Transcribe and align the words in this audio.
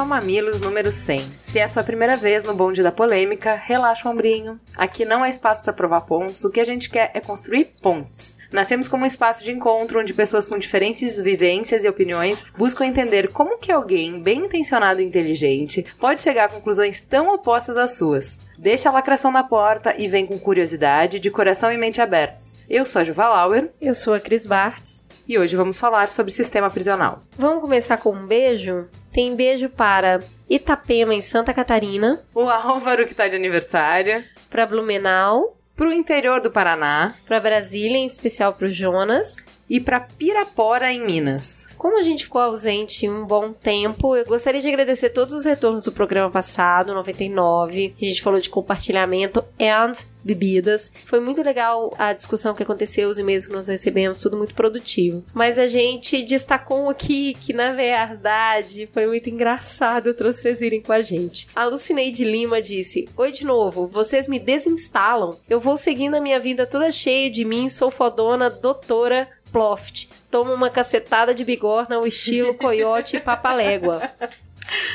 ao 0.00 0.06
Mamilos 0.06 0.62
número 0.62 0.90
100. 0.90 1.30
Se 1.42 1.58
é 1.58 1.62
a 1.62 1.68
sua 1.68 1.84
primeira 1.84 2.16
vez 2.16 2.42
no 2.42 2.54
bonde 2.54 2.82
da 2.82 2.90
polêmica, 2.90 3.54
relaxa 3.54 4.08
o 4.08 4.10
ombrinho. 4.10 4.58
Aqui 4.74 5.04
não 5.04 5.22
há 5.22 5.28
espaço 5.28 5.62
para 5.62 5.74
provar 5.74 6.00
pontos, 6.00 6.42
o 6.42 6.50
que 6.50 6.58
a 6.58 6.64
gente 6.64 6.88
quer 6.88 7.10
é 7.12 7.20
construir 7.20 7.74
pontes. 7.82 8.34
Nascemos 8.50 8.88
como 8.88 9.04
um 9.04 9.06
espaço 9.06 9.44
de 9.44 9.52
encontro 9.52 10.00
onde 10.00 10.14
pessoas 10.14 10.46
com 10.46 10.56
diferentes 10.56 11.20
vivências 11.20 11.84
e 11.84 11.88
opiniões 11.88 12.46
buscam 12.56 12.86
entender 12.86 13.28
como 13.28 13.58
que 13.58 13.70
alguém 13.70 14.22
bem 14.22 14.46
intencionado 14.46 15.02
e 15.02 15.04
inteligente 15.04 15.84
pode 16.00 16.22
chegar 16.22 16.46
a 16.46 16.48
conclusões 16.48 16.98
tão 16.98 17.32
opostas 17.34 17.76
às 17.76 17.92
suas. 17.92 18.40
Deixa 18.56 18.88
a 18.88 18.92
lacração 18.92 19.30
na 19.30 19.44
porta 19.44 19.94
e 19.98 20.08
vem 20.08 20.26
com 20.26 20.38
curiosidade, 20.38 21.20
de 21.20 21.30
coração 21.30 21.70
e 21.70 21.76
mente 21.76 22.00
abertos. 22.00 22.56
Eu 22.70 22.86
sou 22.86 23.00
a 23.00 23.04
Juva 23.04 23.28
Lauer. 23.28 23.70
Eu 23.78 23.94
sou 23.94 24.14
a 24.14 24.20
Cris 24.20 24.46
Bartz. 24.46 25.04
E 25.28 25.38
hoje 25.38 25.54
vamos 25.54 25.78
falar 25.78 26.08
sobre 26.08 26.32
sistema 26.32 26.70
prisional. 26.70 27.22
Vamos 27.38 27.60
começar 27.60 27.98
com 27.98 28.12
um 28.12 28.26
beijo? 28.26 28.88
Tem 29.12 29.34
beijo 29.34 29.68
para 29.68 30.22
Itapema, 30.48 31.14
em 31.14 31.22
Santa 31.22 31.52
Catarina. 31.52 32.20
O 32.34 32.48
Álvaro, 32.48 33.06
que 33.06 33.14
tá 33.14 33.28
de 33.28 33.36
aniversário. 33.36 34.24
Para 34.48 34.66
Blumenau. 34.66 35.56
Pro 35.74 35.92
interior 35.92 36.40
do 36.40 36.50
Paraná. 36.50 37.14
Para 37.26 37.40
Brasília, 37.40 37.96
em 37.96 38.06
especial 38.06 38.52
pro 38.54 38.68
Jonas. 38.68 39.44
E 39.68 39.80
para 39.80 40.00
Pirapora, 40.00 40.92
em 40.92 41.04
Minas. 41.04 41.66
Como 41.80 41.98
a 41.98 42.02
gente 42.02 42.24
ficou 42.24 42.42
ausente 42.42 43.08
um 43.08 43.24
bom 43.24 43.54
tempo, 43.54 44.14
eu 44.14 44.26
gostaria 44.26 44.60
de 44.60 44.68
agradecer 44.68 45.08
todos 45.08 45.32
os 45.32 45.46
retornos 45.46 45.82
do 45.82 45.90
programa 45.90 46.30
passado, 46.30 46.92
99. 46.92 47.94
A 47.98 48.04
gente 48.04 48.20
falou 48.20 48.38
de 48.38 48.50
compartilhamento 48.50 49.42
and 49.58 49.92
bebidas. 50.22 50.92
Foi 51.06 51.20
muito 51.20 51.42
legal 51.42 51.94
a 51.96 52.12
discussão 52.12 52.52
que 52.52 52.62
aconteceu, 52.62 53.08
os 53.08 53.18
e-mails 53.18 53.46
que 53.46 53.54
nós 53.54 53.68
recebemos, 53.68 54.18
tudo 54.18 54.36
muito 54.36 54.54
produtivo. 54.54 55.24
Mas 55.32 55.58
a 55.58 55.66
gente 55.66 56.22
destacou 56.22 56.90
aqui 56.90 57.32
que, 57.32 57.54
na 57.54 57.72
verdade, 57.72 58.86
foi 58.92 59.06
muito 59.06 59.30
engraçado 59.30 60.14
vocês 60.20 60.60
irem 60.60 60.82
com 60.82 60.92
a 60.92 61.00
gente. 61.00 61.48
A 61.54 61.64
Lucineide 61.64 62.24
Lima 62.24 62.60
disse: 62.60 63.08
Oi 63.16 63.32
de 63.32 63.46
novo, 63.46 63.86
vocês 63.86 64.28
me 64.28 64.38
desinstalam. 64.38 65.38
Eu 65.48 65.58
vou 65.58 65.78
seguindo 65.78 66.14
a 66.14 66.20
minha 66.20 66.38
vida 66.38 66.66
toda 66.66 66.92
cheia 66.92 67.30
de 67.30 67.42
mim, 67.42 67.70
sou 67.70 67.90
fodona, 67.90 68.50
doutora 68.50 69.26
Ploft. 69.50 70.08
Toma 70.30 70.52
uma 70.52 70.70
cacetada 70.70 71.34
de 71.34 71.44
bigorna 71.44 71.96
ao 71.96 72.06
estilo 72.06 72.54
coiote 72.54 73.16
e 73.16 73.20
papalégua. 73.20 74.10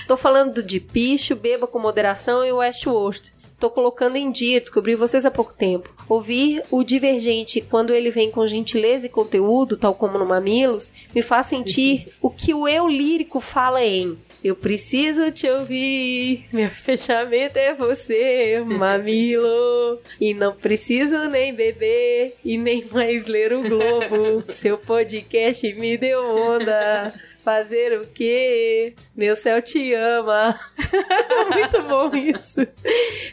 Tô 0.08 0.16
falando 0.16 0.64
de 0.64 0.80
picho, 0.80 1.36
beba 1.36 1.68
com 1.68 1.80
moderação 1.80 2.46
e 2.46 2.52
Westworld. 2.52 3.34
Tô 3.60 3.70
colocando 3.70 4.18
em 4.18 4.32
dia, 4.32 4.60
descobri 4.60 4.96
vocês 4.96 5.26
há 5.26 5.32
pouco 5.32 5.54
tempo. 5.54 5.94
Ouvir 6.10 6.62
o 6.70 6.84
Divergente 6.84 7.62
quando 7.62 7.94
ele 7.94 8.12
vem 8.12 8.30
com 8.30 8.46
gentileza 8.46 9.06
e 9.06 9.10
conteúdo, 9.10 9.78
tal 9.78 9.96
como 9.96 10.18
no 10.18 10.26
Mamilos, 10.26 10.92
me 11.14 11.22
faz 11.22 11.48
sentir 11.48 12.14
o 12.22 12.30
que 12.30 12.54
o 12.54 12.68
eu 12.68 12.88
lírico 12.88 13.40
fala 13.40 13.84
em 13.84 14.18
eu 14.46 14.56
preciso 14.56 15.32
te 15.32 15.50
ouvir, 15.50 16.46
meu 16.54 16.70
fechamento 16.70 17.58
é 17.58 17.74
você, 17.74 18.62
mamilo. 18.64 20.00
E 20.22 20.36
não 20.36 20.54
preciso 20.54 21.28
nem 21.30 21.52
beber 21.52 22.36
e 22.46 22.56
nem 22.56 22.86
mais 22.92 23.26
ler 23.26 23.52
o 23.54 23.64
Globo. 23.64 24.44
Seu 24.54 24.78
podcast 24.78 25.74
me 25.74 25.98
deu 25.98 26.24
onda. 26.24 27.12
Fazer 27.44 28.00
o 28.00 28.08
quê? 28.08 28.94
Meu 29.16 29.36
céu 29.36 29.62
te 29.62 29.94
ama. 29.94 30.60
Muito 31.54 31.82
bom 31.84 32.10
isso. 32.16 32.68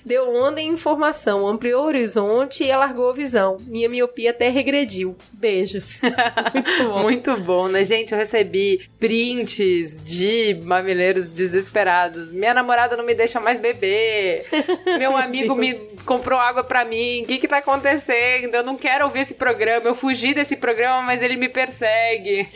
Deu 0.04 0.32
onda 0.34 0.60
em 0.60 0.68
informação, 0.68 1.46
ampliou 1.46 1.82
o 1.82 1.86
horizonte 1.86 2.62
e 2.64 2.70
alargou 2.70 3.10
a 3.10 3.12
visão. 3.12 3.56
Minha 3.66 3.88
miopia 3.88 4.30
até 4.30 4.48
regrediu. 4.48 5.16
Beijos. 5.32 6.00
Muito 6.54 6.84
bom. 6.84 7.02
Muito 7.02 7.36
bom, 7.36 7.68
né, 7.68 7.84
gente? 7.84 8.12
Eu 8.12 8.18
recebi 8.18 8.88
prints 8.98 10.02
de 10.02 10.60
mamileiros 10.64 11.30
desesperados. 11.30 12.30
Minha 12.30 12.54
namorada 12.54 12.96
não 12.96 13.04
me 13.04 13.14
deixa 13.14 13.40
mais 13.40 13.58
beber. 13.58 14.46
Meu 14.98 15.16
amigo 15.18 15.54
me 15.54 15.74
comprou 16.04 16.38
água 16.38 16.62
para 16.62 16.84
mim. 16.84 17.22
O 17.22 17.26
que 17.26 17.38
que 17.38 17.48
tá 17.48 17.58
acontecendo? 17.58 18.54
Eu 18.54 18.62
não 18.62 18.76
quero 18.76 19.04
ouvir 19.04 19.20
esse 19.20 19.34
programa. 19.34 19.86
Eu 19.86 19.94
fugi 19.94 20.32
desse 20.34 20.56
programa, 20.56 21.02
mas 21.02 21.22
ele 21.22 21.36
me 21.36 21.48
persegue. 21.48 22.48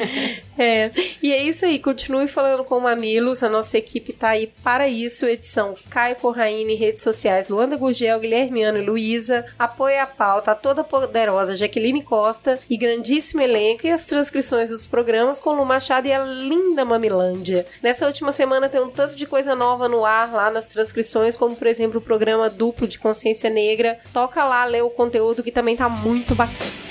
É. 0.58 0.90
E 1.22 1.32
aí 1.32 1.48
isso 1.48 1.66
aí, 1.66 1.78
continue 1.78 2.26
falando 2.26 2.64
com 2.64 2.80
Mamilos, 3.16 3.42
a 3.42 3.48
nossa 3.48 3.78
equipe 3.78 4.12
tá 4.12 4.30
aí 4.30 4.52
para 4.62 4.88
isso. 4.88 5.24
Edição 5.24 5.74
Caio 5.88 6.16
Corraine, 6.16 6.74
redes 6.74 7.02
sociais 7.02 7.48
Luanda 7.48 7.74
Gugel, 7.74 8.20
Guilhermiano 8.20 8.76
e 8.76 8.82
Luísa. 8.82 9.46
Apoia 9.58 10.02
a 10.02 10.06
pauta, 10.06 10.50
a 10.50 10.54
toda 10.54 10.84
poderosa 10.84 11.56
Jaqueline 11.56 12.02
Costa 12.02 12.58
e 12.68 12.76
grandíssimo 12.76 13.40
elenco 13.40 13.86
e 13.86 13.90
as 13.90 14.04
transcrições 14.04 14.68
dos 14.68 14.86
programas 14.86 15.40
com 15.40 15.54
Lu 15.54 15.64
Machado 15.64 16.06
e 16.06 16.12
a 16.12 16.22
linda 16.22 16.84
Mamilândia. 16.84 17.64
Nessa 17.82 18.06
última 18.06 18.32
semana 18.32 18.68
tem 18.68 18.82
um 18.82 18.90
tanto 18.90 19.16
de 19.16 19.24
coisa 19.24 19.54
nova 19.54 19.88
no 19.88 20.04
ar 20.04 20.30
lá 20.34 20.50
nas 20.50 20.66
transcrições, 20.66 21.38
como 21.38 21.56
por 21.56 21.66
exemplo 21.66 21.98
o 21.98 22.04
programa 22.04 22.50
duplo 22.50 22.86
de 22.86 22.98
consciência 22.98 23.48
negra. 23.48 23.98
Toca 24.12 24.44
lá, 24.44 24.66
lê 24.66 24.82
o 24.82 24.90
conteúdo 24.90 25.42
que 25.42 25.50
também 25.50 25.74
tá 25.74 25.88
muito 25.88 26.34
bacana. 26.34 26.85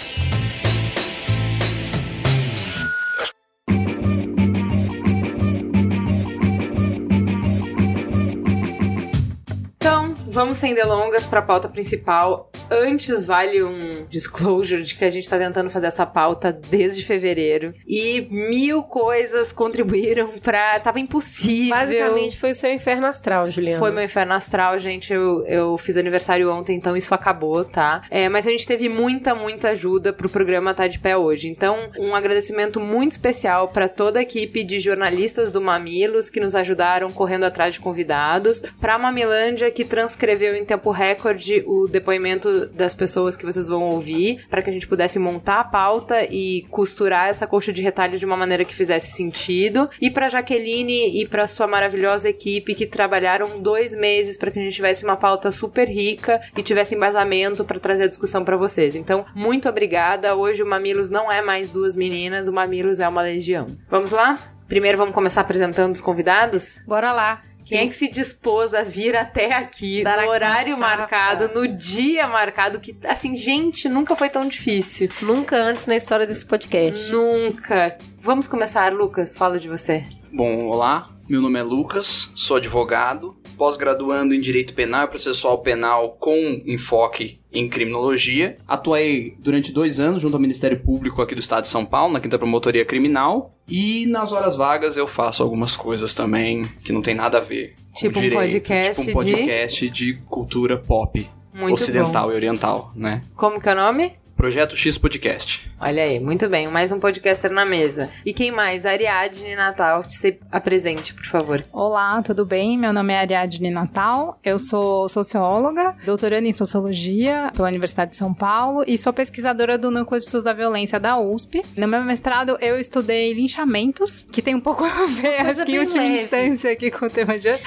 Vamos 10.36 10.58
sem 10.58 10.76
delongas 10.76 11.26
para 11.26 11.40
a 11.40 11.42
pauta 11.42 11.70
principal. 11.70 12.52
Antes, 12.70 13.26
vale 13.26 13.64
um 13.64 14.06
disclosure 14.10 14.84
de 14.84 14.94
que 14.94 15.06
a 15.06 15.10
gente 15.10 15.24
está 15.24 15.38
tentando 15.38 15.70
fazer 15.70 15.88
essa 15.88 16.06
pauta 16.06 16.52
desde 16.52 17.06
fevereiro. 17.06 17.74
E 17.88 18.28
mil 18.30 18.84
coisas 18.84 19.54
contribuíram 19.54 20.28
para. 20.44 20.78
Tava 20.82 21.00
impossível. 21.00 21.74
Basicamente 21.74 22.38
foi 22.38 22.54
seu 22.54 22.74
inferno 22.74 23.08
astral, 23.08 23.50
Juliana. 23.50 23.80
Foi 23.80 23.92
meu 23.92 24.04
inferno 24.04 24.34
astral, 24.34 24.78
gente. 24.78 25.14
Eu, 25.14 25.46
eu 25.46 25.78
fiz 25.78 25.96
aniversário 25.96 26.52
ontem, 26.52 26.76
então 26.76 26.98
isso 26.98 27.16
acabou, 27.16 27.64
tá? 27.64 28.02
É, 28.12 28.28
mas 28.28 28.46
a 28.46 28.52
gente 28.52 28.68
teve 28.68 28.90
muita, 28.90 29.34
muita 29.34 29.70
ajuda 29.70 30.12
pro 30.12 30.28
programa 30.28 30.72
estar 30.72 30.84
tá 30.84 30.90
de 30.90 31.00
pé 31.00 31.16
hoje. 31.16 31.48
Então, 31.48 31.90
um 31.98 32.14
agradecimento 32.14 32.78
muito 32.78 33.14
especial 33.14 33.70
para 33.70 33.88
toda 33.88 34.20
a 34.20 34.22
equipe 34.22 34.66
de 34.66 34.82
jornalistas 34.82 35.50
do 35.50 35.62
Mamilos 35.62 36.30
que 36.30 36.42
nos 36.42 36.58
ajudaram 36.58 37.10
correndo 37.10 37.46
atrás 37.46 37.76
de 37.76 37.80
convidados. 37.80 38.64
Pra 38.82 39.00
Mamilândia, 39.00 39.72
que 39.72 39.86
transcreveu 39.86 40.25
escreveu 40.26 40.56
em 40.56 40.66
tempo 40.66 40.90
recorde 40.90 41.64
o 41.68 41.88
depoimento 41.88 42.66
das 42.68 42.96
pessoas 42.96 43.38
que 43.38 43.46
vocês 43.46 43.68
vão 43.68 43.84
ouvir, 43.84 44.44
para 44.50 44.62
que 44.64 44.70
a 44.72 44.74
gente 44.74 44.88
pudesse 44.88 45.20
montar 45.20 45.60
a 45.60 45.64
pauta 45.64 46.24
e 46.24 46.66
costurar 46.72 47.30
essa 47.30 47.46
coxa 47.46 47.72
de 47.72 47.84
retalhos 47.84 48.20
de 48.20 48.26
uma 48.26 48.36
maneira 48.36 48.66
que 48.66 48.74
fizesse 48.74 49.12
sentido. 49.12 49.88
E 50.02 50.10
para 50.10 50.28
Jaqueline 50.28 51.22
e 51.22 51.28
para 51.28 51.46
sua 51.46 51.68
maravilhosa 51.68 52.28
equipe 52.28 52.74
que 52.74 52.88
trabalharam 52.88 53.62
dois 53.62 53.94
meses 53.94 54.36
para 54.36 54.50
que 54.50 54.58
a 54.58 54.64
gente 54.64 54.74
tivesse 54.74 55.06
uma 55.06 55.16
pauta 55.16 55.52
super 55.52 55.88
rica 55.88 56.42
e 56.58 56.64
tivesse 56.64 56.96
embasamento 56.96 57.64
para 57.64 57.80
trazer 57.80 58.06
a 58.06 58.08
discussão 58.08 58.44
para 58.44 58.58
vocês. 58.58 58.96
Então, 58.96 59.26
muito 59.36 59.70
obrigada. 59.70 60.36
Hoje 60.36 60.64
o 60.64 60.66
Mamilos 60.66 61.12
não 61.12 61.32
é 61.32 61.44
mais 61.44 61.70
duas 61.70 61.96
meninas, 61.96 62.48
o 62.48 62.54
Mamilos 62.54 63.00
é 63.00 63.08
uma 63.08 63.22
legião. 63.22 63.68
Vamos 63.90 64.12
lá? 64.12 64.40
Primeiro 64.68 64.98
vamos 64.98 65.14
começar 65.14 65.42
apresentando 65.42 65.94
os 65.94 66.02
convidados? 66.02 66.82
Bora 66.88 67.14
lá. 67.14 67.42
Quem 67.66 67.80
é 67.80 67.86
que 67.86 67.94
se 67.94 68.08
dispôs 68.08 68.76
a 68.76 68.84
vir 68.84 69.16
até 69.16 69.54
aqui 69.54 70.04
Dar 70.04 70.22
no 70.22 70.30
horário 70.30 70.78
marcado, 70.78 71.50
no 71.54 71.68
dia 71.68 72.28
marcado, 72.28 72.80
que, 72.80 72.96
assim, 73.04 73.36
gente, 73.36 73.90
nunca 73.90 74.16
foi 74.16 74.30
tão 74.30 74.48
difícil. 74.48 75.10
Nunca 75.22 75.58
antes 75.58 75.88
na 75.88 75.96
história 75.96 76.28
desse 76.28 76.46
podcast. 76.46 77.12
Nunca. 77.12 77.98
Vamos 78.20 78.48
começar, 78.48 78.94
Lucas, 78.94 79.36
fala 79.36 79.60
de 79.60 79.68
você. 79.68 80.04
Bom, 80.32 80.68
olá, 80.68 81.08
meu 81.28 81.42
nome 81.42 81.60
é 81.60 81.64
Lucas, 81.64 82.32
sou 82.36 82.58
advogado, 82.58 83.36
pós-graduando 83.58 84.34
em 84.34 84.40
Direito 84.40 84.76
Penal 84.76 85.06
e 85.06 85.08
Processual 85.08 85.60
Penal 85.60 86.18
com 86.20 86.62
enfoque 86.68 87.40
em 87.56 87.70
Criminologia. 87.70 88.58
Atuei 88.68 89.36
durante 89.40 89.72
dois 89.72 90.00
anos 90.00 90.22
junto 90.22 90.36
ao 90.36 90.42
Ministério 90.42 90.80
Público 90.80 91.22
aqui 91.22 91.34
do 91.34 91.40
Estado 91.40 91.64
de 91.64 91.70
São 91.70 91.86
Paulo, 91.86 92.14
na 92.14 92.20
Quinta 92.20 92.38
Promotoria 92.38 92.86
Criminal. 92.86 93.56
E 93.68 94.06
nas 94.08 94.32
horas 94.32 94.56
vagas 94.56 94.98
eu 94.98 95.08
faço 95.08 95.42
algumas 95.42 95.76
coisas 95.76 96.14
também 96.14 96.66
que 96.84 96.92
não 96.92 97.02
tem 97.02 97.16
nada 97.16 97.40
a 97.40 97.42
ver 97.42 97.74
tipo 97.96 98.14
com 98.14 98.22
direito. 98.22 98.40
Um 98.40 98.44
podcast 98.44 99.02
tipo 99.02 99.12
um 99.12 99.14
podcast 99.22 99.90
de, 99.90 100.14
de 100.14 100.22
cultura 100.22 100.78
pop. 100.78 101.28
Muito 101.54 101.74
ocidental 101.74 102.28
bom. 102.28 102.34
e 102.34 102.36
oriental, 102.36 102.92
né? 102.94 103.22
Como 103.34 103.62
que 103.62 103.70
é 103.70 103.72
o 103.72 103.76
nome? 103.76 104.12
Projeto 104.36 104.76
X 104.76 104.98
Podcast. 104.98 105.72
Olha 105.80 106.04
aí, 106.04 106.20
muito 106.20 106.50
bem, 106.50 106.68
mais 106.68 106.92
um 106.92 107.00
podcaster 107.00 107.50
na 107.50 107.64
mesa. 107.66 108.10
E 108.26 108.34
quem 108.34 108.52
mais? 108.52 108.86
Ariadne 108.86 109.56
Natal, 109.56 110.04
se 110.04 110.38
apresente, 110.52 111.14
por 111.14 111.26
favor. 111.26 111.64
Olá, 111.72 112.22
tudo 112.22 112.46
bem? 112.46 112.78
Meu 112.78 112.92
nome 112.92 113.14
é 113.14 113.20
Ariadne 113.20 113.70
Natal, 113.70 114.38
eu 114.44 114.60
sou 114.60 115.08
socióloga, 115.08 115.96
doutoranda 116.06 116.48
em 116.50 116.54
Sociologia 116.54 117.50
pela 117.56 117.70
Universidade 117.70 118.12
de 118.12 118.18
São 118.18 118.34
Paulo 118.34 118.84
e 118.86 118.98
sou 118.98 119.14
pesquisadora 119.14 119.78
do 119.78 119.90
Núcleo 119.90 120.20
de 120.20 120.26
Estudos 120.26 120.44
da 120.44 120.54
Violência 120.54 121.00
da 121.00 121.18
USP. 121.18 121.62
No 121.78 121.88
meu 121.88 122.04
mestrado, 122.04 122.58
eu 122.60 122.78
estudei 122.78 123.32
linchamentos, 123.34 124.26
que 124.34 124.42
tem 124.42 124.54
um 124.54 124.62
pouco 124.62 124.84
a 124.86 125.06
ver, 125.06 125.40
acho 125.42 125.66
que 125.66 125.72
em 125.74 125.80
última 125.80 126.04
leve. 126.04 126.24
instância 126.24 126.72
aqui 126.74 126.92
com 126.92 127.06
o 127.06 127.10
tema 127.10 127.40
de 127.40 127.50
hoje. 127.50 127.64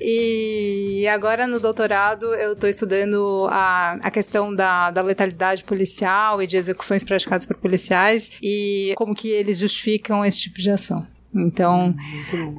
E 0.00 1.06
agora 1.08 1.46
no 1.46 1.60
doutorado 1.60 2.34
eu 2.34 2.54
estou 2.54 2.68
estudando 2.68 3.46
a, 3.50 3.98
a 4.02 4.10
questão 4.10 4.54
da, 4.54 4.90
da 4.90 5.02
letalidade 5.02 5.64
policial 5.64 5.97
e 6.06 6.46
de 6.46 6.56
execuções 6.56 7.04
praticadas 7.04 7.46
por 7.46 7.56
policiais 7.56 8.30
e 8.42 8.92
como 8.96 9.14
que 9.14 9.28
eles 9.28 9.58
justificam 9.58 10.24
esse 10.24 10.38
tipo 10.38 10.58
de 10.58 10.70
ação. 10.70 11.06
Então, 11.34 11.94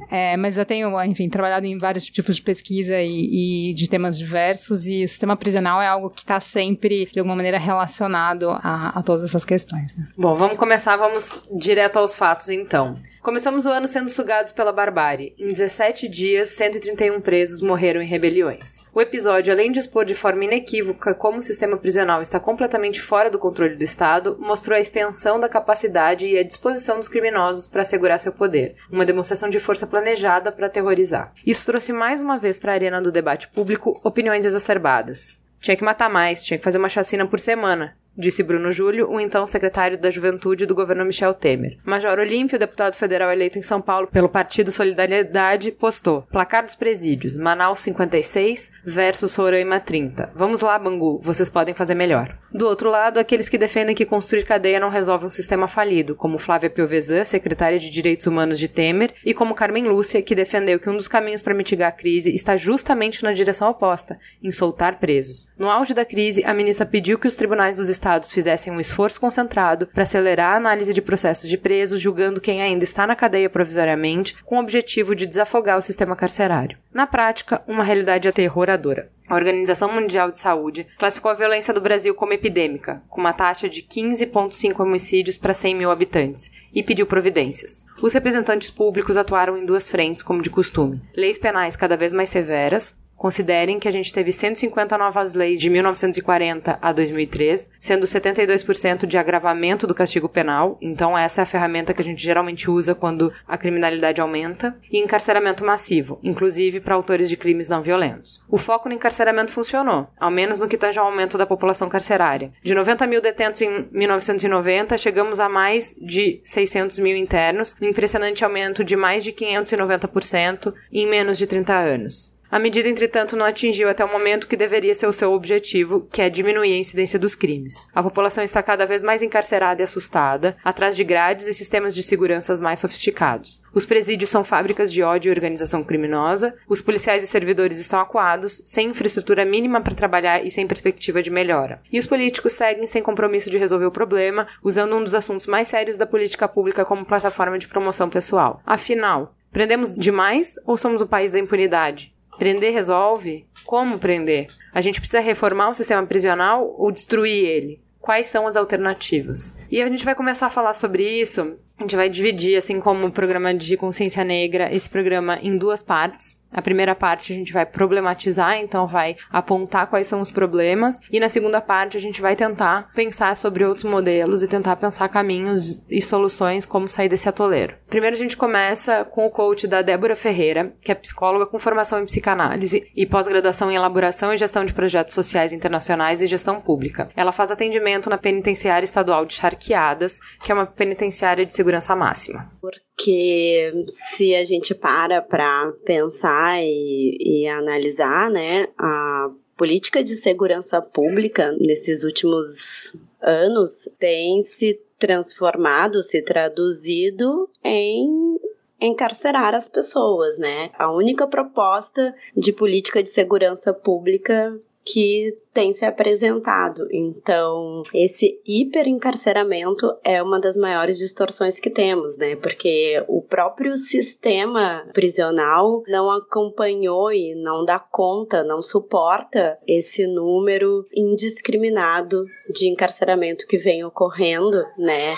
é, 0.08 0.36
mas 0.36 0.56
eu 0.56 0.64
tenho, 0.64 1.02
enfim, 1.02 1.28
trabalhado 1.28 1.66
em 1.66 1.76
vários 1.76 2.04
tipos 2.04 2.36
de 2.36 2.42
pesquisa 2.42 3.00
e, 3.00 3.70
e 3.70 3.74
de 3.74 3.88
temas 3.88 4.16
diversos, 4.16 4.86
e 4.86 5.04
o 5.04 5.08
sistema 5.08 5.36
prisional 5.36 5.82
é 5.82 5.88
algo 5.88 6.08
que 6.08 6.20
está 6.20 6.38
sempre, 6.38 7.06
de 7.06 7.18
alguma 7.18 7.34
maneira, 7.34 7.58
relacionado 7.58 8.48
a, 8.48 8.90
a 8.98 9.02
todas 9.02 9.24
essas 9.24 9.44
questões. 9.44 9.96
Né? 9.96 10.06
Bom, 10.16 10.36
vamos 10.36 10.56
começar, 10.56 10.96
vamos 10.96 11.42
direto 11.58 11.98
aos 11.98 12.14
fatos 12.14 12.48
então. 12.48 12.94
Começamos 13.22 13.66
o 13.66 13.68
ano 13.68 13.86
sendo 13.86 14.08
sugados 14.08 14.50
pela 14.50 14.72
barbárie. 14.72 15.34
Em 15.38 15.48
17 15.48 16.08
dias, 16.08 16.48
131 16.50 17.20
presos 17.20 17.60
morreram 17.60 18.00
em 18.00 18.06
rebeliões. 18.06 18.82
O 18.94 19.00
episódio, 19.00 19.52
além 19.52 19.70
de 19.70 19.78
expor 19.78 20.06
de 20.06 20.14
forma 20.14 20.46
inequívoca 20.46 21.14
como 21.14 21.36
o 21.36 21.42
sistema 21.42 21.76
prisional 21.76 22.22
está 22.22 22.40
completamente 22.40 22.98
fora 22.98 23.28
do 23.28 23.38
controle 23.38 23.76
do 23.76 23.84
Estado, 23.84 24.38
mostrou 24.40 24.74
a 24.74 24.80
extensão 24.80 25.38
da 25.38 25.50
capacidade 25.50 26.26
e 26.26 26.38
a 26.38 26.42
disposição 26.42 26.96
dos 26.96 27.08
criminosos 27.08 27.66
para 27.66 27.82
assegurar 27.82 28.18
seu 28.18 28.32
poder, 28.32 28.76
uma 28.90 29.04
demonstração 29.04 29.50
de 29.50 29.60
força 29.60 29.86
planejada 29.86 30.50
para 30.50 30.68
aterrorizar. 30.68 31.34
Isso 31.46 31.66
trouxe 31.66 31.92
mais 31.92 32.22
uma 32.22 32.38
vez 32.38 32.58
para 32.58 32.72
a 32.72 32.74
arena 32.74 33.02
do 33.02 33.12
debate 33.12 33.48
público 33.48 34.00
opiniões 34.02 34.46
exacerbadas. 34.46 35.38
Tinha 35.60 35.76
que 35.76 35.84
matar 35.84 36.08
mais, 36.08 36.42
tinha 36.42 36.56
que 36.56 36.64
fazer 36.64 36.78
uma 36.78 36.88
chacina 36.88 37.26
por 37.26 37.38
semana, 37.38 37.94
disse 38.20 38.42
Bruno 38.42 38.70
Júlio, 38.70 39.10
o 39.10 39.18
então 39.18 39.46
secretário 39.46 39.98
da 39.98 40.10
Juventude 40.10 40.66
do 40.66 40.74
governo 40.74 41.04
Michel 41.04 41.34
Temer. 41.34 41.78
Major 41.84 42.18
Olímpio, 42.18 42.58
deputado 42.58 42.94
federal 42.94 43.32
eleito 43.32 43.58
em 43.58 43.62
São 43.62 43.80
Paulo 43.80 44.06
pelo 44.06 44.28
Partido 44.28 44.70
Solidariedade, 44.70 45.72
postou: 45.72 46.22
Placar 46.30 46.64
dos 46.64 46.74
presídios, 46.74 47.36
Manaus 47.36 47.80
56 47.80 48.70
versus 48.84 49.34
Roraima 49.34 49.80
30. 49.80 50.30
Vamos 50.34 50.60
lá, 50.60 50.78
Bangu, 50.78 51.18
vocês 51.20 51.48
podem 51.48 51.74
fazer 51.74 51.94
melhor. 51.94 52.36
Do 52.52 52.66
outro 52.66 52.90
lado, 52.90 53.18
aqueles 53.18 53.48
que 53.48 53.56
defendem 53.56 53.94
que 53.94 54.04
construir 54.04 54.44
cadeia 54.44 54.80
não 54.80 54.88
resolve 54.90 55.24
um 55.24 55.30
sistema 55.30 55.68
falido, 55.68 56.16
como 56.16 56.36
Flávia 56.36 56.68
Piovesan, 56.68 57.24
secretária 57.24 57.78
de 57.78 57.88
Direitos 57.88 58.26
Humanos 58.26 58.58
de 58.58 58.68
Temer, 58.68 59.14
e 59.24 59.32
como 59.32 59.54
Carmen 59.54 59.84
Lúcia, 59.84 60.20
que 60.20 60.34
defendeu 60.34 60.78
que 60.78 60.90
um 60.90 60.96
dos 60.96 61.08
caminhos 61.08 61.40
para 61.40 61.54
mitigar 61.54 61.88
a 61.88 61.92
crise 61.92 62.34
está 62.34 62.56
justamente 62.56 63.22
na 63.22 63.32
direção 63.32 63.70
oposta, 63.70 64.18
em 64.42 64.50
soltar 64.50 64.98
presos. 64.98 65.48
No 65.56 65.70
auge 65.70 65.94
da 65.94 66.04
crise, 66.04 66.44
a 66.44 66.52
ministra 66.52 66.84
pediu 66.84 67.18
que 67.18 67.28
os 67.28 67.36
tribunais 67.36 67.76
dos 67.76 67.88
estados 67.88 68.09
fizessem 68.32 68.72
um 68.72 68.80
esforço 68.80 69.20
concentrado 69.20 69.86
para 69.86 70.02
acelerar 70.02 70.54
a 70.54 70.56
análise 70.56 70.92
de 70.94 71.02
processos 71.02 71.48
de 71.48 71.58
presos, 71.58 72.00
julgando 72.00 72.40
quem 72.40 72.62
ainda 72.62 72.82
está 72.82 73.06
na 73.06 73.14
cadeia 73.14 73.50
provisoriamente, 73.50 74.36
com 74.44 74.56
o 74.56 74.60
objetivo 74.60 75.14
de 75.14 75.26
desafogar 75.26 75.78
o 75.78 75.82
sistema 75.82 76.16
carcerário. 76.16 76.78
Na 76.92 77.06
prática, 77.06 77.62
uma 77.66 77.84
realidade 77.84 78.28
aterroradora. 78.28 79.08
A 79.28 79.36
Organização 79.36 79.92
Mundial 79.92 80.32
de 80.32 80.40
Saúde 80.40 80.88
classificou 80.98 81.30
a 81.30 81.34
violência 81.34 81.72
do 81.72 81.80
Brasil 81.80 82.12
como 82.16 82.32
epidêmica, 82.32 83.00
com 83.08 83.20
uma 83.20 83.32
taxa 83.32 83.68
de 83.68 83.80
15,5 83.80 84.80
homicídios 84.80 85.38
para 85.38 85.54
100 85.54 85.76
mil 85.76 85.90
habitantes, 85.92 86.50
e 86.74 86.82
pediu 86.82 87.06
providências. 87.06 87.86
Os 88.02 88.12
representantes 88.12 88.70
públicos 88.70 89.16
atuaram 89.16 89.56
em 89.56 89.64
duas 89.64 89.88
frentes, 89.88 90.20
como 90.20 90.42
de 90.42 90.50
costume: 90.50 91.00
leis 91.14 91.38
penais 91.38 91.76
cada 91.76 91.96
vez 91.96 92.12
mais 92.12 92.28
severas, 92.28 92.96
Considerem 93.20 93.78
que 93.78 93.86
a 93.86 93.90
gente 93.90 94.14
teve 94.14 94.32
150 94.32 94.96
novas 94.96 95.34
leis 95.34 95.60
de 95.60 95.68
1940 95.68 96.78
a 96.80 96.90
2003, 96.90 97.70
sendo 97.78 98.06
72% 98.06 99.04
de 99.04 99.18
agravamento 99.18 99.86
do 99.86 99.94
castigo 99.94 100.26
penal, 100.26 100.78
então 100.80 101.18
essa 101.18 101.42
é 101.42 101.44
a 101.44 101.46
ferramenta 101.46 101.92
que 101.92 102.00
a 102.00 102.04
gente 102.04 102.22
geralmente 102.22 102.70
usa 102.70 102.94
quando 102.94 103.30
a 103.46 103.58
criminalidade 103.58 104.22
aumenta, 104.22 104.74
e 104.90 104.96
encarceramento 104.96 105.62
massivo, 105.62 106.18
inclusive 106.22 106.80
para 106.80 106.94
autores 106.94 107.28
de 107.28 107.36
crimes 107.36 107.68
não 107.68 107.82
violentos. 107.82 108.42
O 108.48 108.56
foco 108.56 108.88
no 108.88 108.94
encarceramento 108.94 109.52
funcionou, 109.52 110.08
ao 110.18 110.30
menos 110.30 110.58
no 110.58 110.66
que 110.66 110.78
tange 110.78 110.98
ao 110.98 111.04
aumento 111.04 111.36
da 111.36 111.44
população 111.44 111.90
carcerária. 111.90 112.50
De 112.62 112.74
90 112.74 113.06
mil 113.06 113.20
detentos 113.20 113.60
em 113.60 113.86
1990, 113.92 114.96
chegamos 114.96 115.40
a 115.40 115.46
mais 115.46 115.94
de 116.00 116.40
600 116.42 116.98
mil 117.00 117.18
internos, 117.18 117.76
um 117.82 117.86
impressionante 117.86 118.42
aumento 118.42 118.82
de 118.82 118.96
mais 118.96 119.22
de 119.22 119.30
590% 119.30 120.72
em 120.90 121.06
menos 121.06 121.36
de 121.36 121.46
30 121.46 121.74
anos. 121.74 122.39
A 122.50 122.58
medida, 122.58 122.88
entretanto, 122.88 123.36
não 123.36 123.46
atingiu 123.46 123.88
até 123.88 124.04
o 124.04 124.10
momento 124.10 124.48
que 124.48 124.56
deveria 124.56 124.92
ser 124.92 125.06
o 125.06 125.12
seu 125.12 125.32
objetivo, 125.32 126.08
que 126.10 126.20
é 126.20 126.28
diminuir 126.28 126.72
a 126.72 126.78
incidência 126.78 127.16
dos 127.16 127.36
crimes. 127.36 127.86
A 127.94 128.02
população 128.02 128.42
está 128.42 128.60
cada 128.60 128.84
vez 128.84 129.04
mais 129.04 129.22
encarcerada 129.22 129.80
e 129.80 129.84
assustada, 129.84 130.56
atrás 130.64 130.96
de 130.96 131.04
grades 131.04 131.46
e 131.46 131.54
sistemas 131.54 131.94
de 131.94 132.02
segurança 132.02 132.50
mais 132.60 132.80
sofisticados. 132.80 133.62
Os 133.72 133.86
presídios 133.86 134.30
são 134.30 134.42
fábricas 134.42 134.92
de 134.92 135.00
ódio 135.00 135.30
e 135.30 135.32
organização 135.32 135.84
criminosa, 135.84 136.52
os 136.68 136.80
policiais 136.80 137.22
e 137.22 137.28
servidores 137.28 137.78
estão 137.78 138.00
acuados, 138.00 138.60
sem 138.64 138.88
infraestrutura 138.88 139.44
mínima 139.44 139.80
para 139.80 139.94
trabalhar 139.94 140.44
e 140.44 140.50
sem 140.50 140.66
perspectiva 140.66 141.22
de 141.22 141.30
melhora. 141.30 141.80
E 141.92 142.00
os 142.00 142.06
políticos 142.06 142.54
seguem 142.54 142.86
sem 142.88 143.00
compromisso 143.00 143.48
de 143.48 143.58
resolver 143.58 143.86
o 143.86 143.92
problema, 143.92 144.48
usando 144.60 144.96
um 144.96 145.04
dos 145.04 145.14
assuntos 145.14 145.46
mais 145.46 145.68
sérios 145.68 145.96
da 145.96 146.06
política 146.06 146.48
pública 146.48 146.84
como 146.84 147.06
plataforma 147.06 147.58
de 147.58 147.68
promoção 147.68 148.10
pessoal. 148.10 148.60
Afinal, 148.66 149.36
prendemos 149.52 149.94
demais 149.94 150.56
ou 150.66 150.76
somos 150.76 151.00
o 151.00 151.06
país 151.06 151.30
da 151.30 151.38
impunidade? 151.38 152.12
Prender 152.40 152.72
resolve? 152.72 153.44
Como 153.66 153.98
prender? 153.98 154.46
A 154.72 154.80
gente 154.80 154.98
precisa 154.98 155.20
reformar 155.20 155.68
o 155.68 155.74
sistema 155.74 156.06
prisional 156.06 156.74
ou 156.78 156.90
destruir 156.90 157.44
ele? 157.44 157.82
Quais 158.00 158.28
são 158.28 158.46
as 158.46 158.56
alternativas? 158.56 159.58
E 159.70 159.82
a 159.82 159.86
gente 159.86 160.06
vai 160.06 160.14
começar 160.14 160.46
a 160.46 160.50
falar 160.50 160.72
sobre 160.72 161.06
isso. 161.06 161.58
A 161.80 161.82
gente 161.82 161.96
vai 161.96 162.10
dividir, 162.10 162.58
assim 162.58 162.78
como 162.78 163.06
o 163.06 163.10
programa 163.10 163.54
de 163.54 163.74
consciência 163.74 164.22
negra, 164.22 164.70
esse 164.70 164.88
programa 164.88 165.38
em 165.40 165.56
duas 165.56 165.82
partes. 165.82 166.38
A 166.52 166.60
primeira 166.60 166.94
parte 166.96 167.32
a 167.32 167.36
gente 167.36 167.52
vai 167.52 167.64
problematizar, 167.64 168.58
então 168.58 168.86
vai 168.86 169.16
apontar 169.30 169.86
quais 169.86 170.06
são 170.08 170.20
os 170.20 170.32
problemas, 170.32 170.98
e 171.10 171.20
na 171.20 171.28
segunda 171.28 171.60
parte 171.60 171.96
a 171.96 172.00
gente 172.00 172.20
vai 172.20 172.34
tentar 172.34 172.90
pensar 172.92 173.36
sobre 173.36 173.64
outros 173.64 173.84
modelos 173.84 174.42
e 174.42 174.48
tentar 174.48 174.74
pensar 174.74 175.08
caminhos 175.08 175.84
e 175.88 176.02
soluções 176.02 176.66
como 176.66 176.88
sair 176.88 177.08
desse 177.08 177.28
atoleiro. 177.28 177.76
Primeiro 177.88 178.16
a 178.16 178.18
gente 178.18 178.36
começa 178.36 179.04
com 179.04 179.26
o 179.26 179.30
coach 179.30 179.68
da 179.68 179.80
Débora 179.80 180.16
Ferreira, 180.16 180.72
que 180.80 180.90
é 180.90 180.94
psicóloga 180.94 181.46
com 181.46 181.58
formação 181.58 182.00
em 182.00 182.04
psicanálise 182.04 182.90
e 182.96 183.06
pós-graduação 183.06 183.70
em 183.70 183.76
elaboração 183.76 184.34
e 184.34 184.36
gestão 184.36 184.64
de 184.64 184.74
projetos 184.74 185.14
sociais 185.14 185.52
internacionais 185.52 186.20
e 186.20 186.26
gestão 186.26 186.60
pública. 186.60 187.10
Ela 187.14 187.30
faz 187.30 187.52
atendimento 187.52 188.10
na 188.10 188.18
penitenciária 188.18 188.84
estadual 188.84 189.24
de 189.24 189.34
Charqueadas, 189.34 190.18
que 190.42 190.50
é 190.50 190.54
uma 190.54 190.66
penitenciária 190.66 191.46
de 191.46 191.54
segurança 191.54 191.69
máxima. 191.94 192.50
Porque 192.60 193.70
se 193.86 194.34
a 194.34 194.44
gente 194.44 194.74
para 194.74 195.22
para 195.22 195.72
pensar 195.84 196.60
e, 196.62 197.16
e 197.20 197.48
analisar, 197.48 198.30
né, 198.30 198.68
a 198.78 199.30
política 199.56 200.02
de 200.02 200.16
segurança 200.16 200.80
pública 200.80 201.52
nesses 201.60 202.02
últimos 202.02 202.96
anos 203.20 203.88
tem 203.98 204.40
se 204.40 204.80
transformado, 204.98 206.02
se 206.02 206.22
traduzido 206.22 207.48
em 207.62 208.38
encarcerar 208.80 209.54
as 209.54 209.68
pessoas, 209.68 210.38
né? 210.38 210.70
A 210.78 210.90
única 210.90 211.26
proposta 211.26 212.14
de 212.36 212.52
política 212.52 213.02
de 213.02 213.10
segurança 213.10 213.74
pública 213.74 214.58
que 214.84 215.36
tem 215.52 215.72
se 215.72 215.84
apresentado. 215.84 216.86
Então, 216.92 217.82
esse 217.92 218.40
hiperencarceramento 218.46 219.92
é 220.04 220.22
uma 220.22 220.40
das 220.40 220.56
maiores 220.56 220.98
distorções 220.98 221.58
que 221.58 221.70
temos, 221.70 222.18
né? 222.18 222.36
Porque 222.36 223.04
o 223.08 223.22
próprio 223.22 223.76
sistema 223.76 224.88
prisional 224.92 225.82
não 225.88 226.10
acompanhou 226.10 227.12
e 227.12 227.34
não 227.34 227.64
dá 227.64 227.78
conta, 227.78 228.44
não 228.44 228.62
suporta 228.62 229.58
esse 229.66 230.06
número 230.06 230.86
indiscriminado 230.94 232.24
de 232.52 232.68
encarceramento 232.68 233.46
que 233.46 233.58
vem 233.58 233.84
ocorrendo, 233.84 234.64
né, 234.76 235.16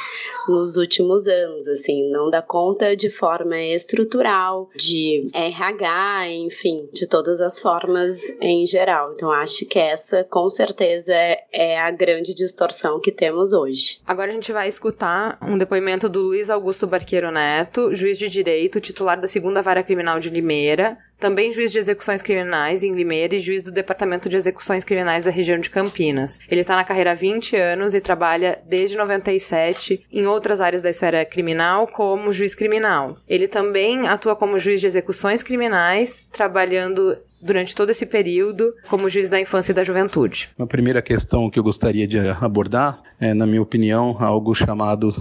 nos 0.48 0.76
últimos 0.76 1.26
anos, 1.26 1.66
assim, 1.68 2.10
não 2.10 2.28
dá 2.28 2.42
conta 2.42 2.94
de 2.96 3.08
forma 3.08 3.58
estrutural, 3.58 4.68
de 4.76 5.30
RH, 5.32 6.28
enfim, 6.30 6.88
de 6.92 7.06
todas 7.06 7.40
as 7.40 7.60
formas 7.60 8.28
em 8.40 8.66
geral. 8.66 9.12
Então, 9.12 9.30
acho 9.30 9.64
que 9.66 9.78
essa 9.78 10.21
com 10.24 10.48
certeza 10.50 11.14
é 11.52 11.78
a 11.78 11.90
grande 11.90 12.34
distorção 12.34 13.00
que 13.00 13.12
temos 13.12 13.52
hoje. 13.52 14.00
Agora 14.06 14.30
a 14.30 14.34
gente 14.34 14.52
vai 14.52 14.68
escutar 14.68 15.38
um 15.42 15.58
depoimento 15.58 16.08
do 16.08 16.20
Luiz 16.20 16.50
Augusto 16.50 16.86
Barqueiro 16.86 17.30
Neto, 17.30 17.94
juiz 17.94 18.18
de 18.18 18.28
direito, 18.28 18.80
titular 18.80 19.20
da 19.20 19.26
segunda 19.26 19.60
vara 19.60 19.82
criminal 19.82 20.18
de 20.18 20.30
Limeira, 20.30 20.98
também 21.22 21.52
juiz 21.52 21.70
de 21.70 21.78
execuções 21.78 22.20
criminais 22.20 22.82
em 22.82 22.92
Limeira 22.92 23.36
e 23.36 23.38
juiz 23.38 23.62
do 23.62 23.70
Departamento 23.70 24.28
de 24.28 24.36
Execuções 24.36 24.82
Criminais 24.82 25.24
da 25.24 25.30
região 25.30 25.56
de 25.56 25.70
Campinas. 25.70 26.40
Ele 26.50 26.62
está 26.62 26.74
na 26.74 26.82
carreira 26.82 27.12
há 27.12 27.14
20 27.14 27.54
anos 27.54 27.94
e 27.94 28.00
trabalha 28.00 28.60
desde 28.66 28.96
97 28.96 30.04
em 30.10 30.26
outras 30.26 30.60
áreas 30.60 30.82
da 30.82 30.90
esfera 30.90 31.24
criminal, 31.24 31.86
como 31.86 32.32
juiz 32.32 32.56
criminal. 32.56 33.16
Ele 33.28 33.46
também 33.46 34.08
atua 34.08 34.34
como 34.34 34.58
juiz 34.58 34.80
de 34.80 34.88
execuções 34.88 35.44
criminais, 35.44 36.18
trabalhando 36.32 37.16
durante 37.42 37.74
todo 37.74 37.90
esse 37.90 38.06
período 38.06 38.74
como 38.88 39.08
juiz 39.08 39.28
da 39.28 39.40
infância 39.40 39.72
e 39.72 39.74
da 39.74 39.82
juventude. 39.82 40.48
A 40.58 40.66
primeira 40.66 41.02
questão 41.02 41.50
que 41.50 41.58
eu 41.58 41.62
gostaria 41.62 42.06
de 42.06 42.18
abordar 42.18 43.02
é, 43.22 43.32
na 43.32 43.46
minha 43.46 43.62
opinião, 43.62 44.16
algo 44.18 44.52
chamado 44.52 45.14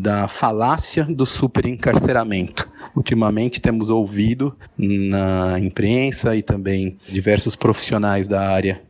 da 0.00 0.28
falácia 0.28 1.04
do 1.04 1.26
superencarceramento. 1.26 2.70
Ultimamente 2.94 3.60
temos 3.60 3.90
ouvido 3.90 4.56
na 4.78 5.58
imprensa 5.58 6.36
e 6.36 6.42
também 6.42 6.96
diversos 7.08 7.56
profissionais 7.56 8.28
da 8.28 8.48
área 8.48 8.80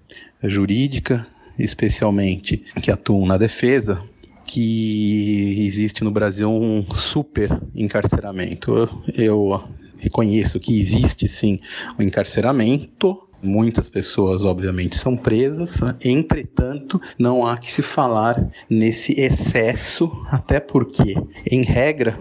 jurídica, 0.43 1.27
especialmente 1.59 2.59
que 2.83 2.91
atuam 2.91 3.25
na 3.25 3.39
defesa, 3.39 4.03
que 4.45 5.65
existe 5.67 6.05
no 6.05 6.11
Brasil 6.11 6.51
um 6.51 6.85
super 6.95 7.59
encarceramento. 7.75 8.77
Eu, 8.77 8.89
eu 9.17 9.65
reconheço 10.05 10.61
que 10.61 10.81
existe 10.81 11.27
sim 11.27 11.59
o 11.99 12.03
encarceramento, 12.03 13.21
Muitas 13.47 13.91
pessoas, 13.91 14.43
obviamente, 14.43 14.97
são 14.97 15.19
presas, 15.19 15.79
entretanto, 16.03 16.99
não 17.19 17.47
há 17.47 17.59
que 17.59 17.71
se 17.71 17.83
falar 17.83 18.43
nesse 18.71 19.21
excesso, 19.21 20.11
até 20.31 20.59
porque, 20.59 21.15
em 21.51 21.63
regra, 21.63 22.19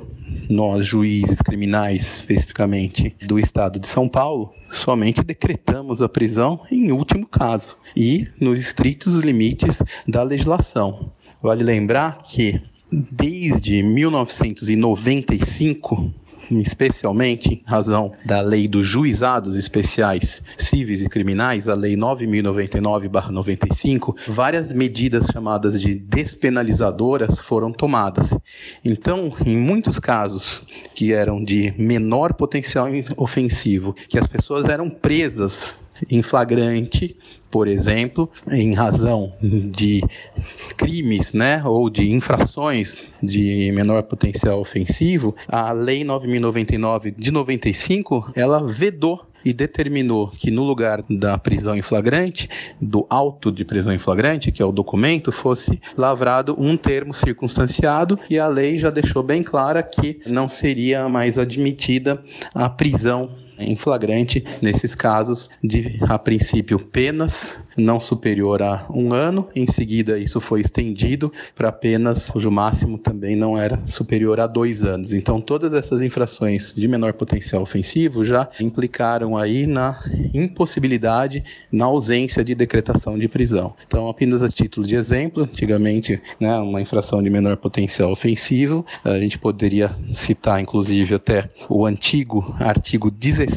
nós, 0.50 0.86
juízes 0.86 1.42
criminais, 1.42 2.16
especificamente 2.16 3.16
do 3.26 3.40
estado 3.40 3.80
de 3.80 3.88
São 3.88 4.10
Paulo, 4.10 4.52
somente 4.74 5.24
decretamos 5.24 6.02
a 6.02 6.10
prisão 6.10 6.60
em 6.70 6.92
último 6.92 7.26
caso 7.26 7.78
e 7.96 8.28
nos 8.38 8.60
estritos 8.60 9.20
limites 9.20 9.82
da 10.06 10.24
legislação. 10.24 11.10
Vale 11.42 11.64
lembrar 11.64 12.22
que, 12.24 12.62
desde 12.92 13.82
1995, 13.82 16.14
especialmente 16.60 17.54
em 17.54 17.64
razão 17.66 18.12
da 18.26 18.42
lei 18.42 18.68
dos 18.68 18.86
juizados 18.88 19.56
especiais 19.56 20.42
cíveis 20.58 21.02
e 21.02 21.08
criminais, 21.10 21.70
a 21.70 21.76
lei 21.76 21.96
9099/95, 21.96 24.16
várias 24.28 24.74
medidas 24.74 25.28
chamadas 25.28 25.80
de 25.82 25.96
despenalizadoras 25.96 27.40
foram 27.40 27.72
tomadas. 27.72 28.36
Então, 28.84 29.34
em 29.46 29.56
muitos 29.58 29.98
casos 30.00 30.62
que 30.94 31.14
eram 31.14 31.42
de 31.44 31.74
menor 31.78 32.34
potencial 32.34 32.88
ofensivo, 33.18 33.94
que 34.08 34.20
as 34.20 34.28
pessoas 34.28 34.66
eram 34.66 34.90
presas 34.90 35.76
em 36.10 36.22
flagrante, 36.22 37.16
por 37.52 37.68
exemplo, 37.68 38.30
em 38.50 38.74
razão 38.74 39.32
de 39.42 40.02
crimes, 40.78 41.34
né, 41.34 41.62
ou 41.64 41.90
de 41.90 42.12
infrações 42.12 42.98
de 43.22 43.72
menor 43.72 44.04
potencial 44.04 44.60
ofensivo, 44.60 45.36
a 45.48 45.72
Lei 45.72 46.04
9099 46.04 47.12
de 47.12 47.32
95, 47.32 48.32
ela 48.36 48.66
vedou 48.66 49.26
e 49.46 49.54
determinou 49.54 50.30
que 50.30 50.50
no 50.50 50.64
lugar 50.64 51.02
da 51.10 51.38
prisão 51.38 51.76
em 51.76 51.82
flagrante, 51.82 52.50
do 52.80 53.06
auto 53.10 53.52
de 53.52 53.66
prisão 53.66 53.94
em 53.94 54.00
flagrante, 54.00 54.52
que 54.52 54.62
é 54.62 54.66
o 54.66 54.72
documento, 54.72 55.32
fosse 55.32 55.82
lavrado 55.98 56.56
um 56.58 56.78
termo 56.78 57.14
circunstanciado 57.14 58.18
e 58.30 58.40
a 58.40 58.48
lei 58.48 58.78
já 58.78 58.90
deixou 58.90 59.22
bem 59.22 59.44
clara 59.44 59.84
que 59.84 60.20
não 60.26 60.48
seria 60.48 61.10
mais 61.10 61.38
admitida 61.38 62.24
a 62.54 62.70
prisão 62.70 63.43
em 63.64 63.76
flagrante 63.76 64.44
nesses 64.62 64.96
casos 64.96 65.50
de, 65.64 65.98
a 66.02 66.18
princípio, 66.18 66.80
penas 66.80 67.56
não 67.78 68.00
superior 68.00 68.62
a 68.62 68.86
um 68.94 69.14
ano. 69.14 69.48
Em 69.56 69.66
seguida, 69.66 70.18
isso 70.20 70.40
foi 70.40 70.62
estendido 70.62 71.32
para 71.56 71.72
penas 71.72 72.30
cujo 72.30 72.52
máximo 72.52 72.98
também 72.98 73.36
não 73.36 73.58
era 73.58 73.86
superior 73.88 74.40
a 74.40 74.48
dois 74.48 74.84
anos. 74.84 75.14
Então, 75.14 75.42
todas 75.42 75.74
essas 75.74 76.02
infrações 76.02 76.74
de 76.74 76.88
menor 76.88 77.14
potencial 77.14 77.62
ofensivo 77.62 78.24
já 78.24 78.48
implicaram 78.60 79.38
aí 79.38 79.66
na 79.66 80.00
impossibilidade, 80.34 81.44
na 81.72 81.86
ausência 81.86 82.44
de 82.44 82.54
decretação 82.56 83.18
de 83.18 83.28
prisão. 83.28 83.74
Então, 83.88 84.08
apenas 84.08 84.44
a 84.44 84.50
título 84.50 84.86
de 84.86 84.96
exemplo, 84.96 85.44
antigamente, 85.44 86.22
né, 86.40 86.58
uma 86.58 86.82
infração 86.82 87.22
de 87.22 87.30
menor 87.30 87.58
potencial 87.58 88.12
ofensivo, 88.12 88.86
a 89.04 89.18
gente 89.18 89.38
poderia 89.38 89.92
citar, 90.12 90.60
inclusive, 90.62 91.16
até 91.16 91.50
o 91.70 91.86
antigo 91.86 92.56
artigo 92.60 93.10
16 93.10 93.53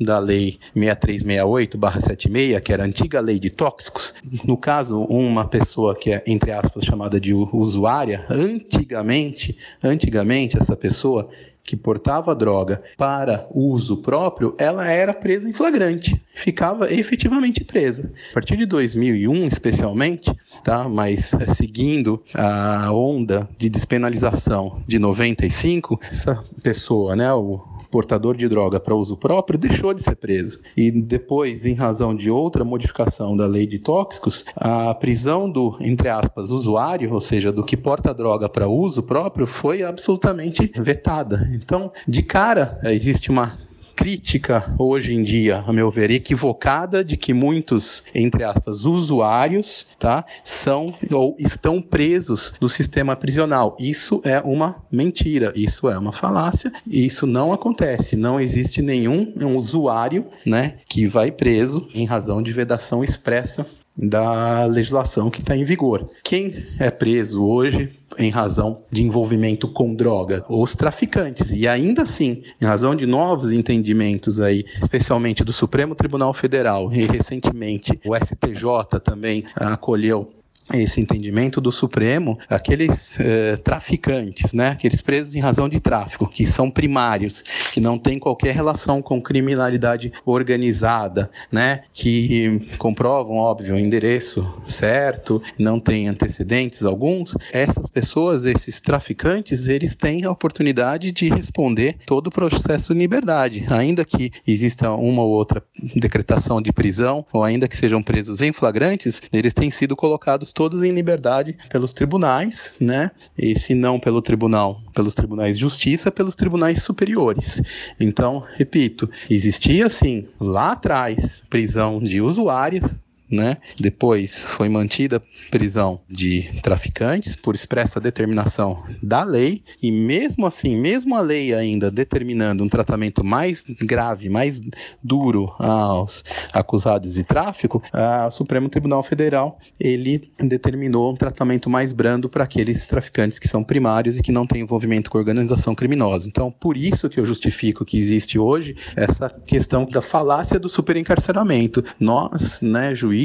da 0.00 0.18
Lei 0.18 0.58
6368/76, 0.76 2.60
que 2.60 2.72
era 2.72 2.82
a 2.82 2.86
antiga 2.86 3.20
lei 3.20 3.38
de 3.38 3.50
tóxicos. 3.50 4.14
No 4.44 4.56
caso, 4.56 5.00
uma 5.02 5.46
pessoa 5.46 5.94
que 5.94 6.10
é, 6.12 6.22
entre 6.26 6.50
aspas, 6.50 6.84
chamada 6.84 7.20
de 7.20 7.32
usuária, 7.34 8.24
antigamente, 8.28 9.56
antigamente 9.82 10.56
essa 10.58 10.76
pessoa 10.76 11.28
que 11.68 11.76
portava 11.76 12.34
droga 12.34 12.82
para 12.96 13.46
uso 13.52 13.98
próprio, 13.98 14.54
ela 14.56 14.88
era 14.90 15.12
presa 15.12 15.46
em 15.46 15.52
flagrante, 15.52 16.18
ficava 16.32 16.90
efetivamente 16.90 17.62
presa. 17.62 18.10
A 18.30 18.34
partir 18.34 18.56
de 18.56 18.64
2001, 18.64 19.46
especialmente, 19.46 20.34
tá? 20.64 20.88
Mas 20.88 21.30
seguindo 21.54 22.22
a 22.32 22.90
onda 22.90 23.46
de 23.58 23.68
despenalização 23.68 24.82
de 24.86 24.98
95, 24.98 26.00
essa 26.10 26.42
pessoa, 26.62 27.14
né, 27.14 27.30
o 27.34 27.62
portador 27.90 28.36
de 28.36 28.48
droga 28.48 28.78
para 28.78 28.94
uso 28.94 29.16
próprio 29.16 29.58
deixou 29.58 29.94
de 29.94 30.02
ser 30.02 30.16
preso. 30.16 30.60
E 30.76 30.90
depois, 30.90 31.66
em 31.66 31.74
razão 31.74 32.14
de 32.14 32.30
outra 32.30 32.64
modificação 32.64 33.36
da 33.36 33.46
lei 33.46 33.66
de 33.66 33.78
tóxicos, 33.78 34.44
a 34.56 34.94
prisão 34.94 35.50
do, 35.50 35.76
entre 35.80 36.08
aspas, 36.08 36.50
usuário, 36.50 37.12
ou 37.12 37.20
seja, 37.20 37.52
do 37.52 37.64
que 37.64 37.76
porta 37.76 38.12
droga 38.12 38.48
para 38.48 38.68
uso 38.68 39.02
próprio, 39.02 39.46
foi 39.46 39.82
absolutamente 39.82 40.70
vetada. 40.76 41.50
Então, 41.54 41.92
de 42.06 42.22
cara, 42.22 42.78
existe 42.84 43.30
uma 43.30 43.67
crítica 43.98 44.64
hoje 44.78 45.12
em 45.12 45.24
dia, 45.24 45.64
a 45.66 45.72
meu 45.72 45.90
ver, 45.90 46.08
equivocada 46.12 47.04
de 47.04 47.16
que 47.16 47.34
muitos, 47.34 48.04
entre 48.14 48.44
aspas, 48.44 48.84
usuários, 48.84 49.88
tá, 49.98 50.24
são 50.44 50.94
ou 51.12 51.34
estão 51.36 51.82
presos 51.82 52.54
no 52.60 52.68
sistema 52.68 53.16
prisional. 53.16 53.76
Isso 53.76 54.20
é 54.22 54.38
uma 54.38 54.76
mentira, 54.88 55.52
isso 55.56 55.88
é 55.88 55.98
uma 55.98 56.12
falácia, 56.12 56.72
isso 56.86 57.26
não 57.26 57.52
acontece. 57.52 58.14
Não 58.14 58.40
existe 58.40 58.80
nenhum 58.80 59.32
um 59.36 59.56
usuário, 59.56 60.26
né, 60.46 60.76
que 60.88 61.08
vai 61.08 61.32
preso 61.32 61.88
em 61.92 62.06
razão 62.06 62.40
de 62.40 62.52
vedação 62.52 63.02
expressa 63.02 63.66
da 63.98 64.64
legislação 64.66 65.28
que 65.28 65.40
está 65.40 65.56
em 65.56 65.64
vigor. 65.64 66.08
Quem 66.22 66.54
é 66.78 66.90
preso 66.90 67.44
hoje 67.44 67.90
em 68.16 68.30
razão 68.30 68.82
de 68.90 69.02
envolvimento 69.02 69.68
com 69.68 69.94
droga, 69.94 70.44
os 70.48 70.74
traficantes. 70.74 71.50
E 71.50 71.66
ainda 71.66 72.02
assim, 72.02 72.42
em 72.60 72.64
razão 72.64 72.94
de 72.94 73.06
novos 73.06 73.52
entendimentos 73.52 74.40
aí, 74.40 74.64
especialmente 74.80 75.44
do 75.44 75.52
Supremo 75.52 75.94
Tribunal 75.94 76.32
Federal 76.32 76.92
e 76.92 77.06
recentemente 77.06 77.98
o 78.04 78.14
STJ 78.16 79.00
também 79.02 79.44
acolheu 79.54 80.30
esse 80.72 81.00
entendimento 81.00 81.60
do 81.60 81.72
Supremo, 81.72 82.38
aqueles 82.48 83.18
eh, 83.18 83.56
traficantes, 83.56 84.52
né, 84.52 84.68
aqueles 84.68 85.00
presos 85.00 85.34
em 85.34 85.40
razão 85.40 85.68
de 85.68 85.80
tráfico, 85.80 86.28
que 86.28 86.46
são 86.46 86.70
primários, 86.70 87.42
que 87.72 87.80
não 87.80 87.98
têm 87.98 88.18
qualquer 88.18 88.54
relação 88.54 89.00
com 89.00 89.20
criminalidade 89.20 90.12
organizada, 90.26 91.30
né, 91.50 91.82
que 91.92 92.60
comprovam, 92.76 93.36
óbvio, 93.36 93.74
o 93.74 93.78
endereço 93.78 94.46
certo, 94.66 95.42
não 95.58 95.80
têm 95.80 96.08
antecedentes 96.08 96.84
alguns, 96.84 97.34
essas 97.52 97.88
pessoas, 97.88 98.44
esses 98.44 98.80
traficantes, 98.80 99.66
eles 99.66 99.94
têm 99.94 100.24
a 100.24 100.30
oportunidade 100.30 101.10
de 101.12 101.28
responder 101.28 101.96
todo 102.04 102.26
o 102.26 102.32
processo 102.32 102.92
em 102.92 102.98
liberdade, 102.98 103.64
ainda 103.70 104.04
que 104.04 104.32
exista 104.46 104.90
uma 104.92 105.22
ou 105.22 105.30
outra 105.30 105.62
decretação 105.96 106.60
de 106.60 106.72
prisão, 106.72 107.24
ou 107.32 107.42
ainda 107.42 107.66
que 107.66 107.76
sejam 107.76 108.02
presos 108.02 108.42
em 108.42 108.52
flagrantes, 108.52 109.22
eles 109.32 109.54
têm 109.54 109.70
sido 109.70 109.96
colocados 109.96 110.47
todos 110.52 110.82
em 110.82 110.92
liberdade 110.92 111.56
pelos 111.70 111.92
tribunais, 111.92 112.70
né? 112.80 113.10
E 113.36 113.58
se 113.58 113.74
não 113.74 113.98
pelo 113.98 114.22
tribunal, 114.22 114.80
pelos 114.94 115.14
tribunais 115.14 115.56
de 115.56 115.60
justiça, 115.60 116.10
pelos 116.10 116.34
tribunais 116.34 116.82
superiores. 116.82 117.60
Então, 117.98 118.44
repito, 118.56 119.10
existia 119.28 119.88
sim 119.88 120.26
lá 120.40 120.72
atrás 120.72 121.42
prisão 121.48 122.00
de 122.00 122.20
usuários 122.20 122.84
né? 123.30 123.58
Depois 123.78 124.44
foi 124.44 124.68
mantida 124.68 125.22
prisão 125.50 126.00
de 126.08 126.48
traficantes 126.62 127.34
por 127.36 127.54
expressa 127.54 128.00
determinação 128.00 128.82
da 129.02 129.24
lei 129.24 129.62
e 129.82 129.90
mesmo 129.90 130.46
assim, 130.46 130.76
mesmo 130.76 131.14
a 131.14 131.20
lei 131.20 131.54
ainda 131.54 131.90
determinando 131.90 132.64
um 132.64 132.68
tratamento 132.68 133.24
mais 133.24 133.64
grave, 133.80 134.28
mais 134.28 134.60
duro 135.02 135.52
aos 135.58 136.24
acusados 136.52 137.14
de 137.14 137.24
tráfico, 137.24 137.82
o 138.26 138.30
Supremo 138.30 138.68
Tribunal 138.68 139.02
Federal 139.02 139.58
ele 139.78 140.30
determinou 140.40 141.12
um 141.12 141.16
tratamento 141.16 141.68
mais 141.68 141.92
brando 141.92 142.28
para 142.28 142.44
aqueles 142.44 142.86
traficantes 142.86 143.38
que 143.38 143.48
são 143.48 143.62
primários 143.62 144.18
e 144.18 144.22
que 144.22 144.32
não 144.32 144.46
têm 144.46 144.62
envolvimento 144.62 145.10
com 145.10 145.18
organização 145.18 145.74
criminosa. 145.74 146.28
Então, 146.28 146.50
por 146.50 146.76
isso 146.76 147.08
que 147.08 147.20
eu 147.20 147.24
justifico 147.24 147.84
que 147.84 147.98
existe 147.98 148.38
hoje 148.38 148.76
essa 148.96 149.28
questão 149.28 149.84
da 149.84 150.00
falácia 150.00 150.58
do 150.58 150.68
superencarceramento. 150.68 151.84
Nós, 151.98 152.60
né, 152.60 152.94
juízes, 152.94 153.17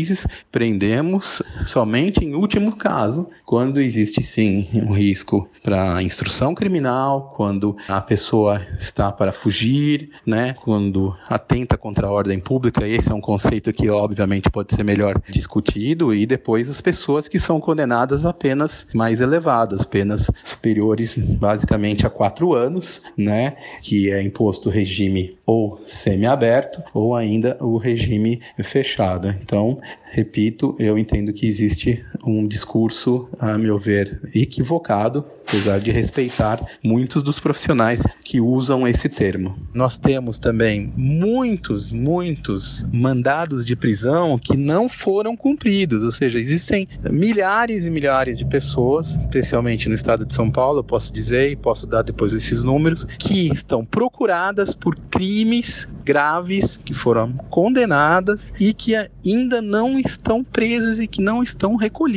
prendemos 0.52 1.42
somente 1.66 2.24
em 2.24 2.36
último 2.36 2.76
caso, 2.76 3.30
quando 3.46 3.80
existe 3.80 4.24
sim 4.24 4.68
um 4.74 4.94
risco 4.94 5.48
para 5.62 6.02
instrução 6.02 6.54
criminal, 6.56 7.34
quando 7.36 7.76
a 7.88 8.02
pessoa 8.02 8.62
está 8.80 9.12
para 9.12 9.32
fugir, 9.32 10.10
né, 10.26 10.54
quando 10.64 11.16
atenta 11.28 11.78
contra 11.78 12.08
a 12.08 12.12
ordem 12.12 12.40
pública, 12.40 12.88
esse 12.88 13.12
é 13.12 13.16
um 13.16 13.22
conceito 13.22 13.72
que 13.72 13.90
obviamente 13.90 14.50
pode 14.50 14.74
ser 14.74 14.84
melhor 14.84 15.22
discutido, 15.30 16.14
e 16.14 16.26
depois 16.26 16.70
as 16.70 16.82
pessoas 16.82 17.28
que 17.28 17.40
são 17.40 17.60
condenadas 17.60 18.26
a 18.26 18.34
penas 18.34 18.88
mais 18.94 19.22
elevadas, 19.22 19.86
penas 19.86 20.30
superiores 20.44 21.16
basicamente 21.18 22.06
a 22.06 22.10
quatro 22.10 22.54
anos, 22.54 23.02
né, 23.18 23.56
que 23.82 24.12
é 24.12 24.22
imposto 24.22 24.70
regime 24.70 25.38
ou 25.46 25.82
semiaberto 25.86 26.82
ou 26.94 27.16
ainda 27.16 27.58
o 27.60 27.78
regime 27.78 28.42
fechado. 28.64 29.28
Então, 29.42 29.80
repito, 30.06 30.76
eu 30.80 30.98
entendo 30.98 31.34
que 31.34 31.46
existe 31.46 32.04
um 32.26 32.48
discurso, 32.48 33.28
a 33.40 33.58
meu 33.58 33.78
ver, 33.78 34.22
equivocado, 34.34 35.26
apesar 35.48 35.80
de 35.80 35.92
respeitar 35.92 36.64
muitos 36.82 37.22
dos 37.22 37.40
profissionais 37.40 38.02
que 38.24 38.40
usam 38.40 38.88
esse 38.88 39.10
termo. 39.10 39.58
Nós 39.74 39.98
temos 39.98 40.40
também 40.40 40.92
muitos, 40.96 41.92
muitos 41.92 42.86
mandados 42.92 43.66
de 43.66 43.76
prisão 43.76 44.38
que 44.38 44.56
não 44.56 44.88
foram 44.88 45.36
cumpridos, 45.36 46.04
ou 46.04 46.12
seja, 46.12 46.40
existem 46.40 46.88
milhares 47.10 47.86
e 47.86 47.90
milhares 47.90 48.38
de 48.38 48.46
pessoas, 48.46 49.16
especialmente 49.16 49.90
no 49.90 49.96
estado 49.96 50.26
de 50.26 50.34
São 50.34 50.50
Paulo, 50.50 50.84
posso 50.84 51.12
dizer 51.12 51.52
e 51.52 51.56
posso 51.56 51.86
dar 51.86 52.04
depois 52.04 52.34
esses 52.34 52.64
números, 52.64 53.04
que 53.20 53.48
estão 53.50 53.86
procuradas 53.86 54.74
por 54.74 54.96
crimes 54.96 55.88
graves, 56.04 56.78
que 56.78 56.94
foram 56.94 57.34
condenadas 57.50 58.52
e 58.60 58.74
que 58.74 58.96
ainda 58.96 59.62
não 59.62 60.00
estão 60.00 60.44
presas 60.44 61.00
e 61.00 61.08
que 61.08 61.22
não 61.22 61.44
estão 61.44 61.76
recolhidas. 61.76 62.13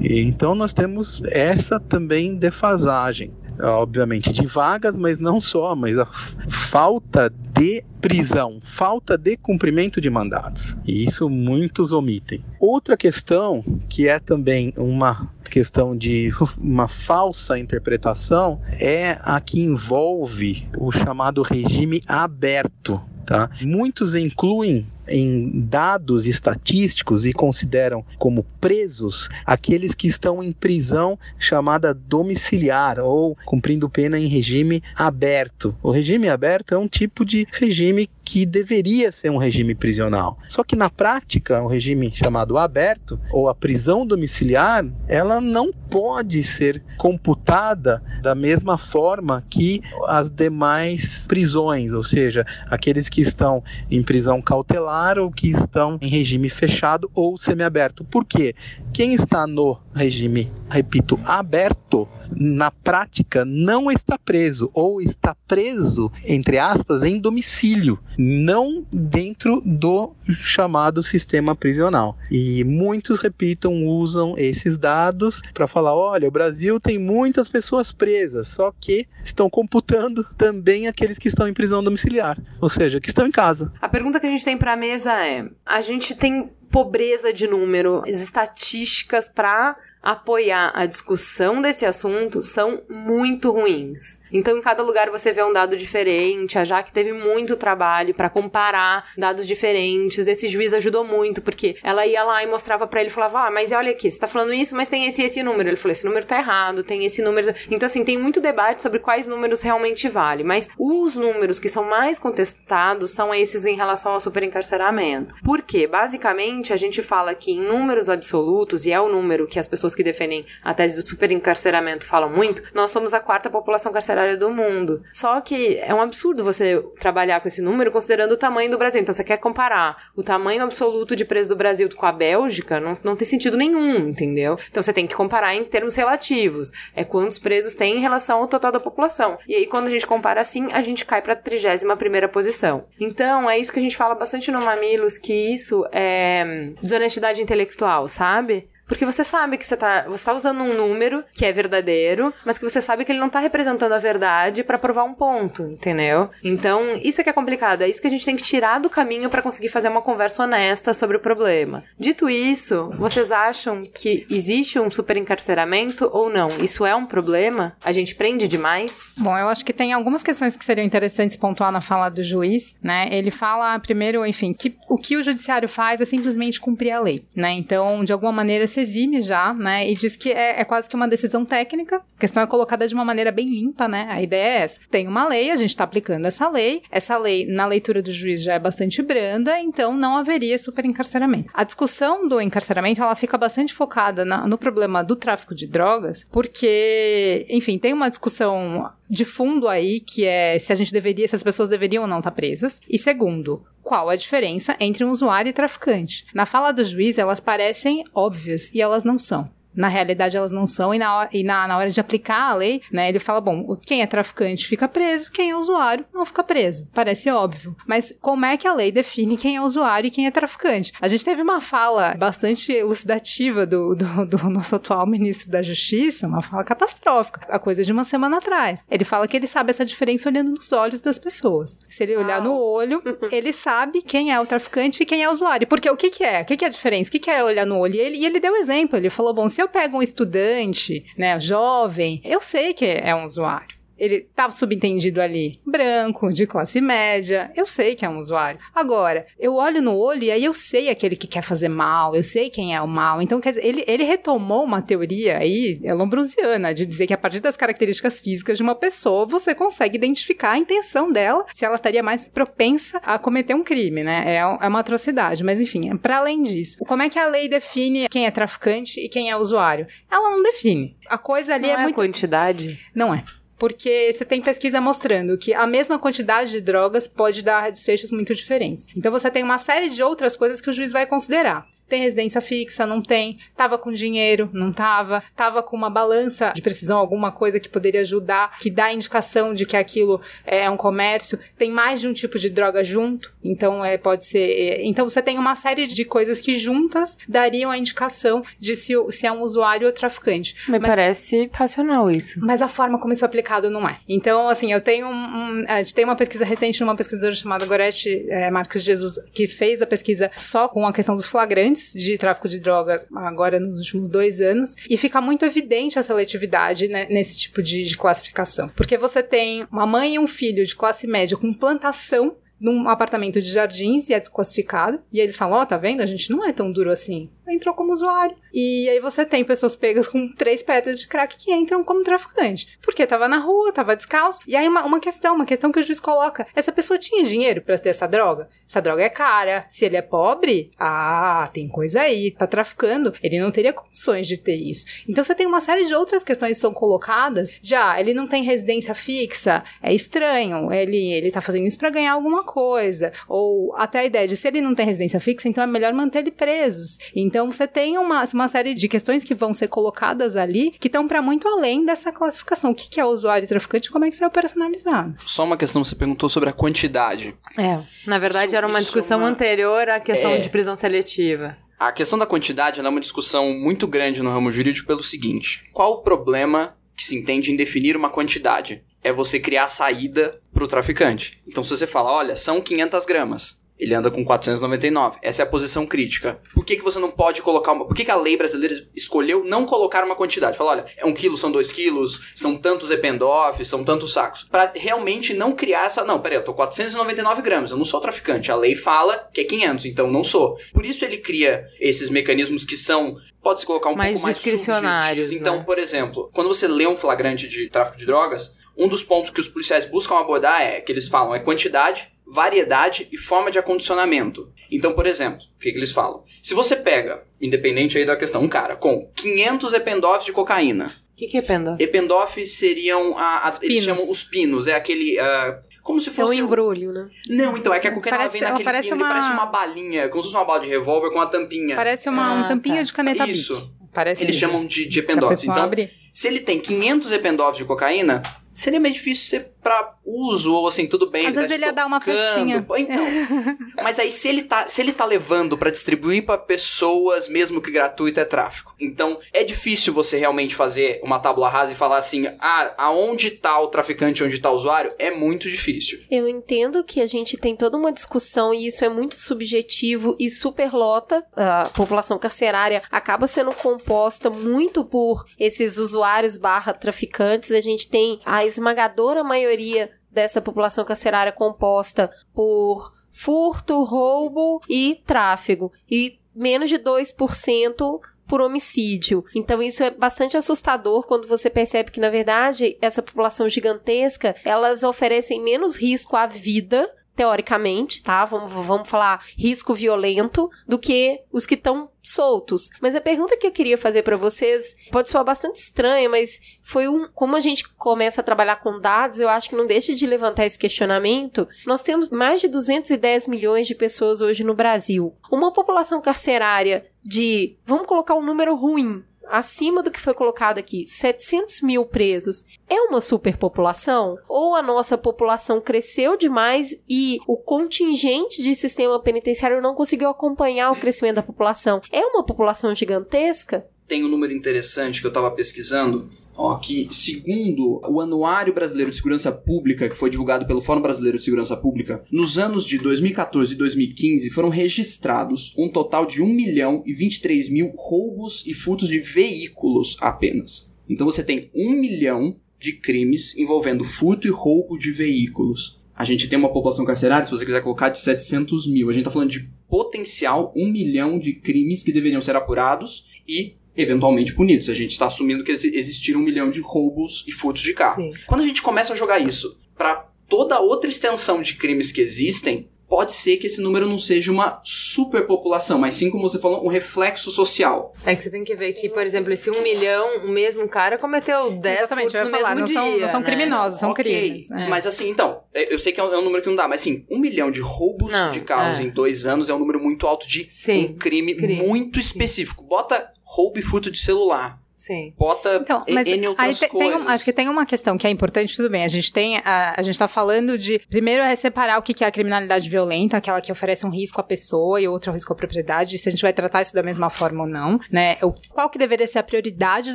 E, 0.00 0.20
então 0.20 0.54
nós 0.54 0.72
temos 0.72 1.22
essa 1.26 1.78
também 1.80 2.36
defasagem 2.36 3.32
obviamente 3.58 4.32
de 4.32 4.46
vagas, 4.46 4.98
mas 4.98 5.18
não 5.18 5.40
só, 5.40 5.74
mas 5.74 5.98
a 5.98 6.06
falta 6.48 7.32
de 7.54 7.82
prisão, 8.00 8.58
falta 8.62 9.16
de 9.16 9.36
cumprimento 9.36 10.00
de 10.00 10.10
mandados. 10.10 10.76
E 10.84 11.04
isso 11.04 11.28
muitos 11.28 11.92
omitem. 11.92 12.44
Outra 12.60 12.96
questão 12.96 13.64
que 13.88 14.06
é 14.08 14.18
também 14.18 14.72
uma 14.76 15.30
questão 15.50 15.96
de 15.96 16.30
uma 16.58 16.88
falsa 16.88 17.58
interpretação 17.58 18.60
é 18.78 19.18
a 19.22 19.40
que 19.40 19.60
envolve 19.60 20.68
o 20.76 20.92
chamado 20.92 21.42
regime 21.42 22.02
aberto. 22.06 23.00
Tá? 23.24 23.50
Muitos 23.62 24.14
incluem 24.14 24.86
em 25.08 25.60
dados 25.60 26.26
estatísticos 26.26 27.26
e 27.26 27.32
consideram 27.32 28.04
como 28.18 28.44
presos 28.60 29.28
aqueles 29.44 29.94
que 29.94 30.06
estão 30.06 30.42
em 30.42 30.52
prisão 30.52 31.18
chamada 31.38 31.94
domiciliar 31.94 32.98
ou 32.98 33.36
cumprindo 33.44 33.88
pena 33.88 34.18
em 34.18 34.26
regime 34.26 34.82
aberto. 34.96 35.74
O 35.82 35.90
regime 35.90 36.28
aberto 36.28 36.74
é 36.74 36.78
um 36.78 36.88
tipo 36.88 37.24
de 37.24 37.46
regime 37.52 38.08
que 38.24 38.44
deveria 38.44 39.12
ser 39.12 39.30
um 39.30 39.36
regime 39.36 39.72
prisional. 39.72 40.36
Só 40.48 40.64
que 40.64 40.74
na 40.74 40.90
prática, 40.90 41.62
o 41.62 41.68
regime 41.68 42.10
chamado 42.12 42.58
aberto 42.58 43.20
ou 43.30 43.48
a 43.48 43.54
prisão 43.54 44.04
domiciliar, 44.04 44.84
ela 45.06 45.40
não 45.40 45.72
pode 45.72 46.42
ser 46.42 46.82
computada 46.98 48.02
da 48.22 48.34
mesma 48.34 48.76
forma 48.76 49.44
que 49.48 49.80
as 50.08 50.28
demais 50.28 51.24
prisões, 51.28 51.92
ou 51.92 52.02
seja, 52.02 52.44
aqueles 52.68 53.08
que 53.08 53.20
estão 53.20 53.62
em 53.88 54.02
prisão 54.02 54.42
cautelar 54.42 54.95
ou 55.18 55.30
que 55.30 55.50
estão 55.50 55.98
em 56.00 56.08
regime 56.08 56.48
fechado 56.48 57.10
ou 57.14 57.36
semiaberto. 57.36 58.04
Por 58.04 58.24
quê? 58.24 58.54
Quem 58.92 59.12
está 59.12 59.46
no 59.46 59.78
regime, 59.94 60.50
repito, 60.70 61.20
aberto, 61.24 62.08
na 62.34 62.70
prática 62.70 63.44
não 63.44 63.90
está 63.90 64.18
preso 64.18 64.70
ou 64.74 65.00
está 65.00 65.34
preso, 65.46 66.10
entre 66.24 66.58
aspas, 66.58 67.02
em 67.02 67.20
domicílio, 67.20 67.98
não 68.18 68.84
dentro 68.92 69.62
do 69.64 70.14
chamado 70.28 71.02
sistema 71.02 71.54
prisional. 71.54 72.16
E 72.30 72.64
muitos, 72.64 73.20
repitam, 73.20 73.86
usam 73.86 74.34
esses 74.36 74.78
dados 74.78 75.42
para 75.52 75.66
falar: 75.66 75.94
olha, 75.94 76.28
o 76.28 76.30
Brasil 76.30 76.80
tem 76.80 76.98
muitas 76.98 77.48
pessoas 77.48 77.92
presas, 77.92 78.48
só 78.48 78.72
que 78.78 79.06
estão 79.24 79.48
computando 79.48 80.24
também 80.36 80.86
aqueles 80.86 81.18
que 81.18 81.28
estão 81.28 81.48
em 81.48 81.54
prisão 81.54 81.82
domiciliar, 81.82 82.38
ou 82.60 82.68
seja, 82.68 83.00
que 83.00 83.08
estão 83.08 83.26
em 83.26 83.30
casa. 83.30 83.72
A 83.80 83.88
pergunta 83.88 84.20
que 84.20 84.26
a 84.26 84.30
gente 84.30 84.44
tem 84.44 84.56
para 84.56 84.72
a 84.72 84.76
mesa 84.76 85.12
é: 85.24 85.48
a 85.64 85.80
gente 85.80 86.14
tem 86.14 86.50
pobreza 86.70 87.32
de 87.32 87.46
número, 87.46 88.02
estatísticas 88.06 89.28
para 89.28 89.76
apoiar 90.06 90.70
a 90.72 90.86
discussão 90.86 91.60
desse 91.60 91.84
assunto 91.84 92.40
são 92.40 92.80
muito 92.88 93.50
ruins. 93.50 94.20
Então, 94.32 94.56
em 94.56 94.60
cada 94.60 94.82
lugar 94.82 95.10
você 95.10 95.32
vê 95.32 95.42
um 95.42 95.52
dado 95.52 95.76
diferente. 95.76 96.58
A 96.58 96.64
Jaque 96.64 96.92
teve 96.92 97.12
muito 97.12 97.56
trabalho 97.56 98.14
para 98.14 98.28
comparar 98.28 99.08
dados 99.16 99.46
diferentes. 99.46 100.26
Esse 100.26 100.48
juiz 100.48 100.72
ajudou 100.72 101.04
muito, 101.04 101.40
porque 101.40 101.76
ela 101.82 102.06
ia 102.06 102.22
lá 102.24 102.42
e 102.42 102.46
mostrava 102.46 102.86
para 102.86 103.00
ele, 103.00 103.10
falava: 103.10 103.46
Ah, 103.46 103.50
mas 103.50 103.72
olha 103.72 103.92
aqui, 103.92 104.10
você 104.10 104.18
tá 104.18 104.26
falando 104.26 104.52
isso, 104.52 104.74
mas 104.74 104.88
tem 104.88 105.06
esse 105.06 105.22
esse 105.22 105.42
número. 105.42 105.68
Ele 105.68 105.76
falou: 105.76 105.92
esse 105.92 106.04
número 106.04 106.26
tá 106.26 106.38
errado, 106.38 106.82
tem 106.82 107.04
esse 107.04 107.22
número. 107.22 107.54
Então, 107.70 107.86
assim, 107.86 108.04
tem 108.04 108.18
muito 108.18 108.40
debate 108.40 108.82
sobre 108.82 108.98
quais 108.98 109.26
números 109.26 109.62
realmente 109.62 110.08
vale. 110.08 110.42
Mas 110.42 110.68
os 110.78 111.16
números 111.16 111.58
que 111.58 111.68
são 111.68 111.84
mais 111.84 112.18
contestados 112.18 113.10
são 113.10 113.34
esses 113.34 113.66
em 113.66 113.76
relação 113.76 114.12
ao 114.12 114.20
superencarceramento. 114.20 115.34
Por 115.44 115.62
quê? 115.62 115.86
Basicamente, 115.86 116.72
a 116.72 116.76
gente 116.76 117.02
fala 117.02 117.34
que 117.34 117.52
em 117.52 117.60
números 117.60 118.08
absolutos, 118.08 118.86
e 118.86 118.92
é 118.92 119.00
o 119.00 119.08
número 119.08 119.46
que 119.46 119.58
as 119.58 119.68
pessoas 119.68 119.94
que 119.94 120.02
defendem 120.02 120.44
a 120.62 120.74
tese 120.74 120.96
do 120.96 121.02
superencarceramento 121.02 122.04
falam 122.04 122.30
muito, 122.30 122.62
nós 122.74 122.90
somos 122.90 123.14
a 123.14 123.20
quarta 123.20 123.50
população 123.50 123.92
carcerária 123.92 124.15
carcerária 124.16 124.36
do 124.36 124.50
mundo. 124.50 125.02
Só 125.12 125.40
que 125.40 125.76
é 125.76 125.94
um 125.94 126.00
absurdo 126.00 126.42
você 126.42 126.82
trabalhar 126.98 127.40
com 127.40 127.48
esse 127.48 127.60
número 127.60 127.92
considerando 127.92 128.32
o 128.32 128.36
tamanho 128.36 128.70
do 128.70 128.78
Brasil. 128.78 129.02
Então 129.02 129.12
você 129.12 129.22
quer 129.22 129.36
comparar 129.36 130.10
o 130.16 130.22
tamanho 130.22 130.62
absoluto 130.62 131.14
de 131.14 131.24
preso 131.24 131.50
do 131.50 131.56
Brasil 131.56 131.88
com 131.94 132.06
a 132.06 132.12
Bélgica, 132.12 132.80
não, 132.80 132.96
não 133.04 133.14
tem 133.14 133.26
sentido 133.26 133.56
nenhum, 133.56 134.08
entendeu? 134.08 134.58
Então 134.70 134.82
você 134.82 134.92
tem 134.92 135.06
que 135.06 135.14
comparar 135.14 135.54
em 135.54 135.64
termos 135.64 135.94
relativos. 135.94 136.72
É 136.94 137.04
quantos 137.04 137.38
presos 137.38 137.74
tem 137.74 137.98
em 137.98 138.00
relação 138.00 138.38
ao 138.38 138.48
total 138.48 138.72
da 138.72 138.80
população. 138.80 139.38
E 139.46 139.54
aí 139.54 139.66
quando 139.66 139.88
a 139.88 139.90
gente 139.90 140.06
compara 140.06 140.40
assim, 140.40 140.68
a 140.72 140.80
gente 140.80 141.04
cai 141.04 141.20
para 141.20 141.34
a 141.34 141.36
31 141.36 141.96
primeira 141.96 142.28
posição. 142.28 142.84
Então 142.98 143.50
é 143.50 143.58
isso 143.58 143.72
que 143.72 143.78
a 143.78 143.82
gente 143.82 143.96
fala 143.96 144.14
bastante 144.14 144.50
no 144.50 144.62
Mamilos, 144.62 145.18
que 145.18 145.32
isso 145.32 145.86
é 145.92 146.72
desonestidade 146.80 147.42
intelectual, 147.42 148.08
sabe? 148.08 148.68
Porque 148.86 149.04
você 149.04 149.24
sabe 149.24 149.58
que 149.58 149.66
você 149.66 149.76
tá, 149.76 150.04
você 150.08 150.24
tá 150.24 150.32
usando 150.32 150.62
um 150.62 150.74
número 150.74 151.24
que 151.34 151.44
é 151.44 151.52
verdadeiro, 151.52 152.32
mas 152.44 152.58
que 152.58 152.68
você 152.68 152.80
sabe 152.80 153.04
que 153.04 153.12
ele 153.12 153.18
não 153.18 153.28
tá 153.28 153.38
representando 153.38 153.92
a 153.92 153.98
verdade 153.98 154.62
para 154.62 154.78
provar 154.78 155.04
um 155.04 155.14
ponto, 155.14 155.62
entendeu? 155.62 156.30
Então, 156.42 156.96
isso 157.02 157.20
é 157.20 157.24
que 157.24 157.30
é 157.30 157.32
complicado. 157.32 157.82
É 157.82 157.88
isso 157.88 158.00
que 158.00 158.06
a 158.06 158.10
gente 158.10 158.24
tem 158.24 158.36
que 158.36 158.42
tirar 158.42 158.78
do 158.78 158.90
caminho 158.90 159.28
para 159.28 159.42
conseguir 159.42 159.68
fazer 159.68 159.88
uma 159.88 160.02
conversa 160.02 160.44
honesta 160.44 160.94
sobre 160.94 161.16
o 161.16 161.20
problema. 161.20 161.82
Dito 161.98 162.28
isso, 162.28 162.90
vocês 162.96 163.32
acham 163.32 163.86
que 163.92 164.26
existe 164.30 164.78
um 164.78 164.90
super 164.90 165.16
encarceramento 165.16 166.08
ou 166.12 166.30
não? 166.30 166.48
Isso 166.60 166.86
é 166.86 166.94
um 166.94 167.06
problema? 167.06 167.76
A 167.84 167.92
gente 167.92 168.14
prende 168.14 168.46
demais? 168.46 169.12
Bom, 169.18 169.36
eu 169.36 169.48
acho 169.48 169.64
que 169.64 169.72
tem 169.72 169.92
algumas 169.92 170.22
questões 170.22 170.56
que 170.56 170.64
seriam 170.64 170.84
interessantes 170.84 171.36
pontuar 171.36 171.72
na 171.72 171.80
fala 171.80 172.08
do 172.08 172.22
juiz, 172.22 172.74
né? 172.82 173.08
Ele 173.10 173.30
fala 173.30 173.78
primeiro, 173.78 174.24
enfim, 174.24 174.52
que 174.52 174.76
o 174.88 174.96
que 174.96 175.16
o 175.16 175.22
judiciário 175.22 175.68
faz 175.68 176.00
é 176.00 176.04
simplesmente 176.04 176.60
cumprir 176.60 176.92
a 176.92 177.00
lei, 177.00 177.24
né? 177.34 177.52
Então, 177.52 178.04
de 178.04 178.12
alguma 178.12 178.32
maneira, 178.32 178.66
se 178.76 178.80
exime 178.80 179.22
já, 179.22 179.54
né? 179.54 179.90
E 179.90 179.94
diz 179.94 180.16
que 180.16 180.30
é, 180.30 180.60
é, 180.60 180.64
quase 180.64 180.88
que 180.88 180.94
uma 180.94 181.08
decisão 181.08 181.44
técnica. 181.44 181.96
A 181.96 182.20
questão 182.20 182.42
é 182.42 182.46
colocada 182.46 182.86
de 182.86 182.94
uma 182.94 183.04
maneira 183.04 183.32
bem 183.32 183.48
limpa, 183.48 183.88
né? 183.88 184.06
A 184.10 184.20
ideia 184.20 184.58
é 184.58 184.62
essa. 184.62 184.80
Tem 184.90 185.08
uma 185.08 185.26
lei, 185.26 185.50
a 185.50 185.56
gente 185.56 185.70
está 185.70 185.84
aplicando 185.84 186.26
essa 186.26 186.48
lei. 186.48 186.82
Essa 186.90 187.16
lei, 187.16 187.46
na 187.46 187.66
leitura 187.66 188.02
do 188.02 188.12
juiz, 188.12 188.42
já 188.42 188.54
é 188.54 188.58
bastante 188.58 189.02
branda, 189.02 189.58
então 189.60 189.96
não 189.96 190.16
haveria 190.16 190.58
superencarceramento. 190.58 191.50
A 191.54 191.64
discussão 191.64 192.28
do 192.28 192.40
encarceramento, 192.40 193.02
ela 193.02 193.14
fica 193.14 193.38
bastante 193.38 193.72
focada 193.72 194.24
na, 194.24 194.46
no 194.46 194.58
problema 194.58 195.02
do 195.02 195.16
tráfico 195.16 195.54
de 195.54 195.66
drogas, 195.66 196.26
porque, 196.30 197.46
enfim, 197.48 197.78
tem 197.78 197.92
uma 197.92 198.10
discussão 198.10 198.90
de 199.08 199.24
fundo 199.24 199.68
aí, 199.68 200.00
que 200.00 200.24
é 200.24 200.58
se 200.58 200.72
a 200.72 200.76
gente 200.76 200.92
deveria, 200.92 201.26
se 201.26 201.36
as 201.36 201.42
pessoas 201.42 201.68
deveriam 201.68 202.02
ou 202.02 202.08
não 202.08 202.18
estar 202.18 202.30
presas. 202.30 202.80
E 202.88 202.98
segundo, 202.98 203.64
qual 203.82 204.08
a 204.08 204.16
diferença 204.16 204.76
entre 204.80 205.04
um 205.04 205.10
usuário 205.10 205.50
e 205.50 205.52
traficante. 205.52 206.26
Na 206.34 206.44
fala 206.44 206.72
do 206.72 206.84
juiz, 206.84 207.18
elas 207.18 207.40
parecem 207.40 208.04
óbvias 208.14 208.70
e 208.74 208.80
elas 208.80 209.04
não 209.04 209.18
são 209.18 209.48
na 209.76 209.88
realidade 209.88 210.36
elas 210.36 210.50
não 210.50 210.66
são, 210.66 210.94
e 210.94 210.98
na 210.98 211.14
hora, 211.14 211.28
e 211.32 211.44
na, 211.44 211.68
na 211.68 211.76
hora 211.76 211.90
de 211.90 212.00
aplicar 212.00 212.50
a 212.50 212.54
lei, 212.54 212.82
né, 212.90 213.08
ele 213.08 213.18
fala, 213.18 213.40
bom, 213.40 213.76
quem 213.84 214.02
é 214.02 214.06
traficante 214.06 214.66
fica 214.66 214.88
preso, 214.88 215.30
quem 215.30 215.50
é 215.50 215.56
usuário 215.56 216.04
não 216.12 216.24
fica 216.24 216.42
preso. 216.42 216.88
Parece 216.94 217.30
óbvio. 217.30 217.76
Mas 217.86 218.14
como 218.20 218.44
é 218.44 218.56
que 218.56 218.66
a 218.66 218.72
lei 218.72 218.90
define 218.90 219.36
quem 219.36 219.56
é 219.56 219.62
usuário 219.62 220.08
e 220.08 220.10
quem 220.10 220.26
é 220.26 220.30
traficante? 220.30 220.92
A 221.00 221.08
gente 221.08 221.24
teve 221.24 221.42
uma 221.42 221.60
fala 221.60 222.14
bastante 222.14 222.72
elucidativa 222.72 223.66
do, 223.66 223.94
do, 223.94 224.26
do 224.26 224.50
nosso 224.50 224.76
atual 224.76 225.06
ministro 225.06 225.50
da 225.50 225.62
Justiça, 225.62 226.26
uma 226.26 226.42
fala 226.42 226.64
catastrófica, 226.64 227.40
a 227.48 227.58
coisa 227.58 227.84
de 227.84 227.92
uma 227.92 228.04
semana 228.04 228.38
atrás. 228.38 228.84
Ele 228.90 229.04
fala 229.04 229.28
que 229.28 229.36
ele 229.36 229.46
sabe 229.46 229.70
essa 229.70 229.84
diferença 229.84 230.28
olhando 230.28 230.50
nos 230.52 230.72
olhos 230.72 231.00
das 231.00 231.18
pessoas. 231.18 231.78
Se 231.88 232.02
ele 232.04 232.16
olhar 232.16 232.40
no 232.40 232.54
olho, 232.54 233.02
ele 233.30 233.52
sabe 233.52 234.02
quem 234.02 234.32
é 234.32 234.40
o 234.40 234.46
traficante 234.46 235.02
e 235.02 235.06
quem 235.06 235.22
é 235.22 235.28
o 235.28 235.32
usuário. 235.32 235.66
Porque 235.66 235.88
o 235.90 235.96
que, 235.96 236.10
que 236.10 236.24
é? 236.24 236.42
O 236.42 236.44
que, 236.44 236.56
que 236.56 236.64
é 236.64 236.68
a 236.68 236.70
diferença? 236.70 237.08
O 237.08 237.12
que, 237.12 237.18
que 237.18 237.30
é 237.30 237.42
olhar 237.42 237.66
no 237.66 237.78
olho? 237.78 237.94
E 237.94 237.98
ele, 237.98 238.16
e 238.18 238.26
ele 238.26 238.40
deu 238.40 238.56
exemplo. 238.56 238.96
Ele 238.96 239.10
falou: 239.10 239.34
bom, 239.34 239.48
se 239.48 239.60
eu 239.60 239.65
eu 239.66 239.68
pego 239.68 239.98
um 239.98 240.02
estudante, 240.02 241.04
né, 241.18 241.38
jovem, 241.40 242.20
eu 242.24 242.40
sei 242.40 242.72
que 242.72 242.84
é 242.84 243.14
um 243.14 243.24
usuário 243.24 243.75
ele 243.98 244.28
tá 244.34 244.50
subentendido 244.50 245.20
ali, 245.20 245.60
branco, 245.64 246.32
de 246.32 246.46
classe 246.46 246.80
média, 246.80 247.50
eu 247.54 247.66
sei 247.66 247.94
que 247.94 248.04
é 248.04 248.08
um 248.08 248.18
usuário. 248.18 248.60
Agora, 248.74 249.26
eu 249.38 249.54
olho 249.54 249.80
no 249.80 249.96
olho 249.96 250.24
e 250.24 250.30
aí 250.30 250.44
eu 250.44 250.54
sei 250.54 250.88
aquele 250.88 251.16
que 251.16 251.26
quer 251.26 251.42
fazer 251.42 251.68
mal, 251.68 252.14
eu 252.14 252.22
sei 252.22 252.50
quem 252.50 252.74
é 252.74 252.80
o 252.80 252.88
mal. 252.88 253.22
Então, 253.22 253.40
quer 253.40 253.50
dizer, 253.50 253.64
ele, 253.64 253.84
ele 253.86 254.04
retomou 254.04 254.64
uma 254.64 254.82
teoria 254.82 255.38
aí, 255.38 255.80
é 255.82 255.94
lombrusiana, 255.94 256.74
de 256.74 256.84
dizer 256.86 257.06
que 257.06 257.14
a 257.14 257.18
partir 257.18 257.40
das 257.40 257.56
características 257.56 258.20
físicas 258.20 258.58
de 258.58 258.62
uma 258.62 258.74
pessoa, 258.74 259.26
você 259.26 259.54
consegue 259.54 259.96
identificar 259.96 260.52
a 260.52 260.58
intenção 260.58 261.10
dela, 261.10 261.46
se 261.54 261.64
ela 261.64 261.76
estaria 261.76 262.02
mais 262.02 262.28
propensa 262.28 262.98
a 263.02 263.18
cometer 263.18 263.54
um 263.54 263.64
crime, 263.64 264.02
né? 264.02 264.24
É, 264.26 264.36
é 264.36 264.68
uma 264.68 264.80
atrocidade. 264.80 265.42
Mas, 265.42 265.60
enfim, 265.60 265.90
é 265.90 265.96
para 265.96 266.18
além 266.18 266.42
disso, 266.42 266.78
como 266.86 267.02
é 267.02 267.08
que 267.08 267.18
a 267.18 267.26
lei 267.26 267.48
define 267.48 268.08
quem 268.08 268.26
é 268.26 268.30
traficante 268.30 269.00
e 269.00 269.08
quem 269.08 269.30
é 269.30 269.36
usuário? 269.36 269.86
Ela 270.10 270.30
não 270.30 270.42
define. 270.42 270.96
A 271.08 271.18
coisa 271.18 271.54
ali 271.54 271.66
não 271.66 271.70
é, 271.70 271.80
é 271.80 271.82
muito. 271.82 271.94
quantidade? 271.94 272.78
Não 272.94 273.14
é 273.14 273.22
porque 273.58 274.12
você 274.12 274.24
tem 274.24 274.42
pesquisa 274.42 274.80
mostrando 274.80 275.38
que 275.38 275.54
a 275.54 275.66
mesma 275.66 275.98
quantidade 275.98 276.50
de 276.50 276.60
drogas 276.60 277.08
pode 277.08 277.42
dar 277.42 277.70
desfechos 277.70 278.10
muito 278.10 278.34
diferentes. 278.34 278.86
Então 278.96 279.10
você 279.10 279.30
tem 279.30 279.42
uma 279.42 279.58
série 279.58 279.88
de 279.88 280.02
outras 280.02 280.36
coisas 280.36 280.60
que 280.60 280.70
o 280.70 280.72
juiz 280.72 280.92
vai 280.92 281.06
considerar. 281.06 281.66
Tem 281.88 282.02
residência 282.02 282.40
fixa? 282.40 282.84
Não 282.84 283.00
tem. 283.00 283.38
Tava 283.56 283.78
com 283.78 283.92
dinheiro? 283.92 284.50
Não 284.52 284.72
tava. 284.72 285.22
Tava 285.36 285.62
com 285.62 285.76
uma 285.76 285.88
balança 285.88 286.52
de 286.54 286.62
precisão, 286.62 286.98
alguma 286.98 287.30
coisa 287.30 287.60
que 287.60 287.68
poderia 287.68 288.00
ajudar, 288.00 288.58
que 288.58 288.70
dá 288.70 288.92
indicação 288.92 289.54
de 289.54 289.64
que 289.64 289.76
aquilo 289.76 290.20
é 290.44 290.68
um 290.68 290.76
comércio. 290.76 291.38
Tem 291.56 291.70
mais 291.70 292.00
de 292.00 292.08
um 292.08 292.12
tipo 292.12 292.38
de 292.38 292.50
droga 292.50 292.82
junto, 292.82 293.32
então 293.44 293.84
é, 293.84 293.96
pode 293.96 294.26
ser. 294.26 294.38
É, 294.38 294.84
então 294.84 295.08
você 295.08 295.22
tem 295.22 295.38
uma 295.38 295.54
série 295.54 295.86
de 295.86 296.04
coisas 296.04 296.40
que 296.40 296.58
juntas 296.58 297.18
dariam 297.28 297.70
a 297.70 297.78
indicação 297.78 298.42
de 298.58 298.74
se, 298.74 298.94
se 299.10 299.26
é 299.26 299.32
um 299.32 299.42
usuário 299.42 299.86
ou 299.86 299.92
traficante. 299.92 300.56
Me 300.68 300.78
mas, 300.78 300.88
parece 300.88 301.50
racional 301.52 302.10
isso. 302.10 302.40
Mas 302.44 302.62
a 302.62 302.68
forma 302.68 302.98
como 302.98 303.12
isso 303.12 303.24
é 303.24 303.26
aplicado 303.26 303.70
não 303.70 303.88
é. 303.88 304.00
Então, 304.08 304.48
assim, 304.48 304.72
eu 304.72 304.80
tenho 304.80 305.06
um. 305.06 305.12
um 305.12 305.64
a 305.68 305.82
gente 305.82 305.94
tem 305.94 306.04
uma 306.04 306.16
pesquisa 306.16 306.44
recente 306.44 306.80
numa 306.80 306.96
pesquisadora 306.96 307.34
chamada 307.34 307.64
Gorete 307.64 308.26
é, 308.28 308.50
Marques 308.50 308.82
Jesus, 308.82 309.14
que 309.32 309.46
fez 309.46 309.80
a 309.80 309.86
pesquisa 309.86 310.30
só 310.36 310.68
com 310.68 310.86
a 310.86 310.92
questão 310.92 311.14
dos 311.14 311.26
flagrantes 311.26 311.75
de 311.94 312.18
tráfico 312.18 312.48
de 312.48 312.58
drogas 312.58 313.06
agora 313.14 313.58
nos 313.60 313.78
últimos 313.78 314.08
dois 314.08 314.40
anos, 314.40 314.74
e 314.88 314.96
fica 314.96 315.20
muito 315.20 315.44
evidente 315.44 315.98
a 315.98 316.02
seletividade 316.02 316.88
né, 316.88 317.06
nesse 317.10 317.38
tipo 317.38 317.62
de, 317.62 317.84
de 317.84 317.96
classificação. 317.96 318.68
Porque 318.70 318.96
você 318.96 319.22
tem 319.22 319.66
uma 319.70 319.86
mãe 319.86 320.14
e 320.14 320.18
um 320.18 320.26
filho 320.26 320.64
de 320.64 320.74
classe 320.74 321.06
média 321.06 321.36
com 321.36 321.52
plantação 321.52 322.36
num 322.60 322.88
apartamento 322.88 323.40
de 323.40 323.52
jardins 323.52 324.08
e 324.08 324.14
é 324.14 324.20
desclassificado. 324.20 325.00
E 325.12 325.20
eles 325.20 325.36
falam: 325.36 325.58
Ó, 325.58 325.62
oh, 325.62 325.66
tá 325.66 325.76
vendo? 325.76 326.00
A 326.00 326.06
gente 326.06 326.30
não 326.30 326.44
é 326.44 326.52
tão 326.52 326.72
duro 326.72 326.90
assim 326.90 327.30
entrou 327.48 327.74
como 327.74 327.92
usuário. 327.92 328.36
E 328.52 328.88
aí 328.88 329.00
você 329.00 329.24
tem 329.24 329.44
pessoas 329.44 329.76
pegas 329.76 330.08
com 330.08 330.26
três 330.34 330.62
pedras 330.62 331.00
de 331.00 331.06
crack 331.06 331.36
que 331.36 331.52
entram 331.52 331.84
como 331.84 332.02
traficante. 332.02 332.78
Porque 332.82 333.06
tava 333.06 333.28
na 333.28 333.38
rua, 333.38 333.72
tava 333.72 333.96
descalço. 333.96 334.40
E 334.46 334.56
aí 334.56 334.66
uma, 334.66 334.84
uma 334.84 335.00
questão, 335.00 335.34
uma 335.34 335.46
questão 335.46 335.70
que 335.70 335.78
o 335.78 335.82
juiz 335.82 336.00
coloca. 336.00 336.46
Essa 336.54 336.72
pessoa 336.72 336.98
tinha 336.98 337.24
dinheiro 337.24 337.60
para 337.62 337.78
ter 337.78 337.90
essa 337.90 338.06
droga? 338.06 338.48
Essa 338.68 338.80
droga 338.80 339.02
é 339.02 339.08
cara. 339.08 339.66
Se 339.68 339.84
ele 339.84 339.96
é 339.96 340.02
pobre, 340.02 340.70
ah, 340.78 341.48
tem 341.52 341.68
coisa 341.68 342.00
aí, 342.00 342.30
tá 342.30 342.46
traficando. 342.46 343.12
Ele 343.22 343.38
não 343.38 343.50
teria 343.50 343.72
condições 343.72 344.26
de 344.26 344.36
ter 344.36 344.56
isso. 344.56 344.86
Então 345.08 345.22
você 345.22 345.34
tem 345.34 345.46
uma 345.46 345.60
série 345.60 345.84
de 345.84 345.94
outras 345.94 346.24
questões 346.24 346.54
que 346.54 346.60
são 346.60 346.72
colocadas. 346.72 347.52
Já, 347.62 348.00
ele 348.00 348.14
não 348.14 348.26
tem 348.26 348.42
residência 348.42 348.94
fixa, 348.94 349.62
é 349.82 349.92
estranho. 349.94 350.72
Ele, 350.72 351.12
ele 351.12 351.30
tá 351.30 351.40
fazendo 351.40 351.66
isso 351.66 351.78
para 351.78 351.90
ganhar 351.90 352.12
alguma 352.12 352.42
coisa. 352.42 353.12
Ou 353.28 353.74
até 353.76 354.00
a 354.00 354.04
ideia 354.04 354.26
de 354.26 354.36
se 354.36 354.48
ele 354.48 354.60
não 354.60 354.74
tem 354.74 354.86
residência 354.86 355.20
fixa, 355.20 355.48
então 355.48 355.62
é 355.62 355.66
melhor 355.66 355.92
manter 355.92 356.20
ele 356.20 356.30
presos. 356.30 356.98
Então 357.14 357.35
então 357.36 357.52
você 357.52 357.68
tem 357.68 357.98
uma, 357.98 358.24
uma 358.32 358.48
série 358.48 358.74
de 358.74 358.88
questões 358.88 359.22
que 359.22 359.34
vão 359.34 359.52
ser 359.52 359.68
colocadas 359.68 360.36
ali 360.36 360.70
que 360.80 360.88
estão 360.88 361.06
para 361.06 361.20
muito 361.20 361.46
além 361.46 361.84
dessa 361.84 362.10
classificação. 362.10 362.70
O 362.70 362.74
que, 362.74 362.88
que 362.88 362.98
é 362.98 363.04
usuário 363.04 363.44
e 363.44 363.48
traficante 363.48 363.88
e 363.88 363.90
como 363.92 364.06
é 364.06 364.08
que 364.08 364.14
isso 364.14 364.24
é 364.24 364.26
operacionalizado? 364.26 365.14
Só 365.26 365.44
uma 365.44 365.58
questão, 365.58 365.84
você 365.84 365.94
perguntou 365.94 366.30
sobre 366.30 366.48
a 366.48 366.52
quantidade. 366.54 367.36
É, 367.58 367.78
na 368.06 368.18
verdade 368.18 368.46
isso, 368.46 368.56
era 368.56 368.66
uma 368.66 368.80
discussão 368.80 369.18
uma... 369.18 369.28
anterior 369.28 369.86
à 369.90 370.00
questão 370.00 370.30
é... 370.30 370.38
de 370.38 370.48
prisão 370.48 370.74
seletiva. 370.74 371.58
A 371.78 371.92
questão 371.92 372.18
da 372.18 372.24
quantidade 372.24 372.80
é 372.80 372.88
uma 372.88 373.00
discussão 373.00 373.52
muito 373.52 373.86
grande 373.86 374.22
no 374.22 374.30
ramo 374.30 374.50
jurídico 374.50 374.86
pelo 374.86 375.02
seguinte: 375.02 375.68
qual 375.74 375.92
o 375.92 376.02
problema 376.02 376.74
que 376.96 377.04
se 377.04 377.14
entende 377.14 377.52
em 377.52 377.56
definir 377.56 377.98
uma 377.98 378.08
quantidade? 378.08 378.82
É 379.04 379.12
você 379.12 379.38
criar 379.38 379.68
saída 379.68 380.40
para 380.54 380.64
o 380.64 380.66
traficante. 380.66 381.38
Então, 381.46 381.62
se 381.62 381.68
você 381.68 381.86
fala, 381.86 382.10
olha, 382.10 382.34
são 382.34 382.62
500 382.62 383.04
gramas, 383.04 383.60
ele 383.78 383.94
anda 383.94 384.10
com 384.10 384.24
499. 384.24 385.18
Essa 385.22 385.42
é 385.42 385.44
a 385.44 385.48
posição 385.48 385.86
crítica. 385.86 386.40
Por 386.54 386.64
que, 386.64 386.76
que 386.76 386.82
você 386.82 386.98
não 386.98 387.10
pode 387.10 387.42
colocar 387.42 387.72
uma. 387.72 387.86
Por 387.86 387.94
que, 387.94 388.04
que 388.04 388.10
a 388.10 388.16
lei 388.16 388.36
brasileira 388.36 388.86
escolheu 388.94 389.44
não 389.44 389.66
colocar 389.66 390.04
uma 390.04 390.16
quantidade? 390.16 390.56
Fala, 390.56 390.70
olha, 390.70 390.86
é 390.96 391.04
um 391.04 391.12
quilo, 391.12 391.36
são 391.36 391.50
dois 391.50 391.70
quilos, 391.70 392.32
são 392.34 392.56
tantos 392.56 392.90
ependoff, 392.90 393.64
são 393.64 393.84
tantos 393.84 394.12
sacos. 394.12 394.44
para 394.44 394.72
realmente 394.74 395.34
não 395.34 395.52
criar 395.52 395.86
essa. 395.86 396.04
Não, 396.04 396.20
peraí, 396.20 396.38
eu 396.38 396.44
tô 396.44 396.54
499 396.54 397.42
gramas, 397.42 397.70
eu 397.70 397.76
não 397.76 397.84
sou 397.84 398.00
traficante. 398.00 398.50
A 398.50 398.56
lei 398.56 398.74
fala 398.74 399.28
que 399.32 399.42
é 399.42 399.44
500, 399.44 399.84
então 399.86 400.10
não 400.10 400.24
sou. 400.24 400.58
Por 400.72 400.84
isso 400.84 401.04
ele 401.04 401.18
cria 401.18 401.66
esses 401.78 402.08
mecanismos 402.08 402.64
que 402.64 402.76
são 402.76 403.16
pode 403.42 403.60
se 403.60 403.66
colocar 403.66 403.90
um 403.90 403.94
mais 403.94 404.12
pouco 404.12 404.24
mais 404.24 404.36
discricionários. 404.36 405.30
Então, 405.30 405.58
né? 405.58 405.62
por 405.64 405.78
exemplo, 405.78 406.28
quando 406.32 406.48
você 406.48 406.66
lê 406.66 406.84
um 406.86 406.96
flagrante 406.96 407.46
de 407.46 407.68
tráfico 407.68 407.96
de 407.96 408.04
drogas, 408.04 408.56
um 408.76 408.88
dos 408.88 409.04
pontos 409.04 409.30
que 409.30 409.38
os 409.38 409.48
policiais 409.48 409.86
buscam 409.86 410.16
abordar 410.16 410.62
é 410.62 410.80
que 410.80 410.90
eles 410.90 411.06
falam 411.06 411.32
é 411.32 411.38
quantidade 411.38 412.10
variedade 412.26 413.08
e 413.12 413.16
forma 413.16 413.50
de 413.50 413.58
acondicionamento. 413.58 414.52
Então, 414.70 414.92
por 414.92 415.06
exemplo, 415.06 415.40
o 415.56 415.60
que, 415.60 415.70
que 415.70 415.78
eles 415.78 415.92
falam? 415.92 416.24
Se 416.42 416.54
você 416.54 416.76
pega, 416.76 417.22
independente 417.40 417.96
aí 417.96 418.04
da 418.04 418.16
questão, 418.16 418.42
um 418.42 418.48
cara 418.48 418.76
com 418.76 419.10
500 419.14 419.72
ependoffs 419.72 420.26
de 420.26 420.32
cocaína. 420.32 420.86
O 420.86 421.16
que, 421.16 421.28
que 421.28 421.36
é 421.36 421.40
ependoff? 421.40 421.82
Ependoff 421.82 422.46
seriam, 422.46 423.16
a, 423.16 423.48
a, 423.48 423.58
eles 423.62 423.84
chamam 423.84 424.10
os 424.10 424.24
pinos, 424.24 424.66
é 424.66 424.74
aquele... 424.74 425.18
Uh, 425.18 425.66
como 425.82 426.00
se 426.00 426.10
fosse. 426.10 426.36
É 426.36 426.42
um 426.42 426.46
embrulho, 426.46 426.92
né? 426.92 427.08
Não, 427.28 427.56
então, 427.56 427.72
é 427.72 427.78
que 427.78 427.86
a 427.86 427.92
cocaína 427.92 428.18
parece, 428.18 428.32
vem 428.34 428.42
naquele 428.42 428.64
parece 428.64 428.88
pino, 428.88 428.96
uma... 428.96 429.08
parece 429.08 429.30
uma 429.30 429.46
balinha, 429.46 430.08
como 430.08 430.20
se 430.20 430.28
fosse 430.28 430.36
uma 430.36 430.44
bala 430.44 430.60
de 430.60 430.68
revólver 430.68 431.10
com 431.10 431.14
uma 431.14 431.28
tampinha. 431.28 431.76
Parece 431.76 432.08
uma, 432.08 432.26
ah, 432.26 432.34
um 432.34 432.48
tampinha 432.48 432.78
tá. 432.78 432.82
de 432.82 432.92
caneta 432.92 433.24
Isso. 433.28 433.72
Parece 433.96 434.24
Eles 434.24 434.36
isso. 434.36 434.46
chamam 434.46 434.66
de, 434.66 434.84
de 434.84 434.98
Ependoff. 434.98 435.42
Então, 435.42 435.62
abre... 435.62 435.90
se 436.16 436.28
ele 436.28 436.40
tem 436.40 436.58
500 436.58 437.12
Ependoff 437.12 437.58
de 437.58 437.66
cocaína, 437.66 438.22
seria 438.50 438.80
meio 438.80 438.94
difícil 438.94 439.28
ser 439.28 439.52
para 439.62 439.96
uso, 440.04 440.54
ou 440.54 440.68
assim, 440.68 440.86
tudo 440.86 441.10
bem. 441.10 441.26
Às 441.26 441.32
ele 441.32 441.40
vezes 441.40 441.50
tá 441.50 441.54
ele 441.56 441.64
ia 441.66 441.72
dar 441.72 441.86
uma 441.86 442.00
festinha. 442.00 442.64
Então, 442.78 443.06
mas 443.82 443.98
aí 443.98 444.12
se 444.12 444.28
ele 444.28 444.44
tá, 444.44 444.68
se 444.68 444.80
ele 444.80 444.92
tá 444.92 445.04
levando 445.04 445.58
para 445.58 445.70
distribuir 445.70 446.24
para 446.24 446.38
pessoas, 446.38 447.28
mesmo 447.28 447.60
que 447.60 447.72
gratuito, 447.72 448.20
é 448.20 448.24
tráfico. 448.24 448.74
Então, 448.80 449.18
é 449.32 449.42
difícil 449.42 449.92
você 449.92 450.16
realmente 450.16 450.54
fazer 450.54 451.00
uma 451.02 451.18
tábula 451.18 451.48
rasa 451.48 451.72
e 451.72 451.74
falar 451.74 451.98
assim, 451.98 452.28
ah, 452.38 452.72
aonde 452.78 453.32
tá 453.32 453.58
o 453.58 453.66
traficante, 453.66 454.22
onde 454.22 454.38
tá 454.38 454.50
o 454.50 454.54
usuário? 454.54 454.94
É 455.00 455.10
muito 455.10 455.50
difícil. 455.50 455.98
Eu 456.08 456.28
entendo 456.28 456.84
que 456.84 457.00
a 457.00 457.06
gente 457.08 457.36
tem 457.36 457.56
toda 457.56 457.76
uma 457.76 457.92
discussão 457.92 458.54
e 458.54 458.68
isso 458.68 458.84
é 458.84 458.88
muito 458.88 459.16
subjetivo 459.16 460.16
e 460.18 460.30
superlota. 460.30 461.26
A 461.34 461.68
população 461.74 462.18
carcerária 462.20 462.84
acaba 462.88 463.26
sendo 463.26 463.52
composta 463.52 464.30
muito 464.30 464.84
por 464.84 465.26
esses 465.38 465.76
usuários 465.76 466.05
barra 466.36 466.72
traficantes. 466.72 467.50
A 467.50 467.60
gente 467.60 467.88
tem 467.88 468.20
a 468.24 468.44
esmagadora 468.44 469.24
maioria 469.24 469.90
dessa 470.10 470.40
população 470.40 470.84
carcerária 470.84 471.32
composta 471.32 472.10
por 472.34 472.92
furto, 473.12 473.82
roubo 473.84 474.60
e 474.68 475.00
tráfego. 475.06 475.72
E 475.90 476.18
menos 476.34 476.68
de 476.68 476.78
2% 476.78 478.00
por 478.26 478.40
homicídio. 478.40 479.24
Então 479.34 479.62
isso 479.62 479.82
é 479.82 479.90
bastante 479.90 480.36
assustador 480.36 481.06
quando 481.06 481.28
você 481.28 481.48
percebe 481.48 481.90
que 481.90 482.00
na 482.00 482.10
verdade 482.10 482.76
essa 482.80 483.02
população 483.02 483.48
gigantesca, 483.48 484.34
elas 484.44 484.82
oferecem 484.82 485.40
menos 485.42 485.76
risco 485.76 486.16
à 486.16 486.26
vida 486.26 486.90
teoricamente, 487.16 488.02
tá? 488.02 488.24
Vamos, 488.24 488.52
vamos 488.52 488.88
falar 488.88 489.24
risco 489.36 489.74
violento, 489.74 490.50
do 490.68 490.78
que 490.78 491.22
os 491.32 491.46
que 491.46 491.54
estão 491.54 491.88
soltos. 492.02 492.68
Mas 492.80 492.94
a 492.94 493.00
pergunta 493.00 493.36
que 493.36 493.46
eu 493.46 493.50
queria 493.50 493.78
fazer 493.78 494.02
para 494.02 494.16
vocês 494.16 494.76
pode 494.92 495.08
soar 495.08 495.24
bastante 495.24 495.56
estranha, 495.56 496.08
mas 496.08 496.40
foi 496.62 496.86
um. 496.86 497.08
Como 497.14 497.34
a 497.34 497.40
gente 497.40 497.68
começa 497.74 498.20
a 498.20 498.24
trabalhar 498.24 498.56
com 498.56 498.78
dados, 498.78 499.18
eu 499.18 499.28
acho 499.28 499.48
que 499.48 499.56
não 499.56 499.66
deixa 499.66 499.94
de 499.94 500.06
levantar 500.06 500.46
esse 500.46 500.58
questionamento. 500.58 501.48
Nós 501.66 501.82
temos 501.82 502.10
mais 502.10 502.40
de 502.40 502.48
210 502.48 503.26
milhões 503.26 503.66
de 503.66 503.74
pessoas 503.74 504.20
hoje 504.20 504.44
no 504.44 504.54
Brasil. 504.54 505.14
Uma 505.30 505.52
população 505.52 506.00
carcerária 506.00 506.86
de. 507.02 507.56
Vamos 507.64 507.86
colocar 507.86 508.14
um 508.14 508.24
número 508.24 508.54
ruim 508.54 509.02
acima 509.30 509.82
do 509.82 509.90
que 509.90 510.00
foi 510.00 510.14
colocado 510.14 510.58
aqui, 510.58 510.84
700 510.84 511.62
mil 511.62 511.84
presos, 511.84 512.44
é 512.68 512.80
uma 512.80 513.00
superpopulação? 513.00 514.18
Ou 514.28 514.54
a 514.54 514.62
nossa 514.62 514.96
população 514.96 515.60
cresceu 515.60 516.16
demais 516.16 516.74
e 516.88 517.18
o 517.26 517.36
contingente 517.36 518.42
de 518.42 518.54
sistema 518.54 519.00
penitenciário 519.00 519.62
não 519.62 519.74
conseguiu 519.74 520.08
acompanhar 520.08 520.70
o 520.70 520.76
crescimento 520.76 521.16
da 521.16 521.22
população? 521.22 521.80
É 521.90 522.00
uma 522.00 522.24
população 522.24 522.74
gigantesca? 522.74 523.66
Tem 523.86 524.04
um 524.04 524.08
número 524.08 524.32
interessante 524.32 525.00
que 525.00 525.06
eu 525.06 525.10
estava 525.10 525.30
pesquisando 525.30 526.10
Ó, 526.36 526.56
que 526.58 526.88
segundo 526.90 527.80
o 527.88 528.00
Anuário 528.00 528.52
Brasileiro 528.52 528.90
de 528.90 528.96
Segurança 528.96 529.32
Pública, 529.32 529.88
que 529.88 529.96
foi 529.96 530.10
divulgado 530.10 530.46
pelo 530.46 530.60
Fórum 530.60 530.82
Brasileiro 530.82 531.18
de 531.18 531.24
Segurança 531.24 531.56
Pública, 531.56 532.04
nos 532.10 532.38
anos 532.38 532.66
de 532.66 532.78
2014 532.78 533.54
e 533.54 533.56
2015 533.56 534.30
foram 534.30 534.50
registrados 534.50 535.54
um 535.56 535.70
total 535.70 536.04
de 536.04 536.22
1 536.22 536.26
milhão 536.26 536.82
e 536.84 536.92
23 536.92 537.48
mil 537.48 537.72
roubos 537.76 538.44
e 538.46 538.52
furtos 538.52 538.88
de 538.88 538.98
veículos 538.98 539.96
apenas. 540.00 540.70
Então 540.88 541.06
você 541.06 541.24
tem 541.24 541.50
1 541.54 541.72
milhão 541.72 542.36
de 542.60 542.72
crimes 542.72 543.36
envolvendo 543.36 543.84
furto 543.84 544.26
e 544.26 544.30
roubo 544.30 544.78
de 544.78 544.92
veículos. 544.92 545.80
A 545.94 546.04
gente 546.04 546.28
tem 546.28 546.38
uma 546.38 546.52
população 546.52 546.84
carcerária, 546.84 547.24
se 547.24 547.30
você 547.30 547.46
quiser 547.46 547.62
colocar, 547.62 547.88
de 547.88 548.00
700 548.00 548.70
mil. 548.70 548.90
A 548.90 548.92
gente 548.92 549.02
está 549.02 549.10
falando 549.10 549.30
de 549.30 549.48
potencial 549.68 550.52
1 550.54 550.70
milhão 550.70 551.18
de 551.18 551.32
crimes 551.32 551.82
que 551.82 551.92
deveriam 551.92 552.20
ser 552.20 552.36
apurados 552.36 553.06
e 553.26 553.54
eventualmente 553.76 554.34
punidos. 554.34 554.68
A 554.68 554.74
gente 554.74 554.92
está 554.92 555.06
assumindo 555.06 555.44
que 555.44 555.52
existiram 555.52 556.20
um 556.20 556.24
milhão 556.24 556.50
de 556.50 556.60
roubos 556.60 557.24
e 557.26 557.32
furtos 557.32 557.62
de 557.62 557.74
carro. 557.74 558.00
Sim. 558.00 558.12
Quando 558.26 558.42
a 558.42 558.46
gente 558.46 558.62
começa 558.62 558.92
a 558.92 558.96
jogar 558.96 559.18
isso 559.18 559.58
para 559.76 560.06
toda 560.28 560.60
outra 560.60 560.90
extensão 560.90 561.42
de 561.42 561.54
crimes 561.54 561.92
que 561.92 562.00
existem, 562.00 562.68
pode 562.88 563.12
ser 563.12 563.36
que 563.36 563.46
esse 563.46 563.60
número 563.60 563.86
não 563.86 563.98
seja 563.98 564.30
uma 564.30 564.60
superpopulação, 564.64 565.78
mas 565.78 565.94
sim, 565.94 566.10
como 566.10 566.28
você 566.28 566.38
falou, 566.38 566.64
um 566.64 566.68
reflexo 566.68 567.30
social. 567.30 567.92
É 568.04 568.14
que 568.14 568.22
você 568.22 568.30
tem 568.30 568.44
que 568.44 568.54
ver 568.54 568.72
que, 568.72 568.88
por 568.88 569.02
exemplo, 569.02 569.32
esse 569.32 569.50
um 569.50 569.62
milhão, 569.62 570.24
o 570.24 570.28
mesmo 570.28 570.68
cara 570.68 570.98
cometeu 570.98 571.50
10 571.50 571.78
Exatamente, 571.78 572.16
eu 572.16 572.24
ia 572.24 572.30
falar, 572.30 572.54
não, 572.54 572.64
dia, 572.64 572.74
são, 572.74 572.98
não 572.98 573.08
são 573.08 573.20
né? 573.20 573.26
criminosos, 573.26 573.80
são 573.80 573.90
okay. 573.90 574.04
crimes. 574.04 574.50
É. 574.50 574.68
Mas 574.68 574.86
assim, 574.86 575.10
então, 575.10 575.42
é, 575.52 575.72
eu 575.72 575.78
sei 575.78 575.92
que 575.92 576.00
é 576.00 576.04
um, 576.04 576.12
é 576.12 576.18
um, 576.18 576.22
número 576.22 576.42
que 576.42 576.48
não 576.48 576.56
dá, 576.56 576.68
mas 576.68 576.80
assim, 576.80 577.04
um 577.10 577.18
milhão 577.18 577.50
de 577.50 577.60
roubos 577.60 578.12
não, 578.12 578.32
de 578.32 578.40
carros 578.40 578.78
é. 578.78 578.82
em 578.82 578.90
dois 578.90 579.26
anos 579.26 579.50
é 579.50 579.54
um 579.54 579.58
número 579.58 579.80
muito 579.80 580.06
alto 580.06 580.26
de 580.28 580.48
sim, 580.50 580.86
um 580.86 580.96
crime, 580.96 581.34
crime, 581.34 581.66
muito 581.66 581.98
específico. 581.98 582.62
Bota 582.62 583.10
roubo 583.22 583.58
e 583.58 583.62
furto 583.62 583.90
de 583.90 583.98
celular. 583.98 584.60
Sim. 584.76 585.14
Bota 585.18 585.56
então, 585.56 585.82
mas 585.88 586.06
N 586.06 586.28
outras 586.28 586.62
aí 586.62 586.68
coisas. 586.68 587.02
Um, 587.02 587.08
acho 587.08 587.24
que 587.24 587.32
tem 587.32 587.48
uma 587.48 587.64
questão 587.64 587.96
que 587.96 588.06
é 588.06 588.10
importante, 588.10 588.54
tudo 588.54 588.68
bem. 588.68 588.84
A 588.84 588.88
gente 588.88 589.10
tem. 589.10 589.38
A, 589.38 589.74
a 589.74 589.82
gente 589.82 589.98
tá 589.98 590.06
falando 590.06 590.58
de. 590.58 590.78
Primeiro 590.90 591.22
é 591.22 591.34
separar 591.34 591.78
o 591.78 591.82
que 591.82 592.04
é 592.04 592.06
a 592.06 592.10
criminalidade 592.12 592.68
violenta, 592.68 593.16
aquela 593.16 593.40
que 593.40 593.50
oferece 593.50 593.86
um 593.86 593.90
risco 593.90 594.20
à 594.20 594.24
pessoa 594.24 594.78
e 594.78 594.86
outro 594.86 595.10
risco 595.12 595.32
à 595.32 595.36
propriedade, 595.36 595.96
se 595.96 596.08
a 596.08 596.12
gente 596.12 596.20
vai 596.20 596.32
tratar 596.32 596.60
isso 596.60 596.74
da 596.74 596.82
mesma 596.82 597.08
forma 597.08 597.44
ou 597.44 597.48
não, 597.48 597.80
né? 597.90 598.18
O, 598.22 598.34
qual 598.50 598.68
que 598.68 598.76
deveria 598.76 599.06
ser 599.06 599.18
a 599.18 599.22
prioridade 599.22 599.94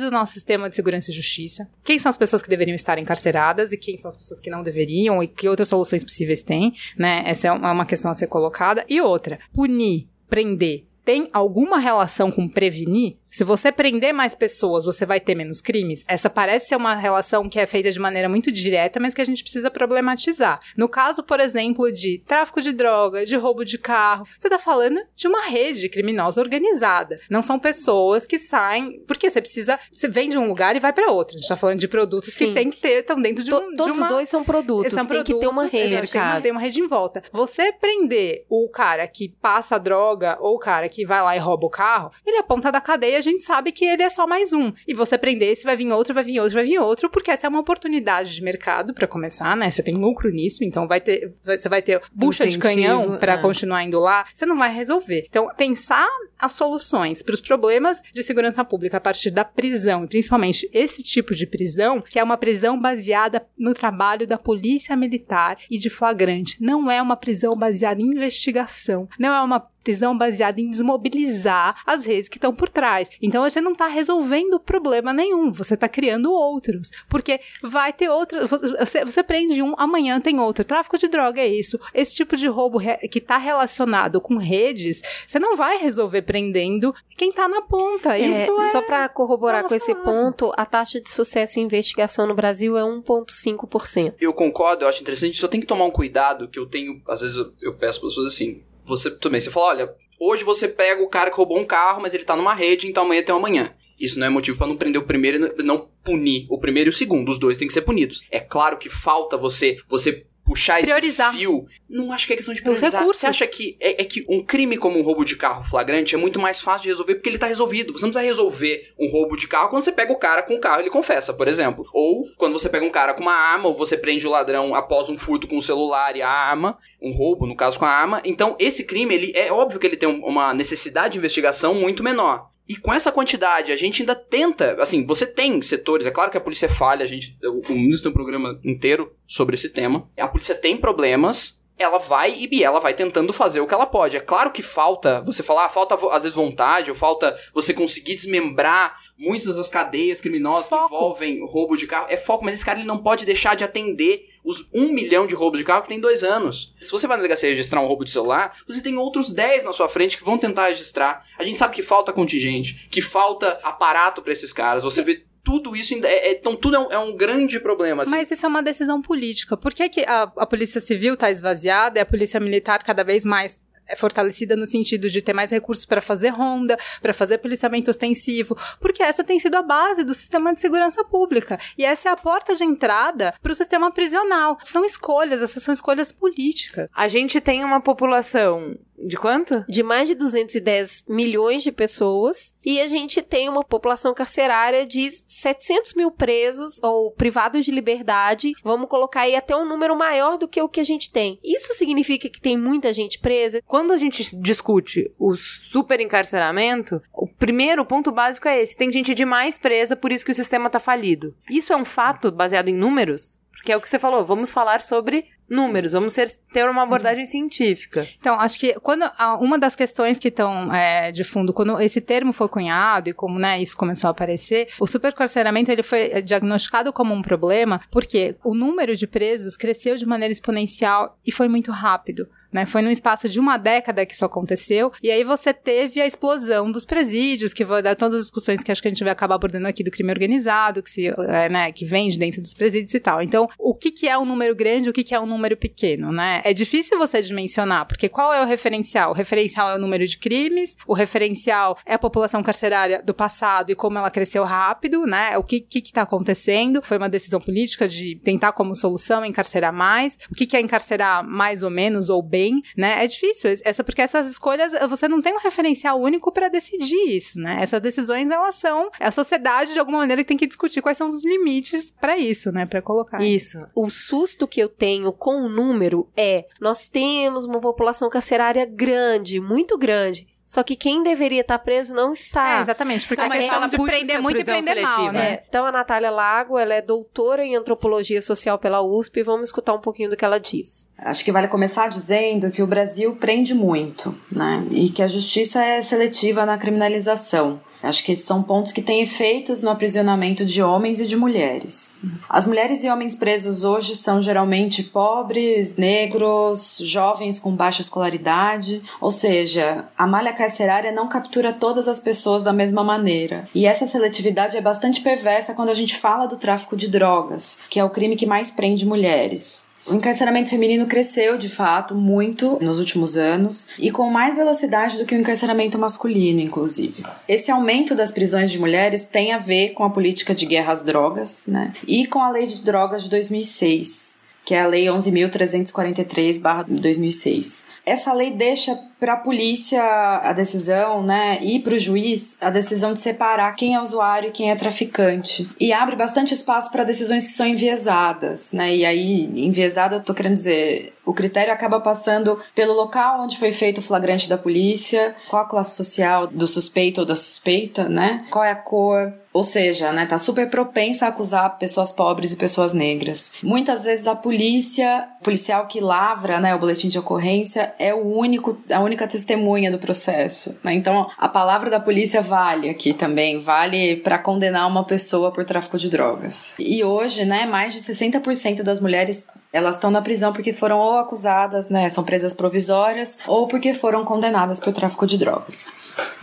do 0.00 0.10
nosso 0.10 0.32
sistema 0.32 0.68
de 0.68 0.74
segurança 0.74 1.12
e 1.12 1.14
justiça? 1.14 1.70
Quem 1.84 2.00
são 2.00 2.10
as 2.10 2.18
pessoas 2.18 2.42
que 2.42 2.50
deveriam 2.50 2.74
estar 2.74 2.98
encarceradas 2.98 3.72
e 3.72 3.76
quem 3.76 3.96
são 3.96 4.08
as 4.08 4.16
pessoas 4.16 4.40
que 4.40 4.50
não 4.50 4.64
deveriam 4.64 5.22
e 5.22 5.28
que 5.28 5.48
outras 5.48 5.68
soluções 5.68 6.02
possíveis 6.02 6.42
tem, 6.42 6.74
né? 6.98 7.22
Essa 7.24 7.48
é 7.48 7.52
uma, 7.52 7.70
uma 7.70 7.86
questão 7.86 8.10
a 8.10 8.14
ser 8.14 8.26
colocada. 8.26 8.84
E 8.88 9.00
outra, 9.00 9.38
punir, 9.54 10.08
prender, 10.28 10.86
tem 11.04 11.28
alguma 11.32 11.78
relação 11.78 12.30
com 12.30 12.48
prevenir? 12.48 13.16
Se 13.32 13.44
você 13.44 13.72
prender 13.72 14.12
mais 14.12 14.34
pessoas, 14.34 14.84
você 14.84 15.06
vai 15.06 15.18
ter 15.18 15.34
menos 15.34 15.62
crimes? 15.62 16.04
Essa 16.06 16.28
parece 16.28 16.68
ser 16.68 16.76
uma 16.76 16.94
relação 16.94 17.48
que 17.48 17.58
é 17.58 17.64
feita 17.66 17.90
de 17.90 17.98
maneira 17.98 18.28
muito 18.28 18.52
direta, 18.52 19.00
mas 19.00 19.14
que 19.14 19.22
a 19.22 19.24
gente 19.24 19.42
precisa 19.42 19.70
problematizar. 19.70 20.60
No 20.76 20.86
caso, 20.86 21.22
por 21.22 21.40
exemplo, 21.40 21.90
de 21.90 22.22
tráfico 22.26 22.60
de 22.60 22.72
droga, 22.72 23.24
de 23.24 23.34
roubo 23.34 23.64
de 23.64 23.78
carro, 23.78 24.26
você 24.38 24.48
está 24.48 24.58
falando 24.58 25.00
de 25.16 25.26
uma 25.26 25.46
rede 25.46 25.88
criminosa 25.88 26.42
organizada. 26.42 27.20
Não 27.30 27.40
são 27.40 27.58
pessoas 27.58 28.26
que 28.26 28.38
saem. 28.38 29.00
Porque 29.06 29.30
você 29.30 29.40
precisa. 29.40 29.80
Você 29.90 30.08
vem 30.08 30.28
de 30.28 30.36
um 30.36 30.46
lugar 30.46 30.76
e 30.76 30.80
vai 30.80 30.92
para 30.92 31.10
outro. 31.10 31.34
A 31.34 31.38
gente 31.38 31.44
está 31.44 31.56
falando 31.56 31.78
de 31.78 31.88
produtos 31.88 32.34
Sim. 32.34 32.48
que 32.48 32.54
tem 32.54 32.70
que 32.70 32.82
ter, 32.82 33.00
estão 33.00 33.18
dentro 33.18 33.42
de, 33.42 33.54
um, 33.54 33.74
Todos 33.74 33.86
de 33.86 33.92
uma. 33.92 34.02
os 34.02 34.08
dois 34.12 34.28
são 34.28 34.44
produtos, 34.44 34.92
são 34.92 35.06
tem 35.06 35.08
produtos, 35.08 35.34
que 35.34 35.40
ter 35.40 35.48
uma 35.48 35.64
rede. 35.64 35.94
Exato, 35.94 36.12
tem, 36.12 36.20
uma, 36.20 36.40
tem 36.42 36.52
uma 36.52 36.60
rede 36.60 36.80
em 36.80 36.86
volta. 36.86 37.22
Você 37.32 37.72
prender 37.72 38.44
o 38.50 38.68
cara 38.68 39.08
que 39.08 39.30
passa 39.40 39.76
a 39.76 39.78
droga 39.78 40.36
ou 40.38 40.56
o 40.56 40.58
cara 40.58 40.86
que 40.90 41.06
vai 41.06 41.22
lá 41.22 41.34
e 41.34 41.38
rouba 41.38 41.64
o 41.66 41.70
carro, 41.70 42.10
ele 42.26 42.36
é 42.36 42.42
ponta 42.42 42.70
da 42.70 42.80
cadeia 42.80 43.21
a 43.22 43.30
gente 43.30 43.42
sabe 43.42 43.70
que 43.70 43.84
ele 43.84 44.02
é 44.02 44.08
só 44.08 44.26
mais 44.26 44.52
um. 44.52 44.72
E 44.86 44.92
você 44.92 45.16
prender 45.16 45.52
esse, 45.52 45.64
vai 45.64 45.76
vir 45.76 45.90
outro, 45.92 46.12
vai 46.12 46.24
vir 46.24 46.40
outro, 46.40 46.54
vai 46.54 46.64
vir 46.64 46.78
outro, 46.78 47.08
porque 47.08 47.30
essa 47.30 47.46
é 47.46 47.50
uma 47.50 47.60
oportunidade 47.60 48.34
de 48.34 48.42
mercado 48.42 48.92
para 48.92 49.06
começar, 49.06 49.56
né? 49.56 49.70
Você 49.70 49.82
tem 49.82 49.94
lucro 49.94 50.30
nisso, 50.30 50.64
então 50.64 50.88
vai 50.88 51.00
ter, 51.00 51.32
você 51.44 51.68
vai 51.68 51.80
ter 51.80 52.02
bucha 52.12 52.44
Incentivo, 52.44 52.68
de 52.68 52.74
canhão 52.74 53.18
para 53.18 53.34
é. 53.34 53.38
continuar 53.38 53.84
indo 53.84 54.00
lá. 54.00 54.26
Você 54.34 54.44
não 54.44 54.58
vai 54.58 54.74
resolver. 54.74 55.26
Então, 55.28 55.48
pensar 55.56 56.08
as 56.38 56.52
soluções 56.52 57.22
para 57.22 57.34
os 57.34 57.40
problemas 57.40 58.02
de 58.12 58.22
segurança 58.22 58.64
pública 58.64 58.96
a 58.96 59.00
partir 59.00 59.30
da 59.30 59.44
prisão, 59.44 60.04
e 60.04 60.08
principalmente 60.08 60.68
esse 60.72 61.02
tipo 61.02 61.34
de 61.34 61.46
prisão, 61.46 62.00
que 62.00 62.18
é 62.18 62.24
uma 62.24 62.36
prisão 62.36 62.80
baseada 62.80 63.46
no 63.56 63.72
trabalho 63.72 64.26
da 64.26 64.36
polícia 64.36 64.96
militar 64.96 65.58
e 65.70 65.78
de 65.78 65.88
flagrante. 65.88 66.56
Não 66.60 66.90
é 66.90 67.00
uma 67.00 67.16
prisão 67.16 67.56
baseada 67.56 68.00
em 68.00 68.06
investigação. 68.06 69.08
Não 69.18 69.32
é 69.32 69.40
uma 69.42 69.71
prisão 69.82 70.16
baseada 70.16 70.60
em 70.60 70.70
desmobilizar 70.70 71.82
as 71.86 72.06
redes 72.06 72.28
que 72.28 72.38
estão 72.38 72.54
por 72.54 72.68
trás. 72.68 73.10
Então 73.20 73.42
você 73.42 73.60
não 73.60 73.72
está 73.72 73.86
resolvendo 73.86 74.58
problema 74.58 75.12
nenhum, 75.12 75.52
você 75.52 75.74
está 75.74 75.88
criando 75.88 76.32
outros. 76.32 76.90
Porque 77.08 77.40
vai 77.62 77.92
ter 77.92 78.08
outro. 78.08 78.46
Você, 78.46 79.04
você 79.04 79.22
prende 79.22 79.62
um, 79.62 79.74
amanhã 79.76 80.20
tem 80.20 80.38
outro. 80.38 80.64
Tráfico 80.64 80.98
de 80.98 81.08
droga 81.08 81.40
é 81.40 81.48
isso. 81.48 81.78
Esse 81.94 82.14
tipo 82.14 82.36
de 82.36 82.46
roubo 82.46 82.78
que 83.10 83.18
está 83.18 83.36
relacionado 83.36 84.20
com 84.20 84.36
redes, 84.36 85.02
você 85.26 85.38
não 85.38 85.56
vai 85.56 85.78
resolver 85.78 86.22
prendendo 86.22 86.94
quem 87.16 87.30
está 87.30 87.48
na 87.48 87.62
ponta. 87.62 88.16
É, 88.16 88.20
isso 88.20 88.60
é. 88.60 88.70
Só 88.70 88.82
para 88.82 89.08
corroborar 89.08 89.64
com 89.64 89.74
esse 89.74 89.94
ponto, 89.94 90.52
a 90.56 90.64
taxa 90.64 91.00
de 91.00 91.10
sucesso 91.10 91.58
em 91.58 91.64
investigação 91.64 92.26
no 92.26 92.34
Brasil 92.34 92.76
é 92.76 92.82
1,5%. 92.82 94.14
Eu 94.20 94.32
concordo, 94.32 94.84
eu 94.84 94.88
acho 94.88 95.02
interessante, 95.02 95.38
só 95.38 95.48
tem 95.48 95.60
que 95.60 95.66
tomar 95.66 95.84
um 95.84 95.90
cuidado 95.90 96.48
que 96.48 96.58
eu 96.58 96.66
tenho. 96.66 97.00
Às 97.06 97.20
vezes 97.20 97.36
eu, 97.36 97.52
eu 97.62 97.74
peço 97.74 98.00
para 98.00 98.08
as 98.08 98.14
pessoas 98.14 98.32
assim 98.32 98.62
você 98.84 99.10
também, 99.10 99.40
você 99.40 99.50
fala, 99.50 99.66
olha, 99.66 99.94
hoje 100.18 100.44
você 100.44 100.68
pega 100.68 101.02
o 101.02 101.08
cara 101.08 101.30
que 101.30 101.36
roubou 101.36 101.58
um 101.58 101.64
carro, 101.64 102.00
mas 102.00 102.14
ele 102.14 102.24
tá 102.24 102.36
numa 102.36 102.54
rede, 102.54 102.88
então 102.88 103.04
amanhã 103.04 103.22
tem 103.22 103.34
amanhã. 103.34 103.74
Isso 104.00 104.18
não 104.18 104.26
é 104.26 104.30
motivo 104.30 104.58
para 104.58 104.66
não 104.66 104.76
prender 104.76 105.00
o 105.00 105.04
primeiro 105.04 105.54
e 105.58 105.62
não 105.62 105.88
punir 106.02 106.46
o 106.48 106.58
primeiro 106.58 106.88
e 106.88 106.92
o 106.92 106.94
segundo. 106.94 107.30
Os 107.30 107.38
dois 107.38 107.58
têm 107.58 107.68
que 107.68 107.74
ser 107.74 107.82
punidos. 107.82 108.24
É 108.30 108.40
claro 108.40 108.76
que 108.78 108.88
falta 108.88 109.36
você 109.36 109.78
você 109.88 110.26
puxar 110.44 110.82
priorizar. 110.82 111.30
esse 111.30 111.38
fio. 111.38 111.66
Não 111.88 112.12
acho 112.12 112.26
que 112.26 112.32
é 112.32 112.36
questão 112.36 112.54
de 112.54 112.60
priorizar. 112.60 112.88
Os 112.88 112.94
recursos. 112.94 113.20
Você 113.20 113.26
acha 113.26 113.46
que 113.46 113.76
é, 113.80 114.02
é, 114.02 114.04
que 114.04 114.24
um 114.28 114.44
crime 114.44 114.76
como 114.76 114.98
um 114.98 115.02
roubo 115.02 115.24
de 115.24 115.36
carro 115.36 115.64
flagrante 115.64 116.14
é 116.14 116.18
muito 116.18 116.38
mais 116.38 116.60
fácil 116.60 116.84
de 116.84 116.88
resolver 116.88 117.14
porque 117.14 117.28
ele 117.28 117.38
tá 117.38 117.46
resolvido. 117.46 117.92
Você 117.92 118.04
não 118.04 118.10
precisa 118.10 118.26
resolver 118.26 118.92
um 118.98 119.08
roubo 119.08 119.36
de 119.36 119.46
carro 119.46 119.68
quando 119.68 119.82
você 119.82 119.92
pega 119.92 120.12
o 120.12 120.18
cara 120.18 120.42
com 120.42 120.54
o 120.54 120.60
carro 120.60 120.80
e 120.80 120.82
ele 120.82 120.90
confessa, 120.90 121.32
por 121.32 121.48
exemplo. 121.48 121.86
Ou 121.92 122.28
quando 122.36 122.52
você 122.52 122.68
pega 122.68 122.84
um 122.84 122.90
cara 122.90 123.14
com 123.14 123.22
uma 123.22 123.34
arma, 123.34 123.68
ou 123.68 123.74
você 123.74 123.96
prende 123.96 124.26
o 124.26 124.30
ladrão 124.30 124.74
após 124.74 125.08
um 125.08 125.18
furto 125.18 125.46
com 125.46 125.56
o 125.56 125.62
celular 125.62 126.16
e 126.16 126.22
a 126.22 126.28
arma, 126.28 126.78
um 127.00 127.12
roubo, 127.12 127.46
no 127.46 127.56
caso 127.56 127.78
com 127.78 127.84
a 127.84 127.90
arma. 127.90 128.20
Então, 128.24 128.56
esse 128.58 128.84
crime, 128.84 129.14
ele 129.14 129.32
é 129.34 129.52
óbvio 129.52 129.80
que 129.80 129.86
ele 129.86 129.96
tem 129.96 130.08
uma 130.08 130.52
necessidade 130.54 131.12
de 131.12 131.18
investigação 131.18 131.74
muito 131.74 132.02
menor. 132.02 132.51
E 132.72 132.76
com 132.76 132.90
essa 132.90 133.12
quantidade, 133.12 133.70
a 133.70 133.76
gente 133.76 134.00
ainda 134.00 134.14
tenta, 134.14 134.80
assim, 134.80 135.04
você 135.04 135.26
tem 135.26 135.60
setores, 135.60 136.06
é 136.06 136.10
claro 136.10 136.30
que 136.30 136.38
a 136.38 136.40
polícia 136.40 136.70
falha, 136.70 137.04
a 137.04 137.06
gente, 137.06 137.36
o 137.44 137.74
ministro 137.74 138.04
tem 138.04 138.10
um 138.10 138.14
programa 138.14 138.58
inteiro 138.64 139.14
sobre 139.26 139.56
esse 139.56 139.68
tema. 139.68 140.08
A 140.18 140.26
polícia 140.26 140.54
tem 140.54 140.78
problemas, 140.78 141.62
ela 141.78 141.98
vai 141.98 142.48
e 142.50 142.64
ela 142.64 142.80
vai 142.80 142.94
tentando 142.94 143.30
fazer 143.30 143.60
o 143.60 143.66
que 143.66 143.74
ela 143.74 143.84
pode. 143.84 144.16
É 144.16 144.20
claro 144.20 144.50
que 144.50 144.62
falta, 144.62 145.20
você 145.20 145.42
falar, 145.42 145.66
ah, 145.66 145.68
falta 145.68 145.94
às 145.94 146.22
vezes 146.22 146.34
vontade, 146.34 146.90
ou 146.90 146.96
falta 146.96 147.38
você 147.52 147.74
conseguir 147.74 148.14
desmembrar 148.14 148.96
muitas 149.18 149.56
das 149.56 149.68
cadeias 149.68 150.22
criminosas 150.22 150.70
foco. 150.70 150.88
que 150.88 150.94
envolvem 150.94 151.46
roubo 151.46 151.76
de 151.76 151.86
carro. 151.86 152.06
É 152.08 152.16
foco, 152.16 152.42
mas 152.42 152.54
esse 152.54 152.64
cara 152.64 152.78
ele 152.78 152.88
não 152.88 153.02
pode 153.02 153.26
deixar 153.26 153.54
de 153.54 153.64
atender 153.64 154.31
os 154.44 154.68
um 154.72 154.92
milhão 154.92 155.26
de 155.26 155.34
roubos 155.34 155.58
de 155.58 155.64
carro 155.64 155.82
que 155.82 155.88
tem 155.88 156.00
dois 156.00 156.24
anos. 156.24 156.74
Se 156.80 156.90
você 156.90 157.06
vai 157.06 157.16
na 157.16 157.22
delegacia 157.22 157.48
registrar 157.48 157.80
um 157.80 157.86
roubo 157.86 158.04
de 158.04 158.10
celular, 158.10 158.56
você 158.66 158.82
tem 158.82 158.96
outros 158.96 159.30
10 159.30 159.64
na 159.64 159.72
sua 159.72 159.88
frente 159.88 160.16
que 160.16 160.24
vão 160.24 160.38
tentar 160.38 160.68
registrar. 160.68 161.24
A 161.38 161.44
gente 161.44 161.58
sabe 161.58 161.74
que 161.74 161.82
falta 161.82 162.12
contingente, 162.12 162.88
que 162.90 163.00
falta 163.00 163.60
aparato 163.62 164.22
para 164.22 164.32
esses 164.32 164.52
caras. 164.52 164.82
Você 164.82 165.02
vê 165.02 165.24
tudo 165.44 165.74
isso, 165.74 165.94
é, 166.04 166.08
é, 166.08 166.32
então 166.32 166.54
tudo 166.54 166.76
é 166.76 166.78
um, 166.78 166.92
é 166.92 166.98
um 166.98 167.16
grande 167.16 167.58
problema. 167.58 168.02
Assim. 168.02 168.12
Mas 168.12 168.30
isso 168.30 168.46
é 168.46 168.48
uma 168.48 168.62
decisão 168.62 169.02
política. 169.02 169.56
Por 169.56 169.72
que, 169.72 169.88
que 169.88 170.00
a, 170.02 170.22
a 170.36 170.46
Polícia 170.46 170.80
Civil 170.80 171.14
está 171.14 171.30
esvaziada 171.30 171.98
e 171.98 172.02
a 172.02 172.06
Polícia 172.06 172.38
Militar 172.38 172.82
cada 172.82 173.02
vez 173.02 173.24
mais 173.24 173.64
é 173.92 173.96
fortalecida 173.96 174.56
no 174.56 174.66
sentido 174.66 175.08
de 175.08 175.20
ter 175.20 175.34
mais 175.34 175.50
recursos 175.50 175.84
para 175.84 176.00
fazer 176.00 176.30
ronda, 176.30 176.78
para 177.00 177.12
fazer 177.12 177.38
policiamento 177.38 177.90
ostensivo, 177.90 178.56
porque 178.80 179.02
essa 179.02 179.22
tem 179.22 179.38
sido 179.38 179.56
a 179.56 179.62
base 179.62 180.02
do 180.02 180.14
sistema 180.14 180.54
de 180.54 180.60
segurança 180.60 181.04
pública. 181.04 181.58
E 181.76 181.84
essa 181.84 182.08
é 182.08 182.12
a 182.12 182.16
porta 182.16 182.54
de 182.54 182.64
entrada 182.64 183.34
para 183.42 183.52
o 183.52 183.54
sistema 183.54 183.90
prisional. 183.90 184.58
São 184.62 184.84
escolhas, 184.84 185.42
essas 185.42 185.62
são 185.62 185.74
escolhas 185.74 186.10
políticas. 186.10 186.88
A 186.94 187.06
gente 187.06 187.40
tem 187.40 187.62
uma 187.62 187.80
população 187.80 188.76
de 189.06 189.16
quanto? 189.16 189.64
De 189.68 189.82
mais 189.82 190.08
de 190.08 190.14
210 190.14 191.04
milhões 191.08 191.62
de 191.62 191.72
pessoas. 191.72 192.54
E 192.64 192.80
a 192.80 192.88
gente 192.88 193.22
tem 193.22 193.48
uma 193.48 193.64
população 193.64 194.14
carcerária 194.14 194.86
de 194.86 195.10
700 195.10 195.94
mil 195.94 196.10
presos 196.10 196.78
ou 196.82 197.10
privados 197.12 197.64
de 197.64 197.70
liberdade. 197.70 198.52
Vamos 198.62 198.88
colocar 198.88 199.22
aí 199.22 199.34
até 199.34 199.56
um 199.56 199.68
número 199.68 199.96
maior 199.96 200.38
do 200.38 200.48
que 200.48 200.60
o 200.60 200.68
que 200.68 200.80
a 200.80 200.84
gente 200.84 201.10
tem. 201.10 201.38
Isso 201.42 201.74
significa 201.74 202.28
que 202.28 202.40
tem 202.40 202.56
muita 202.56 202.92
gente 202.92 203.18
presa? 203.18 203.62
Quando 203.66 203.92
a 203.92 203.96
gente 203.96 204.36
discute 204.38 205.10
o 205.18 205.34
super 205.36 206.00
encarceramento, 206.00 207.02
o 207.12 207.26
primeiro 207.26 207.84
ponto 207.84 208.12
básico 208.12 208.48
é 208.48 208.60
esse: 208.60 208.76
tem 208.76 208.92
gente 208.92 209.14
demais 209.14 209.58
presa, 209.58 209.96
por 209.96 210.12
isso 210.12 210.24
que 210.24 210.30
o 210.30 210.34
sistema 210.34 210.70
tá 210.70 210.78
falido. 210.78 211.34
Isso 211.50 211.72
é 211.72 211.76
um 211.76 211.84
fato 211.84 212.30
baseado 212.30 212.68
em 212.68 212.74
números? 212.74 213.38
Que 213.64 213.70
é 213.70 213.76
o 213.76 213.80
que 213.80 213.88
você 213.88 213.98
falou, 213.98 214.24
vamos 214.24 214.50
falar 214.50 214.80
sobre 214.80 215.26
números, 215.52 215.92
vamos 215.92 216.12
ser, 216.12 216.28
ter 216.52 216.68
uma 216.68 216.82
abordagem 216.82 217.26
científica. 217.26 218.08
Então, 218.18 218.40
acho 218.40 218.58
que 218.58 218.74
quando 218.80 219.04
uma 219.40 219.58
das 219.58 219.76
questões 219.76 220.18
que 220.18 220.28
estão 220.28 220.72
é, 220.74 221.12
de 221.12 221.22
fundo, 221.22 221.52
quando 221.52 221.80
esse 221.80 222.00
termo 222.00 222.32
foi 222.32 222.48
cunhado 222.48 223.10
e 223.10 223.12
como 223.12 223.38
né, 223.38 223.60
isso 223.60 223.76
começou 223.76 224.08
a 224.08 224.10
aparecer, 224.10 224.68
o 224.80 224.86
supercarceramento 224.86 225.70
ele 225.70 225.82
foi 225.82 226.22
diagnosticado 226.22 226.92
como 226.92 227.14
um 227.14 227.22
problema 227.22 227.80
porque 227.90 228.36
o 228.42 228.54
número 228.54 228.96
de 228.96 229.06
presos 229.06 229.56
cresceu 229.56 229.96
de 229.96 230.06
maneira 230.06 230.32
exponencial 230.32 231.18
e 231.24 231.30
foi 231.30 231.48
muito 231.48 231.70
rápido. 231.70 232.26
Né? 232.52 232.66
Foi 232.66 232.82
num 232.82 232.90
espaço 232.90 233.28
de 233.28 233.40
uma 233.40 233.56
década 233.56 234.04
que 234.04 234.14
isso 234.14 234.24
aconteceu. 234.24 234.92
E 235.02 235.10
aí 235.10 235.24
você 235.24 235.52
teve 235.54 236.00
a 236.00 236.06
explosão 236.06 236.70
dos 236.70 236.84
presídios, 236.84 237.52
que 237.54 237.64
vai 237.64 237.82
dar 237.82 237.96
todas 237.96 238.14
as 238.16 238.22
discussões 238.24 238.62
que 238.62 238.70
acho 238.70 238.82
que 238.82 238.88
a 238.88 238.90
gente 238.90 239.02
vai 239.02 239.12
acabar 239.12 239.36
abordando 239.36 239.66
aqui 239.66 239.82
do 239.82 239.90
crime 239.90 240.10
organizado, 240.10 240.82
que, 240.82 240.90
se, 240.90 241.06
é, 241.06 241.48
né, 241.48 241.72
que 241.72 241.84
vem 241.84 242.08
de 242.08 242.18
dentro 242.18 242.42
dos 242.42 242.54
presídios 242.54 242.94
e 242.94 243.00
tal. 243.00 243.22
Então, 243.22 243.48
o 243.58 243.74
que, 243.74 243.90
que 243.90 244.08
é 244.08 244.18
um 244.18 244.24
número 244.24 244.54
grande 244.54 244.90
o 244.90 244.92
que, 244.92 245.04
que 245.04 245.14
é 245.14 245.20
um 245.20 245.26
número 245.26 245.56
pequeno, 245.56 246.12
né? 246.12 246.42
É 246.44 246.52
difícil 246.52 246.98
você 246.98 247.22
dimensionar, 247.22 247.86
porque 247.86 248.08
qual 248.08 248.32
é 248.32 248.42
o 248.42 248.46
referencial? 248.46 249.10
O 249.10 249.14
referencial 249.14 249.70
é 249.70 249.76
o 249.76 249.78
número 249.78 250.06
de 250.06 250.18
crimes, 250.18 250.76
o 250.86 250.94
referencial 250.94 251.78
é 251.86 251.94
a 251.94 251.98
população 251.98 252.42
carcerária 252.42 253.02
do 253.02 253.14
passado 253.14 253.70
e 253.70 253.74
como 253.74 253.98
ela 253.98 254.10
cresceu 254.10 254.44
rápido, 254.44 255.06
né? 255.06 255.36
O 255.38 255.42
que 255.42 255.60
que 255.60 255.78
está 255.78 256.02
acontecendo? 256.02 256.82
Foi 256.82 256.98
uma 256.98 257.08
decisão 257.08 257.40
política 257.40 257.88
de 257.88 258.16
tentar 258.16 258.52
como 258.52 258.76
solução 258.76 259.24
encarcerar 259.24 259.72
mais. 259.72 260.18
O 260.30 260.34
que, 260.34 260.46
que 260.46 260.56
é 260.56 260.60
encarcerar 260.60 261.26
mais 261.26 261.62
ou 261.62 261.70
menos 261.70 262.10
ou 262.10 262.22
bem? 262.22 262.41
Bem, 262.42 262.62
né? 262.76 263.04
É 263.04 263.06
difícil, 263.06 263.50
essa 263.64 263.84
porque 263.84 264.02
essas 264.02 264.28
escolhas 264.28 264.72
você 264.88 265.06
não 265.06 265.20
tem 265.20 265.34
um 265.34 265.40
referencial 265.40 266.00
único 266.00 266.32
para 266.32 266.48
decidir 266.48 267.16
isso, 267.16 267.38
né? 267.38 267.58
Essas 267.62 267.80
decisões 267.80 268.30
elas 268.30 268.56
são 268.56 268.90
a 268.98 269.10
sociedade 269.10 269.72
de 269.72 269.78
alguma 269.78 269.98
maneira 269.98 270.22
que 270.22 270.28
tem 270.28 270.36
que 270.36 270.46
discutir 270.46 270.82
quais 270.82 270.98
são 270.98 271.06
os 271.06 271.24
limites 271.24 271.90
para 271.90 272.18
isso, 272.18 272.50
né? 272.50 272.66
Para 272.66 272.82
colocar 272.82 273.22
isso. 273.22 273.64
O 273.74 273.88
susto 273.88 274.48
que 274.48 274.60
eu 274.60 274.68
tenho 274.68 275.12
com 275.12 275.42
o 275.42 275.48
número 275.48 276.08
é 276.16 276.46
nós 276.60 276.88
temos 276.88 277.44
uma 277.44 277.60
população 277.60 278.08
carcerária 278.10 278.64
grande, 278.64 279.40
muito 279.40 279.78
grande. 279.78 280.31
Só 280.52 280.62
que 280.62 280.76
quem 280.76 281.02
deveria 281.02 281.40
estar 281.40 281.58
preso 281.60 281.94
não 281.94 282.12
está. 282.12 282.58
É, 282.58 282.60
exatamente, 282.60 283.08
porque 283.08 283.22
é 283.22 283.24
uma 283.24 283.38
questão 283.38 283.68
de 283.68 283.76
prender 283.78 284.20
muito 284.20 284.38
e 284.38 284.44
prender 284.44 284.64
seletiva. 284.64 285.02
mal, 285.04 285.12
né? 285.12 285.30
É. 285.32 285.44
Então 285.48 285.64
a 285.64 285.72
Natália 285.72 286.10
Lago, 286.10 286.58
ela 286.58 286.74
é 286.74 286.82
doutora 286.82 287.42
em 287.42 287.56
antropologia 287.56 288.20
social 288.20 288.58
pela 288.58 288.82
USP, 288.82 289.22
vamos 289.22 289.48
escutar 289.48 289.72
um 289.72 289.80
pouquinho 289.80 290.10
do 290.10 290.16
que 290.16 290.22
ela 290.22 290.38
diz. 290.38 290.86
Acho 290.98 291.24
que 291.24 291.32
vale 291.32 291.48
começar 291.48 291.88
dizendo 291.88 292.50
que 292.50 292.62
o 292.62 292.66
Brasil 292.66 293.16
prende 293.16 293.54
muito, 293.54 294.14
né? 294.30 294.62
E 294.70 294.90
que 294.90 295.02
a 295.02 295.08
justiça 295.08 295.64
é 295.64 295.80
seletiva 295.80 296.44
na 296.44 296.58
criminalização. 296.58 297.58
Acho 297.82 298.04
que 298.04 298.12
esses 298.12 298.24
são 298.24 298.42
pontos 298.42 298.72
que 298.72 298.82
têm 298.82 299.02
efeitos 299.02 299.62
no 299.62 299.70
aprisionamento 299.70 300.44
de 300.44 300.62
homens 300.62 301.00
e 301.00 301.06
de 301.06 301.16
mulheres. 301.16 302.00
As 302.28 302.46
mulheres 302.46 302.84
e 302.84 302.90
homens 302.90 303.14
presos 303.14 303.64
hoje 303.64 303.96
são 303.96 304.22
geralmente 304.22 304.82
pobres, 304.82 305.76
negros, 305.76 306.78
jovens 306.82 307.40
com 307.40 307.54
baixa 307.54 307.82
escolaridade, 307.82 308.82
ou 309.00 309.10
seja, 309.10 309.84
a 309.98 310.06
malha 310.06 310.32
carcerária 310.32 310.92
não 310.92 311.08
captura 311.08 311.52
todas 311.52 311.88
as 311.88 311.98
pessoas 311.98 312.42
da 312.42 312.52
mesma 312.52 312.84
maneira. 312.84 313.48
E 313.54 313.66
essa 313.66 313.86
seletividade 313.86 314.56
é 314.56 314.60
bastante 314.60 315.00
perversa 315.00 315.54
quando 315.54 315.70
a 315.70 315.74
gente 315.74 315.98
fala 315.98 316.26
do 316.26 316.36
tráfico 316.36 316.76
de 316.76 316.88
drogas, 316.88 317.60
que 317.68 317.80
é 317.80 317.84
o 317.84 317.90
crime 317.90 318.16
que 318.16 318.26
mais 318.26 318.50
prende 318.50 318.86
mulheres. 318.86 319.71
O 319.84 319.94
encarceramento 319.94 320.48
feminino 320.48 320.86
cresceu, 320.86 321.36
de 321.36 321.48
fato, 321.48 321.92
muito 321.94 322.56
nos 322.60 322.78
últimos 322.78 323.16
anos 323.16 323.70
e 323.78 323.90
com 323.90 324.08
mais 324.08 324.36
velocidade 324.36 324.96
do 324.96 325.04
que 325.04 325.14
o 325.14 325.18
encarceramento 325.18 325.76
masculino, 325.76 326.40
inclusive. 326.40 327.04
Esse 327.28 327.50
aumento 327.50 327.92
das 327.94 328.12
prisões 328.12 328.50
de 328.50 328.60
mulheres 328.60 329.04
tem 329.04 329.32
a 329.32 329.38
ver 329.38 329.70
com 329.70 329.82
a 329.82 329.90
política 329.90 330.34
de 330.34 330.46
guerra 330.46 330.72
às 330.72 330.84
drogas, 330.84 331.46
né? 331.48 331.72
E 331.86 332.06
com 332.06 332.20
a 332.20 332.30
lei 332.30 332.46
de 332.46 332.62
drogas 332.62 333.02
de 333.02 333.10
2006, 333.10 334.20
que 334.44 334.54
é 334.54 334.62
a 334.62 334.66
lei 334.66 334.86
11.343/2006. 334.86 337.66
Essa 337.84 338.12
lei 338.12 338.30
deixa 338.30 338.78
para 339.02 339.14
a 339.14 339.16
polícia 339.16 339.82
a 339.82 340.32
decisão, 340.32 341.02
né, 341.02 341.40
e 341.42 341.58
para 341.58 341.74
o 341.74 341.78
juiz 341.78 342.38
a 342.40 342.50
decisão 342.50 342.92
de 342.92 343.00
separar 343.00 343.52
quem 343.56 343.74
é 343.74 343.80
usuário 343.80 344.28
e 344.28 344.32
quem 344.32 344.52
é 344.52 344.54
traficante. 344.54 345.50
E 345.58 345.72
abre 345.72 345.96
bastante 345.96 346.32
espaço 346.32 346.70
para 346.70 346.84
decisões 346.84 347.26
que 347.26 347.32
são 347.32 347.44
enviesadas, 347.44 348.52
né? 348.52 348.76
E 348.76 348.84
aí, 348.84 349.24
enviesada, 349.34 349.96
eu 349.96 350.00
tô 350.00 350.14
querendo 350.14 350.34
dizer, 350.34 350.94
o 351.04 351.12
critério 351.12 351.52
acaba 351.52 351.80
passando 351.80 352.38
pelo 352.54 352.74
local 352.74 353.22
onde 353.22 353.36
foi 353.36 353.52
feito 353.52 353.78
o 353.78 353.82
flagrante 353.82 354.28
da 354.28 354.38
polícia, 354.38 355.16
qual 355.28 355.42
a 355.42 355.48
classe 355.48 355.74
social 355.74 356.28
do 356.28 356.46
suspeito 356.46 357.00
ou 357.00 357.06
da 357.06 357.16
suspeita, 357.16 357.88
né? 357.88 358.18
Qual 358.30 358.44
é 358.44 358.52
a 358.52 358.56
cor, 358.56 359.12
ou 359.32 359.42
seja, 359.42 359.92
né, 359.92 360.04
tá 360.04 360.18
super 360.18 360.48
propensa 360.50 361.06
a 361.06 361.08
acusar 361.08 361.58
pessoas 361.58 361.90
pobres 361.90 362.32
e 362.32 362.36
pessoas 362.36 362.72
negras. 362.74 363.34
Muitas 363.42 363.84
vezes 363.84 364.06
a 364.06 364.14
polícia, 364.14 365.08
o 365.20 365.24
policial 365.24 365.66
que 365.66 365.80
lavra, 365.80 366.38
né, 366.38 366.54
o 366.54 366.58
boletim 366.58 366.88
de 366.88 366.98
ocorrência 366.98 367.71
é 367.78 367.94
o 367.94 368.16
único, 368.16 368.58
a 368.70 368.80
única 368.80 369.06
testemunha 369.06 369.70
do 369.70 369.78
processo. 369.78 370.58
Né? 370.62 370.74
Então, 370.74 371.08
a 371.18 371.28
palavra 371.28 371.70
da 371.70 371.80
polícia 371.80 372.22
vale 372.22 372.68
aqui 372.68 372.92
também, 372.92 373.38
vale 373.38 373.96
para 373.96 374.18
condenar 374.18 374.66
uma 374.68 374.84
pessoa 374.84 375.30
por 375.30 375.44
tráfico 375.44 375.78
de 375.78 375.90
drogas. 375.90 376.54
E 376.58 376.82
hoje, 376.84 377.24
né, 377.24 377.46
mais 377.46 377.74
de 377.74 377.80
60% 377.80 378.62
das 378.62 378.80
mulheres 378.80 379.26
elas 379.52 379.76
estão 379.76 379.90
na 379.90 380.00
prisão 380.00 380.32
porque 380.32 380.52
foram 380.52 380.78
ou 380.78 380.96
acusadas, 380.96 381.68
né, 381.68 381.88
são 381.90 382.02
presas 382.02 382.32
provisórias, 382.32 383.18
ou 383.26 383.46
porque 383.46 383.74
foram 383.74 384.02
condenadas 384.02 384.58
por 384.58 384.72
tráfico 384.72 385.06
de 385.06 385.18
drogas. 385.18 385.66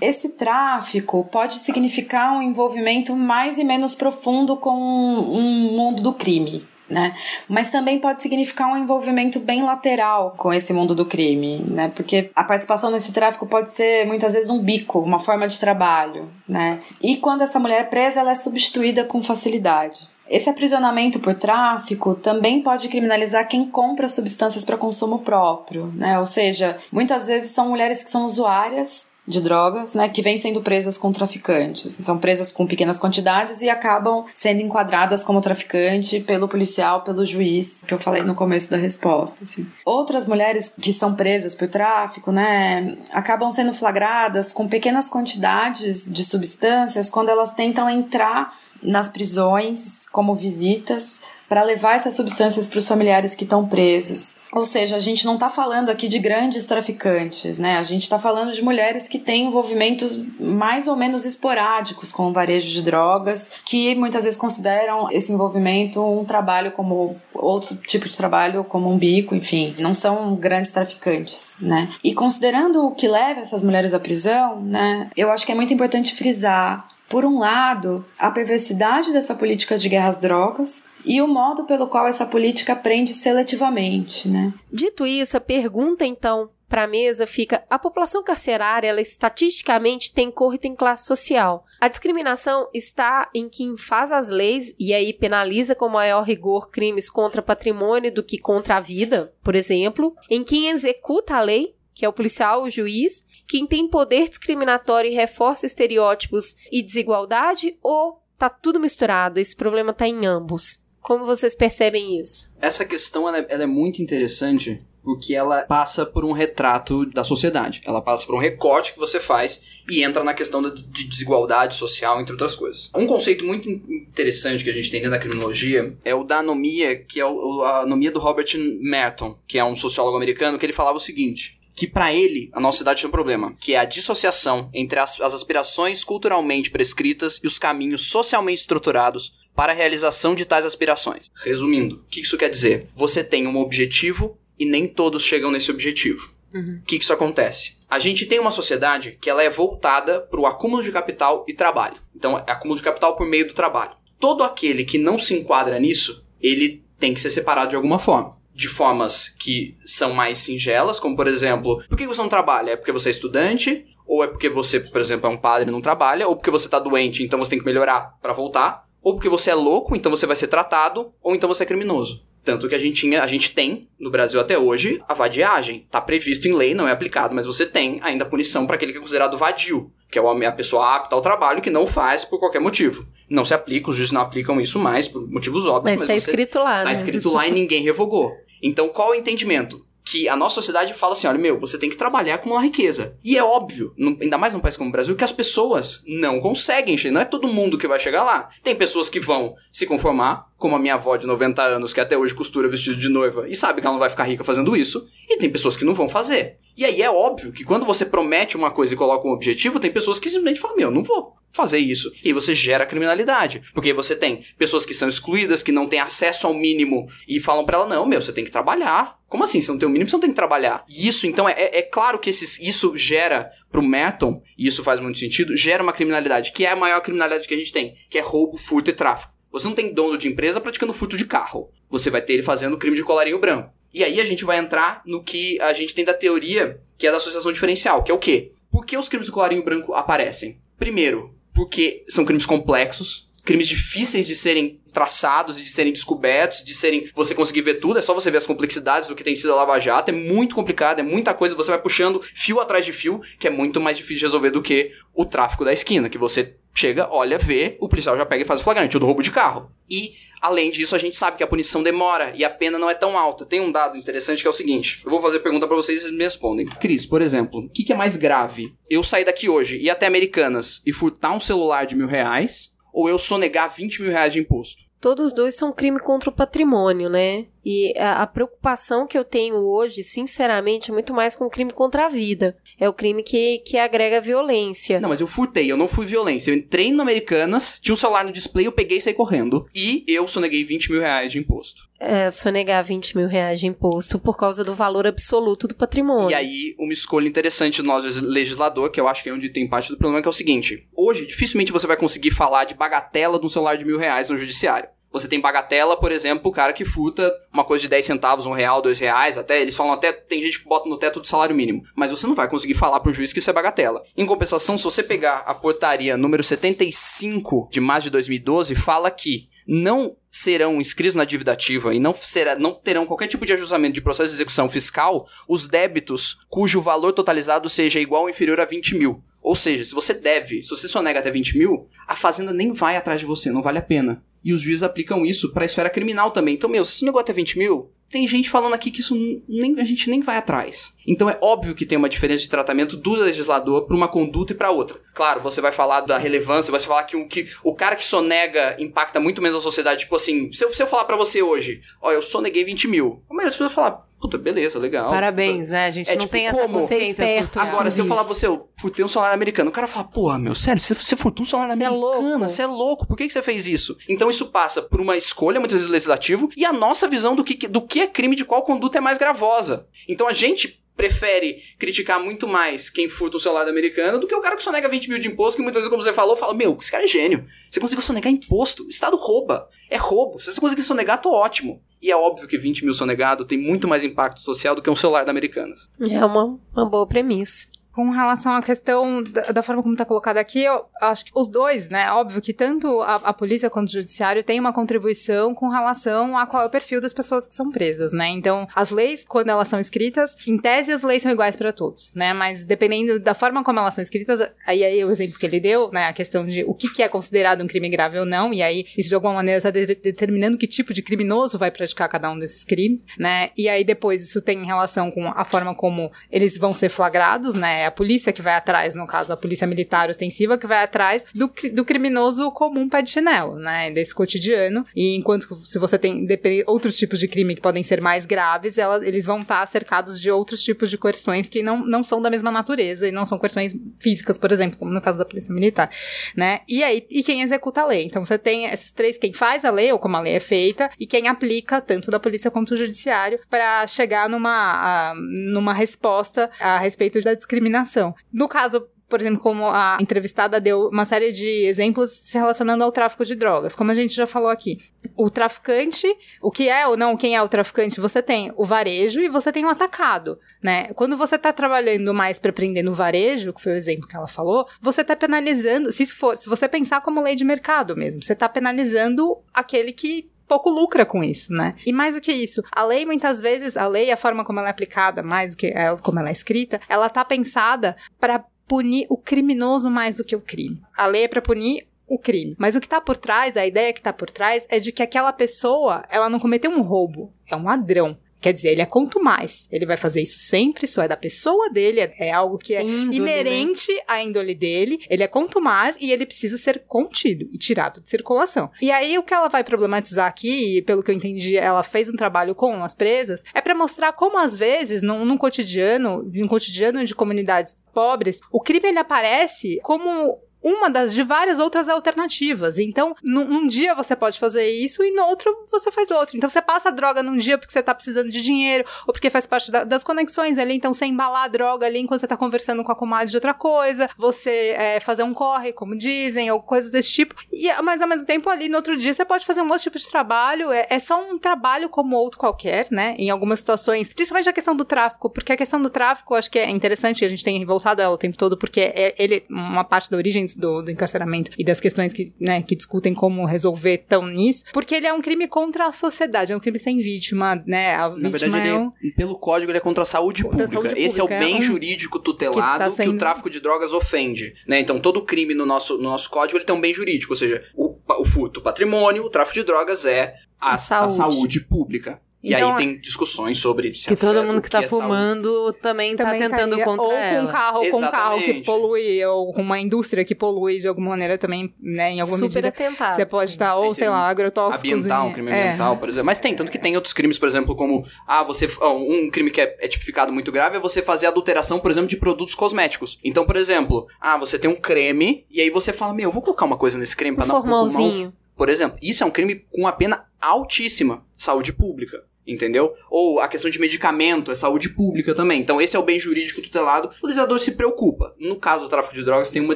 Esse 0.01 0.29
tráfico 0.29 1.23
pode 1.31 1.59
significar 1.59 2.33
um 2.33 2.41
envolvimento 2.41 3.15
mais 3.15 3.59
e 3.59 3.63
menos 3.63 3.93
profundo 3.93 4.57
com 4.57 4.75
um 4.75 5.75
mundo 5.75 6.01
do 6.01 6.13
crime 6.13 6.67
né? 6.89 7.15
Mas 7.47 7.69
também 7.69 7.99
pode 7.99 8.21
significar 8.21 8.71
um 8.71 8.77
envolvimento 8.77 9.39
bem 9.39 9.63
lateral 9.63 10.33
com 10.37 10.51
esse 10.51 10.73
mundo 10.73 10.95
do 10.95 11.05
crime, 11.05 11.63
né? 11.67 11.91
Porque 11.95 12.31
a 12.35 12.43
participação 12.43 12.91
nesse 12.91 13.11
tráfico 13.11 13.45
pode 13.45 13.69
ser 13.71 14.05
muitas 14.07 14.33
vezes 14.33 14.49
um 14.49 14.59
bico, 14.59 14.99
uma 14.99 15.19
forma 15.19 15.47
de 15.47 15.59
trabalho, 15.59 16.29
né? 16.47 16.79
E 17.01 17.17
quando 17.17 17.41
essa 17.41 17.59
mulher 17.59 17.81
é 17.81 17.85
presa, 17.85 18.19
ela 18.19 18.31
é 18.31 18.35
substituída 18.35 19.03
com 19.03 19.21
facilidade. 19.21 20.07
Esse 20.29 20.47
aprisionamento 20.47 21.19
por 21.19 21.33
tráfico 21.33 22.13
também 22.13 22.61
pode 22.61 22.87
criminalizar 22.87 23.47
quem 23.47 23.65
compra 23.65 24.07
substâncias 24.07 24.63
para 24.63 24.77
consumo 24.77 25.19
próprio, 25.19 25.91
né? 25.95 26.19
Ou 26.19 26.25
seja, 26.25 26.77
muitas 26.91 27.27
vezes 27.27 27.51
são 27.51 27.69
mulheres 27.69 28.03
que 28.03 28.11
são 28.11 28.25
usuárias 28.25 29.09
de 29.29 29.41
drogas, 29.41 29.93
né, 29.93 30.09
que 30.09 30.23
vêm 30.23 30.39
sendo 30.39 30.59
presas 30.59 30.97
com 30.97 31.11
traficantes. 31.11 31.93
São 31.93 32.17
presas 32.17 32.51
com 32.51 32.65
pequenas 32.65 32.97
quantidades 32.97 33.61
e 33.61 33.69
acabam 33.69 34.25
sendo 34.33 34.61
enquadradas 34.61 35.23
como 35.23 35.39
traficante 35.39 36.19
pelo 36.19 36.47
policial, 36.47 37.03
pelo 37.03 37.23
juiz, 37.23 37.83
que 37.83 37.93
eu 37.93 37.99
falei 37.99 38.23
no 38.23 38.33
começo 38.33 38.71
da 38.71 38.77
resposta. 38.77 39.43
Assim. 39.43 39.67
Outras 39.85 40.25
mulheres 40.25 40.73
que 40.81 40.91
são 40.91 41.13
presas 41.13 41.53
por 41.53 41.67
tráfico, 41.67 42.31
né, 42.31 42.97
acabam 43.11 43.51
sendo 43.51 43.71
flagradas 43.71 44.51
com 44.51 44.67
pequenas 44.67 45.07
quantidades 45.07 46.11
de 46.11 46.25
substâncias 46.25 47.07
quando 47.07 47.29
elas 47.29 47.53
tentam 47.53 47.87
entrar 47.87 48.57
nas 48.81 49.09
prisões 49.09 50.07
como 50.09 50.33
visitas 50.33 51.21
para 51.49 51.63
levar 51.63 51.95
essas 51.95 52.15
substâncias 52.15 52.67
para 52.67 52.77
os 52.77 52.87
familiares 52.87 53.33
que 53.33 53.43
estão 53.43 53.65
presos. 53.65 54.37
Ou 54.53 54.65
seja, 54.65 54.95
a 54.95 54.99
gente 54.99 55.25
não 55.25 55.33
está 55.33 55.49
falando 55.49 55.89
aqui 55.89 56.07
de 56.07 56.19
grandes 56.19 56.65
traficantes, 56.65 57.57
né? 57.57 57.77
A 57.77 57.83
gente 57.83 58.03
está 58.03 58.19
falando 58.19 58.53
de 58.53 58.61
mulheres 58.61 59.09
que 59.09 59.17
têm 59.17 59.47
envolvimentos 59.47 60.23
mais 60.39 60.87
ou 60.87 60.95
menos 60.95 61.25
esporádicos 61.25 62.11
com 62.11 62.27
o 62.27 62.33
varejo 62.33 62.69
de 62.69 62.83
drogas, 62.83 63.51
que 63.65 63.95
muitas 63.95 64.23
vezes 64.23 64.39
consideram 64.39 65.09
esse 65.11 65.31
envolvimento 65.33 65.99
um 66.03 66.23
trabalho 66.23 66.71
como 66.71 67.15
outro 67.33 67.75
tipo 67.75 68.07
de 68.07 68.15
trabalho, 68.15 68.63
como 68.63 68.91
um 68.91 68.97
bico, 68.97 69.33
enfim, 69.33 69.75
não 69.79 69.93
são 69.93 70.35
grandes 70.35 70.71
traficantes, 70.71 71.57
né? 71.61 71.89
E 72.03 72.13
considerando 72.13 72.85
o 72.85 72.91
que 72.91 73.07
leva 73.07 73.39
essas 73.39 73.63
mulheres 73.63 73.93
à 73.93 73.99
prisão, 73.99 74.61
né? 74.61 75.09
Eu 75.15 75.31
acho 75.31 75.45
que 75.45 75.51
é 75.51 75.55
muito 75.55 75.73
importante 75.73 76.13
frisar 76.13 76.87
por 77.09 77.25
um 77.25 77.39
lado, 77.39 78.05
a 78.17 78.29
perversidade 78.29 79.11
dessa 79.11 79.33
política 79.33 79.77
de 79.77 79.89
guerra 79.89 80.09
às 80.09 80.17
drogas 80.17 80.89
e 81.03 81.21
o 81.21 81.27
modo 81.27 81.65
pelo 81.65 81.87
qual 81.87 82.07
essa 82.07 82.25
política 82.25 82.75
prende 82.75 83.13
seletivamente, 83.13 84.27
né? 84.27 84.53
Dito 84.71 85.05
isso, 85.05 85.35
a 85.35 85.41
pergunta 85.41 86.05
então 86.05 86.49
para 86.69 86.83
a 86.83 86.87
mesa 86.87 87.25
fica 87.25 87.63
a 87.67 87.79
população 87.79 88.23
carcerária, 88.23 88.87
ela 88.87 89.01
estatisticamente 89.01 90.13
tem 90.13 90.29
cor 90.29 90.53
e 90.53 90.59
tem 90.59 90.75
classe 90.75 91.07
social. 91.07 91.65
A 91.81 91.87
discriminação 91.87 92.69
está 92.73 93.27
em 93.33 93.49
quem 93.49 93.75
faz 93.75 94.11
as 94.11 94.29
leis 94.29 94.75
e 94.77 94.93
aí 94.93 95.11
penaliza 95.11 95.73
com 95.73 95.89
maior 95.89 96.21
rigor 96.21 96.69
crimes 96.69 97.09
contra 97.09 97.41
patrimônio 97.41 98.13
do 98.13 98.23
que 98.23 98.37
contra 98.37 98.77
a 98.77 98.79
vida, 98.79 99.33
por 99.43 99.55
exemplo, 99.55 100.13
em 100.29 100.43
quem 100.43 100.69
executa 100.69 101.35
a 101.35 101.41
lei, 101.41 101.73
que 101.91 102.05
é 102.05 102.09
o 102.09 102.13
policial, 102.13 102.61
o 102.61 102.69
juiz, 102.69 103.25
quem 103.49 103.65
tem 103.65 103.87
poder 103.87 104.29
discriminatório 104.29 105.11
e 105.11 105.15
reforça 105.15 105.65
estereótipos 105.65 106.55
e 106.71 106.83
desigualdade, 106.83 107.75
ou 107.81 108.21
tá 108.37 108.47
tudo 108.47 108.79
misturado? 108.79 109.39
Esse 109.39 109.55
problema 109.55 109.91
tá 109.91 110.07
em 110.07 110.23
ambos. 110.27 110.79
Como 111.01 111.25
vocês 111.25 111.55
percebem 111.55 112.19
isso? 112.19 112.53
Essa 112.61 112.85
questão 112.85 113.27
ela 113.27 113.39
é, 113.39 113.47
ela 113.49 113.63
é 113.63 113.67
muito 113.67 114.03
interessante 114.03 114.79
porque 115.03 115.33
ela 115.33 115.63
passa 115.63 116.05
por 116.05 116.23
um 116.23 116.31
retrato 116.31 117.05
da 117.07 117.23
sociedade. 117.23 117.81
Ela 117.83 118.01
passa 118.01 118.23
por 118.27 118.35
um 118.35 118.39
recorte 118.39 118.93
que 118.93 118.99
você 118.99 119.19
faz 119.19 119.65
e 119.89 120.03
entra 120.03 120.23
na 120.23 120.35
questão 120.35 120.61
de 120.61 121.05
desigualdade 121.05 121.73
social, 121.73 122.21
entre 122.21 122.33
outras 122.33 122.53
coisas. 122.53 122.91
Um 122.93 123.07
conceito 123.07 123.43
muito 123.43 123.67
interessante 123.67 124.63
que 124.63 124.69
a 124.69 124.73
gente 124.73 124.91
tem 124.91 124.99
dentro 124.99 125.17
da 125.17 125.19
criminologia 125.19 125.97
é 126.05 126.13
o 126.13 126.23
da 126.23 126.39
anomia, 126.39 126.95
que 126.99 127.19
é 127.19 127.23
a 127.23 127.79
anomia 127.79 128.11
do 128.11 128.19
Robert 128.19 128.53
Merton, 128.81 129.35
que 129.47 129.57
é 129.57 129.65
um 129.65 129.75
sociólogo 129.75 130.17
americano, 130.17 130.59
que 130.59 130.65
ele 130.65 130.73
falava 130.73 130.97
o 130.97 131.01
seguinte: 131.01 131.58
que 131.79 131.87
para 131.87 132.13
ele 132.13 132.49
a 132.51 132.59
nossa 132.59 132.79
cidade 132.79 133.01
tem 133.01 133.07
um 133.07 133.11
problema, 133.11 133.55
que 133.57 133.73
é 133.73 133.79
a 133.79 133.85
dissociação 133.85 134.69
entre 134.73 134.99
as, 134.99 135.19
as 135.21 135.33
aspirações 135.33 136.03
culturalmente 136.03 136.69
prescritas 136.69 137.39
e 137.41 137.47
os 137.47 137.57
caminhos 137.57 138.09
socialmente 138.09 138.59
estruturados 138.59 139.33
para 139.55 139.71
a 139.71 139.75
realização 139.75 140.35
de 140.35 140.43
tais 140.43 140.65
aspirações. 140.65 141.31
Resumindo, 141.41 141.95
o 141.95 142.09
que 142.09 142.19
isso 142.19 142.37
quer 142.37 142.49
dizer? 142.49 142.89
Você 142.93 143.23
tem 143.23 143.47
um 143.47 143.57
objetivo 143.57 144.37
e 144.59 144.65
nem 144.65 144.89
todos 144.89 145.23
chegam 145.23 145.49
nesse 145.49 145.71
objetivo. 145.71 146.33
Uhum. 146.53 146.79
O 146.81 146.85
que, 146.85 146.97
que 146.97 147.03
isso 147.03 147.13
acontece? 147.13 147.77
A 147.89 147.97
gente 147.97 148.25
tem 148.25 148.39
uma 148.39 148.51
sociedade 148.51 149.17
que 149.21 149.29
ela 149.29 149.41
é 149.41 149.49
voltada 149.49 150.19
para 150.19 150.39
o 150.39 150.45
acúmulo 150.45 150.83
de 150.83 150.91
capital 150.91 151.45
e 151.47 151.53
trabalho. 151.53 151.95
Então, 152.13 152.37
é 152.37 152.51
acúmulo 152.51 152.77
de 152.77 152.83
capital 152.83 153.15
por 153.15 153.25
meio 153.25 153.47
do 153.47 153.53
trabalho. 153.53 153.91
Todo 154.19 154.43
aquele 154.43 154.83
que 154.83 154.97
não 154.97 155.17
se 155.17 155.33
enquadra 155.33 155.79
nisso, 155.79 156.25
ele 156.41 156.83
tem 156.99 157.13
que 157.13 157.21
ser 157.21 157.31
separado 157.31 157.69
de 157.69 157.77
alguma 157.77 157.99
forma. 157.99 158.37
De 158.59 158.67
formas 158.67 159.29
que 159.29 159.77
são 159.85 160.13
mais 160.13 160.39
singelas, 160.39 160.99
como 160.99 161.15
por 161.15 161.27
exemplo, 161.27 161.81
por 161.87 161.97
que 161.97 162.05
você 162.05 162.21
não 162.21 162.27
trabalha? 162.27 162.71
É 162.71 162.75
porque 162.75 162.91
você 162.91 163.07
é 163.07 163.11
estudante? 163.11 163.85
Ou 164.05 164.21
é 164.21 164.27
porque 164.27 164.49
você, 164.49 164.81
por 164.81 164.99
exemplo, 164.99 165.29
é 165.29 165.33
um 165.33 165.37
padre 165.37 165.69
e 165.69 165.71
não 165.71 165.79
trabalha? 165.79 166.27
Ou 166.27 166.35
porque 166.35 166.51
você 166.51 166.65
está 166.65 166.77
doente, 166.77 167.23
então 167.23 167.39
você 167.39 167.51
tem 167.51 167.59
que 167.59 167.65
melhorar 167.65 168.17
para 168.21 168.33
voltar? 168.33 168.85
Ou 169.01 169.13
porque 169.13 169.29
você 169.29 169.51
é 169.51 169.55
louco, 169.55 169.95
então 169.95 170.11
você 170.11 170.25
vai 170.25 170.35
ser 170.35 170.47
tratado? 170.47 171.09
Ou 171.23 171.33
então 171.33 171.47
você 171.47 171.63
é 171.63 171.65
criminoso? 171.65 172.21
Tanto 172.43 172.67
que 172.67 172.75
a 172.75 172.79
gente 172.79 172.99
tinha, 172.99 173.23
a 173.23 173.27
gente 173.27 173.53
tem 173.53 173.87
no 173.97 174.11
Brasil 174.11 174.41
até 174.41 174.57
hoje 174.57 175.01
a 175.07 175.13
vadiagem. 175.13 175.87
Tá 175.89 176.01
previsto 176.01 176.47
em 176.47 176.53
lei, 176.53 176.73
não 176.73 176.87
é 176.87 176.91
aplicado, 176.91 177.33
mas 177.33 177.45
você 177.45 177.65
tem 177.65 177.99
ainda 178.03 178.25
punição 178.25 178.65
para 178.65 178.75
aquele 178.75 178.91
que 178.91 178.97
é 178.97 179.01
considerado 179.01 179.37
vadio, 179.37 179.89
que 180.11 180.19
é 180.19 180.21
a 180.21 180.51
pessoa 180.51 180.95
apta 180.95 181.15
ao 181.15 181.21
trabalho 181.21 181.61
que 181.61 181.69
não 181.69 181.87
faz 181.87 182.25
por 182.25 182.39
qualquer 182.39 182.59
motivo. 182.59 183.05
Não 183.29 183.45
se 183.45 183.53
aplica, 183.53 183.89
os 183.89 183.95
juízes 183.95 184.11
não 184.11 184.21
aplicam 184.21 184.59
isso 184.59 184.79
mais 184.79 185.07
por 185.07 185.29
motivos 185.29 185.65
óbvios. 185.65 185.99
Mas, 185.99 185.99
mas 185.99 186.07
tá 186.07 186.15
escrito 186.15 186.59
lá, 186.59 186.63
tá 186.63 186.77
né? 186.77 186.83
Tá 186.85 186.93
escrito 186.93 187.31
lá 187.31 187.47
e 187.47 187.51
ninguém 187.51 187.83
revogou. 187.83 188.31
Então, 188.61 188.89
qual 188.89 189.13
é 189.13 189.17
o 189.17 189.19
entendimento? 189.19 189.87
que 190.09 190.27
a 190.27 190.35
nossa 190.35 190.55
sociedade 190.55 190.93
fala 190.95 191.13
assim: 191.13 191.27
olha, 191.27 191.37
meu, 191.37 191.59
você 191.59 191.77
tem 191.77 191.89
que 191.89 191.95
trabalhar 191.95 192.39
com 192.39 192.49
uma 192.49 192.61
riqueza. 192.61 193.15
E 193.23 193.37
é 193.37 193.43
óbvio, 193.43 193.93
ainda 194.19 194.37
mais 194.37 194.53
num 194.53 194.59
país 194.59 194.75
como 194.75 194.89
o 194.89 194.91
Brasil, 194.91 195.15
que 195.15 195.23
as 195.23 195.31
pessoas 195.31 196.03
não 196.07 196.39
conseguem, 196.39 196.97
não 197.11 197.21
é 197.21 197.25
todo 197.25 197.47
mundo 197.47 197.77
que 197.77 197.87
vai 197.87 197.99
chegar 197.99 198.23
lá. 198.23 198.49
Tem 198.63 198.75
pessoas 198.75 199.09
que 199.09 199.19
vão 199.19 199.53
se 199.71 199.85
conformar, 199.85 200.47
como 200.57 200.75
a 200.75 200.79
minha 200.79 200.95
avó 200.95 201.15
de 201.15 201.27
90 201.27 201.61
anos, 201.61 201.93
que 201.93 202.01
até 202.01 202.17
hoje 202.17 202.33
costura 202.33 202.67
vestido 202.67 202.97
de 202.97 203.07
noiva 203.07 203.47
e 203.47 203.55
sabe 203.55 203.81
que 203.81 203.87
ela 203.87 203.93
não 203.93 203.99
vai 203.99 204.09
ficar 204.09 204.23
rica 204.23 204.43
fazendo 204.43 204.75
isso, 204.75 205.07
e 205.29 205.37
tem 205.37 205.49
pessoas 205.49 205.77
que 205.77 205.85
não 205.85 205.93
vão 205.93 206.09
fazer. 206.09 206.57
E 206.79 206.85
aí 206.85 207.01
é 207.01 207.11
óbvio 207.11 207.51
que 207.51 207.65
quando 207.65 207.85
você 207.85 208.05
promete 208.05 208.55
uma 208.55 208.71
coisa 208.71 208.93
e 208.93 208.97
coloca 208.97 209.27
um 209.27 209.33
objetivo, 209.33 209.81
tem 209.81 209.91
pessoas 209.91 210.17
que 210.17 210.29
simplesmente 210.29 210.61
falam: 210.61 210.77
meu, 210.77 210.89
não 210.89 211.03
vou 211.03 211.33
fazer 211.51 211.77
isso. 211.77 212.09
E 212.23 212.31
você 212.31 212.55
gera 212.55 212.85
criminalidade. 212.85 213.61
Porque 213.73 213.91
você 213.91 214.15
tem 214.15 214.45
pessoas 214.57 214.85
que 214.85 214.93
são 214.93 215.09
excluídas, 215.09 215.61
que 215.61 215.73
não 215.73 215.89
têm 215.89 215.99
acesso 215.99 216.47
ao 216.47 216.53
mínimo 216.53 217.09
e 217.27 217.37
falam 217.41 217.65
para 217.65 217.79
ela: 217.79 217.85
não, 217.85 218.05
meu, 218.05 218.21
você 218.21 218.31
tem 218.31 218.45
que 218.45 218.49
trabalhar. 218.49 219.19
Como 219.27 219.43
assim? 219.43 219.59
Você 219.59 219.69
não 219.69 219.77
tem 219.77 219.89
o 219.89 219.91
mínimo, 219.91 220.09
você 220.09 220.15
não 220.15 220.21
tem 220.21 220.29
que 220.29 220.37
trabalhar. 220.37 220.85
E 220.87 221.05
isso, 221.05 221.27
então, 221.27 221.49
é, 221.49 221.79
é 221.79 221.81
claro 221.81 222.17
que 222.17 222.29
esses, 222.29 222.57
isso 222.61 222.95
gera 222.95 223.51
pro 223.69 223.83
Merton, 223.83 224.41
e 224.57 224.65
isso 224.65 224.81
faz 224.81 225.01
muito 225.01 225.19
sentido, 225.19 225.57
gera 225.57 225.83
uma 225.83 225.91
criminalidade, 225.91 226.53
que 226.53 226.65
é 226.65 226.71
a 226.71 226.77
maior 226.77 227.01
criminalidade 227.01 227.45
que 227.45 227.53
a 227.53 227.57
gente 227.57 227.73
tem, 227.73 227.97
que 228.09 228.17
é 228.17 228.21
roubo, 228.21 228.57
furto 228.57 228.89
e 228.89 228.93
tráfico. 228.93 229.33
Você 229.51 229.67
não 229.67 229.75
tem 229.75 229.93
dono 229.93 230.17
de 230.17 230.29
empresa 230.29 230.61
praticando 230.61 230.93
furto 230.93 231.17
de 231.17 231.25
carro. 231.25 231.71
Você 231.89 232.09
vai 232.09 232.21
ter 232.21 232.33
ele 232.33 232.43
fazendo 232.43 232.77
crime 232.77 232.95
de 232.95 233.03
colarinho 233.03 233.37
branco. 233.37 233.77
E 233.93 234.03
aí 234.03 234.19
a 234.19 234.25
gente 234.25 234.45
vai 234.45 234.57
entrar 234.57 235.01
no 235.05 235.23
que 235.23 235.59
a 235.61 235.73
gente 235.73 235.95
tem 235.95 236.05
da 236.05 236.13
teoria, 236.13 236.79
que 236.97 237.07
é 237.07 237.11
da 237.11 237.17
associação 237.17 237.51
diferencial, 237.51 238.03
que 238.03 238.11
é 238.11 238.13
o 238.13 238.19
quê? 238.19 238.51
Por 238.71 238.85
que 238.85 238.97
os 238.97 239.09
crimes 239.09 239.25
de 239.25 239.31
colarinho 239.31 239.63
branco 239.63 239.93
aparecem? 239.93 240.59
Primeiro, 240.77 241.33
porque 241.53 242.03
são 242.07 242.23
crimes 242.23 242.45
complexos, 242.45 243.27
crimes 243.43 243.67
difíceis 243.67 244.27
de 244.27 244.35
serem 244.35 244.79
traçados 244.93 245.59
e 245.59 245.63
de 245.63 245.69
serem 245.69 245.91
descobertos, 245.91 246.63
de 246.63 246.73
serem 246.73 247.09
você 247.15 247.33
conseguir 247.33 247.61
ver 247.61 247.75
tudo, 247.75 247.99
é 247.99 248.01
só 248.01 248.13
você 248.13 248.29
ver 248.29 248.37
as 248.37 248.45
complexidades 248.45 249.07
do 249.07 249.15
que 249.15 249.23
tem 249.23 249.35
sido 249.35 249.53
a 249.53 249.55
Lava 249.55 249.79
Jato, 249.79 250.11
é 250.11 250.13
muito 250.13 250.55
complicado, 250.55 250.99
é 250.99 251.03
muita 251.03 251.33
coisa, 251.33 251.55
você 251.55 251.71
vai 251.71 251.81
puxando 251.81 252.21
fio 252.33 252.59
atrás 252.59 252.85
de 252.85 252.93
fio, 252.93 253.21
que 253.39 253.47
é 253.47 253.49
muito 253.49 253.79
mais 253.81 253.97
difícil 253.97 254.17
de 254.17 254.25
resolver 254.25 254.51
do 254.51 254.61
que 254.61 254.91
o 255.13 255.25
tráfico 255.25 255.65
da 255.65 255.73
esquina, 255.73 256.09
que 256.09 256.17
você 256.17 256.55
chega, 256.73 257.09
olha, 257.11 257.37
vê, 257.37 257.75
o 257.79 257.89
policial 257.89 258.15
já 258.17 258.25
pega 258.25 258.43
e 258.43 258.47
faz 258.47 258.61
o 258.61 258.63
flagrante, 258.63 258.95
ou 258.95 258.99
do 258.99 259.05
roubo 259.05 259.21
de 259.21 259.31
carro. 259.31 259.71
E 259.89 260.13
Além 260.41 260.71
disso, 260.71 260.95
a 260.95 260.99
gente 260.99 261.17
sabe 261.17 261.37
que 261.37 261.43
a 261.43 261.47
punição 261.47 261.83
demora 261.83 262.31
e 262.35 262.43
a 262.43 262.49
pena 262.49 262.77
não 262.77 262.89
é 262.89 262.93
tão 262.93 263.17
alta. 263.17 263.45
Tem 263.45 263.59
um 263.59 263.71
dado 263.71 263.97
interessante 263.97 264.41
que 264.41 264.47
é 264.47 264.49
o 264.49 264.53
seguinte: 264.53 265.01
eu 265.03 265.11
vou 265.11 265.21
fazer 265.21 265.39
pergunta 265.39 265.67
para 265.67 265.75
vocês 265.75 265.99
e 265.99 266.01
vocês 266.03 266.13
me 266.13 266.23
respondem. 266.23 266.65
Cris, 266.65 267.05
por 267.05 267.21
exemplo, 267.21 267.61
o 267.61 267.69
que, 267.69 267.83
que, 267.83 267.93
é 267.93 267.95
mais 267.95 268.15
grave? 268.15 268.73
Eu 268.89 269.03
sair 269.03 269.25
daqui 269.25 269.49
hoje 269.49 269.77
e 269.77 269.89
até 269.89 270.05
Americanas 270.05 270.81
e 270.85 270.93
furtar 270.93 271.35
um 271.35 271.39
celular 271.39 271.85
de 271.85 271.95
mil 271.95 272.07
reais 272.07 272.73
ou 272.93 273.09
eu 273.09 273.19
sonegar 273.19 273.73
20 273.73 274.01
mil 274.01 274.11
reais 274.11 274.33
de 274.33 274.39
imposto? 274.39 274.89
Todos 274.99 275.31
dois 275.31 275.55
são 275.55 275.71
crime 275.71 275.99
contra 275.99 276.29
o 276.29 276.33
patrimônio, 276.33 277.09
né? 277.09 277.45
E 277.63 277.93
a, 277.97 278.23
a, 278.23 278.27
preocupação 278.27 279.05
que 279.05 279.17
eu 279.17 279.23
tenho 279.23 279.55
hoje, 279.55 280.03
sinceramente, 280.03 280.91
é 280.91 280.93
muito 280.93 281.13
mais 281.13 281.35
com 281.35 281.45
o 281.45 281.49
crime 281.49 281.71
contra 281.71 282.05
a 282.05 282.09
vida. 282.09 282.57
É 282.79 282.87
o 282.87 282.93
crime 282.93 283.21
que, 283.21 283.59
que 283.59 283.77
agrega 283.77 284.21
violência. 284.21 284.99
Não, 284.99 285.09
mas 285.09 285.21
eu 285.21 285.27
furtei, 285.27 285.71
eu 285.71 285.77
não 285.77 285.87
fui 285.87 286.05
violência. 286.05 286.51
Eu 286.51 286.55
entrei 286.55 286.91
no 286.91 287.01
Americanas, 287.01 287.79
tinha 287.81 287.93
um 287.93 287.97
celular 287.97 288.23
no 288.23 288.31
display, 288.31 288.65
eu 288.65 288.71
peguei 288.71 288.97
e 288.97 289.01
saí 289.01 289.13
correndo. 289.13 289.67
E 289.75 290.03
eu 290.07 290.27
soneguei 290.27 290.63
20 290.63 290.91
mil 290.91 291.01
reais 291.01 291.31
de 291.31 291.39
imposto. 291.39 291.89
É, 291.99 292.31
sonegar 292.31 292.81
20 292.81 293.17
mil 293.17 293.27
reais 293.27 293.59
de 293.59 293.67
imposto 293.67 294.17
por 294.17 294.37
causa 294.37 294.63
do 294.63 294.73
valor 294.73 295.05
absoluto 295.05 295.67
do 295.67 295.75
patrimônio. 295.75 296.31
E 296.31 296.33
aí, 296.33 296.75
uma 296.79 296.93
escolha 296.93 297.27
interessante 297.27 297.81
do 297.81 297.87
nosso 297.87 298.21
legislador, 298.21 298.89
que 298.89 299.01
eu 299.01 299.07
acho 299.07 299.21
que 299.21 299.29
é 299.29 299.33
onde 299.33 299.49
tem 299.49 299.67
parte 299.67 299.89
do 299.89 299.97
problema, 299.97 300.21
que 300.21 300.27
é 300.27 300.29
o 300.29 300.33
seguinte: 300.33 300.87
hoje, 300.95 301.25
dificilmente 301.25 301.73
você 301.73 301.85
vai 301.85 301.97
conseguir 301.97 302.31
falar 302.31 302.63
de 302.63 302.73
bagatela 302.73 303.37
de 303.37 303.45
um 303.45 303.49
celular 303.49 303.77
de 303.77 303.83
mil 303.83 303.97
reais 303.97 304.29
no 304.29 304.37
judiciário. 304.37 304.87
Você 305.11 305.27
tem 305.27 305.39
bagatela, 305.39 305.97
por 305.97 306.11
exemplo, 306.11 306.49
o 306.49 306.53
cara 306.53 306.73
que 306.73 306.85
furta 306.85 307.31
uma 307.51 307.63
coisa 307.63 307.81
de 307.81 307.87
10 307.87 308.05
centavos, 308.05 308.45
um 308.45 308.51
real, 308.51 308.81
dois 308.81 308.99
reais, 308.99 309.37
até 309.37 309.61
eles 309.61 309.75
falam 309.75 309.93
até, 309.93 310.11
tem 310.11 310.41
gente 310.41 310.59
que 310.59 310.69
bota 310.69 310.87
no 310.87 310.99
teto 310.99 311.19
do 311.19 311.27
salário 311.27 311.55
mínimo. 311.55 311.83
Mas 311.95 312.11
você 312.11 312.27
não 312.27 312.35
vai 312.35 312.47
conseguir 312.49 312.75
falar 312.75 312.99
para 312.99 313.09
um 313.09 313.13
juiz 313.13 313.33
que 313.33 313.39
isso 313.39 313.49
é 313.49 313.53
bagatela. 313.53 314.03
Em 314.15 314.25
compensação, 314.25 314.77
se 314.77 314.83
você 314.83 315.01
pegar 315.01 315.43
a 315.45 315.53
portaria 315.53 316.17
número 316.17 316.43
75 316.43 317.69
de 317.71 317.79
março 317.79 318.05
de 318.05 318.11
2012, 318.11 318.75
fala 318.75 319.09
que 319.09 319.49
não 319.67 320.15
serão 320.31 320.81
inscritos 320.81 321.15
na 321.15 321.25
dívida 321.25 321.51
ativa 321.51 321.93
e 321.93 321.99
não, 321.99 322.13
será, 322.13 322.55
não 322.55 322.73
terão 322.73 323.05
qualquer 323.05 323.27
tipo 323.27 323.45
de 323.45 323.53
ajustamento 323.53 323.93
de 323.93 324.01
processo 324.01 324.29
de 324.29 324.35
execução 324.35 324.67
fiscal 324.67 325.27
os 325.47 325.67
débitos 325.67 326.39
cujo 326.47 326.81
valor 326.81 327.13
totalizado 327.13 327.69
seja 327.69 327.99
igual 327.99 328.23
ou 328.23 328.29
inferior 328.29 328.59
a 328.59 328.65
20 328.65 328.97
mil. 328.97 329.21
Ou 329.41 329.55
seja, 329.55 329.85
se 329.85 329.93
você 329.93 330.13
deve, 330.13 330.63
se 330.63 330.69
você 330.69 330.87
sonega 330.87 331.19
até 331.19 331.29
20 331.29 331.57
mil, 331.57 331.87
a 332.07 332.15
fazenda 332.15 332.51
nem 332.51 332.73
vai 332.73 332.95
atrás 332.95 333.19
de 333.19 333.25
você, 333.27 333.51
não 333.51 333.61
vale 333.61 333.77
a 333.77 333.83
pena. 333.83 334.23
E 334.49 334.53
os 334.53 334.61
juízes 334.61 334.81
aplicam 334.81 335.23
isso 335.23 335.53
para 335.53 335.63
a 335.63 335.65
esfera 335.67 335.91
criminal 335.91 336.31
também. 336.31 336.55
Então, 336.55 336.67
meu, 336.67 336.83
se 336.83 336.93
você 336.93 337.05
negou 337.05 337.21
até 337.21 337.31
20 337.31 337.59
mil, 337.59 337.91
tem 338.09 338.27
gente 338.27 338.49
falando 338.49 338.73
aqui 338.73 338.89
que 338.89 338.99
isso 338.99 339.15
nem, 339.47 339.79
a 339.79 339.83
gente 339.83 340.09
nem 340.09 340.21
vai 340.21 340.37
atrás. 340.37 340.91
Então 341.05 341.29
é 341.29 341.37
óbvio 341.39 341.75
que 341.75 341.85
tem 341.85 341.99
uma 341.99 342.09
diferença 342.09 342.41
de 342.41 342.49
tratamento 342.49 342.97
do 342.97 343.11
legislador 343.11 343.85
para 343.85 343.95
uma 343.95 344.07
conduta 344.07 344.51
e 344.51 344.55
para 344.55 344.71
outra. 344.71 344.99
Claro, 345.13 345.39
você 345.41 345.61
vai 345.61 345.71
falar 345.71 346.01
da 346.01 346.17
relevância, 346.17 346.71
vai 346.71 346.79
falar 346.81 347.03
que 347.03 347.15
o, 347.15 347.27
que 347.27 347.47
o 347.63 347.75
cara 347.75 347.95
que 347.95 348.03
sonega 348.03 348.75
impacta 348.79 349.19
muito 349.19 349.39
menos 349.39 349.59
a 349.59 349.61
sociedade. 349.61 349.99
Tipo 349.99 350.15
assim, 350.15 350.51
se 350.51 350.65
eu, 350.65 350.73
se 350.73 350.81
eu 350.81 350.87
falar 350.87 351.05
para 351.05 351.15
você 351.15 351.43
hoje, 351.43 351.81
ó, 352.01 352.11
eu 352.11 352.23
soneguei 352.23 352.63
20 352.63 352.87
mil, 352.87 353.21
a 353.29 353.33
maioria 353.35 353.51
das 353.51 353.53
pessoas 353.53 353.75
vai 353.75 353.83
falar, 353.83 354.08
Puta, 354.19 354.37
beleza, 354.37 354.77
legal. 354.77 355.09
Parabéns, 355.11 355.67
puta. 355.67 355.71
né? 355.71 355.85
A 355.85 355.89
gente 355.89 356.09
é, 356.09 356.13
não 356.13 356.21
tipo, 356.21 356.31
tem 356.31 356.47
essa 356.47 356.61
como? 356.61 356.79
consciência 356.79 357.25
Ser 357.25 357.43
social. 357.45 357.67
Agora, 357.67 357.89
se 357.89 358.01
eu 358.01 358.05
falar 358.05 358.25
pra 358.25 358.33
você, 358.33 358.47
eu 358.47 358.69
furtei 358.77 359.03
um 359.05 359.07
salário 359.07 359.33
americano, 359.33 359.69
o 359.69 359.73
cara 359.73 359.87
fala, 359.87 360.05
porra, 360.05 360.37
meu, 360.37 360.53
sério, 360.53 360.81
você, 360.81 360.93
você 360.93 361.15
furtou 361.15 361.43
um 361.43 361.47
salário 361.47 361.73
Você 361.73 361.83
é 361.83 361.85
americano? 361.87 362.21
louco. 362.21 362.39
Você 362.39 362.61
é 362.61 362.67
louco, 362.67 363.07
por 363.07 363.15
que, 363.17 363.27
que 363.27 363.33
você 363.33 363.41
fez 363.41 363.65
isso? 363.65 363.97
Então 364.09 364.29
isso 364.29 364.47
passa 364.47 364.81
por 364.81 364.99
uma 364.99 365.15
escolha, 365.15 365.59
muitas 365.59 365.77
vezes, 365.77 365.89
legislativo, 365.89 366.49
e 366.57 366.65
a 366.65 366.73
nossa 366.73 367.07
visão 367.07 367.35
do 367.35 367.43
que, 367.43 367.67
do 367.67 367.81
que 367.81 368.01
é 368.01 368.07
crime, 368.07 368.35
de 368.35 368.43
qual 368.43 368.63
conduta 368.63 368.97
é 368.97 369.01
mais 369.01 369.17
gravosa. 369.17 369.87
Então 370.07 370.27
a 370.27 370.33
gente 370.33 370.81
prefere 370.99 371.63
criticar 371.77 372.21
muito 372.21 372.45
mais 372.45 372.89
quem 372.89 373.07
furta 373.07 373.37
o 373.37 373.39
salário 373.39 373.71
americano 373.71 374.19
do 374.19 374.27
que 374.27 374.35
o 374.35 374.41
cara 374.41 374.57
que 374.57 374.61
sonega 374.61 374.89
20 374.89 375.07
mil 375.07 375.17
de 375.17 375.29
imposto, 375.29 375.55
que 375.55 375.63
muitas 375.63 375.79
vezes, 375.79 375.89
como 375.89 376.03
você 376.03 376.11
falou, 376.11 376.35
fala, 376.35 376.53
meu, 376.53 376.75
esse 376.77 376.91
cara 376.91 377.05
é 377.05 377.07
gênio. 377.07 377.45
Você 377.71 377.79
conseguiu 377.79 378.03
sonegar 378.03 378.29
imposto, 378.29 378.83
o 378.83 378.89
Estado 378.89 379.15
rouba. 379.15 379.69
É 379.89 379.95
roubo. 379.95 380.41
Se 380.41 380.51
você 380.51 380.59
conseguir 380.59 380.83
sonegar, 380.83 381.21
tô 381.21 381.31
ótimo. 381.31 381.81
E 382.01 382.11
é 382.11 382.17
óbvio 382.17 382.49
que 382.49 382.57
20 382.57 382.83
mil 382.83 382.93
sonegado 382.93 383.45
tem 383.45 383.57
muito 383.57 383.87
mais 383.87 384.03
impacto 384.03 384.41
social 384.41 384.75
do 384.75 384.81
que 384.81 384.89
um 384.89 384.95
celular 384.95 385.23
da 385.23 385.31
Americanas. 385.31 385.89
É 386.01 386.25
uma, 386.25 386.59
uma 386.75 386.85
boa 386.85 387.07
premissa. 387.07 387.69
Com 387.99 388.11
relação 388.11 388.53
à 388.53 388.61
questão 388.61 389.21
da, 389.21 389.41
da 389.51 389.61
forma 389.61 389.81
como 389.83 389.93
está 389.93 390.05
colocado 390.05 390.37
aqui, 390.37 390.63
eu 390.63 390.85
acho 391.01 391.25
que 391.25 391.31
os 391.35 391.49
dois, 391.49 391.89
né? 391.89 392.09
Óbvio 392.13 392.41
que 392.41 392.53
tanto 392.53 393.01
a, 393.01 393.15
a, 393.15 393.33
polícia 393.33 393.69
quanto 393.69 393.89
o 393.89 393.91
judiciário 393.91 394.41
têm 394.41 394.57
uma 394.57 394.71
contribuição 394.71 395.53
com 395.53 395.67
relação 395.67 396.37
a 396.37 396.47
qual 396.47 396.63
é 396.63 396.65
o 396.67 396.69
perfil 396.69 397.01
das 397.01 397.13
pessoas 397.13 397.45
que 397.45 397.53
são 397.53 397.69
presas, 397.69 398.13
né? 398.13 398.29
Então, 398.29 398.65
as 398.73 398.89
leis, 398.89 399.25
quando 399.27 399.49
elas 399.49 399.67
são 399.67 399.81
escritas, 399.81 400.37
em 400.47 400.57
tese 400.57 400.93
as 400.93 401.03
leis 401.03 401.23
são 401.23 401.29
iguais 401.29 401.57
para 401.57 401.73
todos, 401.73 402.13
né? 402.15 402.33
Mas 402.33 402.63
dependendo 402.63 403.19
da 403.19 403.33
forma 403.33 403.65
como 403.65 403.79
elas 403.79 403.95
são 403.95 404.01
escritas, 404.01 404.39
aí, 404.65 404.81
aí 404.81 405.03
o 405.03 405.11
exemplo 405.11 405.37
que 405.37 405.45
ele 405.45 405.59
deu, 405.59 405.91
né? 405.91 406.05
A 406.05 406.13
questão 406.13 406.45
de 406.45 406.63
o 406.63 406.73
que, 406.73 406.89
que 406.89 407.03
é 407.03 407.09
considerado 407.09 407.61
um 407.61 407.67
crime 407.67 407.89
grave 407.89 408.17
ou 408.17 408.25
não, 408.25 408.53
e 408.53 408.61
aí 408.61 408.85
isso 408.97 409.09
de 409.09 409.15
alguma 409.15 409.33
maneira 409.33 409.57
está 409.57 409.71
de, 409.71 409.85
determinando 409.85 410.57
que 410.57 410.67
tipo 410.67 410.93
de 410.93 411.01
criminoso 411.01 411.59
vai 411.59 411.69
praticar 411.69 412.07
cada 412.07 412.31
um 412.31 412.39
desses 412.39 412.63
crimes, 412.63 413.05
né? 413.17 413.49
E 413.57 413.67
aí 413.67 413.83
depois 413.83 414.23
isso 414.23 414.41
tem 414.41 414.65
relação 414.65 415.11
com 415.11 415.27
a 415.27 415.43
forma 415.43 415.75
como 415.75 416.09
eles 416.31 416.57
vão 416.57 416.73
ser 416.73 416.87
flagrados, 416.87 417.53
né? 417.53 417.88
A 417.89 417.91
polícia 417.91 418.31
que 418.31 418.41
vai 418.41 418.53
atrás, 418.53 418.95
no 418.95 419.05
caso, 419.05 419.33
a 419.33 419.37
polícia 419.37 419.67
militar 419.67 420.09
ostensiva 420.09 420.57
que 420.57 420.65
vai 420.65 420.83
atrás 420.83 421.25
do, 421.35 421.51
do 421.73 421.83
criminoso 421.83 422.49
comum 422.51 422.87
pé 422.87 423.01
de 423.01 423.09
chinelo, 423.09 423.55
né? 423.55 423.91
Desse 423.91 424.13
cotidiano. 424.15 424.85
E 424.95 425.15
enquanto 425.15 425.63
se 425.65 425.77
você 425.77 425.97
tem 425.97 426.25
outros 426.65 426.97
tipos 426.97 427.19
de 427.19 427.27
crime 427.27 427.55
que 427.55 427.61
podem 427.61 427.83
ser 427.83 428.01
mais 428.01 428.25
graves, 428.25 428.77
ela, 428.77 429.05
eles 429.05 429.25
vão 429.25 429.41
estar 429.41 429.65
cercados 429.67 430.21
de 430.21 430.31
outros 430.31 430.63
tipos 430.63 430.89
de 430.89 430.97
coerções 430.97 431.49
que 431.49 431.61
não, 431.61 431.85
não 431.85 432.03
são 432.03 432.21
da 432.21 432.29
mesma 432.29 432.51
natureza 432.51 433.07
e 433.07 433.11
não 433.11 433.25
são 433.25 433.37
coerções 433.37 433.75
físicas, 433.99 434.37
por 434.37 434.51
exemplo, 434.51 434.77
como 434.77 434.91
no 434.91 435.01
caso 435.01 435.17
da 435.17 435.25
polícia 435.25 435.53
militar, 435.53 435.89
né? 436.35 436.61
E 436.67 436.83
aí, 436.83 437.05
e 437.09 437.23
quem 437.23 437.41
executa 437.41 437.81
a 437.81 437.85
lei? 437.85 438.05
Então 438.05 438.23
você 438.23 438.37
tem 438.37 438.65
esses 438.65 438.91
três, 438.91 439.17
quem 439.17 439.33
faz 439.33 439.65
a 439.65 439.71
lei 439.71 439.91
ou 439.91 439.99
como 439.99 440.15
a 440.15 440.21
lei 440.21 440.35
é 440.35 440.39
feita 440.39 440.89
e 440.99 441.05
quem 441.05 441.27
aplica 441.27 441.81
tanto 441.81 442.11
da 442.11 442.19
polícia 442.19 442.51
quanto 442.51 442.69
do 442.69 442.77
judiciário 442.77 443.39
para 443.49 443.85
chegar 443.87 444.29
numa, 444.29 444.51
a, 444.51 445.15
numa 445.15 445.73
resposta 445.73 446.49
a 446.59 446.77
respeito 446.77 447.21
da 447.21 447.33
discriminação 447.33 447.68
discriminação. 447.69 448.15
No 448.31 448.47
caso, 448.47 448.87
por 449.07 449.19
exemplo, 449.19 449.39
como 449.39 449.67
a 449.67 449.97
entrevistada 449.99 450.61
deu 450.61 450.87
uma 450.89 451.05
série 451.05 451.31
de 451.31 451.65
exemplos 451.65 452.11
se 452.11 452.37
relacionando 452.37 452.83
ao 452.83 452.91
tráfico 452.91 453.25
de 453.25 453.33
drogas, 453.35 453.75
como 453.75 453.89
a 453.89 453.93
gente 453.93 454.13
já 454.13 454.27
falou 454.27 454.49
aqui. 454.49 454.77
O 455.15 455.29
traficante, 455.29 456.07
o 456.41 456.51
que 456.51 456.69
é 456.69 456.85
ou 456.85 456.95
não 456.95 457.17
quem 457.17 457.35
é 457.35 457.41
o 457.41 457.49
traficante, 457.49 457.99
você 457.99 458.21
tem 458.21 458.53
o 458.55 458.65
varejo 458.65 459.19
e 459.19 459.27
você 459.27 459.51
tem 459.51 459.65
o 459.65 459.69
atacado, 459.69 460.39
né? 460.61 460.93
Quando 460.93 461.17
você 461.17 461.35
está 461.35 461.51
trabalhando 461.51 462.13
mais 462.13 462.37
para 462.37 462.53
prender 462.53 462.83
no 462.83 462.93
varejo, 462.93 463.53
que 463.53 463.61
foi 463.61 463.73
o 463.73 463.75
exemplo 463.75 464.07
que 464.07 464.15
ela 464.15 464.27
falou, 464.27 464.67
você 464.79 465.01
está 465.01 465.15
penalizando, 465.15 465.91
se 465.91 466.05
for, 466.05 466.37
se 466.37 466.47
você 466.47 466.67
pensar 466.67 467.01
como 467.01 467.21
lei 467.21 467.35
de 467.35 467.43
mercado 467.43 467.95
mesmo, 467.95 468.21
você 468.21 468.33
está 468.33 468.47
penalizando 468.47 469.37
aquele 469.53 469.91
que 469.91 470.29
pouco 470.49 470.69
lucra 470.69 471.05
com 471.05 471.23
isso, 471.23 471.53
né? 471.53 471.75
E 471.85 471.93
mais 471.93 472.15
do 472.15 472.21
que 472.21 472.31
isso, 472.31 472.61
a 472.71 472.83
lei 472.83 473.05
muitas 473.05 473.39
vezes, 473.39 473.77
a 473.77 473.87
lei, 473.87 474.11
a 474.11 474.17
forma 474.17 474.43
como 474.43 474.59
ela 474.59 474.67
é 474.67 474.71
aplicada, 474.71 475.21
mais 475.21 475.55
do 475.55 475.59
que 475.59 475.71
como 476.01 476.19
ela 476.19 476.29
é 476.29 476.33
escrita, 476.33 476.81
ela 476.89 477.07
tá 477.07 477.23
pensada 477.23 477.95
para 478.19 478.43
punir 478.67 479.05
o 479.09 479.17
criminoso 479.17 479.89
mais 479.89 480.17
do 480.17 480.23
que 480.23 480.35
o 480.35 480.41
crime. 480.41 480.81
A 480.97 481.05
lei 481.05 481.23
é 481.23 481.27
para 481.27 481.41
punir 481.41 481.87
o 482.07 482.17
crime. 482.17 482.55
Mas 482.57 482.75
o 482.75 482.81
que 482.81 482.89
tá 482.89 482.99
por 482.99 483.15
trás, 483.15 483.55
a 483.55 483.65
ideia 483.65 483.93
que 483.93 484.01
tá 484.01 484.11
por 484.11 484.29
trás 484.31 484.65
é 484.69 484.79
de 484.79 484.91
que 484.91 485.03
aquela 485.03 485.31
pessoa, 485.31 486.03
ela 486.09 486.29
não 486.29 486.39
cometeu 486.39 486.71
um 486.71 486.81
roubo, 486.81 487.31
é 487.47 487.55
um 487.55 487.63
ladrão. 487.63 488.17
Quer 488.41 488.53
dizer, 488.53 488.69
ele 488.69 488.81
é 488.81 488.87
mais. 489.21 489.67
Ele 489.71 489.85
vai 489.85 489.97
fazer 489.97 490.21
isso 490.21 490.37
sempre, 490.37 490.85
isso 490.85 491.01
é 491.01 491.07
da 491.07 491.17
pessoa 491.17 491.69
dele, 491.69 491.99
é, 491.99 492.13
é 492.19 492.31
algo 492.31 492.57
que 492.57 492.73
é 492.73 492.81
índole, 492.81 493.07
né? 493.07 493.15
inerente 493.15 493.93
né? 493.93 494.01
à 494.07 494.21
índole 494.21 494.55
dele. 494.55 494.99
Ele 495.09 495.23
é 495.23 495.29
mais 495.61 495.97
e 495.99 496.11
ele 496.11 496.25
precisa 496.25 496.57
ser 496.57 496.83
contido 496.87 497.49
e 497.51 497.57
tirado 497.57 498.01
de 498.01 498.09
circulação. 498.09 498.69
E 498.81 498.91
aí 498.91 499.17
o 499.17 499.23
que 499.23 499.33
ela 499.33 499.49
vai 499.49 499.63
problematizar 499.63 500.27
aqui, 500.27 500.77
e 500.77 500.81
pelo 500.81 501.03
que 501.03 501.11
eu 501.11 501.15
entendi, 501.15 501.57
ela 501.57 501.83
fez 501.83 502.09
um 502.09 502.15
trabalho 502.15 502.55
com 502.55 502.83
as 502.83 502.93
presas, 502.93 503.43
é 503.53 503.61
para 503.61 503.75
mostrar 503.75 504.13
como 504.13 504.37
às 504.37 504.57
vezes, 504.57 505.01
num, 505.01 505.25
num 505.25 505.37
cotidiano, 505.37 506.23
num 506.23 506.47
cotidiano 506.47 507.03
de 507.05 507.15
comunidades 507.15 507.77
pobres, 507.93 508.39
o 508.51 508.61
crime 508.61 508.89
ele 508.89 508.99
aparece 508.99 509.79
como 509.83 510.39
uma 510.61 510.89
das 510.89 511.13
de 511.13 511.23
várias 511.23 511.59
outras 511.59 511.87
alternativas. 511.87 512.77
Então, 512.77 513.15
num, 513.23 513.67
dia 513.67 513.93
você 513.93 514.15
pode 514.15 514.39
fazer 514.39 514.67
isso 514.69 515.03
e 515.03 515.11
no 515.11 515.23
outro 515.23 515.53
você 515.69 515.91
faz 515.91 516.11
outro. 516.11 516.37
Então, 516.37 516.49
você 516.49 516.61
passa 516.61 516.89
a 516.89 516.91
droga 516.91 517.23
num 517.23 517.37
dia 517.37 517.57
porque 517.57 517.71
você 517.71 517.81
tá 517.81 517.93
precisando 517.93 518.29
de 518.29 518.41
dinheiro 518.41 518.85
ou 519.07 519.13
porque 519.13 519.29
faz 519.29 519.45
parte 519.45 519.71
da, 519.71 519.83
das 519.83 520.03
conexões 520.03 520.57
ali. 520.57 520.75
Então, 520.75 520.93
você 520.93 521.05
embalar 521.05 521.43
a 521.43 521.47
droga 521.47 521.85
ali 521.85 521.99
enquanto 521.99 522.21
você 522.21 522.27
tá 522.27 522.37
conversando 522.37 522.83
com 522.83 522.91
a 522.91 522.95
comadre 522.95 523.29
de 523.29 523.37
outra 523.37 523.53
coisa, 523.53 524.09
você 524.17 524.75
é, 524.77 524.99
fazer 524.99 525.23
um 525.23 525.33
corre, 525.33 525.71
como 525.71 525.97
dizem, 525.97 526.51
ou 526.51 526.61
coisas 526.61 526.91
desse 526.91 527.11
tipo. 527.11 527.35
E, 527.51 527.71
mas, 527.81 528.01
ao 528.01 528.07
mesmo 528.07 528.25
tempo, 528.25 528.49
ali 528.49 528.69
no 528.69 528.77
outro 528.77 528.97
dia 528.97 529.13
você 529.13 529.23
pode 529.23 529.45
fazer 529.45 529.61
um 529.61 529.67
outro 529.67 529.83
tipo 529.83 529.97
de 529.97 530.09
trabalho. 530.09 530.71
É, 530.71 530.87
é 530.89 530.99
só 530.99 531.21
um 531.21 531.37
trabalho 531.37 531.89
como 531.89 532.15
outro 532.15 532.39
qualquer, 532.39 532.87
né? 532.91 533.15
Em 533.17 533.29
algumas 533.29 533.59
situações, 533.59 534.11
principalmente 534.11 534.49
a 534.49 534.53
questão 534.53 534.75
do 534.75 534.85
tráfico, 534.85 535.29
porque 535.29 535.53
a 535.53 535.57
questão 535.57 535.81
do 535.81 535.89
tráfico, 535.89 536.35
acho 536.35 536.49
que 536.49 536.59
é 536.59 536.69
interessante, 536.69 537.23
a 537.23 537.27
gente 537.27 537.43
tem 537.43 537.63
voltado 537.65 538.01
ela 538.01 538.13
o 538.13 538.17
tempo 538.17 538.37
todo, 538.37 538.57
porque 538.57 538.79
é 538.81 539.15
ele 539.17 539.45
uma 539.49 539.83
parte 539.83 540.09
da 540.09 540.17
origem 540.17 540.48
do, 540.55 540.81
do 540.81 540.91
encarceramento 540.91 541.51
e 541.57 541.63
das 541.63 541.79
questões 541.79 542.13
que, 542.13 542.33
né, 542.39 542.61
que 542.61 542.75
discutem 542.75 543.13
como 543.13 543.45
resolver 543.45 544.05
tão 544.07 544.27
nisso, 544.27 544.65
porque 544.73 544.95
ele 544.95 545.07
é 545.07 545.13
um 545.13 545.21
crime 545.21 545.47
contra 545.47 545.87
a 545.87 545.91
sociedade, 545.91 546.51
é 546.51 546.55
um 546.55 546.59
crime 546.59 546.79
sem 546.79 546.99
vítima, 546.99 547.61
né? 547.65 547.95
A 547.95 548.09
Na 548.09 548.29
vítima 548.29 548.57
verdade, 548.57 548.67
é 548.69 548.73
um... 548.77 548.91
é, 549.03 549.11
pelo 549.15 549.37
código, 549.37 549.71
ele 549.71 549.77
é 549.77 549.81
contra 549.81 550.03
a 550.03 550.05
saúde 550.05 550.43
pública. 550.43 550.67
Saúde 550.67 550.99
Esse 550.99 551.19
pública, 551.19 551.35
é 551.35 551.37
o 551.37 551.39
bem 551.39 551.55
é 551.55 551.59
um... 551.59 551.61
jurídico 551.61 552.19
tutelado 552.19 552.59
que, 552.59 552.61
tá 552.61 552.91
sendo... 552.91 553.09
que, 553.11 553.15
o 553.15 553.19
tráfico 553.19 553.49
de 553.49 553.59
drogas 553.59 553.93
ofende, 553.93 554.53
né? 554.67 554.79
Então, 554.79 554.99
todo 554.99 555.21
crime 555.23 555.53
no 555.53 555.65
nosso, 555.65 555.97
no 555.97 556.03
nosso 556.03 556.29
código, 556.29 556.57
ele 556.57 556.65
tem 556.65 556.75
um 556.75 556.81
bem 556.81 556.93
jurídico, 556.93 557.33
ou 557.33 557.37
seja, 557.37 557.63
o, 557.75 557.95
o 558.19 558.25
furto 558.25 558.61
patrimônio, 558.61 559.23
o 559.23 559.29
tráfico 559.29 559.59
de 559.59 559.63
drogas 559.63 560.05
é 560.05 560.35
a, 560.59 560.75
a, 560.75 560.77
saúde. 560.77 561.13
a 561.13 561.17
saúde 561.17 561.59
pública. 561.61 562.21
E 562.41 562.53
então, 562.53 562.71
aí 562.71 562.77
tem 562.77 563.01
discussões 563.01 563.57
sobre 563.57 563.93
se 563.93 564.07
que 564.07 564.15
todo 564.15 564.41
mundo 564.43 564.61
que 564.61 564.69
tá 564.69 564.79
que 564.79 564.85
é 564.85 564.87
fumando 564.87 565.73
também, 565.73 566.15
tá 566.15 566.23
também 566.23 566.39
tá 566.39 566.49
tentando 566.49 566.79
contra 566.83 567.03
ou 567.03 567.11
ela. 567.11 567.41
com 567.41 567.49
um 567.49 567.51
carro, 567.51 567.79
ou 567.79 567.91
com 567.91 567.97
um 567.97 568.11
carro 568.11 568.39
que 568.39 568.53
polui, 568.61 569.25
ou 569.25 569.53
com 569.53 569.61
uma 569.61 569.77
indústria 569.77 570.23
que 570.23 570.33
polui 570.33 570.79
de 570.79 570.87
alguma 570.87 571.09
maneira 571.09 571.37
também, 571.37 571.73
né, 571.77 572.11
em 572.11 572.21
alguma 572.21 572.37
Super 572.37 572.63
medida. 572.63 572.67
Atentado. 572.69 573.15
Você 573.17 573.25
pode 573.25 573.51
estar, 573.51 573.75
ou 573.75 573.93
sei 573.93 574.07
lá, 574.07 574.25
agrotóxicos. 574.25 575.01
Ambiental, 575.01 575.27
um 575.27 575.33
crime 575.33 575.51
é. 575.51 575.63
ambiental, 575.63 575.97
por 575.97 576.07
exemplo. 576.07 576.27
Mas 576.27 576.39
tem, 576.39 576.55
tanto 576.55 576.71
que 576.71 576.79
tem 576.79 576.95
outros 576.95 577.13
crimes, 577.13 577.37
por 577.37 577.49
exemplo, 577.49 577.75
como, 577.75 578.05
ah, 578.25 578.41
você, 578.41 578.69
um 578.81 579.29
crime 579.29 579.51
que 579.51 579.59
é, 579.59 579.75
é 579.81 579.87
tipificado 579.89 580.31
muito 580.31 580.49
grave 580.49 580.77
é 580.77 580.79
você 580.79 581.01
fazer 581.01 581.27
adulteração, 581.27 581.77
por 581.79 581.91
exemplo, 581.91 582.07
de 582.07 582.15
produtos 582.15 582.55
cosméticos. 582.55 583.19
Então, 583.21 583.45
por 583.45 583.57
exemplo, 583.57 584.07
ah, 584.21 584.37
você 584.37 584.57
tem 584.57 584.69
um 584.69 584.75
creme, 584.77 585.45
e 585.51 585.59
aí 585.59 585.69
você 585.69 585.91
fala, 585.91 586.13
meu, 586.13 586.31
vou 586.31 586.41
colocar 586.41 586.65
uma 586.65 586.77
coisa 586.77 586.97
nesse 586.97 587.17
creme 587.17 587.33
um 587.33 587.37
pra 587.37 587.45
não... 587.45 587.55
Formalzinho. 587.55 588.33
Por 588.55 588.69
exemplo, 588.69 588.97
isso 589.01 589.23
é 589.23 589.27
um 589.27 589.31
crime 589.31 589.65
com 589.71 589.81
uma 589.81 589.91
pena 589.91 590.25
altíssima. 590.41 591.25
Saúde 591.37 591.71
pública 591.71 592.28
entendeu? 592.51 592.93
Ou 593.09 593.39
a 593.39 593.47
questão 593.47 593.69
de 593.69 593.79
medicamento, 593.79 594.51
é 594.51 594.55
saúde 594.55 594.89
pública 594.89 595.33
também. 595.33 595.61
Então, 595.61 595.81
esse 595.81 595.95
é 595.95 595.99
o 595.99 596.03
bem 596.03 596.19
jurídico 596.19 596.61
tutelado. 596.61 597.09
O 597.21 597.27
legislador 597.27 597.59
se 597.59 597.73
preocupa. 597.73 598.33
No 598.39 598.55
caso 598.55 598.85
do 598.85 598.89
tráfico 598.89 599.15
de 599.15 599.23
drogas, 599.23 599.51
tem 599.51 599.61
uma 599.61 599.75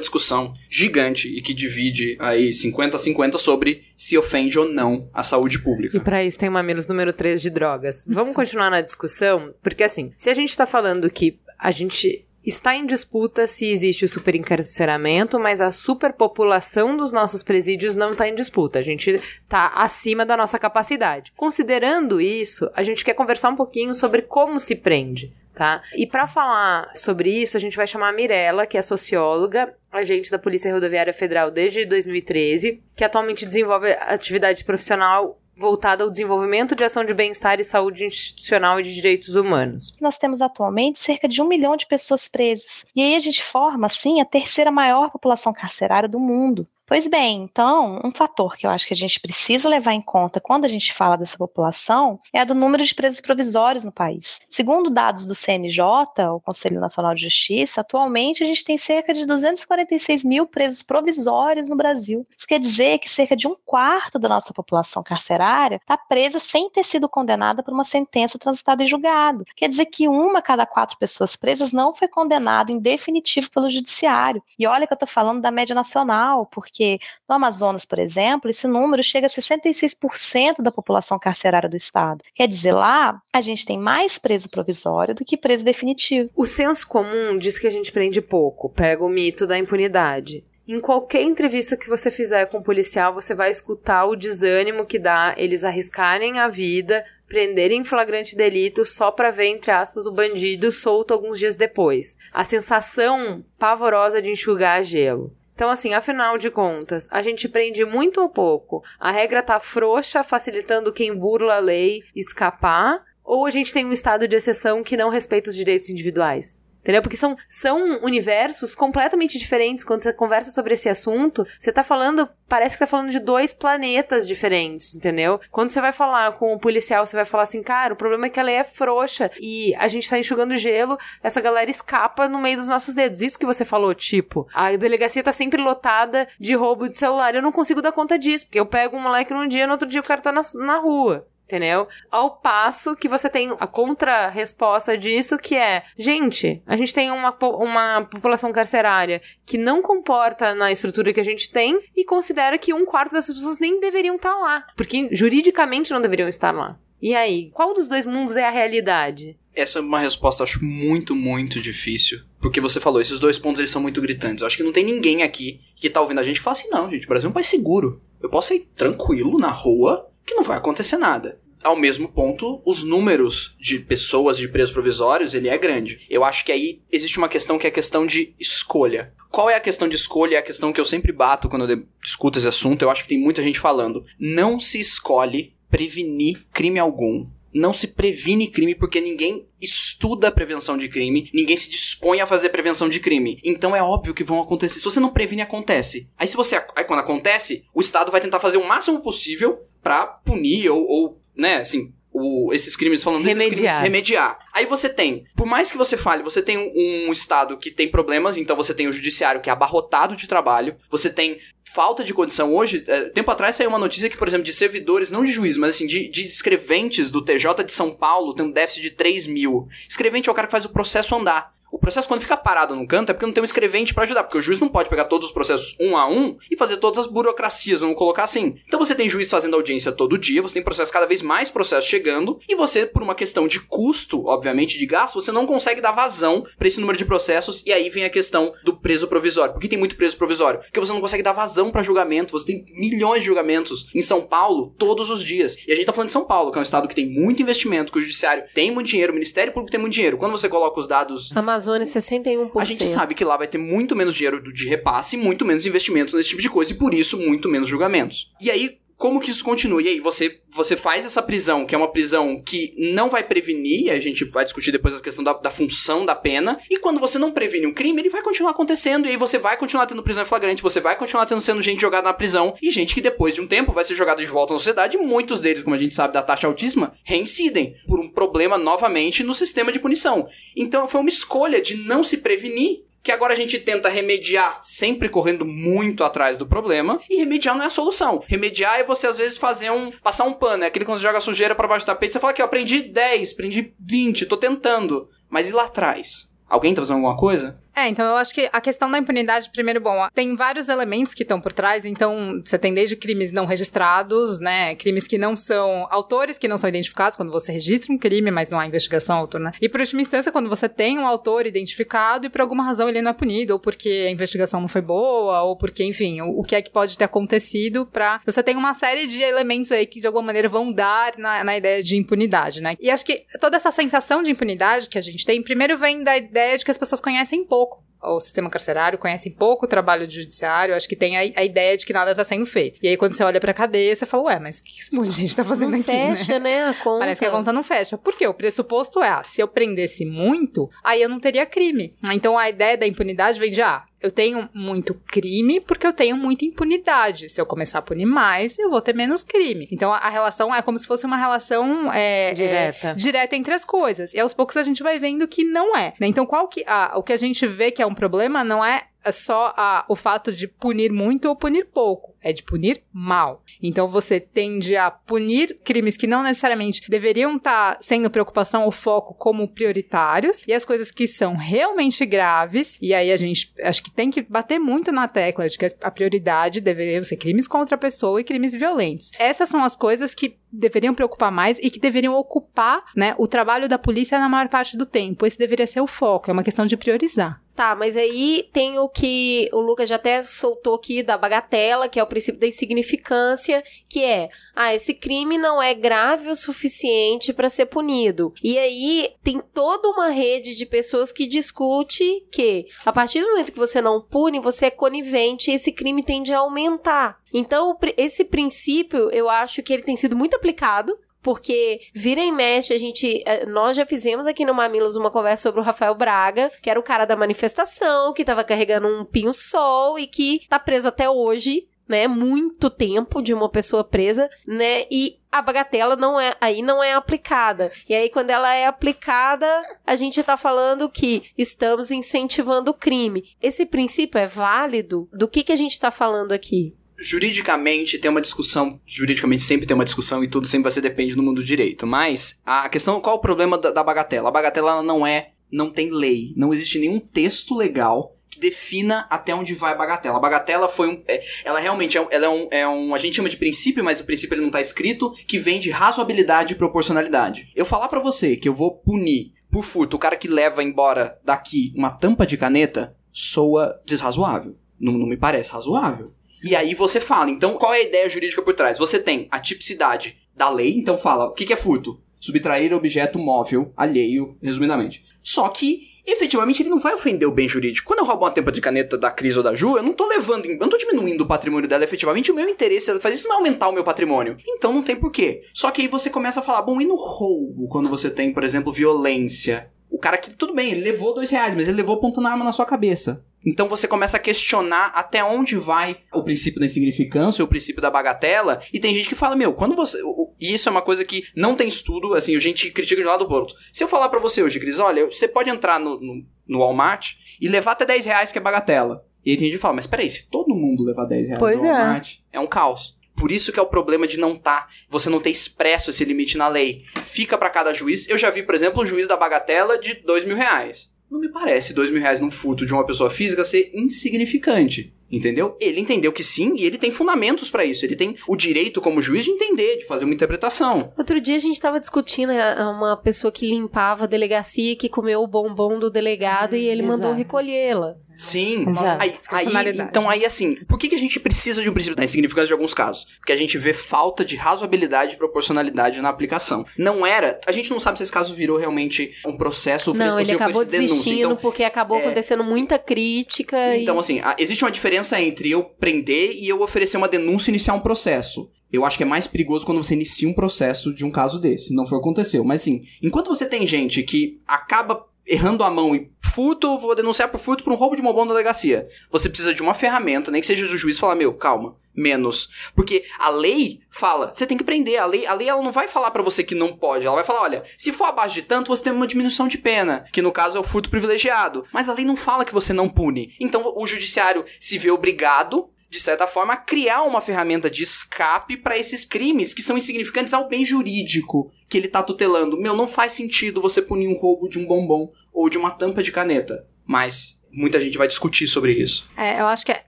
discussão 0.00 0.52
gigante 0.68 1.28
e 1.28 1.40
que 1.40 1.54
divide 1.54 2.16
aí 2.20 2.52
50 2.52 2.96
a 2.96 2.98
50 2.98 3.38
sobre 3.38 3.84
se 3.96 4.18
ofende 4.18 4.58
ou 4.58 4.68
não 4.68 5.08
a 5.12 5.22
saúde 5.22 5.58
pública. 5.60 5.96
E 5.96 6.00
para 6.00 6.24
isso 6.24 6.38
tem 6.38 6.48
uma 6.48 6.62
menos 6.62 6.86
número 6.86 7.12
3 7.12 7.40
de 7.40 7.50
drogas. 7.50 8.04
Vamos 8.08 8.34
continuar 8.34 8.70
na 8.70 8.80
discussão? 8.80 9.54
Porque 9.62 9.84
assim, 9.84 10.12
se 10.16 10.28
a 10.28 10.34
gente 10.34 10.56
tá 10.56 10.66
falando 10.66 11.10
que 11.10 11.38
a 11.58 11.70
gente 11.70 12.23
Está 12.44 12.76
em 12.76 12.84
disputa 12.84 13.46
se 13.46 13.66
existe 13.66 14.04
o 14.04 14.08
superencarceramento, 14.08 15.40
mas 15.40 15.60
a 15.60 15.72
superpopulação 15.72 16.96
dos 16.96 17.12
nossos 17.12 17.42
presídios 17.42 17.94
não 17.94 18.12
está 18.12 18.28
em 18.28 18.34
disputa. 18.34 18.78
A 18.78 18.82
gente 18.82 19.10
está 19.10 19.68
acima 19.68 20.26
da 20.26 20.36
nossa 20.36 20.58
capacidade. 20.58 21.32
Considerando 21.36 22.20
isso, 22.20 22.70
a 22.74 22.82
gente 22.82 23.04
quer 23.04 23.14
conversar 23.14 23.48
um 23.48 23.56
pouquinho 23.56 23.94
sobre 23.94 24.22
como 24.22 24.60
se 24.60 24.74
prende. 24.74 25.32
Tá? 25.54 25.82
E 25.94 26.04
para 26.04 26.26
falar 26.26 26.90
sobre 26.96 27.30
isso, 27.30 27.56
a 27.56 27.60
gente 27.60 27.76
vai 27.76 27.86
chamar 27.86 28.08
a 28.08 28.12
Mirella, 28.12 28.66
que 28.66 28.76
é 28.76 28.82
socióloga, 28.82 29.72
agente 29.90 30.28
da 30.28 30.38
Polícia 30.38 30.72
Rodoviária 30.72 31.12
Federal 31.12 31.48
desde 31.48 31.86
2013, 31.86 32.82
que 32.96 33.04
atualmente 33.04 33.46
desenvolve 33.46 33.92
atividade 33.92 34.64
profissional 34.64 35.38
voltada 35.56 36.02
ao 36.02 36.10
desenvolvimento 36.10 36.74
de 36.74 36.84
ação 36.84 37.04
de 37.04 37.14
bem-estar 37.14 37.60
e 37.60 37.64
saúde 37.64 38.04
institucional 38.04 38.80
e 38.80 38.82
de 38.82 38.94
direitos 38.94 39.36
humanos. 39.36 39.96
Nós 40.00 40.18
temos 40.18 40.40
atualmente 40.40 40.98
cerca 40.98 41.28
de 41.28 41.40
um 41.40 41.46
milhão 41.46 41.76
de 41.76 41.86
pessoas 41.86 42.28
presas. 42.28 42.84
E 42.94 43.02
aí 43.02 43.14
a 43.14 43.18
gente 43.18 43.42
forma, 43.42 43.86
assim, 43.86 44.20
a 44.20 44.24
terceira 44.24 44.70
maior 44.70 45.10
população 45.10 45.52
carcerária 45.52 46.08
do 46.08 46.18
mundo. 46.18 46.66
Pois 46.86 47.06
bem, 47.06 47.44
então, 47.44 47.98
um 48.04 48.12
fator 48.14 48.56
que 48.58 48.66
eu 48.66 48.70
acho 48.70 48.86
que 48.86 48.92
a 48.92 48.96
gente 48.96 49.18
precisa 49.18 49.66
levar 49.70 49.94
em 49.94 50.02
conta 50.02 50.38
quando 50.38 50.66
a 50.66 50.68
gente 50.68 50.92
fala 50.92 51.16
dessa 51.16 51.38
população 51.38 52.20
é 52.30 52.40
a 52.40 52.44
do 52.44 52.54
número 52.54 52.84
de 52.84 52.94
presos 52.94 53.22
provisórios 53.22 53.84
no 53.84 53.92
país. 53.92 54.38
Segundo 54.50 54.90
dados 54.90 55.24
do 55.24 55.34
CNJ, 55.34 55.82
o 56.30 56.40
Conselho 56.40 56.78
Nacional 56.80 57.14
de 57.14 57.22
Justiça, 57.22 57.80
atualmente 57.80 58.42
a 58.42 58.46
gente 58.46 58.62
tem 58.62 58.76
cerca 58.76 59.14
de 59.14 59.24
246 59.24 60.24
mil 60.24 60.46
presos 60.46 60.82
provisórios 60.82 61.70
no 61.70 61.76
Brasil. 61.76 62.26
Isso 62.36 62.46
quer 62.46 62.58
dizer 62.58 62.98
que 62.98 63.10
cerca 63.10 63.34
de 63.34 63.48
um 63.48 63.56
quarto 63.64 64.18
da 64.18 64.28
nossa 64.28 64.52
população 64.52 65.02
carcerária 65.02 65.76
está 65.76 65.96
presa 65.96 66.38
sem 66.38 66.68
ter 66.68 66.84
sido 66.84 67.08
condenada 67.08 67.62
por 67.62 67.72
uma 67.72 67.84
sentença 67.84 68.38
transitada 68.38 68.82
em 68.82 68.86
julgado. 68.86 69.46
Quer 69.56 69.70
dizer 69.70 69.86
que 69.86 70.06
uma 70.06 70.40
a 70.40 70.42
cada 70.42 70.66
quatro 70.66 70.98
pessoas 70.98 71.34
presas 71.34 71.72
não 71.72 71.94
foi 71.94 72.08
condenada 72.08 72.70
em 72.70 72.78
definitivo 72.78 73.50
pelo 73.50 73.70
judiciário. 73.70 74.42
E 74.58 74.66
olha 74.66 74.86
que 74.86 74.92
eu 74.92 74.96
estou 74.96 75.08
falando 75.08 75.40
da 75.40 75.50
média 75.50 75.74
nacional, 75.74 76.44
porque 76.44 76.73
porque 76.74 76.98
no 77.28 77.36
Amazonas, 77.36 77.84
por 77.84 78.00
exemplo, 78.00 78.50
esse 78.50 78.66
número 78.66 79.00
chega 79.00 79.28
a 79.28 79.30
66% 79.30 80.60
da 80.60 80.72
população 80.72 81.16
carcerária 81.20 81.68
do 81.68 81.76
estado. 81.76 82.24
Quer 82.34 82.48
dizer, 82.48 82.72
lá 82.72 83.22
a 83.32 83.40
gente 83.40 83.64
tem 83.64 83.78
mais 83.78 84.18
preso 84.18 84.50
provisório 84.50 85.14
do 85.14 85.24
que 85.24 85.36
preso 85.36 85.64
definitivo. 85.64 86.30
O 86.34 86.44
senso 86.44 86.88
comum 86.88 87.38
diz 87.38 87.60
que 87.60 87.68
a 87.68 87.70
gente 87.70 87.92
prende 87.92 88.20
pouco, 88.20 88.68
pega 88.68 89.04
o 89.04 89.08
mito 89.08 89.46
da 89.46 89.56
impunidade. 89.56 90.44
Em 90.66 90.80
qualquer 90.80 91.22
entrevista 91.22 91.76
que 91.76 91.88
você 91.88 92.10
fizer 92.10 92.46
com 92.46 92.58
um 92.58 92.62
policial, 92.62 93.14
você 93.14 93.34
vai 93.34 93.50
escutar 93.50 94.06
o 94.06 94.16
desânimo 94.16 94.84
que 94.84 94.98
dá 94.98 95.34
eles 95.36 95.62
arriscarem 95.62 96.40
a 96.40 96.48
vida, 96.48 97.04
prenderem 97.28 97.82
em 97.82 97.84
flagrante 97.84 98.34
delito 98.34 98.84
só 98.84 99.12
para 99.12 99.30
ver, 99.30 99.46
entre 99.46 99.70
aspas, 99.70 100.06
o 100.06 100.12
bandido 100.12 100.72
solto 100.72 101.14
alguns 101.14 101.38
dias 101.38 101.54
depois. 101.54 102.16
A 102.32 102.42
sensação 102.42 103.44
pavorosa 103.58 104.20
de 104.20 104.30
enxugar 104.30 104.82
gelo. 104.82 105.32
Então, 105.54 105.70
assim, 105.70 105.94
afinal 105.94 106.36
de 106.36 106.50
contas, 106.50 107.08
a 107.10 107.22
gente 107.22 107.48
prende 107.48 107.84
muito 107.84 108.20
ou 108.20 108.28
pouco. 108.28 108.82
A 108.98 109.12
regra 109.12 109.42
tá 109.42 109.60
frouxa, 109.60 110.24
facilitando 110.24 110.92
quem 110.92 111.16
burla 111.16 111.56
a 111.56 111.60
lei 111.60 112.02
escapar, 112.14 113.04
ou 113.22 113.46
a 113.46 113.50
gente 113.50 113.72
tem 113.72 113.86
um 113.86 113.92
estado 113.92 114.26
de 114.26 114.34
exceção 114.34 114.82
que 114.82 114.96
não 114.96 115.08
respeita 115.08 115.50
os 115.50 115.56
direitos 115.56 115.88
individuais? 115.88 116.63
Entendeu? 116.84 117.00
Porque 117.00 117.16
são, 117.16 117.34
são 117.48 117.98
universos 118.02 118.74
completamente 118.74 119.38
diferentes. 119.38 119.82
Quando 119.82 120.02
você 120.02 120.12
conversa 120.12 120.50
sobre 120.50 120.74
esse 120.74 120.86
assunto, 120.86 121.46
você 121.58 121.72
tá 121.72 121.82
falando. 121.82 122.28
Parece 122.46 122.76
que 122.76 122.80
tá 122.80 122.86
falando 122.86 123.10
de 123.10 123.18
dois 123.18 123.54
planetas 123.54 124.28
diferentes, 124.28 124.94
entendeu? 124.94 125.40
Quando 125.50 125.70
você 125.70 125.80
vai 125.80 125.92
falar 125.92 126.32
com 126.32 126.52
o 126.52 126.58
policial, 126.58 127.06
você 127.06 127.16
vai 127.16 127.24
falar 127.24 127.44
assim, 127.44 127.62
cara, 127.62 127.94
o 127.94 127.96
problema 127.96 128.26
é 128.26 128.28
que 128.28 128.38
a 128.38 128.42
lei 128.42 128.56
é 128.56 128.64
frouxa 128.64 129.30
e 129.40 129.74
a 129.76 129.88
gente 129.88 130.08
tá 130.08 130.18
enxugando 130.18 130.54
gelo, 130.56 130.98
essa 131.22 131.40
galera 131.40 131.70
escapa 131.70 132.28
no 132.28 132.38
meio 132.38 132.58
dos 132.58 132.68
nossos 132.68 132.92
dedos. 132.92 133.22
Isso 133.22 133.38
que 133.38 133.46
você 133.46 133.64
falou, 133.64 133.94
tipo, 133.94 134.46
a 134.52 134.76
delegacia 134.76 135.22
tá 135.22 135.32
sempre 135.32 135.60
lotada 135.60 136.28
de 136.38 136.54
roubo 136.54 136.86
de 136.86 136.98
celular. 136.98 137.34
Eu 137.34 137.42
não 137.42 137.50
consigo 137.50 137.80
dar 137.80 137.92
conta 137.92 138.18
disso, 138.18 138.44
porque 138.44 138.60
eu 138.60 138.66
pego 138.66 138.94
um 138.94 139.00
moleque 139.00 139.32
num 139.32 139.48
dia, 139.48 139.66
no 139.66 139.72
outro 139.72 139.88
dia 139.88 140.00
o 140.00 140.04
cara 140.04 140.20
tá 140.20 140.30
na, 140.30 140.42
na 140.56 140.78
rua 140.78 141.26
entendeu? 141.44 141.86
Ao 142.10 142.30
passo 142.30 142.96
que 142.96 143.08
você 143.08 143.28
tem 143.28 143.54
a 143.58 143.66
contra-resposta 143.66 144.96
disso, 144.96 145.38
que 145.38 145.54
é, 145.54 145.84
gente, 145.96 146.62
a 146.66 146.76
gente 146.76 146.94
tem 146.94 147.10
uma, 147.10 147.36
uma 147.40 148.04
população 148.04 148.52
carcerária 148.52 149.20
que 149.46 149.58
não 149.58 149.82
comporta 149.82 150.54
na 150.54 150.72
estrutura 150.72 151.12
que 151.12 151.20
a 151.20 151.24
gente 151.24 151.50
tem 151.50 151.78
e 151.96 152.04
considera 152.04 152.58
que 152.58 152.72
um 152.72 152.84
quarto 152.84 153.12
dessas 153.12 153.34
pessoas 153.34 153.58
nem 153.58 153.80
deveriam 153.80 154.16
estar 154.16 154.34
lá, 154.34 154.66
porque 154.76 155.08
juridicamente 155.12 155.92
não 155.92 156.00
deveriam 156.00 156.28
estar 156.28 156.52
lá. 156.52 156.78
E 157.00 157.14
aí, 157.14 157.50
qual 157.52 157.74
dos 157.74 157.86
dois 157.86 158.06
mundos 158.06 158.34
é 158.34 158.46
a 158.46 158.50
realidade? 158.50 159.36
Essa 159.54 159.78
é 159.78 159.82
uma 159.82 160.00
resposta, 160.00 160.42
acho, 160.42 160.64
muito, 160.64 161.14
muito 161.14 161.60
difícil. 161.60 162.22
Porque 162.40 162.62
você 162.62 162.80
falou, 162.80 162.98
esses 162.98 163.20
dois 163.20 163.38
pontos 163.38 163.58
eles 163.58 163.70
são 163.70 163.82
muito 163.82 164.00
gritantes. 164.00 164.40
Eu 164.40 164.46
acho 164.46 164.56
que 164.56 164.62
não 164.62 164.72
tem 164.72 164.84
ninguém 164.84 165.22
aqui 165.22 165.60
que 165.76 165.90
tá 165.90 166.00
ouvindo 166.00 166.20
a 166.20 166.22
gente 166.22 166.38
que 166.38 166.42
fala 166.42 166.56
assim, 166.56 166.68
não, 166.70 166.90
gente, 166.90 167.04
o 167.04 167.08
Brasil 167.08 167.28
é 167.28 167.30
um 167.30 167.34
país 167.34 167.46
seguro. 167.46 168.00
Eu 168.22 168.30
posso 168.30 168.54
ir 168.54 168.68
tranquilo 168.74 169.38
na 169.38 169.50
rua 169.50 170.10
que 170.24 170.34
não 170.34 170.42
vai 170.42 170.56
acontecer 170.56 170.96
nada. 170.96 171.40
Ao 171.62 171.76
mesmo 171.76 172.08
ponto, 172.08 172.60
os 172.64 172.84
números 172.84 173.56
de 173.58 173.78
pessoas 173.78 174.36
de 174.36 174.46
presos 174.46 174.70
provisórios, 174.70 175.32
ele 175.32 175.48
é 175.48 175.56
grande. 175.56 176.00
Eu 176.10 176.22
acho 176.22 176.44
que 176.44 176.52
aí 176.52 176.82
existe 176.92 177.16
uma 177.16 177.28
questão 177.28 177.58
que 177.58 177.66
é 177.66 177.70
a 177.70 177.72
questão 177.72 178.06
de 178.06 178.34
escolha. 178.38 179.14
Qual 179.30 179.48
é 179.48 179.56
a 179.56 179.60
questão 179.60 179.88
de 179.88 179.96
escolha? 179.96 180.36
É 180.36 180.38
a 180.38 180.42
questão 180.42 180.72
que 180.72 180.80
eu 180.80 180.84
sempre 180.84 181.10
bato 181.10 181.48
quando 181.48 181.68
eu 181.68 181.86
discuto 182.02 182.38
esse 182.38 182.46
assunto. 182.46 182.82
Eu 182.82 182.90
acho 182.90 183.02
que 183.02 183.08
tem 183.08 183.18
muita 183.18 183.42
gente 183.42 183.58
falando. 183.58 184.04
Não 184.20 184.60
se 184.60 184.78
escolhe 184.78 185.54
prevenir 185.70 186.46
crime 186.52 186.78
algum 186.78 187.26
não 187.54 187.72
se 187.72 187.86
previne 187.86 188.48
crime 188.48 188.74
porque 188.74 189.00
ninguém 189.00 189.46
estuda 189.60 190.28
a 190.28 190.32
prevenção 190.32 190.76
de 190.76 190.88
crime, 190.88 191.30
ninguém 191.32 191.56
se 191.56 191.70
dispõe 191.70 192.20
a 192.20 192.26
fazer 192.26 192.48
prevenção 192.48 192.88
de 192.88 192.98
crime. 192.98 193.40
Então 193.44 193.76
é 193.76 193.82
óbvio 193.82 194.12
que 194.12 194.24
vão 194.24 194.42
acontecer. 194.42 194.80
Se 194.80 194.84
você 194.84 194.98
não 194.98 195.12
previne, 195.12 195.40
acontece. 195.40 196.10
Aí 196.18 196.26
se 196.26 196.36
você 196.36 196.60
aí 196.74 196.84
quando 196.84 197.00
acontece, 197.00 197.64
o 197.72 197.80
Estado 197.80 198.10
vai 198.10 198.20
tentar 198.20 198.40
fazer 198.40 198.58
o 198.58 198.66
máximo 198.66 199.00
possível 199.00 199.62
para 199.84 200.06
punir 200.06 200.70
ou, 200.70 200.84
ou, 200.84 201.20
né, 201.36 201.58
assim, 201.58 201.92
o, 202.10 202.52
esses 202.52 202.76
crimes, 202.76 203.02
falando 203.02 203.24
remediar. 203.24 203.50
desses 203.50 203.60
crimes, 203.60 203.78
remediar. 203.78 204.38
Aí 204.52 204.66
você 204.66 204.88
tem, 204.88 205.24
por 205.36 205.46
mais 205.46 205.70
que 205.70 205.76
você 205.76 205.96
fale, 205.96 206.22
você 206.22 206.40
tem 206.40 206.56
um, 206.56 207.08
um, 207.08 207.12
Estado 207.12 207.58
que 207.58 207.70
tem 207.70 207.88
problemas, 207.88 208.38
então 208.38 208.56
você 208.56 208.72
tem 208.72 208.88
o 208.88 208.92
judiciário 208.92 209.40
que 209.40 209.50
é 209.50 209.52
abarrotado 209.52 210.16
de 210.16 210.26
trabalho, 210.26 210.76
você 210.88 211.10
tem 211.10 211.38
falta 211.74 212.04
de 212.04 212.14
condição 212.14 212.54
hoje. 212.54 212.84
É, 212.86 213.08
tempo 213.10 213.30
atrás 213.32 213.56
saiu 213.56 213.68
uma 213.68 213.78
notícia 213.78 214.08
que, 214.08 214.16
por 214.16 214.28
exemplo, 214.28 214.44
de 214.44 214.52
servidores, 214.52 215.10
não 215.10 215.24
de 215.24 215.32
juiz, 215.32 215.56
mas 215.56 215.74
assim, 215.74 215.86
de, 215.86 216.08
de 216.08 216.24
escreventes 216.24 217.10
do 217.10 217.20
TJ 217.22 217.64
de 217.64 217.72
São 217.72 217.90
Paulo 217.90 218.32
tem 218.32 218.44
um 218.44 218.52
déficit 218.52 218.82
de 218.82 218.90
3 218.92 219.26
mil. 219.26 219.68
Escrevente 219.88 220.28
é 220.28 220.32
o 220.32 220.34
cara 220.34 220.46
que 220.46 220.52
faz 220.52 220.64
o 220.64 220.72
processo 220.72 221.16
andar. 221.16 221.52
O 221.74 221.78
processo, 221.78 222.06
quando 222.06 222.20
fica 222.20 222.36
parado 222.36 222.76
no 222.76 222.86
canto, 222.86 223.10
é 223.10 223.12
porque 223.12 223.26
não 223.26 223.32
tem 223.32 223.42
um 223.42 223.44
escrevente 223.44 223.92
para 223.92 224.04
ajudar, 224.04 224.22
porque 224.22 224.38
o 224.38 224.40
juiz 224.40 224.60
não 224.60 224.68
pode 224.68 224.88
pegar 224.88 225.06
todos 225.06 225.26
os 225.26 225.34
processos 225.34 225.76
um 225.80 225.96
a 225.96 226.08
um 226.08 226.38
e 226.48 226.56
fazer 226.56 226.76
todas 226.76 227.00
as 227.00 227.08
burocracias, 227.08 227.80
vamos 227.80 227.96
colocar 227.96 228.22
assim. 228.22 228.54
Então 228.68 228.78
você 228.78 228.94
tem 228.94 229.10
juiz 229.10 229.28
fazendo 229.28 229.56
audiência 229.56 229.90
todo 229.90 230.16
dia, 230.16 230.40
você 230.40 230.54
tem 230.54 230.62
processo 230.62 230.92
cada 230.92 231.04
vez 231.04 231.20
mais 231.20 231.50
processos 231.50 231.90
chegando, 231.90 232.38
e 232.48 232.54
você, 232.54 232.86
por 232.86 233.02
uma 233.02 233.12
questão 233.12 233.48
de 233.48 233.58
custo, 233.58 234.24
obviamente, 234.24 234.78
de 234.78 234.86
gasto, 234.86 235.20
você 235.20 235.32
não 235.32 235.46
consegue 235.46 235.80
dar 235.80 235.90
vazão 235.90 236.46
para 236.56 236.68
esse 236.68 236.78
número 236.78 236.96
de 236.96 237.04
processos, 237.04 237.64
e 237.66 237.72
aí 237.72 237.90
vem 237.90 238.04
a 238.04 238.10
questão 238.10 238.54
do 238.62 238.76
preso 238.76 239.08
provisório. 239.08 239.52
Por 239.52 239.60
que 239.60 239.66
tem 239.66 239.78
muito 239.78 239.96
preso 239.96 240.16
provisório? 240.16 240.60
Porque 240.60 240.78
você 240.78 240.92
não 240.92 241.00
consegue 241.00 241.24
dar 241.24 241.32
vazão 241.32 241.72
para 241.72 241.82
julgamento, 241.82 242.30
você 242.30 242.46
tem 242.46 242.64
milhões 242.68 243.18
de 243.18 243.26
julgamentos 243.26 243.88
em 243.92 244.00
São 244.00 244.22
Paulo 244.22 244.72
todos 244.78 245.10
os 245.10 245.24
dias. 245.24 245.56
E 245.66 245.72
a 245.72 245.74
gente 245.74 245.86
tá 245.86 245.92
falando 245.92 246.10
de 246.10 246.12
São 246.12 246.24
Paulo, 246.24 246.52
que 246.52 246.58
é 246.58 246.60
um 246.60 246.62
estado 246.62 246.86
que 246.86 246.94
tem 246.94 247.10
muito 247.10 247.42
investimento, 247.42 247.90
que 247.90 247.98
o 247.98 248.00
judiciário 248.00 248.44
tem 248.54 248.70
muito 248.70 248.86
dinheiro, 248.86 249.10
o 249.10 249.14
Ministério 249.14 249.52
Público 249.52 249.72
tem 249.72 249.80
muito 249.80 249.94
dinheiro. 249.94 250.16
Quando 250.18 250.30
você 250.30 250.48
coloca 250.48 250.78
os 250.78 250.86
dados. 250.86 251.32
Amazônia 251.64 251.86
61%. 251.86 252.50
A 252.60 252.64
gente 252.64 252.86
sabe 252.88 253.14
que 253.14 253.24
lá 253.24 253.36
vai 253.36 253.46
ter 253.46 253.58
muito 253.58 253.96
menos 253.96 254.14
dinheiro 254.14 254.52
de 254.52 254.68
repasse, 254.68 255.16
muito 255.16 255.44
menos 255.44 255.66
investimento 255.66 256.16
nesse 256.16 256.30
tipo 256.30 256.42
de 256.42 256.50
coisa 256.50 256.72
e 256.72 256.76
por 256.76 256.92
isso 256.92 257.18
muito 257.18 257.48
menos 257.48 257.68
julgamentos. 257.68 258.32
E 258.40 258.50
aí, 258.50 258.78
como 258.96 259.20
que 259.20 259.30
isso 259.30 259.44
continua? 259.44 259.82
E 259.82 259.88
aí, 259.88 260.00
você, 260.00 260.40
você 260.48 260.76
faz 260.76 261.04
essa 261.04 261.22
prisão, 261.22 261.66
que 261.66 261.74
é 261.74 261.78
uma 261.78 261.90
prisão 261.90 262.40
que 262.40 262.74
não 262.78 263.10
vai 263.10 263.22
prevenir, 263.22 263.92
a 263.92 263.98
gente 263.98 264.24
vai 264.26 264.44
discutir 264.44 264.70
depois 264.72 264.94
a 264.94 265.00
questão 265.00 265.24
da, 265.24 265.32
da, 265.32 265.50
função 265.50 266.06
da 266.06 266.14
pena, 266.14 266.60
e 266.70 266.78
quando 266.78 267.00
você 267.00 267.18
não 267.18 267.32
previne 267.32 267.66
um 267.66 267.74
crime, 267.74 268.00
ele 268.00 268.10
vai 268.10 268.22
continuar 268.22 268.52
acontecendo, 268.52 269.06
e 269.06 269.10
aí 269.10 269.16
você 269.16 269.38
vai 269.38 269.56
continuar 269.56 269.86
tendo 269.86 270.02
prisão 270.02 270.22
em 270.22 270.26
flagrante, 270.26 270.62
você 270.62 270.80
vai 270.80 270.96
continuar 270.96 271.26
tendo 271.26 271.40
sendo 271.40 271.62
gente 271.62 271.80
jogada 271.80 272.04
na 272.04 272.14
prisão, 272.14 272.54
e 272.62 272.70
gente 272.70 272.94
que 272.94 273.00
depois 273.00 273.34
de 273.34 273.40
um 273.40 273.46
tempo 273.46 273.72
vai 273.72 273.84
ser 273.84 273.96
jogada 273.96 274.20
de 274.20 274.30
volta 274.30 274.52
na 274.52 274.58
sociedade, 274.58 274.96
e 274.96 275.00
muitos 275.00 275.40
deles, 275.40 275.64
como 275.64 275.76
a 275.76 275.78
gente 275.78 275.94
sabe 275.94 276.14
da 276.14 276.22
taxa 276.22 276.46
altíssima, 276.46 276.94
reincidem 277.04 277.74
por 277.86 277.98
um 277.98 278.08
problema 278.08 278.56
novamente 278.56 279.22
no 279.22 279.34
sistema 279.34 279.72
de 279.72 279.78
punição. 279.78 280.28
Então 280.56 280.86
foi 280.88 281.00
uma 281.00 281.10
escolha 281.10 281.60
de 281.60 281.76
não 281.76 282.04
se 282.04 282.18
prevenir 282.18 282.84
que 283.04 283.12
agora 283.12 283.34
a 283.34 283.36
gente 283.36 283.58
tenta 283.58 283.90
remediar 283.90 284.58
sempre 284.62 285.10
correndo 285.10 285.44
muito 285.44 286.02
atrás 286.02 286.38
do 286.38 286.46
problema, 286.46 286.98
e 287.08 287.16
remediar 287.16 287.54
não 287.54 287.62
é 287.62 287.66
a 287.66 287.70
solução. 287.70 288.24
Remediar 288.26 288.80
é 288.80 288.82
você 288.82 289.06
às 289.06 289.18
vezes 289.18 289.36
fazer 289.36 289.70
um 289.70 289.90
passar 289.90 290.24
um 290.24 290.32
pano, 290.32 290.64
é 290.64 290.68
aquele 290.68 290.86
quando 290.86 290.98
você 290.98 291.06
joga 291.06 291.20
sujeira 291.20 291.54
para 291.54 291.68
baixo 291.68 291.84
do 291.84 291.88
tapete, 291.88 292.14
você 292.14 292.18
fala 292.18 292.32
que 292.32 292.40
eu 292.40 292.46
aprendi 292.46 292.80
10, 292.80 293.32
aprendi 293.32 293.74
20, 293.78 294.24
tô 294.24 294.38
tentando. 294.38 295.10
Mas 295.28 295.50
e 295.50 295.52
lá 295.52 295.64
atrás? 295.64 296.32
Alguém 296.48 296.74
tá 296.74 296.80
fazendo 296.80 296.96
alguma 296.96 297.16
coisa? 297.16 297.62
É, 297.74 297.88
então 297.88 298.06
eu 298.06 298.16
acho 298.16 298.32
que 298.32 298.48
a 298.52 298.60
questão 298.60 298.90
da 298.90 298.98
impunidade, 298.98 299.50
primeiro, 299.50 299.80
bom, 299.80 300.06
tem 300.14 300.36
vários 300.36 300.68
elementos 300.68 301.12
que 301.12 301.22
estão 301.22 301.40
por 301.40 301.52
trás, 301.52 301.84
então 301.84 302.40
você 302.44 302.58
tem 302.58 302.72
desde 302.72 302.96
crimes 302.96 303.32
não 303.32 303.44
registrados, 303.44 304.40
né, 304.40 304.74
crimes 304.76 305.06
que 305.06 305.18
não 305.18 305.34
são 305.34 305.86
autores 305.90 306.38
que 306.38 306.46
não 306.46 306.56
são 306.56 306.68
identificados 306.68 307.16
quando 307.16 307.32
você 307.32 307.52
registra 307.52 307.92
um 307.92 307.98
crime, 307.98 308.30
mas 308.30 308.50
não 308.50 308.60
há 308.60 308.66
investigação 308.66 309.16
autor, 309.16 309.40
né? 309.40 309.52
E 309.60 309.68
por 309.68 309.80
última 309.80 310.02
instância, 310.02 310.30
quando 310.30 310.48
você 310.48 310.68
tem 310.68 310.98
um 310.98 311.06
autor 311.06 311.46
identificado 311.46 312.26
e 312.26 312.30
por 312.30 312.40
alguma 312.40 312.62
razão 312.62 312.88
ele 312.88 313.02
não 313.02 313.10
é 313.10 313.14
punido, 313.14 313.54
ou 313.54 313.58
porque 313.58 314.04
a 314.06 314.10
investigação 314.10 314.60
não 314.60 314.68
foi 314.68 314.80
boa, 314.80 315.42
ou 315.42 315.56
porque, 315.56 315.84
enfim, 315.84 316.20
o, 316.20 316.40
o 316.40 316.42
que 316.42 316.54
é 316.54 316.62
que 316.62 316.70
pode 316.70 316.96
ter 316.96 317.04
acontecido 317.04 317.86
pra... 317.86 318.20
Você 318.24 318.42
tem 318.42 318.56
uma 318.56 318.72
série 318.72 319.06
de 319.06 319.20
elementos 319.20 319.72
aí 319.72 319.86
que 319.86 320.00
de 320.00 320.06
alguma 320.06 320.26
maneira 320.26 320.48
vão 320.48 320.72
dar 320.72 321.14
na, 321.18 321.42
na 321.42 321.56
ideia 321.56 321.82
de 321.82 321.96
impunidade, 321.96 322.60
né? 322.60 322.76
E 322.80 322.90
acho 322.90 323.04
que 323.04 323.24
toda 323.40 323.56
essa 323.56 323.70
sensação 323.70 324.22
de 324.22 324.30
impunidade 324.30 324.88
que 324.88 324.98
a 324.98 325.02
gente 325.02 325.24
tem, 325.24 325.42
primeiro 325.42 325.76
vem 325.76 326.04
da 326.04 326.16
ideia 326.16 326.56
de 326.56 326.64
que 326.64 326.70
as 326.70 326.78
pessoas 326.78 327.00
conhecem 327.00 327.44
pouco 327.44 327.63
o 328.06 328.20
sistema 328.20 328.50
carcerário, 328.50 328.98
conhecem 328.98 329.32
pouco 329.32 329.66
o 329.66 329.68
trabalho 329.68 330.06
do 330.06 330.12
judiciário, 330.12 330.74
acho 330.74 330.88
que 330.88 330.96
tem 330.96 331.16
a, 331.16 331.20
a 331.20 331.44
ideia 331.44 331.76
de 331.76 331.86
que 331.86 331.92
nada 331.92 332.10
está 332.10 332.24
sendo 332.24 332.46
feito. 332.46 332.78
E 332.82 332.88
aí, 332.88 332.96
quando 332.96 333.14
você 333.14 333.24
olha 333.24 333.40
pra 333.40 333.54
cadeia, 333.54 333.94
você 333.94 334.06
fala, 334.06 334.24
ué, 334.24 334.38
mas 334.38 334.60
o 334.60 334.64
que 334.64 334.80
esse 334.80 334.94
monte 334.94 335.10
de 335.10 335.20
gente 335.22 335.36
tá 335.36 335.44
fazendo 335.44 335.70
não 335.70 335.80
aqui, 335.80 335.90
fecha, 335.90 336.38
né? 336.38 336.56
né? 336.56 336.68
A 336.68 336.74
conta. 336.74 336.98
Parece 336.98 337.18
que 337.20 337.26
a 337.26 337.30
conta 337.30 337.52
não 337.52 337.62
fecha. 337.62 337.98
Por 337.98 338.16
quê? 338.16 338.26
O 338.26 338.34
pressuposto 338.34 339.02
é, 339.02 339.08
ah, 339.08 339.22
se 339.22 339.40
eu 339.40 339.48
prendesse 339.48 340.04
muito, 340.04 340.68
aí 340.82 341.02
eu 341.02 341.08
não 341.08 341.18
teria 341.18 341.46
crime. 341.46 341.94
Então, 342.12 342.38
a 342.38 342.48
ideia 342.48 342.76
da 342.76 342.86
impunidade 342.86 343.38
vem 343.38 343.50
de, 343.50 343.62
ah, 343.62 343.84
eu 344.04 344.10
tenho 344.10 344.50
muito 344.52 344.92
crime 345.06 345.60
porque 345.60 345.86
eu 345.86 345.92
tenho 345.92 346.14
muita 346.14 346.44
impunidade. 346.44 347.30
Se 347.30 347.40
eu 347.40 347.46
começar 347.46 347.78
a 347.78 347.82
punir 347.82 348.04
mais, 348.04 348.58
eu 348.58 348.68
vou 348.68 348.82
ter 348.82 348.94
menos 348.94 349.24
crime. 349.24 349.66
Então 349.72 349.90
a, 349.90 349.96
a 349.96 350.10
relação 350.10 350.54
é 350.54 350.60
como 350.60 350.76
se 350.76 350.86
fosse 350.86 351.06
uma 351.06 351.16
relação 351.16 351.90
é, 351.90 352.34
direta. 352.34 352.88
É, 352.88 352.94
direta 352.94 353.34
entre 353.34 353.54
as 353.54 353.64
coisas. 353.64 354.12
E 354.12 354.20
aos 354.20 354.34
poucos 354.34 354.58
a 354.58 354.62
gente 354.62 354.82
vai 354.82 354.98
vendo 354.98 355.26
que 355.26 355.42
não 355.42 355.74
é. 355.74 355.94
Né? 355.98 356.06
Então 356.06 356.26
qual 356.26 356.46
que 356.48 356.62
a, 356.66 356.92
o 356.98 357.02
que 357.02 357.14
a 357.14 357.16
gente 357.16 357.46
vê 357.46 357.70
que 357.70 357.80
é 357.80 357.86
um 357.86 357.94
problema 357.94 358.44
não 358.44 358.62
é 358.62 358.82
é 359.04 359.12
só 359.12 359.52
a, 359.56 359.84
o 359.88 359.94
fato 359.94 360.32
de 360.32 360.48
punir 360.48 360.90
muito 360.90 361.28
ou 361.28 361.36
punir 361.36 361.66
pouco, 361.66 362.14
é 362.22 362.32
de 362.32 362.42
punir 362.42 362.82
mal. 362.92 363.42
Então 363.62 363.88
você 363.88 364.18
tende 364.18 364.76
a 364.76 364.90
punir 364.90 365.56
crimes 365.62 365.96
que 365.96 366.06
não 366.06 366.22
necessariamente 366.22 366.88
deveriam 366.88 367.36
estar 367.36 367.74
tá 367.74 367.78
sendo 367.80 368.10
preocupação 368.10 368.64
ou 368.64 368.70
foco 368.70 369.14
como 369.14 369.48
prioritários, 369.48 370.40
e 370.46 370.52
as 370.52 370.64
coisas 370.64 370.90
que 370.90 371.06
são 371.06 371.36
realmente 371.36 372.04
graves, 372.06 372.76
e 372.80 372.94
aí 372.94 373.12
a 373.12 373.16
gente 373.16 373.52
acho 373.62 373.82
que 373.82 373.90
tem 373.90 374.10
que 374.10 374.22
bater 374.22 374.58
muito 374.58 374.90
na 374.90 375.06
tecla 375.06 375.48
de 375.48 375.58
que 375.58 375.66
a 375.82 375.90
prioridade 375.90 376.60
deveria 376.60 377.02
ser 377.04 377.16
crimes 377.16 377.46
contra 377.46 377.74
a 377.74 377.78
pessoa 377.78 378.20
e 378.20 378.24
crimes 378.24 378.54
violentos. 378.54 379.10
Essas 379.18 379.48
são 379.48 379.62
as 379.62 379.76
coisas 379.76 380.14
que 380.14 380.38
deveriam 380.50 380.94
preocupar 380.94 381.32
mais 381.32 381.58
e 381.60 381.68
que 381.68 381.80
deveriam 381.80 382.14
ocupar, 382.14 382.84
né, 382.96 383.14
o 383.18 383.26
trabalho 383.26 383.68
da 383.68 383.78
polícia 383.78 384.18
na 384.18 384.28
maior 384.28 384.48
parte 384.48 384.76
do 384.76 384.86
tempo. 384.86 385.26
Esse 385.26 385.38
deveria 385.38 385.66
ser 385.66 385.80
o 385.80 385.86
foco, 385.86 386.30
é 386.30 386.32
uma 386.32 386.44
questão 386.44 386.64
de 386.64 386.76
priorizar. 386.76 387.43
Tá, 387.54 387.72
mas 387.76 387.96
aí 387.96 388.48
tem 388.52 388.80
o 388.80 388.88
que 388.88 389.48
o 389.52 389.60
Lucas 389.60 389.88
já 389.88 389.94
até 389.94 390.24
soltou 390.24 390.74
aqui 390.74 391.04
da 391.04 391.16
bagatela, 391.16 391.88
que 391.88 392.00
é 392.00 392.02
o 392.02 392.06
princípio 392.06 392.40
da 392.40 392.48
insignificância, 392.48 393.62
que 393.88 394.02
é, 394.02 394.28
ah, 394.56 394.74
esse 394.74 394.92
crime 394.92 395.38
não 395.38 395.62
é 395.62 395.72
grave 395.72 396.28
o 396.28 396.34
suficiente 396.34 397.32
para 397.32 397.48
ser 397.48 397.66
punido. 397.66 398.34
E 398.42 398.58
aí 398.58 399.14
tem 399.22 399.40
toda 399.52 399.88
uma 399.88 400.08
rede 400.08 400.56
de 400.56 400.66
pessoas 400.66 401.12
que 401.12 401.28
discute 401.28 402.26
que 402.32 402.66
a 402.84 402.92
partir 402.92 403.20
do 403.20 403.28
momento 403.28 403.52
que 403.52 403.58
você 403.58 403.80
não 403.80 404.00
pune, 404.00 404.40
você 404.40 404.66
é 404.66 404.70
conivente 404.70 405.52
e 405.52 405.54
esse 405.54 405.70
crime 405.70 406.02
tende 406.02 406.32
a 406.32 406.38
aumentar. 406.38 407.22
Então, 407.32 407.78
esse 407.96 408.24
princípio, 408.24 409.10
eu 409.10 409.28
acho 409.28 409.62
que 409.62 409.72
ele 409.72 409.82
tem 409.82 409.96
sido 409.96 410.16
muito 410.16 410.34
aplicado 410.34 410.98
porque 411.24 411.80
vira 411.94 412.20
e 412.20 412.30
mexe, 412.30 412.74
a 412.74 412.78
gente. 412.78 413.22
Eh, 413.26 413.46
nós 413.46 413.74
já 413.74 413.86
fizemos 413.86 414.26
aqui 414.26 414.44
no 414.44 414.52
Mamilos 414.54 414.94
uma 414.94 415.10
conversa 415.10 415.44
sobre 415.44 415.60
o 415.60 415.64
Rafael 415.64 415.94
Braga, 415.94 416.52
que 416.60 416.68
era 416.68 416.78
o 416.78 416.82
cara 416.82 417.06
da 417.06 417.16
manifestação, 417.16 418.12
que 418.12 418.24
tava 418.24 418.44
carregando 418.44 418.86
um 418.86 419.06
pinho-sol 419.06 419.98
e 419.98 420.06
que 420.06 420.42
tá 420.48 420.58
preso 420.60 420.86
até 420.86 421.08
hoje. 421.08 421.66
Né, 421.86 422.08
muito 422.08 422.70
tempo 422.70 423.20
de 423.20 423.34
uma 423.34 423.46
pessoa 423.46 423.84
presa, 423.84 424.30
né? 424.48 424.86
E 424.90 425.18
a 425.30 425.42
bagatela 425.42 425.94
não 425.94 426.18
é 426.18 426.34
aí 426.40 426.62
não 426.62 426.82
é 426.82 426.94
aplicada. 426.94 427.70
E 427.86 427.94
aí 427.94 428.08
quando 428.08 428.30
ela 428.30 428.54
é 428.54 428.64
aplicada, 428.64 429.46
a 429.86 429.94
gente 429.94 430.22
tá 430.22 430.34
falando 430.34 430.88
que 430.88 431.24
estamos 431.36 431.90
incentivando 431.90 432.70
o 432.70 432.74
crime. 432.74 433.36
Esse 433.38 433.66
princípio 433.66 434.18
é 434.18 434.26
válido? 434.26 435.06
Do 435.12 435.28
que 435.28 435.44
que 435.44 435.52
a 435.52 435.56
gente 435.56 435.78
tá 435.78 435.90
falando 435.90 436.32
aqui? 436.32 436.74
Juridicamente 437.04 437.98
tem 437.98 438.10
uma 438.10 438.20
discussão, 438.20 438.80
juridicamente 438.86 439.42
sempre 439.42 439.66
tem 439.66 439.74
uma 439.74 439.84
discussão 439.84 440.24
e 440.24 440.28
tudo 440.28 440.46
sempre 440.46 440.64
vai 440.64 440.72
ser 440.72 440.80
depende 440.80 441.14
do 441.14 441.22
mundo 441.22 441.40
do 441.40 441.44
direito, 441.44 441.86
mas 441.86 442.40
a 442.44 442.68
questão, 442.68 443.00
qual 443.00 443.16
o 443.16 443.20
problema 443.20 443.58
da, 443.58 443.70
da 443.70 443.84
bagatela? 443.84 444.28
A 444.28 444.32
bagatela 444.32 444.72
ela 444.72 444.82
não 444.82 445.06
é, 445.06 445.32
não 445.50 445.70
tem 445.70 445.90
lei, 445.90 446.32
não 446.36 446.52
existe 446.52 446.78
nenhum 446.78 446.98
texto 446.98 447.54
legal 447.54 448.14
que 448.34 448.40
defina 448.40 449.06
até 449.08 449.32
onde 449.32 449.54
vai 449.54 449.72
a 449.72 449.76
bagatela. 449.76 450.16
A 450.16 450.20
bagatela 450.20 450.68
foi 450.68 450.88
um. 450.88 451.02
É, 451.06 451.22
ela 451.44 451.60
realmente 451.60 451.96
é, 451.96 452.06
ela 452.10 452.26
é, 452.26 452.28
um, 452.28 452.48
é 452.50 452.68
um. 452.68 452.94
A 452.94 452.98
gente 452.98 453.14
chama 453.14 453.28
de 453.28 453.36
princípio, 453.36 453.84
mas 453.84 454.00
o 454.00 454.04
princípio 454.04 454.34
ele 454.34 454.42
não 454.42 454.50
tá 454.50 454.60
escrito, 454.60 455.12
que 455.28 455.38
vem 455.38 455.60
de 455.60 455.70
razoabilidade 455.70 456.52
e 456.52 456.56
proporcionalidade. 456.56 457.48
Eu 457.54 457.64
falar 457.64 457.86
para 457.86 458.00
você 458.00 458.36
que 458.36 458.48
eu 458.48 458.54
vou 458.54 458.72
punir 458.72 459.32
por 459.50 459.62
furto 459.62 459.96
o 459.96 460.00
cara 460.00 460.16
que 460.16 460.26
leva 460.26 460.64
embora 460.64 461.16
daqui 461.24 461.72
uma 461.76 461.90
tampa 461.90 462.26
de 462.26 462.36
caneta 462.36 462.96
soa 463.12 463.80
desrazoável. 463.86 464.56
Não, 464.80 464.92
não 464.92 465.06
me 465.06 465.16
parece 465.16 465.52
razoável. 465.52 466.12
E 466.42 466.56
aí 466.56 466.74
você 466.74 467.00
fala, 467.00 467.30
então 467.30 467.54
qual 467.54 467.74
é 467.74 467.78
a 467.78 467.82
ideia 467.82 468.08
jurídica 468.08 468.42
por 468.42 468.54
trás? 468.54 468.78
Você 468.78 468.98
tem 468.98 469.28
a 469.30 469.38
tipicidade 469.38 470.16
da 470.34 470.48
lei, 470.48 470.76
então 470.76 470.98
fala, 470.98 471.26
o 471.26 471.32
que, 471.32 471.52
é 471.52 471.56
furto? 471.56 472.00
Subtrair 472.18 472.72
objeto 472.74 473.18
móvel 473.18 473.72
alheio, 473.76 474.36
resumidamente. 474.42 475.04
Só 475.22 475.48
que 475.48 475.94
efetivamente 476.06 476.62
ele 476.62 476.70
não 476.70 476.80
vai 476.80 476.92
ofender 476.94 477.26
o 477.28 477.32
bem 477.32 477.48
jurídico. 477.48 477.86
Quando 477.86 478.00
eu 478.00 478.04
roubo 478.04 478.24
uma 478.24 478.30
tampa 478.30 478.50
de 478.50 478.60
caneta 478.60 478.98
da 478.98 479.10
Cris 479.10 479.36
ou 479.36 479.42
da 479.42 479.54
Ju, 479.54 479.76
eu 479.76 479.82
não 479.82 479.92
tô 479.92 480.06
levando, 480.06 480.46
eu 480.46 480.58
não 480.58 480.68
tô 480.68 480.76
diminuindo 480.76 481.22
o 481.22 481.26
patrimônio 481.26 481.68
dela 481.68 481.84
efetivamente, 481.84 482.30
o 482.30 482.34
meu 482.34 482.48
interesse 482.48 482.90
é 482.90 482.98
fazer 482.98 483.14
isso 483.14 483.28
não 483.28 483.36
é 483.36 483.38
aumentar 483.38 483.68
o 483.68 483.72
meu 483.72 483.84
patrimônio. 483.84 484.36
Então 484.46 484.72
não 484.72 484.82
tem 484.82 484.96
porquê. 484.96 485.44
Só 485.52 485.70
que 485.70 485.82
aí 485.82 485.88
você 485.88 486.10
começa 486.10 486.40
a 486.40 486.42
falar, 486.42 486.62
bom, 486.62 486.80
e 486.80 486.84
no 486.84 486.96
roubo, 486.96 487.68
quando 487.68 487.88
você 487.88 488.10
tem, 488.10 488.32
por 488.32 488.42
exemplo, 488.44 488.72
violência? 488.72 489.70
O 489.90 489.98
cara 489.98 490.18
que, 490.18 490.30
tudo 490.30 490.54
bem, 490.54 490.72
ele 490.72 490.82
levou 490.82 491.14
dois 491.14 491.30
reais, 491.30 491.54
mas 491.54 491.68
ele 491.68 491.76
levou 491.76 491.96
apontando 491.96 492.26
a 492.26 492.32
arma 492.32 492.44
na 492.44 492.52
sua 492.52 492.66
cabeça. 492.66 493.24
Então 493.44 493.68
você 493.68 493.86
começa 493.86 494.16
a 494.16 494.20
questionar 494.20 494.86
até 494.94 495.22
onde 495.22 495.56
vai 495.56 495.98
o 496.12 496.22
princípio 496.22 496.60
da 496.60 496.66
insignificância, 496.66 497.44
o 497.44 497.48
princípio 497.48 497.82
da 497.82 497.90
bagatela. 497.90 498.60
E 498.72 498.80
tem 498.80 498.94
gente 498.94 499.08
que 499.08 499.14
fala, 499.14 499.36
meu, 499.36 499.52
quando 499.52 499.76
você. 499.76 499.98
E 500.40 500.52
isso 500.52 500.68
é 500.68 500.72
uma 500.72 500.82
coisa 500.82 501.04
que 501.04 501.24
não 501.36 501.54
tem 501.54 501.68
estudo, 501.68 502.14
assim, 502.14 502.36
a 502.36 502.40
gente 502.40 502.70
critica 502.70 503.00
de 503.00 503.06
um 503.06 503.10
lado 503.10 503.26
pro 503.26 503.36
outro. 503.36 503.56
Se 503.72 503.84
eu 503.84 503.88
falar 503.88 504.08
para 504.08 504.20
você 504.20 504.42
hoje, 504.42 504.58
Cris, 504.58 504.78
olha, 504.78 505.06
você 505.06 505.28
pode 505.28 505.50
entrar 505.50 505.78
no, 505.78 506.00
no, 506.00 506.24
no 506.46 506.58
Walmart 506.58 507.12
e 507.40 507.48
levar 507.48 507.72
até 507.72 507.84
10 507.84 508.04
reais 508.06 508.32
que 508.32 508.38
é 508.38 508.40
bagatela. 508.40 509.04
E 509.24 509.30
aí 509.30 509.36
tem 509.36 509.46
gente 509.46 509.56
que 509.56 509.62
fala, 509.62 509.74
mas 509.74 509.86
peraí, 509.86 510.08
se 510.08 510.28
todo 510.28 510.54
mundo 510.54 510.84
levar 510.84 511.04
10 511.06 511.28
reais 511.28 511.38
pois 511.38 511.62
no 511.62 511.68
é. 511.68 511.72
Walmart, 511.72 512.16
é. 512.32 512.36
é 512.36 512.40
um 512.40 512.46
caos. 512.46 512.98
Por 513.16 513.30
isso 513.30 513.52
que 513.52 513.60
é 513.60 513.62
o 513.62 513.66
problema 513.66 514.08
de 514.08 514.18
não 514.18 514.36
tá, 514.36 514.66
você 514.90 515.08
não 515.08 515.20
ter 515.20 515.30
expresso 515.30 515.90
esse 515.90 516.04
limite 516.04 516.36
na 516.36 516.48
lei. 516.48 516.84
Fica 517.06 517.38
para 517.38 517.48
cada 517.48 517.72
juiz. 517.72 518.08
Eu 518.08 518.18
já 518.18 518.28
vi, 518.28 518.42
por 518.42 518.54
exemplo, 518.54 518.82
um 518.82 518.86
juiz 518.86 519.06
da 519.06 519.16
bagatela 519.16 519.78
de 519.78 519.94
dois 519.94 520.24
mil 520.24 520.36
reais 520.36 520.92
não 521.14 521.20
me 521.20 521.28
parece 521.28 521.72
dois 521.72 521.90
mil 521.90 522.00
reais 522.00 522.20
num 522.20 522.30
furto 522.30 522.66
de 522.66 522.72
uma 522.72 522.84
pessoa 522.84 523.08
física 523.08 523.44
ser 523.44 523.70
insignificante. 523.72 524.92
Entendeu? 525.10 525.56
Ele 525.60 525.80
entendeu 525.80 526.12
que 526.12 526.24
sim 526.24 526.56
e 526.56 526.64
ele 526.64 526.76
tem 526.76 526.90
fundamentos 526.90 527.48
para 527.48 527.64
isso. 527.64 527.84
Ele 527.84 527.94
tem 527.94 528.16
o 528.26 528.34
direito, 528.34 528.80
como 528.80 529.00
juiz, 529.00 529.24
de 529.24 529.30
entender, 529.30 529.76
de 529.76 529.86
fazer 529.86 530.06
uma 530.06 530.14
interpretação. 530.14 530.92
Outro 530.98 531.20
dia 531.20 531.36
a 531.36 531.38
gente 531.38 531.60
tava 531.60 531.78
discutindo 531.78 532.32
é, 532.32 532.66
uma 532.66 532.96
pessoa 532.96 533.30
que 533.30 533.46
limpava 533.46 534.04
a 534.04 534.08
delegacia 534.08 534.74
que 534.74 534.88
comeu 534.88 535.22
o 535.22 535.28
bombom 535.28 535.78
do 535.78 535.88
delegado 535.88 536.54
hum, 536.54 536.56
e 536.56 536.66
ele 536.66 536.82
exato. 536.82 536.98
mandou 536.98 537.12
recolhê-la. 537.12 537.96
Sim, 538.16 538.66
aí, 538.98 539.14
aí, 539.30 539.78
então 539.80 540.08
aí 540.08 540.24
assim, 540.24 540.56
por 540.66 540.78
que, 540.78 540.88
que 540.88 540.94
a 540.94 540.98
gente 540.98 541.18
precisa 541.18 541.62
de 541.62 541.68
um 541.68 541.72
princípio 541.72 541.96
da 541.96 542.04
insignificância 542.04 542.48
de 542.48 542.52
alguns 542.52 542.72
casos? 542.72 543.06
Porque 543.18 543.32
a 543.32 543.36
gente 543.36 543.58
vê 543.58 543.72
falta 543.72 544.24
de 544.24 544.36
razoabilidade 544.36 545.14
e 545.14 545.16
proporcionalidade 545.16 546.00
na 546.00 546.08
aplicação. 546.08 546.64
Não 546.78 547.06
era, 547.06 547.40
a 547.46 547.52
gente 547.52 547.70
não 547.70 547.80
sabe 547.80 547.98
se 547.98 548.04
esse 548.04 548.12
caso 548.12 548.34
virou 548.34 548.56
realmente 548.56 549.12
um 549.26 549.36
processo 549.36 549.92
Não, 549.94 550.20
ele 550.20 550.32
acabou 550.32 550.64
desistindo 550.64 551.18
então, 551.18 551.36
porque 551.36 551.64
acabou 551.64 551.98
é, 551.98 552.00
acontecendo 552.02 552.44
muita 552.44 552.78
crítica. 552.78 553.76
Então, 553.76 553.96
e... 553.96 554.00
assim, 554.00 554.20
existe 554.38 554.64
uma 554.64 554.70
diferença 554.70 555.20
entre 555.20 555.50
eu 555.50 555.64
prender 555.64 556.32
e 556.32 556.48
eu 556.48 556.60
oferecer 556.62 556.96
uma 556.96 557.08
denúncia 557.08 557.50
e 557.50 557.52
iniciar 557.52 557.74
um 557.74 557.80
processo. 557.80 558.50
Eu 558.72 558.84
acho 558.84 558.96
que 558.96 559.04
é 559.04 559.06
mais 559.06 559.28
perigoso 559.28 559.64
quando 559.64 559.82
você 559.82 559.94
inicia 559.94 560.28
um 560.28 560.32
processo 560.32 560.92
de 560.92 561.04
um 561.04 561.10
caso 561.10 561.40
desse. 561.40 561.72
Não 561.72 561.86
foi 561.86 561.96
o 561.96 562.00
que 562.00 562.08
aconteceu. 562.08 562.42
Mas 562.44 562.62
assim, 562.62 562.82
enquanto 563.00 563.28
você 563.28 563.46
tem 563.46 563.64
gente 563.66 564.02
que 564.02 564.40
acaba 564.46 565.06
errando 565.26 565.64
a 565.64 565.70
mão 565.70 565.94
e 565.94 566.10
furto, 566.22 566.78
vou 566.78 566.94
denunciar 566.94 567.28
por 567.28 567.38
furto 567.38 567.62
por 567.62 567.72
um 567.72 567.76
roubo 567.76 567.96
de 567.96 568.02
mobile 568.02 568.26
na 568.26 568.32
delegacia. 568.32 568.88
Você 569.10 569.28
precisa 569.28 569.54
de 569.54 569.62
uma 569.62 569.74
ferramenta, 569.74 570.30
nem 570.30 570.40
que 570.40 570.46
seja 570.46 570.66
do 570.66 570.76
juiz 570.76 570.98
falar, 570.98 571.14
meu, 571.14 571.32
calma, 571.32 571.76
menos. 571.94 572.50
Porque 572.74 573.04
a 573.18 573.28
lei 573.28 573.80
fala, 573.88 574.34
você 574.34 574.46
tem 574.46 574.56
que 574.56 574.64
prender. 574.64 575.00
A 575.00 575.06
lei, 575.06 575.26
a 575.26 575.32
lei 575.32 575.48
ela 575.48 575.62
não 575.62 575.70
vai 575.70 575.86
falar 575.86 576.10
para 576.10 576.22
você 576.22 576.42
que 576.42 576.54
não 576.54 576.76
pode. 576.76 577.06
Ela 577.06 577.14
vai 577.14 577.24
falar, 577.24 577.42
olha, 577.42 577.62
se 577.78 577.92
for 577.92 578.06
abaixo 578.06 578.34
de 578.34 578.42
tanto, 578.42 578.68
você 578.68 578.84
tem 578.84 578.92
uma 578.92 579.06
diminuição 579.06 579.46
de 579.46 579.58
pena, 579.58 580.04
que 580.12 580.20
no 580.20 580.32
caso 580.32 580.56
é 580.56 580.60
o 580.60 580.64
furto 580.64 580.90
privilegiado. 580.90 581.64
Mas 581.72 581.88
a 581.88 581.94
lei 581.94 582.04
não 582.04 582.16
fala 582.16 582.44
que 582.44 582.52
você 582.52 582.72
não 582.72 582.88
pune. 582.88 583.34
Então 583.38 583.72
o 583.76 583.86
judiciário 583.86 584.44
se 584.58 584.76
vê 584.76 584.90
obrigado 584.90 585.70
de 585.90 586.00
certa 586.00 586.26
forma, 586.26 586.56
criar 586.56 587.02
uma 587.02 587.20
ferramenta 587.20 587.70
de 587.70 587.82
escape 587.82 588.56
para 588.56 588.78
esses 588.78 589.04
crimes 589.04 589.54
que 589.54 589.62
são 589.62 589.78
insignificantes 589.78 590.34
ao 590.34 590.48
bem 590.48 590.64
jurídico 590.64 591.52
que 591.68 591.78
ele 591.78 591.88
tá 591.88 592.02
tutelando. 592.02 592.60
Meu, 592.60 592.76
não 592.76 592.88
faz 592.88 593.12
sentido 593.12 593.60
você 593.60 593.80
punir 593.80 594.08
um 594.08 594.14
roubo 594.14 594.48
de 594.48 594.58
um 594.58 594.66
bombom 594.66 595.10
ou 595.32 595.48
de 595.48 595.58
uma 595.58 595.70
tampa 595.70 596.02
de 596.02 596.12
caneta. 596.12 596.66
Mas 596.84 597.40
muita 597.50 597.80
gente 597.80 597.96
vai 597.96 598.08
discutir 598.08 598.46
sobre 598.46 598.72
isso. 598.72 599.08
É, 599.16 599.40
eu 599.40 599.46
acho 599.46 599.64
que 599.64 599.72
é, 599.72 599.84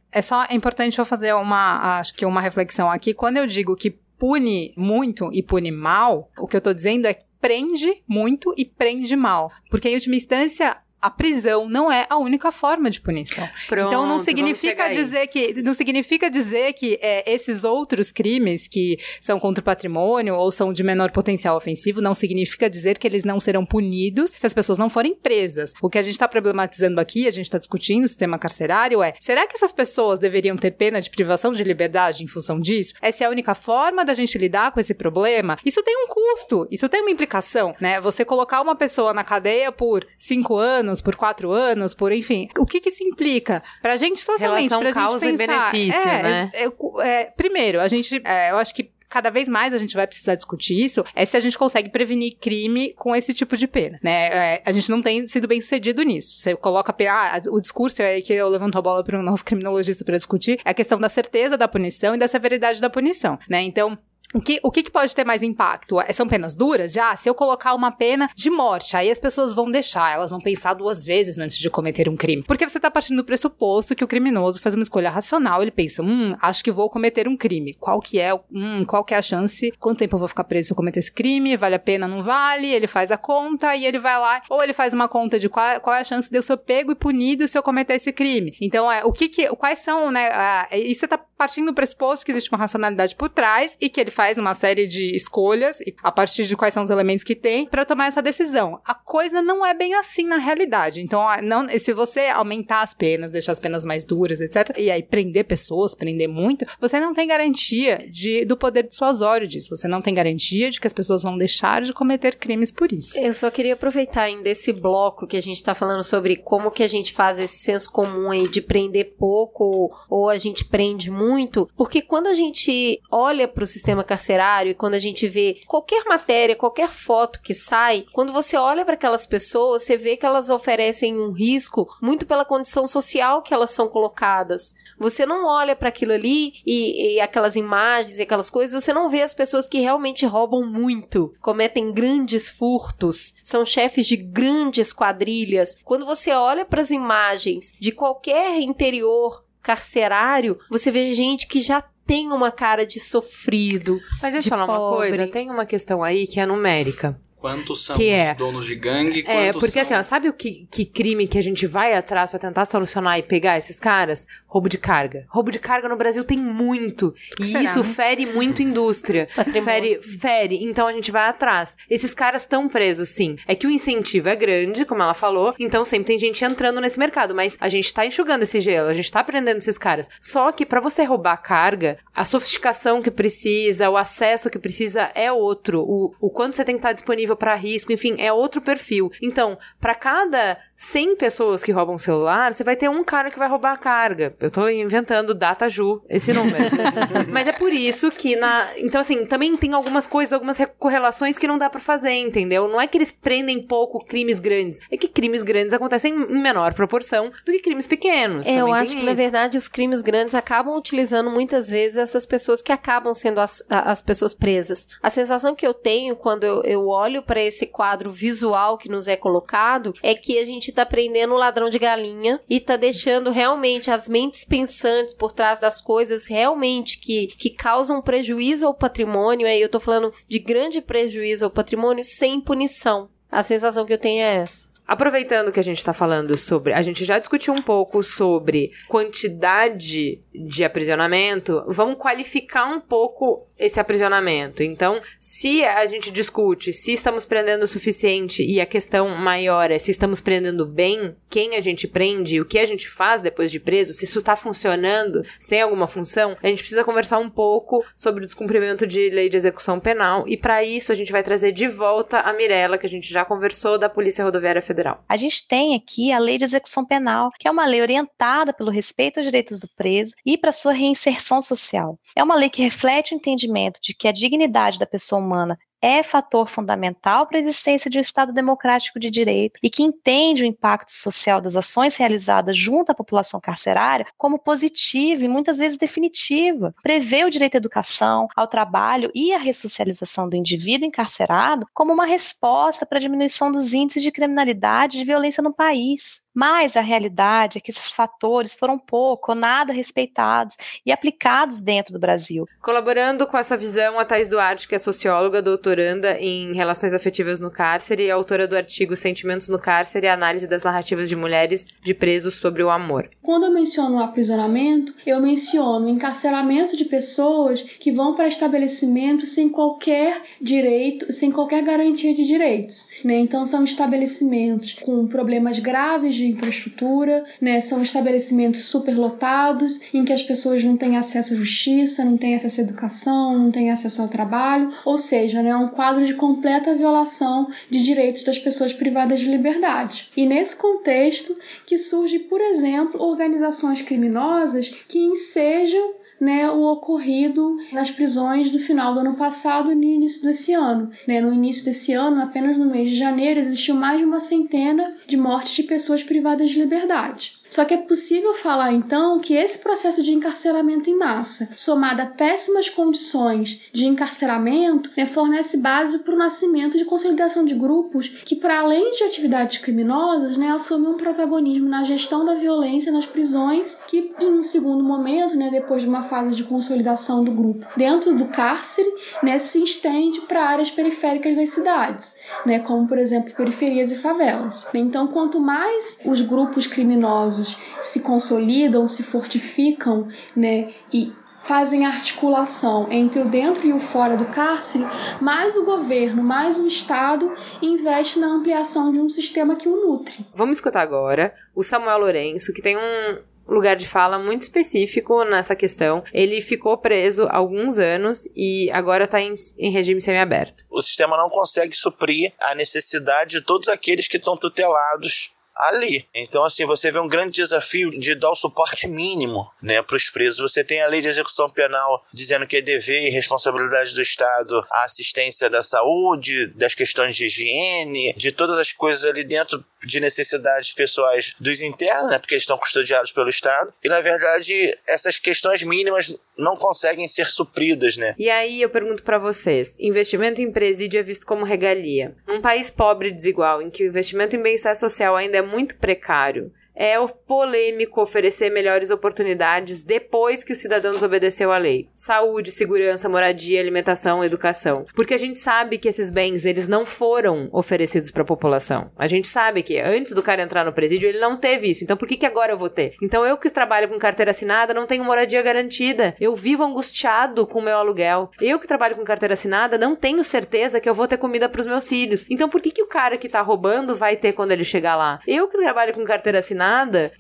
é 0.12 0.22
só 0.22 0.46
importante 0.50 0.98
eu 0.98 1.04
fazer 1.04 1.34
uma, 1.34 1.98
acho 1.98 2.14
que 2.14 2.24
uma 2.24 2.40
reflexão 2.40 2.90
aqui. 2.90 3.12
Quando 3.12 3.36
eu 3.38 3.46
digo 3.46 3.76
que 3.76 3.90
pune 4.18 4.72
muito 4.76 5.30
e 5.32 5.42
pune 5.42 5.70
mal, 5.70 6.30
o 6.38 6.46
que 6.46 6.56
eu 6.56 6.60
tô 6.60 6.72
dizendo 6.72 7.06
é 7.06 7.18
prende 7.40 8.02
muito 8.08 8.52
e 8.56 8.64
prende 8.64 9.14
mal. 9.14 9.52
Porque, 9.70 9.88
em 9.88 9.94
última 9.94 10.16
instância, 10.16 10.76
a 11.00 11.10
prisão 11.10 11.68
não 11.68 11.92
é 11.92 12.06
a 12.08 12.16
única 12.16 12.50
forma 12.50 12.90
de 12.90 13.00
punição. 13.00 13.48
Pronto, 13.68 13.88
então 13.88 14.06
não 14.06 14.18
significa 14.18 14.88
dizer 14.88 15.26
que 15.28 15.62
não 15.62 15.74
significa 15.74 16.30
dizer 16.30 16.72
que 16.72 16.98
é, 17.00 17.30
esses 17.32 17.64
outros 17.64 18.10
crimes 18.10 18.66
que 18.66 18.98
são 19.20 19.38
contra 19.38 19.60
o 19.60 19.64
patrimônio 19.64 20.34
ou 20.34 20.50
são 20.50 20.72
de 20.72 20.82
menor 20.82 21.10
potencial 21.10 21.56
ofensivo 21.56 22.00
não 22.00 22.14
significa 22.14 22.68
dizer 22.68 22.98
que 22.98 23.06
eles 23.06 23.24
não 23.24 23.38
serão 23.38 23.64
punidos 23.64 24.32
se 24.36 24.46
as 24.46 24.54
pessoas 24.54 24.78
não 24.78 24.90
forem 24.90 25.14
presas. 25.14 25.72
O 25.82 25.90
que 25.90 25.98
a 25.98 26.02
gente 26.02 26.14
está 26.14 26.26
problematizando 26.26 27.00
aqui, 27.00 27.28
a 27.28 27.30
gente 27.30 27.44
está 27.44 27.58
discutindo 27.58 28.04
o 28.04 28.08
sistema 28.08 28.38
carcerário 28.38 29.02
é: 29.02 29.14
será 29.20 29.46
que 29.46 29.54
essas 29.54 29.72
pessoas 29.72 30.18
deveriam 30.18 30.56
ter 30.56 30.72
pena 30.72 31.00
de 31.00 31.10
privação 31.10 31.52
de 31.52 31.62
liberdade 31.62 32.24
em 32.24 32.28
função 32.28 32.58
disso? 32.58 32.94
Essa 33.00 33.24
é 33.24 33.26
a 33.26 33.30
única 33.30 33.54
forma 33.54 34.04
da 34.04 34.14
gente 34.14 34.38
lidar 34.38 34.72
com 34.72 34.80
esse 34.80 34.94
problema? 34.94 35.58
Isso 35.64 35.82
tem 35.82 35.96
um 35.96 36.08
custo, 36.08 36.66
isso 36.70 36.88
tem 36.88 37.00
uma 37.00 37.10
implicação, 37.10 37.74
né? 37.80 38.00
Você 38.00 38.24
colocar 38.24 38.60
uma 38.60 38.74
pessoa 38.74 39.12
na 39.12 39.22
cadeia 39.22 39.70
por 39.70 40.06
cinco 40.18 40.56
anos 40.56 40.85
anos, 40.86 41.00
por 41.00 41.16
quatro 41.16 41.50
anos, 41.50 41.94
por 41.94 42.12
enfim. 42.12 42.48
O 42.58 42.64
que 42.64 42.80
que 42.80 42.88
isso 42.88 43.02
implica? 43.02 43.62
Pra 43.82 43.96
gente 43.96 44.20
socialmente, 44.20 44.68
Relação 44.68 44.80
pra 44.80 44.92
causa 44.92 45.26
gente 45.26 45.38
pensar, 45.38 45.52
e 45.52 45.80
benefício, 45.80 46.08
é, 46.08 46.22
né? 46.22 46.50
É, 46.52 46.68
é, 47.08 47.24
primeiro, 47.36 47.80
a 47.80 47.88
gente, 47.88 48.20
é, 48.24 48.50
eu 48.50 48.56
acho 48.58 48.74
que 48.74 48.90
cada 49.08 49.30
vez 49.30 49.48
mais 49.48 49.72
a 49.72 49.78
gente 49.78 49.94
vai 49.94 50.06
precisar 50.06 50.34
discutir 50.34 50.74
isso, 50.74 51.04
é 51.14 51.24
se 51.24 51.36
a 51.36 51.40
gente 51.40 51.56
consegue 51.56 51.88
prevenir 51.88 52.36
crime 52.40 52.92
com 52.94 53.14
esse 53.14 53.32
tipo 53.32 53.56
de 53.56 53.66
pena, 53.66 53.98
né? 54.02 54.54
É, 54.54 54.62
a 54.64 54.72
gente 54.72 54.90
não 54.90 55.00
tem 55.00 55.26
sido 55.28 55.46
bem 55.46 55.60
sucedido 55.60 56.02
nisso. 56.02 56.40
Você 56.40 56.54
coloca, 56.56 56.94
ah, 57.08 57.40
o 57.50 57.60
discurso 57.60 58.02
é 58.02 58.14
aí 58.14 58.22
que 58.22 58.32
eu 58.32 58.48
levanto 58.48 58.76
a 58.76 58.82
bola 58.82 59.04
para 59.04 59.18
o 59.18 59.22
nosso 59.22 59.44
criminologista 59.46 60.04
para 60.04 60.16
discutir, 60.16 60.60
é 60.64 60.70
a 60.70 60.74
questão 60.74 60.98
da 60.98 61.08
certeza 61.08 61.56
da 61.56 61.68
punição 61.68 62.14
e 62.14 62.18
da 62.18 62.28
severidade 62.28 62.80
da 62.80 62.90
punição, 62.90 63.38
né? 63.48 63.62
Então, 63.62 63.96
o 64.36 64.40
que, 64.40 64.60
o 64.62 64.70
que 64.70 64.90
pode 64.90 65.14
ter 65.14 65.24
mais 65.24 65.42
impacto? 65.42 65.98
É, 65.98 66.12
são 66.12 66.28
penas 66.28 66.54
duras? 66.54 66.92
Já, 66.92 67.16
se 67.16 67.26
eu 67.26 67.34
colocar 67.34 67.74
uma 67.74 67.90
pena 67.90 68.28
de 68.34 68.50
morte, 68.50 68.94
aí 68.94 69.10
as 69.10 69.18
pessoas 69.18 69.54
vão 69.54 69.70
deixar, 69.70 70.12
elas 70.12 70.30
vão 70.30 70.38
pensar 70.38 70.74
duas 70.74 71.02
vezes 71.02 71.38
antes 71.38 71.56
de 71.56 71.70
cometer 71.70 72.06
um 72.06 72.16
crime. 72.16 72.42
Porque 72.42 72.68
você 72.68 72.78
tá 72.78 72.90
partindo 72.90 73.16
do 73.16 73.24
pressuposto 73.24 73.94
que 73.94 74.04
o 74.04 74.06
criminoso 74.06 74.60
faz 74.60 74.74
uma 74.74 74.82
escolha 74.82 75.08
racional, 75.08 75.62
ele 75.62 75.70
pensa, 75.70 76.02
hum, 76.02 76.36
acho 76.42 76.62
que 76.62 76.70
vou 76.70 76.90
cometer 76.90 77.26
um 77.26 77.34
crime. 77.34 77.72
Qual 77.80 77.98
que 77.98 78.20
é, 78.20 78.34
hum, 78.52 78.84
qual 78.84 79.02
que 79.04 79.14
é 79.14 79.16
a 79.16 79.22
chance? 79.22 79.72
Quanto 79.78 79.98
tempo 79.98 80.16
eu 80.16 80.18
vou 80.18 80.28
ficar 80.28 80.44
preso 80.44 80.66
se 80.66 80.72
eu 80.72 80.76
cometer 80.76 81.00
esse 81.00 81.12
crime? 81.12 81.56
Vale 81.56 81.76
a 81.76 81.78
pena, 81.78 82.06
não 82.06 82.22
vale? 82.22 82.68
Ele 82.68 82.86
faz 82.86 83.10
a 83.10 83.16
conta 83.16 83.74
e 83.74 83.86
ele 83.86 83.98
vai 83.98 84.18
lá, 84.18 84.42
ou 84.50 84.62
ele 84.62 84.74
faz 84.74 84.92
uma 84.92 85.08
conta 85.08 85.38
de 85.38 85.48
qual, 85.48 85.80
qual 85.80 85.96
é 85.96 86.00
a 86.00 86.04
chance 86.04 86.30
de 86.30 86.36
eu 86.36 86.42
ser 86.42 86.58
pego 86.58 86.92
e 86.92 86.94
punido 86.94 87.48
se 87.48 87.56
eu 87.56 87.62
cometer 87.62 87.94
esse 87.94 88.12
crime. 88.12 88.54
Então, 88.60 88.92
é, 88.92 89.02
o 89.02 89.12
que 89.12 89.30
que, 89.30 89.48
quais 89.56 89.78
são, 89.78 90.10
né, 90.10 90.28
a, 90.30 90.68
e 90.72 90.94
você 90.94 91.08
tá 91.08 91.16
partindo 91.16 91.66
do 91.66 91.74
pressuposto 91.74 92.24
que 92.24 92.32
existe 92.32 92.50
uma 92.50 92.58
racionalidade 92.58 93.16
por 93.16 93.30
trás 93.30 93.76
e 93.80 93.88
que 93.88 94.00
ele 94.00 94.10
faz 94.10 94.25
uma 94.36 94.54
série 94.54 94.86
de 94.86 95.14
escolhas 95.14 95.78
a 96.02 96.10
partir 96.10 96.46
de 96.46 96.56
quais 96.56 96.74
são 96.74 96.82
os 96.82 96.90
elementos 96.90 97.24
que 97.24 97.34
tem 97.34 97.66
para 97.66 97.84
tomar 97.84 98.08
essa 98.08 98.20
decisão. 98.20 98.80
A 98.84 98.94
coisa 98.94 99.40
não 99.40 99.64
é 99.64 99.72
bem 99.72 99.94
assim 99.94 100.26
na 100.26 100.38
realidade. 100.38 101.00
Então, 101.00 101.24
não, 101.42 101.68
se 101.78 101.92
você 101.92 102.26
aumentar 102.26 102.82
as 102.82 102.92
penas, 102.92 103.30
deixar 103.30 103.52
as 103.52 103.60
penas 103.60 103.84
mais 103.84 104.04
duras, 104.04 104.40
etc, 104.40 104.76
e 104.76 104.90
aí 104.90 105.02
prender 105.02 105.44
pessoas, 105.44 105.94
prender 105.94 106.28
muito, 106.28 106.66
você 106.80 106.98
não 106.98 107.14
tem 107.14 107.28
garantia 107.28 108.06
de, 108.10 108.44
do 108.44 108.56
poder 108.56 108.82
dissuasório 108.82 109.46
disso. 109.46 109.74
Você 109.74 109.86
não 109.86 110.02
tem 110.02 110.14
garantia 110.14 110.70
de 110.70 110.80
que 110.80 110.86
as 110.86 110.92
pessoas 110.92 111.22
vão 111.22 111.38
deixar 111.38 111.82
de 111.82 111.92
cometer 111.92 112.36
crimes 112.36 112.72
por 112.72 112.92
isso. 112.92 113.18
Eu 113.18 113.32
só 113.32 113.50
queria 113.50 113.74
aproveitar 113.74 114.22
ainda 114.22 114.48
esse 114.48 114.72
bloco 114.72 115.26
que 115.26 115.36
a 115.36 115.42
gente 115.42 115.56
está 115.56 115.74
falando 115.74 116.02
sobre 116.02 116.36
como 116.36 116.70
que 116.70 116.82
a 116.82 116.88
gente 116.88 117.12
faz 117.12 117.38
esse 117.38 117.58
senso 117.58 117.90
comum 117.90 118.30
aí 118.30 118.48
de 118.48 118.60
prender 118.60 119.14
pouco 119.18 119.94
ou 120.08 120.28
a 120.28 120.38
gente 120.38 120.64
prende 120.64 121.10
muito, 121.10 121.68
porque 121.76 122.02
quando 122.02 122.26
a 122.26 122.34
gente 122.34 123.00
olha 123.10 123.46
para 123.46 123.64
o 123.64 123.66
sistema 123.66 124.04
carcerário 124.06 124.70
e 124.70 124.74
quando 124.74 124.94
a 124.94 124.98
gente 124.98 125.28
vê 125.28 125.60
qualquer 125.66 126.04
matéria, 126.04 126.56
qualquer 126.56 126.88
foto 126.88 127.40
que 127.42 127.52
sai, 127.52 128.06
quando 128.12 128.32
você 128.32 128.56
olha 128.56 128.84
para 128.84 128.94
aquelas 128.94 129.26
pessoas, 129.26 129.82
você 129.82 129.96
vê 129.96 130.16
que 130.16 130.24
elas 130.24 130.48
oferecem 130.50 131.18
um 131.18 131.32
risco 131.32 131.88
muito 132.00 132.26
pela 132.26 132.44
condição 132.44 132.86
social 132.86 133.42
que 133.42 133.52
elas 133.52 133.70
são 133.70 133.88
colocadas. 133.88 134.74
Você 134.98 135.26
não 135.26 135.46
olha 135.46 135.76
para 135.76 135.88
aquilo 135.88 136.12
ali 136.12 136.54
e, 136.64 137.16
e 137.16 137.20
aquelas 137.20 137.56
imagens 137.56 138.18
e 138.18 138.22
aquelas 138.22 138.48
coisas, 138.48 138.82
você 138.82 138.92
não 138.92 139.10
vê 139.10 139.22
as 139.22 139.34
pessoas 139.34 139.68
que 139.68 139.80
realmente 139.80 140.24
roubam 140.24 140.66
muito, 140.66 141.34
cometem 141.40 141.92
grandes 141.92 142.48
furtos, 142.48 143.34
são 143.42 143.64
chefes 143.64 144.06
de 144.06 144.16
grandes 144.16 144.92
quadrilhas. 144.92 145.76
Quando 145.84 146.06
você 146.06 146.30
olha 146.30 146.64
para 146.64 146.80
as 146.80 146.90
imagens 146.90 147.72
de 147.78 147.92
qualquer 147.92 148.60
interior 148.60 149.44
carcerário, 149.60 150.58
você 150.70 150.92
vê 150.92 151.12
gente 151.12 151.48
que 151.48 151.60
já 151.60 151.82
tem 152.06 152.32
uma 152.32 152.50
cara 152.52 152.86
de 152.86 153.00
sofrido. 153.00 154.00
Mas 154.22 154.32
deixa 154.32 154.48
eu 154.48 154.50
falar 154.50 154.64
uma 154.64 154.96
coisa, 154.96 155.26
tem 155.26 155.50
uma 155.50 155.66
questão 155.66 156.02
aí 156.02 156.26
que 156.26 156.38
é 156.38 156.46
numérica. 156.46 157.18
Quantos 157.38 157.84
são 157.84 157.96
que 157.96 158.02
os 158.02 158.08
é, 158.08 158.34
donos 158.34 158.64
de 158.64 158.74
gangue? 158.74 159.24
É, 159.26 159.52
porque 159.52 159.72
são... 159.72 159.82
assim, 159.82 159.94
ó, 159.94 160.02
sabe 160.02 160.28
o 160.28 160.32
que, 160.32 160.66
que 160.70 160.84
crime 160.84 161.28
que 161.28 161.38
a 161.38 161.42
gente 161.42 161.66
vai 161.66 161.92
atrás 161.92 162.30
para 162.30 162.38
tentar 162.38 162.64
solucionar 162.64 163.18
e 163.18 163.22
pegar 163.22 163.58
esses 163.58 163.78
caras? 163.78 164.26
Roubo 164.46 164.68
de 164.68 164.78
carga. 164.78 165.26
Roubo 165.28 165.50
de 165.50 165.58
carga 165.58 165.88
no 165.88 165.96
Brasil 165.96 166.24
tem 166.24 166.38
muito. 166.38 167.14
E 167.38 167.44
será, 167.44 167.62
isso 167.62 167.78
né? 167.78 167.84
fere 167.84 168.26
muito 168.26 168.62
indústria. 168.62 169.28
fere, 169.62 170.00
fere. 170.00 170.64
Então 170.64 170.86
a 170.86 170.92
gente 170.92 171.10
vai 171.10 171.28
atrás. 171.28 171.76
Esses 171.90 172.14
caras 172.14 172.42
estão 172.42 172.68
presos, 172.68 173.10
sim. 173.10 173.36
É 173.46 173.54
que 173.54 173.66
o 173.66 173.70
incentivo 173.70 174.28
é 174.28 174.36
grande, 174.36 174.86
como 174.86 175.02
ela 175.02 175.14
falou. 175.14 175.54
Então 175.58 175.84
sempre 175.84 176.06
tem 176.06 176.18
gente 176.18 176.42
entrando 176.44 176.80
nesse 176.80 176.98
mercado. 176.98 177.34
Mas 177.34 177.56
a 177.60 177.68
gente 177.68 177.92
tá 177.92 178.06
enxugando 178.06 178.44
esse 178.44 178.60
gelo. 178.60 178.88
A 178.88 178.94
gente 178.94 179.12
tá 179.12 179.22
prendendo 179.22 179.58
esses 179.58 179.76
caras. 179.76 180.08
Só 180.18 180.50
que 180.52 180.64
para 180.64 180.80
você 180.80 181.04
roubar 181.04 181.36
carga, 181.36 181.98
a 182.14 182.24
sofisticação 182.24 183.02
que 183.02 183.10
precisa, 183.10 183.90
o 183.90 183.96
acesso 183.96 184.48
que 184.48 184.58
precisa 184.58 185.10
é 185.14 185.30
outro. 185.30 185.82
O, 185.82 186.14
o 186.18 186.30
quanto 186.30 186.56
você 186.56 186.64
tem 186.64 186.76
que 186.76 186.80
estar 186.80 186.92
disponível 186.92 187.25
para 187.34 187.54
risco, 187.54 187.92
enfim, 187.92 188.14
é 188.18 188.32
outro 188.32 188.60
perfil. 188.60 189.10
Então, 189.22 189.58
para 189.80 189.94
cada 189.94 190.58
100 190.76 191.16
pessoas 191.16 191.64
que 191.64 191.72
roubam 191.72 191.96
celular, 191.96 192.52
você 192.52 192.62
vai 192.62 192.76
ter 192.76 192.88
um 192.88 193.02
cara 193.02 193.30
que 193.30 193.38
vai 193.38 193.48
roubar 193.48 193.72
a 193.72 193.76
carga. 193.76 194.34
Eu 194.38 194.50
tô 194.50 194.68
inventando 194.68 195.34
data 195.34 195.68
ju 195.68 196.02
esse 196.08 196.32
número. 196.32 196.56
Mas 197.32 197.48
é 197.48 197.52
por 197.52 197.72
isso 197.72 198.10
que 198.10 198.36
na, 198.36 198.68
então 198.76 199.00
assim, 199.00 199.24
também 199.24 199.56
tem 199.56 199.72
algumas 199.72 200.06
coisas, 200.06 200.32
algumas 200.32 200.58
correlações 200.78 201.38
que 201.38 201.46
não 201.46 201.56
dá 201.56 201.70
para 201.70 201.80
fazer, 201.80 202.12
entendeu? 202.12 202.68
Não 202.68 202.80
é 202.80 202.86
que 202.86 202.98
eles 202.98 203.10
prendem 203.10 203.62
pouco 203.62 204.04
crimes 204.04 204.38
grandes, 204.38 204.80
é 204.90 204.96
que 204.96 205.08
crimes 205.08 205.42
grandes 205.42 205.72
acontecem 205.72 206.14
em 206.14 206.42
menor 206.42 206.74
proporção 206.74 207.32
do 207.44 207.52
que 207.52 207.60
crimes 207.60 207.86
pequenos. 207.86 208.46
É, 208.46 208.60
eu 208.60 208.72
acho 208.72 208.92
que 208.92 208.98
isso. 208.98 209.06
na 209.06 209.14
verdade 209.14 209.56
os 209.56 209.68
crimes 209.68 210.02
grandes 210.02 210.34
acabam 210.34 210.76
utilizando 210.76 211.30
muitas 211.30 211.70
vezes 211.70 211.96
essas 211.96 212.26
pessoas 212.26 212.60
que 212.60 212.72
acabam 212.72 213.14
sendo 213.14 213.40
as, 213.40 213.64
as 213.68 214.02
pessoas 214.02 214.34
presas. 214.34 214.86
A 215.02 215.08
sensação 215.08 215.54
que 215.54 215.66
eu 215.66 215.72
tenho 215.72 216.16
quando 216.16 216.44
eu, 216.44 216.62
eu 216.64 216.86
olho 216.86 217.22
para 217.22 217.40
esse 217.40 217.66
quadro 217.66 218.10
visual 218.10 218.76
que 218.76 218.90
nos 218.90 219.08
é 219.08 219.16
colocado 219.16 219.94
é 220.02 220.14
que 220.14 220.38
a 220.38 220.44
gente 220.44 220.65
gente 220.66 220.72
tá 220.72 220.84
prendendo 220.84 221.34
o 221.34 221.36
ladrão 221.38 221.70
de 221.70 221.78
galinha 221.78 222.40
e 222.48 222.58
tá 222.58 222.76
deixando 222.76 223.30
realmente 223.30 223.90
as 223.90 224.08
mentes 224.08 224.44
pensantes 224.44 225.14
por 225.14 225.32
trás 225.32 225.60
das 225.60 225.80
coisas 225.80 226.26
realmente 226.26 226.98
que, 226.98 227.28
que 227.28 227.50
causam 227.50 228.02
prejuízo 228.02 228.66
ao 228.66 228.74
patrimônio, 228.74 229.46
aí 229.46 229.60
eu 229.60 229.68
tô 229.68 229.78
falando 229.78 230.12
de 230.28 230.38
grande 230.38 230.80
prejuízo 230.80 231.44
ao 231.44 231.50
patrimônio 231.50 232.04
sem 232.04 232.40
punição. 232.40 233.08
A 233.30 233.42
sensação 233.42 233.84
que 233.84 233.92
eu 233.92 233.98
tenho 233.98 234.22
é 234.22 234.36
essa. 234.36 234.75
Aproveitando 234.86 235.50
que 235.50 235.58
a 235.58 235.64
gente 235.64 235.78
está 235.78 235.92
falando 235.92 236.36
sobre. 236.36 236.72
A 236.72 236.80
gente 236.80 237.04
já 237.04 237.18
discutiu 237.18 237.52
um 237.52 237.62
pouco 237.62 238.02
sobre 238.02 238.70
quantidade 238.86 240.20
de 240.32 240.64
aprisionamento, 240.64 241.64
vamos 241.66 241.98
qualificar 241.98 242.66
um 242.66 242.80
pouco 242.80 243.46
esse 243.58 243.80
aprisionamento. 243.80 244.62
Então, 244.62 245.00
se 245.18 245.64
a 245.64 245.84
gente 245.86 246.10
discute 246.10 246.72
se 246.72 246.92
estamos 246.92 247.24
prendendo 247.24 247.62
o 247.62 247.66
suficiente 247.66 248.44
e 248.44 248.60
a 248.60 248.66
questão 248.66 249.08
maior 249.08 249.70
é 249.70 249.78
se 249.78 249.90
estamos 249.90 250.20
prendendo 250.20 250.66
bem, 250.66 251.16
quem 251.30 251.56
a 251.56 251.60
gente 251.60 251.88
prende, 251.88 252.40
o 252.40 252.44
que 252.44 252.58
a 252.58 252.64
gente 252.64 252.88
faz 252.88 253.20
depois 253.20 253.50
de 253.50 253.58
preso, 253.58 253.94
se 253.94 254.04
isso 254.04 254.18
está 254.18 254.36
funcionando, 254.36 255.22
se 255.38 255.48
tem 255.48 255.62
alguma 255.62 255.86
função, 255.86 256.36
a 256.42 256.46
gente 256.48 256.60
precisa 256.60 256.84
conversar 256.84 257.18
um 257.18 257.30
pouco 257.30 257.84
sobre 257.96 258.22
o 258.22 258.26
descumprimento 258.26 258.86
de 258.86 259.08
lei 259.10 259.28
de 259.28 259.36
execução 259.36 259.80
penal 259.80 260.24
e 260.28 260.36
para 260.36 260.62
isso 260.62 260.92
a 260.92 260.94
gente 260.94 261.10
vai 261.10 261.22
trazer 261.22 261.52
de 261.52 261.66
volta 261.66 262.20
a 262.20 262.32
Mirella, 262.34 262.78
que 262.78 262.86
a 262.86 262.90
gente 262.90 263.10
já 263.10 263.24
conversou 263.24 263.78
da 263.78 263.88
Polícia 263.88 264.24
Rodoviária 264.24 264.60
Federal. 264.76 265.02
A 265.08 265.16
gente 265.16 265.48
tem 265.48 265.74
aqui 265.74 266.12
a 266.12 266.18
lei 266.18 266.36
de 266.36 266.44
execução 266.44 266.84
penal, 266.84 267.30
que 267.38 267.48
é 267.48 267.50
uma 267.50 267.64
lei 267.64 267.80
orientada 267.80 268.52
pelo 268.52 268.70
respeito 268.70 269.18
aos 269.18 269.26
direitos 269.26 269.58
do 269.58 269.68
preso 269.74 270.14
e 270.24 270.36
para 270.36 270.52
sua 270.52 270.72
reinserção 270.72 271.40
social. 271.40 271.98
É 272.14 272.22
uma 272.22 272.36
lei 272.36 272.50
que 272.50 272.62
reflete 272.62 273.14
o 273.14 273.16
entendimento 273.16 273.80
de 273.82 273.94
que 273.94 274.06
a 274.06 274.12
dignidade 274.12 274.78
da 274.78 274.86
pessoa 274.86 275.20
humana 275.20 275.58
é 275.80 276.02
fator 276.02 276.48
fundamental 276.48 277.26
para 277.26 277.38
a 277.38 277.40
existência 277.40 277.90
de 277.90 277.98
um 277.98 278.00
Estado 278.00 278.32
democrático 278.32 278.98
de 278.98 279.10
direito 279.10 279.58
e 279.62 279.70
que 279.70 279.82
entende 279.82 280.42
o 280.42 280.46
impacto 280.46 280.92
social 280.92 281.40
das 281.40 281.56
ações 281.56 281.96
realizadas 281.96 282.56
junto 282.56 282.90
à 282.90 282.94
população 282.94 283.40
carcerária 283.40 284.06
como 284.16 284.38
positiva 284.38 285.24
e 285.24 285.28
muitas 285.28 285.58
vezes 285.58 285.76
definitiva. 285.76 286.74
Prevê 286.82 287.24
o 287.24 287.30
direito 287.30 287.56
à 287.56 287.58
educação, 287.58 288.28
ao 288.34 288.46
trabalho 288.46 289.10
e 289.14 289.32
à 289.32 289.38
ressocialização 289.38 290.28
do 290.28 290.36
indivíduo 290.36 290.88
encarcerado 290.88 291.66
como 291.72 291.92
uma 291.92 292.06
resposta 292.06 292.86
para 292.86 292.98
a 292.98 293.00
diminuição 293.00 293.52
dos 293.52 293.72
índices 293.72 294.02
de 294.02 294.12
criminalidade 294.12 294.96
e 294.96 295.00
de 295.00 295.06
violência 295.06 295.42
no 295.42 295.52
país. 295.52 296.25
Mas 296.36 296.76
a 296.76 296.82
realidade 296.82 297.56
é 297.56 297.60
que 297.62 297.70
esses 297.70 297.92
fatores 297.92 298.54
foram 298.54 298.78
pouco 298.78 299.32
ou 299.32 299.34
nada 299.34 299.72
respeitados 299.72 300.58
e 300.84 300.92
aplicados 300.92 301.60
dentro 301.60 301.94
do 301.94 301.98
Brasil. 301.98 302.46
Colaborando 302.60 303.26
com 303.26 303.38
essa 303.38 303.56
visão, 303.56 303.98
a 303.98 304.04
Thais 304.04 304.28
Duarte, 304.28 304.68
que 304.68 304.74
é 304.74 304.78
socióloga, 304.78 305.40
doutoranda 305.40 306.20
em 306.20 306.52
relações 306.52 306.92
afetivas 306.92 307.40
no 307.40 307.50
cárcere 307.50 308.04
e 308.04 308.10
autora 308.10 308.46
do 308.46 308.54
artigo 308.54 308.94
Sentimentos 308.94 309.48
no 309.48 309.58
Cárcere 309.58 310.06
e 310.06 310.10
Análise 310.10 310.46
das 310.46 310.64
Narrativas 310.64 311.08
de 311.08 311.16
Mulheres 311.16 311.68
de 311.82 311.94
Presos 311.94 312.34
sobre 312.34 312.62
o 312.62 312.68
Amor. 312.68 313.08
Quando 313.22 313.46
eu 313.46 313.52
menciono 313.52 313.96
o 313.96 314.02
aprisionamento, 314.02 314.92
eu 315.06 315.18
menciono 315.20 315.86
o 315.86 315.88
encarceramento 315.88 316.76
de 316.76 316.84
pessoas 316.84 317.62
que 317.62 317.90
vão 317.90 318.14
para 318.14 318.28
estabelecimentos 318.28 319.32
sem 319.32 319.48
qualquer 319.48 320.20
direito, 320.38 321.10
sem 321.14 321.30
qualquer 321.30 321.64
garantia 321.64 322.14
de 322.14 322.26
direitos. 322.26 322.90
Né? 323.02 323.14
Então, 323.20 323.46
são 323.46 323.64
estabelecimentos 323.64 324.74
com 324.74 325.06
problemas 325.06 325.58
graves 325.58 326.14
de 326.14 326.25
infraestrutura, 326.28 327.24
né? 327.40 327.60
São 327.60 327.82
estabelecimentos 327.82 328.64
superlotados 328.64 329.80
em 329.92 330.04
que 330.04 330.12
as 330.12 330.22
pessoas 330.22 330.62
não 330.62 330.76
têm 330.76 330.96
acesso 330.96 331.34
à 331.34 331.36
justiça, 331.36 332.04
não 332.04 332.16
têm 332.16 332.34
acesso 332.34 332.60
à 332.60 332.64
educação, 332.64 333.38
não 333.38 333.50
têm 333.50 333.70
acesso 333.70 334.02
ao 334.02 334.08
trabalho, 334.08 334.72
ou 334.84 334.98
seja, 334.98 335.42
né, 335.42 335.54
um 335.56 335.68
quadro 335.68 336.04
de 336.04 336.14
completa 336.14 336.74
violação 336.74 337.48
de 337.70 337.82
direitos 337.82 338.24
das 338.24 338.38
pessoas 338.38 338.72
privadas 338.72 339.20
de 339.20 339.26
liberdade. 339.26 340.10
E 340.16 340.26
nesse 340.26 340.56
contexto 340.56 341.36
que 341.66 341.78
surge, 341.78 342.18
por 342.18 342.40
exemplo, 342.40 343.02
organizações 343.02 343.82
criminosas 343.82 344.74
que 344.88 344.98
ensejam 344.98 345.94
né, 346.20 346.50
o 346.50 346.62
ocorrido 346.62 347.56
nas 347.72 347.90
prisões 347.90 348.50
do 348.50 348.58
final 348.58 348.94
do 348.94 349.00
ano 349.00 349.14
passado 349.14 349.70
e 349.70 349.74
no 349.74 349.84
início 349.84 350.22
desse 350.22 350.52
ano. 350.52 350.90
Né? 351.06 351.20
No 351.20 351.32
início 351.32 351.64
desse 351.64 351.92
ano, 351.92 352.22
apenas 352.22 352.56
no 352.56 352.66
mês 352.66 352.90
de 352.90 352.96
janeiro, 352.96 353.40
existiu 353.40 353.74
mais 353.74 353.98
de 353.98 354.04
uma 354.04 354.20
centena 354.20 354.94
de 355.06 355.16
mortes 355.16 355.54
de 355.54 355.62
pessoas 355.62 356.02
privadas 356.02 356.50
de 356.50 356.58
liberdade. 356.58 357.38
Só 357.48 357.64
que 357.64 357.74
é 357.74 357.78
possível 357.78 358.34
falar 358.34 358.72
então 358.72 359.18
que 359.18 359.34
esse 359.34 359.58
processo 359.58 360.02
de 360.02 360.12
encarceramento 360.12 360.90
em 360.90 360.98
massa, 360.98 361.50
somado 361.54 362.02
a 362.02 362.06
péssimas 362.06 362.68
condições 362.68 363.60
de 363.72 363.86
encarceramento, 363.86 364.90
né, 364.96 365.06
fornece 365.06 365.58
base 365.58 366.00
para 366.00 366.14
o 366.14 366.18
nascimento 366.18 366.76
de 366.76 366.84
consolidação 366.84 367.44
de 367.44 367.54
grupos 367.54 368.08
que, 368.24 368.36
para 368.36 368.60
além 368.60 368.90
de 368.92 369.04
atividades 369.04 369.58
criminosas, 369.58 370.36
né, 370.36 370.50
assumem 370.50 370.90
um 370.90 370.96
protagonismo 370.96 371.68
na 371.68 371.84
gestão 371.84 372.24
da 372.24 372.34
violência 372.34 372.92
nas 372.92 373.06
prisões, 373.06 373.80
que 373.86 374.12
em 374.20 374.30
um 374.30 374.42
segundo 374.42 374.82
momento, 374.82 375.36
né, 375.36 375.48
depois 375.50 375.82
de 375.82 375.88
uma 375.88 376.02
fase 376.04 376.34
de 376.34 376.44
consolidação 376.44 377.22
do 377.22 377.30
grupo 377.30 377.66
dentro 377.76 378.14
do 378.16 378.26
cárcere, 378.26 378.88
né, 379.22 379.38
se 379.38 379.62
estende 379.62 380.20
para 380.22 380.48
áreas 380.48 380.70
periféricas 380.70 381.36
das 381.36 381.50
cidades, 381.50 382.16
né, 382.44 382.58
como 382.58 382.86
por 382.86 382.98
exemplo 382.98 383.34
periferias 383.34 383.92
e 383.92 383.96
favelas. 383.96 384.68
Então, 384.74 385.06
quanto 385.06 385.40
mais 385.40 386.00
os 386.04 386.20
grupos 386.20 386.66
criminosos 386.66 387.35
se 387.82 388.00
consolidam, 388.00 388.86
se 388.86 389.02
fortificam, 389.02 390.08
né, 390.34 390.72
e 390.92 391.12
fazem 391.46 391.86
articulação 391.86 392.88
entre 392.90 393.20
o 393.20 393.28
dentro 393.28 393.66
e 393.66 393.72
o 393.72 393.78
fora 393.78 394.16
do 394.16 394.26
cárcere, 394.26 394.84
mais 395.20 395.56
o 395.56 395.64
governo, 395.64 396.22
mais 396.22 396.58
o 396.58 396.66
Estado 396.66 397.32
investe 397.62 398.18
na 398.18 398.26
ampliação 398.26 398.90
de 398.90 398.98
um 398.98 399.08
sistema 399.08 399.54
que 399.54 399.68
o 399.68 399.88
nutre. 399.88 400.26
Vamos 400.34 400.56
escutar 400.56 400.80
agora 400.80 401.32
o 401.54 401.62
Samuel 401.62 401.98
Lourenço, 401.98 402.52
que 402.52 402.60
tem 402.60 402.76
um 402.76 403.18
lugar 403.46 403.76
de 403.76 403.86
fala 403.86 404.18
muito 404.18 404.42
específico 404.42 405.24
nessa 405.24 405.54
questão. 405.54 406.02
Ele 406.12 406.40
ficou 406.40 406.76
preso 406.76 407.24
há 407.24 407.36
alguns 407.36 407.78
anos 407.78 408.28
e 408.34 408.68
agora 408.72 409.04
está 409.04 409.20
em, 409.20 409.32
em 409.58 409.70
regime 409.70 410.00
semiaberto. 410.00 410.64
O 410.68 410.82
sistema 410.82 411.16
não 411.16 411.28
consegue 411.28 411.76
suprir 411.76 412.32
a 412.40 412.56
necessidade 412.56 413.30
de 413.30 413.40
todos 413.42 413.68
aqueles 413.68 414.08
que 414.08 414.16
estão 414.16 414.36
tutelados 414.36 415.35
ali. 415.56 416.06
Então, 416.14 416.44
assim, 416.44 416.64
você 416.64 416.90
vê 416.90 416.98
um 416.98 417.08
grande 417.08 417.32
desafio 417.32 417.90
de 417.90 418.14
dar 418.14 418.30
o 418.30 418.36
suporte 418.36 418.86
mínimo 418.86 419.50
né, 419.62 419.82
para 419.82 419.96
os 419.96 420.10
presos. 420.10 420.38
Você 420.38 420.62
tem 420.62 420.82
a 420.82 420.88
lei 420.88 421.00
de 421.00 421.08
execução 421.08 421.48
penal 421.50 422.04
dizendo 422.12 422.46
que 422.46 422.58
é 422.58 422.62
dever 422.62 423.06
e 423.06 423.10
responsabilidade 423.10 423.94
do 423.94 424.02
Estado 424.02 424.64
a 424.70 424.84
assistência 424.84 425.48
da 425.48 425.62
saúde, 425.62 426.48
das 426.48 426.74
questões 426.74 427.16
de 427.16 427.26
higiene, 427.26 428.12
de 428.14 428.32
todas 428.32 428.58
as 428.58 428.72
coisas 428.72 429.04
ali 429.06 429.24
dentro 429.24 429.64
de 429.86 430.00
necessidades 430.00 430.72
pessoais 430.72 431.34
dos 431.40 431.62
internos, 431.62 432.10
né, 432.10 432.18
porque 432.18 432.34
eles 432.34 432.42
estão 432.42 432.58
custodiados 432.58 433.12
pelo 433.12 433.28
Estado. 433.28 433.72
E, 433.82 433.88
na 433.88 434.00
verdade, 434.00 434.76
essas 434.88 435.18
questões 435.18 435.62
mínimas 435.62 436.14
não 436.36 436.56
conseguem 436.56 437.08
ser 437.08 437.26
supridas, 437.26 437.96
né? 437.96 438.14
E 438.18 438.28
aí 438.28 438.60
eu 438.60 438.68
pergunto 438.68 439.02
para 439.02 439.18
vocês, 439.18 439.76
investimento 439.80 440.42
em 440.42 440.50
presídio 440.50 441.00
é 441.00 441.02
visto 441.02 441.26
como 441.26 441.44
regalia. 441.44 442.14
Num 442.26 442.40
país 442.40 442.70
pobre 442.70 443.08
e 443.08 443.12
desigual, 443.12 443.62
em 443.62 443.70
que 443.70 443.84
o 443.84 443.86
investimento 443.86 444.36
em 444.36 444.42
bem-estar 444.42 444.76
social 444.76 445.16
ainda 445.16 445.38
é 445.38 445.42
muito 445.42 445.76
precário, 445.76 446.52
é 446.76 447.00
o 447.00 447.08
polêmico 447.08 448.02
oferecer 448.02 448.50
melhores 448.50 448.90
oportunidades 448.90 449.82
depois 449.82 450.44
que 450.44 450.52
o 450.52 450.56
cidadão 450.56 450.92
desobedeceu 450.92 451.50
à 451.50 451.56
lei. 451.56 451.88
Saúde, 451.94 452.52
segurança, 452.52 453.08
moradia, 453.08 453.58
alimentação, 453.58 454.22
educação. 454.22 454.84
Porque 454.94 455.14
a 455.14 455.18
gente 455.18 455.38
sabe 455.38 455.78
que 455.78 455.88
esses 455.88 456.10
bens, 456.10 456.44
eles 456.44 456.68
não 456.68 456.84
foram 456.84 457.48
oferecidos 457.50 458.10
para 458.10 458.22
a 458.22 458.26
população. 458.26 458.90
A 458.96 459.06
gente 459.06 459.26
sabe 459.26 459.62
que 459.62 459.80
antes 459.80 460.12
do 460.12 460.22
cara 460.22 460.42
entrar 460.42 460.64
no 460.64 460.72
presídio, 460.72 461.08
ele 461.08 461.18
não 461.18 461.36
teve 461.36 461.70
isso. 461.70 461.82
Então 461.82 461.96
por 461.96 462.06
que 462.06 462.16
que 462.16 462.26
agora 462.26 462.52
eu 462.52 462.58
vou 462.58 462.68
ter? 462.68 462.94
Então 463.02 463.24
eu 463.24 463.38
que 463.38 463.48
trabalho 463.48 463.88
com 463.88 463.98
carteira 463.98 464.30
assinada, 464.30 464.74
não 464.74 464.86
tenho 464.86 465.04
moradia 465.04 465.40
garantida. 465.40 466.14
Eu 466.20 466.36
vivo 466.36 466.62
angustiado 466.62 467.46
com 467.46 467.60
o 467.60 467.62
meu 467.62 467.78
aluguel. 467.78 468.30
Eu 468.40 468.58
que 468.58 468.66
trabalho 468.66 468.96
com 468.96 469.04
carteira 469.04 469.32
assinada, 469.32 469.78
não 469.78 469.96
tenho 469.96 470.22
certeza 470.22 470.78
que 470.80 470.88
eu 470.88 470.94
vou 470.94 471.08
ter 471.08 471.16
comida 471.16 471.48
para 471.48 471.60
os 471.60 471.66
meus 471.66 471.88
filhos. 471.88 472.26
Então 472.28 472.48
por 472.48 472.60
que 472.60 472.70
que 472.70 472.82
o 472.82 472.86
cara 472.86 473.16
que 473.16 473.28
tá 473.28 473.40
roubando 473.40 473.94
vai 473.94 474.16
ter 474.16 474.32
quando 474.34 474.52
ele 474.52 474.64
chegar 474.64 474.96
lá? 474.96 475.20
Eu 475.26 475.48
que 475.48 475.56
trabalho 475.56 475.94
com 475.94 476.04
carteira 476.04 476.40
assinada, 476.40 476.65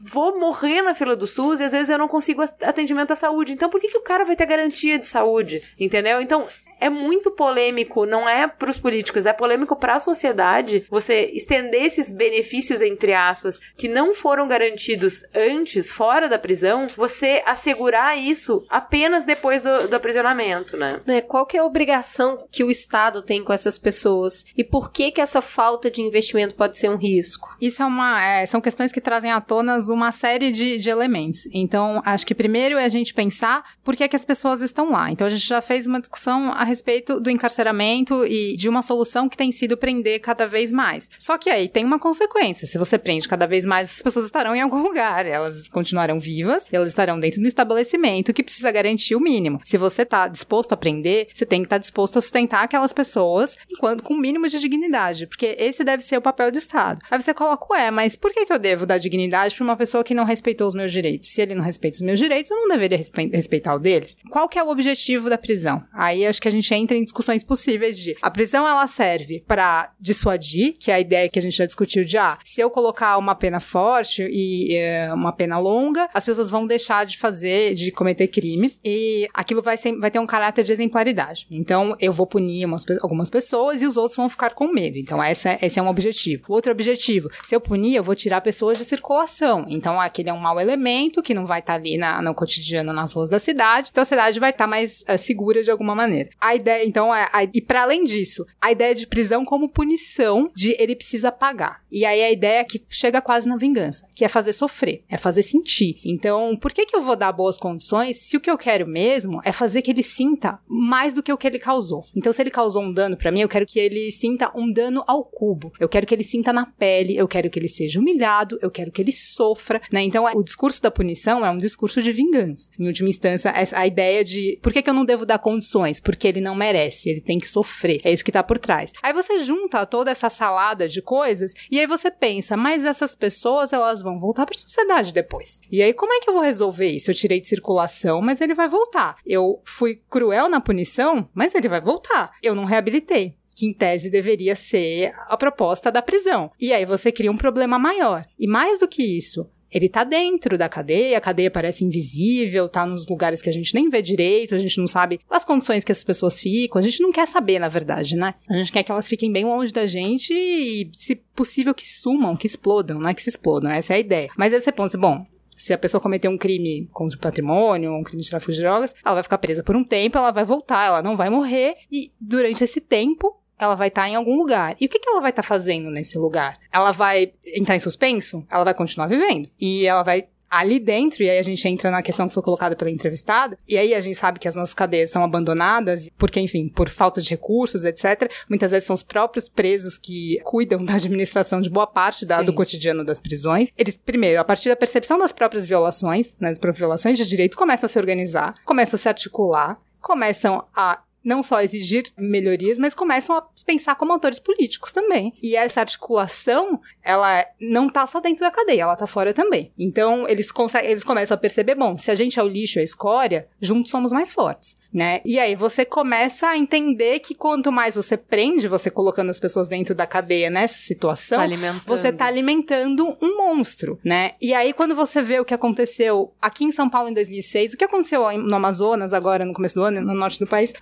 vou 0.00 0.38
morrer 0.38 0.82
na 0.82 0.94
fila 0.94 1.14
do 1.14 1.26
SUS 1.26 1.60
e 1.60 1.64
às 1.64 1.72
vezes 1.72 1.90
eu 1.90 1.98
não 1.98 2.08
consigo 2.08 2.42
atendimento 2.42 3.12
à 3.12 3.14
saúde. 3.14 3.52
Então 3.52 3.68
por 3.68 3.80
que, 3.80 3.88
que 3.88 3.98
o 3.98 4.02
cara 4.02 4.24
vai 4.24 4.36
ter 4.36 4.46
garantia 4.46 4.98
de 4.98 5.06
saúde? 5.06 5.62
Entendeu? 5.78 6.20
Então 6.20 6.46
é 6.80 6.88
muito 6.88 7.30
polêmico, 7.30 8.06
não 8.06 8.28
é 8.28 8.46
para 8.46 8.70
os 8.70 8.80
políticos, 8.80 9.26
é 9.26 9.32
polêmico 9.32 9.76
para 9.76 9.96
a 9.96 10.00
sociedade 10.00 10.86
você 10.90 11.30
estender 11.32 11.82
esses 11.82 12.10
benefícios, 12.10 12.80
entre 12.80 13.12
aspas, 13.14 13.58
que 13.76 13.88
não 13.88 14.14
foram 14.14 14.48
garantidos 14.48 15.22
antes, 15.34 15.92
fora 15.92 16.28
da 16.28 16.38
prisão, 16.38 16.86
você 16.96 17.42
assegurar 17.46 18.18
isso 18.18 18.64
apenas 18.68 19.24
depois 19.24 19.62
do, 19.62 19.88
do 19.88 19.96
aprisionamento, 19.96 20.76
né? 20.76 21.00
É, 21.06 21.20
qual 21.20 21.46
que 21.46 21.56
é 21.56 21.60
a 21.60 21.64
obrigação 21.64 22.46
que 22.50 22.64
o 22.64 22.70
Estado 22.70 23.22
tem 23.22 23.42
com 23.42 23.52
essas 23.52 23.78
pessoas? 23.78 24.44
E 24.56 24.64
por 24.64 24.90
que 24.90 25.10
que 25.10 25.20
essa 25.20 25.40
falta 25.40 25.90
de 25.90 26.00
investimento 26.02 26.54
pode 26.54 26.76
ser 26.76 26.90
um 26.90 26.96
risco? 26.96 27.56
Isso 27.60 27.82
é 27.82 27.86
uma, 27.86 28.24
é, 28.24 28.46
são 28.46 28.60
questões 28.60 28.92
que 28.92 29.00
trazem 29.00 29.30
à 29.30 29.40
tona 29.40 29.78
uma 29.88 30.12
série 30.12 30.52
de, 30.52 30.78
de 30.78 30.88
elementos. 30.88 31.48
Então, 31.52 32.02
acho 32.04 32.26
que 32.26 32.34
primeiro 32.34 32.78
é 32.78 32.84
a 32.84 32.88
gente 32.88 33.14
pensar 33.14 33.64
por 33.84 33.96
que, 33.96 34.04
é 34.04 34.08
que 34.08 34.16
as 34.16 34.24
pessoas 34.24 34.60
estão 34.60 34.90
lá. 34.90 35.10
Então, 35.10 35.26
a 35.26 35.30
gente 35.30 35.46
já 35.46 35.60
fez 35.60 35.86
uma 35.86 36.00
discussão 36.00 36.52
a 36.52 36.64
respeito 36.66 37.20
do 37.20 37.30
encarceramento 37.30 38.26
e 38.26 38.56
de 38.56 38.68
uma 38.68 38.82
solução 38.82 39.28
que 39.28 39.36
tem 39.36 39.50
sido 39.52 39.76
prender 39.76 40.20
cada 40.20 40.46
vez 40.46 40.70
mais. 40.70 41.08
Só 41.18 41.38
que 41.38 41.48
aí 41.48 41.68
tem 41.68 41.84
uma 41.84 41.98
consequência. 41.98 42.66
Se 42.66 42.78
você 42.78 42.98
prende 42.98 43.28
cada 43.28 43.46
vez 43.46 43.64
mais, 43.64 43.90
as 43.90 44.02
pessoas 44.02 44.26
estarão 44.26 44.54
em 44.54 44.60
algum 44.60 44.82
lugar. 44.86 45.26
Elas 45.26 45.68
continuarão 45.68 46.20
vivas, 46.20 46.66
elas 46.70 46.88
estarão 46.88 47.18
dentro 47.18 47.40
do 47.40 47.46
estabelecimento 47.46 48.32
que 48.32 48.42
precisa 48.42 48.70
garantir 48.70 49.14
o 49.14 49.20
mínimo. 49.20 49.60
Se 49.64 49.78
você 49.78 50.02
está 50.02 50.28
disposto 50.28 50.72
a 50.72 50.76
prender, 50.76 51.28
você 51.34 51.46
tem 51.46 51.60
que 51.60 51.66
estar 51.66 51.76
tá 51.76 51.80
disposto 51.80 52.18
a 52.18 52.20
sustentar 52.20 52.64
aquelas 52.64 52.92
pessoas 52.92 53.56
enquanto 53.70 54.02
com 54.02 54.14
o 54.14 54.18
mínimo 54.18 54.48
de 54.48 54.58
dignidade, 54.58 55.26
porque 55.26 55.56
esse 55.58 55.84
deve 55.84 56.02
ser 56.02 56.16
o 56.16 56.22
papel 56.22 56.50
do 56.50 56.58
Estado. 56.58 57.00
Aí 57.10 57.20
você 57.20 57.32
coloca, 57.32 57.66
ué, 57.72 57.90
mas 57.90 58.16
por 58.16 58.32
que, 58.32 58.44
que 58.44 58.52
eu 58.52 58.58
devo 58.58 58.86
dar 58.86 58.98
dignidade 58.98 59.54
para 59.54 59.64
uma 59.64 59.76
pessoa 59.76 60.04
que 60.04 60.14
não 60.14 60.24
respeitou 60.24 60.66
os 60.66 60.74
meus 60.74 60.92
direitos? 60.92 61.28
Se 61.28 61.42
ele 61.42 61.54
não 61.54 61.62
respeita 61.62 61.96
os 61.96 62.00
meus 62.00 62.18
direitos, 62.18 62.50
eu 62.50 62.56
não 62.56 62.68
deveria 62.68 62.98
respeitar 63.32 63.74
o 63.74 63.78
deles. 63.78 64.16
Qual 64.30 64.48
que 64.48 64.58
é 64.58 64.62
o 64.62 64.68
objetivo 64.68 65.28
da 65.28 65.38
prisão? 65.38 65.82
Aí 65.92 66.26
acho 66.26 66.40
que 66.40 66.48
a 66.48 66.50
gente 66.50 66.55
entra 66.74 66.96
em 66.96 67.04
discussões 67.04 67.42
possíveis 67.42 67.98
de 67.98 68.16
a 68.20 68.30
prisão 68.30 68.66
ela 68.66 68.86
serve 68.86 69.42
para 69.46 69.92
dissuadir, 70.00 70.76
que 70.78 70.90
é 70.90 70.94
a 70.94 71.00
ideia 71.00 71.28
que 71.28 71.38
a 71.38 71.42
gente 71.42 71.56
já 71.56 71.66
discutiu 71.66 72.04
de 72.04 72.16
ah, 72.18 72.38
se 72.44 72.60
eu 72.60 72.70
colocar 72.70 73.16
uma 73.18 73.34
pena 73.34 73.60
forte 73.60 74.22
e 74.30 74.74
é, 74.74 75.12
uma 75.12 75.32
pena 75.32 75.58
longa, 75.58 76.08
as 76.12 76.24
pessoas 76.24 76.50
vão 76.50 76.66
deixar 76.66 77.04
de 77.06 77.18
fazer, 77.18 77.74
de 77.74 77.90
cometer 77.90 78.28
crime 78.28 78.76
e 78.84 79.28
aquilo 79.32 79.62
vai, 79.62 79.76
ser, 79.76 79.96
vai 79.98 80.10
ter 80.10 80.18
um 80.18 80.26
caráter 80.26 80.64
de 80.64 80.72
exemplaridade. 80.72 81.46
Então 81.50 81.96
eu 82.00 82.12
vou 82.12 82.26
punir 82.26 82.64
umas, 82.64 82.84
algumas 83.00 83.30
pessoas 83.30 83.82
e 83.82 83.86
os 83.86 83.96
outros 83.96 84.16
vão 84.16 84.28
ficar 84.28 84.50
com 84.50 84.68
medo. 84.68 84.98
Então 84.98 85.22
essa, 85.22 85.58
esse 85.60 85.78
é 85.78 85.82
um 85.82 85.88
objetivo. 85.88 86.44
Outro 86.48 86.72
objetivo, 86.72 87.30
se 87.44 87.54
eu 87.54 87.60
punir, 87.60 87.96
eu 87.96 88.04
vou 88.04 88.14
tirar 88.14 88.40
pessoas 88.40 88.78
de 88.78 88.84
circulação. 88.84 89.66
Então 89.68 90.00
aquele 90.00 90.30
é 90.30 90.32
um 90.32 90.38
mau 90.38 90.60
elemento 90.60 91.22
que 91.22 91.34
não 91.34 91.46
vai 91.46 91.60
estar 91.60 91.74
tá 91.74 91.78
ali 91.78 91.96
na, 91.96 92.22
no 92.22 92.34
cotidiano 92.34 92.92
nas 92.92 93.12
ruas 93.12 93.28
da 93.28 93.38
cidade. 93.38 93.88
Então 93.90 94.02
a 94.02 94.04
cidade 94.04 94.38
vai 94.38 94.50
estar 94.50 94.64
tá 94.64 94.68
mais 94.68 95.02
uh, 95.02 95.18
segura 95.18 95.62
de 95.62 95.70
alguma 95.70 95.94
maneira. 95.94 96.30
A 96.46 96.54
ideia 96.54 96.86
então, 96.86 97.12
é, 97.12 97.28
a, 97.32 97.42
e 97.42 97.60
para 97.60 97.82
além 97.82 98.04
disso, 98.04 98.46
a 98.60 98.70
ideia 98.70 98.94
de 98.94 99.04
prisão 99.04 99.44
como 99.44 99.68
punição 99.68 100.48
de 100.54 100.76
ele 100.78 100.94
precisa 100.94 101.32
pagar. 101.32 101.82
E 101.90 102.04
aí 102.04 102.22
a 102.22 102.30
ideia 102.30 102.64
que 102.64 102.84
chega 102.88 103.20
quase 103.20 103.48
na 103.48 103.56
vingança, 103.56 104.06
que 104.14 104.24
é 104.24 104.28
fazer 104.28 104.52
sofrer, 104.52 105.02
é 105.08 105.16
fazer 105.16 105.42
sentir. 105.42 105.98
Então, 106.04 106.56
por 106.56 106.72
que 106.72 106.86
que 106.86 106.94
eu 106.94 107.02
vou 107.02 107.16
dar 107.16 107.32
boas 107.32 107.58
condições 107.58 108.28
se 108.28 108.36
o 108.36 108.40
que 108.40 108.48
eu 108.48 108.56
quero 108.56 108.86
mesmo 108.86 109.40
é 109.44 109.50
fazer 109.50 109.82
que 109.82 109.90
ele 109.90 110.04
sinta 110.04 110.60
mais 110.68 111.14
do 111.14 111.22
que 111.22 111.32
o 111.32 111.36
que 111.36 111.48
ele 111.48 111.58
causou? 111.58 112.04
Então, 112.14 112.32
se 112.32 112.40
ele 112.40 112.50
causou 112.50 112.80
um 112.80 112.92
dano 112.92 113.16
para 113.16 113.32
mim, 113.32 113.40
eu 113.40 113.48
quero 113.48 113.66
que 113.66 113.80
ele 113.80 114.12
sinta 114.12 114.52
um 114.54 114.70
dano 114.70 115.02
ao 115.04 115.24
cubo. 115.24 115.72
Eu 115.80 115.88
quero 115.88 116.06
que 116.06 116.14
ele 116.14 116.22
sinta 116.22 116.52
na 116.52 116.64
pele, 116.64 117.16
eu 117.16 117.26
quero 117.26 117.50
que 117.50 117.58
ele 117.58 117.68
seja 117.68 117.98
humilhado, 117.98 118.56
eu 118.62 118.70
quero 118.70 118.92
que 118.92 119.02
ele 119.02 119.12
sofra, 119.12 119.82
né? 119.92 120.00
Então, 120.02 120.24
o 120.32 120.44
discurso 120.44 120.80
da 120.80 120.92
punição 120.92 121.44
é 121.44 121.50
um 121.50 121.58
discurso 121.58 122.00
de 122.00 122.12
vingança. 122.12 122.70
Em 122.78 122.86
última 122.86 123.08
instância, 123.08 123.52
a 123.52 123.84
ideia 123.84 124.22
de 124.22 124.60
por 124.62 124.72
que 124.72 124.80
que 124.80 124.88
eu 124.88 124.94
não 124.94 125.04
devo 125.04 125.26
dar 125.26 125.40
condições? 125.40 125.98
Porque 125.98 126.35
ele 126.36 126.44
não 126.44 126.54
merece 126.54 127.06
ele 127.08 127.20
tem 127.20 127.38
que 127.38 127.48
sofrer. 127.48 128.00
É 128.04 128.12
isso 128.12 128.24
que 128.24 128.32
tá 128.32 128.42
por 128.42 128.58
trás. 128.58 128.92
Aí 129.02 129.12
você 129.12 129.38
junta 129.40 129.86
toda 129.86 130.10
essa 130.10 130.28
salada 130.28 130.88
de 130.88 131.00
coisas 131.00 131.52
e 131.70 131.78
aí 131.78 131.86
você 131.86 132.10
pensa, 132.10 132.56
mas 132.56 132.84
essas 132.84 133.14
pessoas 133.14 133.72
elas 133.72 134.02
vão 134.02 134.18
voltar 134.18 134.46
para 134.46 134.56
a 134.56 134.58
sociedade 134.58 135.12
depois. 135.12 135.60
E 135.70 135.82
aí 135.82 135.92
como 135.92 136.12
é 136.12 136.20
que 136.20 136.28
eu 136.28 136.34
vou 136.34 136.42
resolver 136.42 136.88
isso? 136.88 137.10
Eu 137.10 137.14
tirei 137.14 137.40
de 137.40 137.48
circulação, 137.48 138.20
mas 138.20 138.40
ele 138.40 138.54
vai 138.54 138.68
voltar. 138.68 139.16
Eu 139.24 139.60
fui 139.64 140.00
cruel 140.08 140.48
na 140.48 140.60
punição, 140.60 141.28
mas 141.34 141.54
ele 141.54 141.68
vai 141.68 141.80
voltar. 141.80 142.32
Eu 142.42 142.54
não 142.54 142.64
reabilitei 142.64 143.36
que 143.56 143.66
em 143.66 143.72
tese 143.72 144.10
deveria 144.10 144.54
ser 144.54 145.14
a 145.28 145.36
proposta 145.36 145.90
da 145.90 146.02
prisão. 146.02 146.52
E 146.60 146.74
aí 146.74 146.84
você 146.84 147.10
cria 147.10 147.32
um 147.32 147.36
problema 147.38 147.78
maior. 147.78 148.26
E 148.38 148.46
mais 148.46 148.80
do 148.80 148.86
que 148.86 149.02
isso, 149.02 149.48
ele 149.70 149.88
tá 149.88 150.04
dentro 150.04 150.56
da 150.56 150.68
cadeia, 150.68 151.18
a 151.18 151.20
cadeia 151.20 151.50
parece 151.50 151.84
invisível, 151.84 152.68
tá 152.68 152.86
nos 152.86 153.08
lugares 153.08 153.42
que 153.42 153.50
a 153.50 153.52
gente 153.52 153.74
nem 153.74 153.88
vê 153.88 154.00
direito, 154.00 154.54
a 154.54 154.58
gente 154.58 154.78
não 154.78 154.86
sabe 154.86 155.20
as 155.28 155.44
condições 155.44 155.84
que 155.84 155.92
as 155.92 156.04
pessoas 156.04 156.40
ficam, 156.40 156.78
a 156.78 156.82
gente 156.82 157.02
não 157.02 157.12
quer 157.12 157.26
saber, 157.26 157.58
na 157.58 157.68
verdade, 157.68 158.16
né? 158.16 158.34
A 158.48 158.54
gente 158.54 158.72
quer 158.72 158.82
que 158.82 158.90
elas 158.90 159.08
fiquem 159.08 159.32
bem 159.32 159.44
longe 159.44 159.72
da 159.72 159.86
gente 159.86 160.32
e, 160.32 160.88
se 160.92 161.16
possível, 161.34 161.74
que 161.74 161.86
sumam, 161.86 162.36
que 162.36 162.46
explodam, 162.46 162.98
não 162.98 163.10
é 163.10 163.14
que 163.14 163.22
se 163.22 163.30
explodam, 163.30 163.70
essa 163.70 163.92
é 163.92 163.96
a 163.96 164.00
ideia. 164.00 164.28
Mas 164.36 164.54
aí 164.54 164.60
você 164.60 164.72
pensa, 164.72 164.96
bom, 164.96 165.26
Se 165.56 165.72
a 165.72 165.78
pessoa 165.78 166.00
cometeu 166.00 166.30
um 166.30 166.36
crime 166.36 166.86
contra 166.92 167.16
o 167.16 167.20
patrimônio, 167.20 167.94
um 167.94 168.02
crime 168.02 168.22
de 168.22 168.28
tráfico 168.28 168.52
de 168.52 168.60
drogas, 168.60 168.94
ela 169.02 169.14
vai 169.14 169.22
ficar 169.22 169.38
presa 169.38 169.64
por 169.64 169.74
um 169.74 169.82
tempo, 169.82 170.18
ela 170.18 170.30
vai 170.30 170.44
voltar, 170.44 170.86
ela 170.86 171.02
não 171.02 171.16
vai 171.16 171.30
morrer, 171.30 171.76
e 171.90 172.12
durante 172.20 172.62
esse 172.62 172.78
tempo, 172.78 173.40
ela 173.58 173.74
vai 173.74 173.88
estar 173.88 174.08
em 174.08 174.14
algum 174.14 174.36
lugar. 174.36 174.76
E 174.80 174.86
o 174.86 174.88
que, 174.88 174.98
que 174.98 175.08
ela 175.08 175.20
vai 175.20 175.30
estar 175.30 175.42
fazendo 175.42 175.90
nesse 175.90 176.18
lugar? 176.18 176.58
Ela 176.72 176.92
vai 176.92 177.32
entrar 177.44 177.76
em 177.76 177.80
suspenso? 177.80 178.44
Ela 178.50 178.64
vai 178.64 178.74
continuar 178.74 179.06
vivendo. 179.06 179.48
E 179.58 179.86
ela 179.86 180.02
vai 180.02 180.24
ali 180.50 180.78
dentro, 180.78 181.22
e 181.22 181.30
aí 181.30 181.38
a 181.38 181.42
gente 181.42 181.66
entra 181.68 181.90
na 181.90 182.02
questão 182.02 182.28
que 182.28 182.34
foi 182.34 182.42
colocada 182.42 182.76
pela 182.76 182.90
entrevistada, 182.90 183.58
e 183.66 183.76
aí 183.76 183.94
a 183.94 184.00
gente 184.00 184.16
sabe 184.16 184.38
que 184.38 184.46
as 184.46 184.54
nossas 184.54 184.74
cadeias 184.74 185.10
são 185.10 185.24
abandonadas, 185.24 186.08
porque, 186.16 186.40
enfim, 186.40 186.68
por 186.68 186.88
falta 186.88 187.20
de 187.20 187.28
recursos, 187.30 187.84
etc. 187.84 188.30
Muitas 188.48 188.70
vezes 188.70 188.86
são 188.86 188.94
os 188.94 189.02
próprios 189.02 189.48
presos 189.48 189.98
que 189.98 190.40
cuidam 190.44 190.84
da 190.84 190.94
administração 190.94 191.60
de 191.60 191.68
boa 191.68 191.86
parte 191.86 192.24
da, 192.24 192.42
do 192.42 192.52
cotidiano 192.52 193.04
das 193.04 193.18
prisões. 193.18 193.70
Eles, 193.76 193.96
primeiro, 193.96 194.40
a 194.40 194.44
partir 194.44 194.68
da 194.68 194.76
percepção 194.76 195.18
das 195.18 195.32
próprias 195.32 195.64
violações, 195.64 196.36
né, 196.38 196.48
das 196.48 196.58
próprias 196.58 196.78
violações 196.78 197.18
de 197.18 197.26
direito, 197.26 197.56
começam 197.56 197.86
a 197.86 197.88
se 197.88 197.98
organizar, 197.98 198.54
começam 198.64 198.96
a 198.96 199.00
se 199.00 199.08
articular, 199.08 199.80
começam 200.00 200.64
a 200.74 201.00
não 201.26 201.42
só 201.42 201.60
exigir 201.60 202.04
melhorias, 202.16 202.78
mas 202.78 202.94
começam 202.94 203.36
a 203.36 203.44
pensar 203.66 203.96
como 203.96 204.12
autores 204.12 204.38
políticos 204.38 204.92
também. 204.92 205.34
E 205.42 205.56
essa 205.56 205.80
articulação, 205.80 206.80
ela 207.02 207.44
não 207.60 207.88
tá 207.88 208.06
só 208.06 208.20
dentro 208.20 208.40
da 208.40 208.50
cadeia, 208.52 208.82
ela 208.82 208.94
tá 208.94 209.08
fora 209.08 209.34
também. 209.34 209.72
Então, 209.76 210.28
eles, 210.28 210.46
eles 210.84 211.02
começam 211.02 211.34
a 211.34 211.38
perceber, 211.38 211.74
bom, 211.74 211.98
se 211.98 212.12
a 212.12 212.14
gente 212.14 212.38
é 212.38 212.42
o 212.42 212.46
lixo, 212.46 212.78
a 212.78 212.82
escória, 212.82 213.48
juntos 213.60 213.90
somos 213.90 214.12
mais 214.12 214.30
fortes 214.30 214.76
né? 214.96 215.20
E 215.26 215.38
aí 215.38 215.54
você 215.54 215.84
começa 215.84 216.48
a 216.48 216.56
entender 216.56 217.18
que 217.18 217.34
quanto 217.34 217.70
mais 217.70 217.96
você 217.96 218.16
prende, 218.16 218.66
você 218.66 218.90
colocando 218.90 219.28
as 219.28 219.38
pessoas 219.38 219.68
dentro 219.68 219.94
da 219.94 220.06
cadeia 220.06 220.48
nessa 220.48 220.78
situação, 220.78 221.38
tá 221.38 221.82
você 221.86 222.10
tá 222.10 222.24
alimentando 222.24 223.14
um 223.20 223.36
monstro, 223.36 224.00
né? 224.02 224.32
E 224.40 224.54
aí 224.54 224.72
quando 224.72 224.94
você 224.94 225.20
vê 225.20 225.38
o 225.38 225.44
que 225.44 225.52
aconteceu 225.52 226.32
aqui 226.40 226.64
em 226.64 226.72
São 226.72 226.88
Paulo 226.88 227.10
em 227.10 227.12
2006, 227.12 227.74
o 227.74 227.76
que 227.76 227.84
aconteceu 227.84 228.26
no 228.38 228.56
Amazonas 228.56 229.12
agora 229.12 229.44
no 229.44 229.52
começo 229.52 229.74
do 229.74 229.82
ano, 229.82 230.00
no 230.00 230.14
norte 230.14 230.38
do 230.38 230.46
país, 230.46 230.72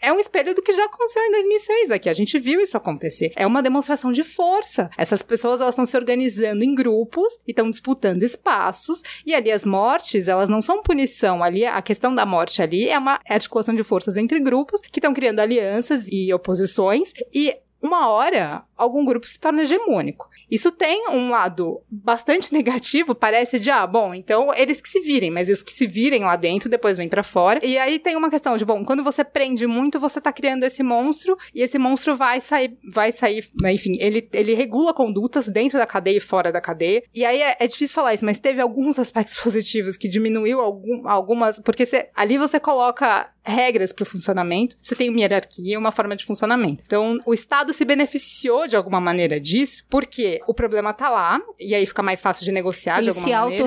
é 0.00 0.12
um 0.12 0.18
espelho 0.18 0.52
do 0.52 0.62
que 0.62 0.72
já 0.72 0.86
aconteceu 0.86 1.22
em 1.22 1.30
2006 1.30 1.90
aqui. 1.92 2.08
A 2.08 2.12
gente 2.12 2.40
viu 2.40 2.60
isso 2.60 2.76
acontecer. 2.76 3.30
É 3.36 3.46
uma 3.46 3.62
demonstração 3.62 4.10
de 4.10 4.24
força. 4.24 4.90
Essas 4.98 5.22
pessoas 5.22 5.60
elas 5.60 5.74
estão 5.74 5.86
se 5.86 5.96
organizando 5.96 6.64
em 6.64 6.74
grupos 6.74 7.34
e 7.46 7.52
estão 7.52 7.70
disputando 7.70 8.24
espaços 8.24 9.02
e 9.24 9.32
ali 9.32 9.52
as 9.52 9.64
mortes, 9.64 10.26
elas 10.26 10.48
não 10.48 10.60
são 10.60 10.82
punição. 10.82 11.40
Ali 11.44 11.64
a 11.64 11.80
questão 11.80 12.12
da 12.12 12.26
morte 12.26 12.60
ali 12.60 12.88
é 12.88 12.98
uma 12.98 13.20
é 13.24 13.34
articulação 13.34 13.59
de 13.74 13.82
forças 13.82 14.16
entre 14.16 14.40
grupos 14.40 14.80
que 14.80 14.98
estão 14.98 15.14
criando 15.14 15.40
alianças 15.40 16.06
e 16.10 16.32
oposições 16.32 17.12
e 17.32 17.54
uma 17.82 18.08
hora 18.08 18.62
algum 18.76 19.04
grupo 19.04 19.26
se 19.26 19.38
torna 19.38 19.62
hegemônico. 19.62 20.28
Isso 20.50 20.72
tem 20.72 21.08
um 21.10 21.30
lado 21.30 21.80
bastante 21.88 22.50
negativo, 22.52 23.14
parece 23.14 23.58
de, 23.58 23.70
ah, 23.70 23.86
bom, 23.86 24.12
então 24.12 24.52
eles 24.54 24.80
que 24.80 24.88
se 24.88 25.00
virem, 25.00 25.30
mas 25.30 25.48
os 25.48 25.62
que 25.62 25.72
se 25.72 25.86
virem 25.86 26.24
lá 26.24 26.34
dentro 26.34 26.68
depois 26.68 26.96
vêm 26.96 27.08
para 27.08 27.22
fora. 27.22 27.64
E 27.64 27.78
aí 27.78 27.98
tem 27.98 28.16
uma 28.16 28.30
questão 28.30 28.56
de, 28.56 28.64
bom, 28.64 28.84
quando 28.84 29.04
você 29.04 29.22
prende 29.22 29.66
muito, 29.66 30.00
você 30.00 30.20
tá 30.20 30.32
criando 30.32 30.64
esse 30.64 30.82
monstro 30.82 31.36
e 31.54 31.62
esse 31.62 31.78
monstro 31.78 32.16
vai 32.16 32.40
sair, 32.40 32.76
vai 32.92 33.12
sair, 33.12 33.48
enfim, 33.66 33.92
ele, 34.00 34.28
ele 34.32 34.54
regula 34.54 34.92
condutas 34.92 35.46
dentro 35.46 35.78
da 35.78 35.86
cadeia 35.86 36.16
e 36.16 36.20
fora 36.20 36.50
da 36.50 36.60
cadeia. 36.60 37.02
E 37.14 37.24
aí 37.24 37.40
é, 37.40 37.56
é 37.60 37.66
difícil 37.66 37.94
falar 37.94 38.14
isso, 38.14 38.24
mas 38.24 38.38
teve 38.38 38.60
alguns 38.60 38.98
aspectos 38.98 39.38
positivos 39.38 39.96
que 39.96 40.08
diminuiu 40.08 40.60
algum, 40.60 41.08
algumas, 41.08 41.60
porque 41.60 41.86
você, 41.86 42.08
ali 42.14 42.36
você 42.36 42.58
coloca 42.58 43.30
regras 43.42 43.92
para 43.92 44.02
o 44.02 44.06
funcionamento, 44.06 44.76
você 44.80 44.94
tem 44.94 45.08
uma 45.10 45.20
hierarquia, 45.20 45.78
uma 45.78 45.92
forma 45.92 46.16
de 46.16 46.24
funcionamento. 46.24 46.82
Então, 46.86 47.18
o 47.24 47.34
Estado 47.34 47.72
se 47.72 47.84
beneficiou 47.84 48.66
de 48.66 48.76
alguma 48.76 49.00
maneira 49.00 49.40
disso, 49.40 49.84
porque 49.88 50.40
o 50.46 50.54
problema 50.54 50.92
tá 50.92 51.08
lá, 51.08 51.40
e 51.58 51.74
aí 51.74 51.86
fica 51.86 52.02
mais 52.02 52.20
fácil 52.20 52.44
de 52.44 52.52
negociar 52.52 52.98
Ele 52.98 53.04
de 53.04 53.08
alguma 53.10 53.26
se 53.26 53.32
maneira. 53.32 53.64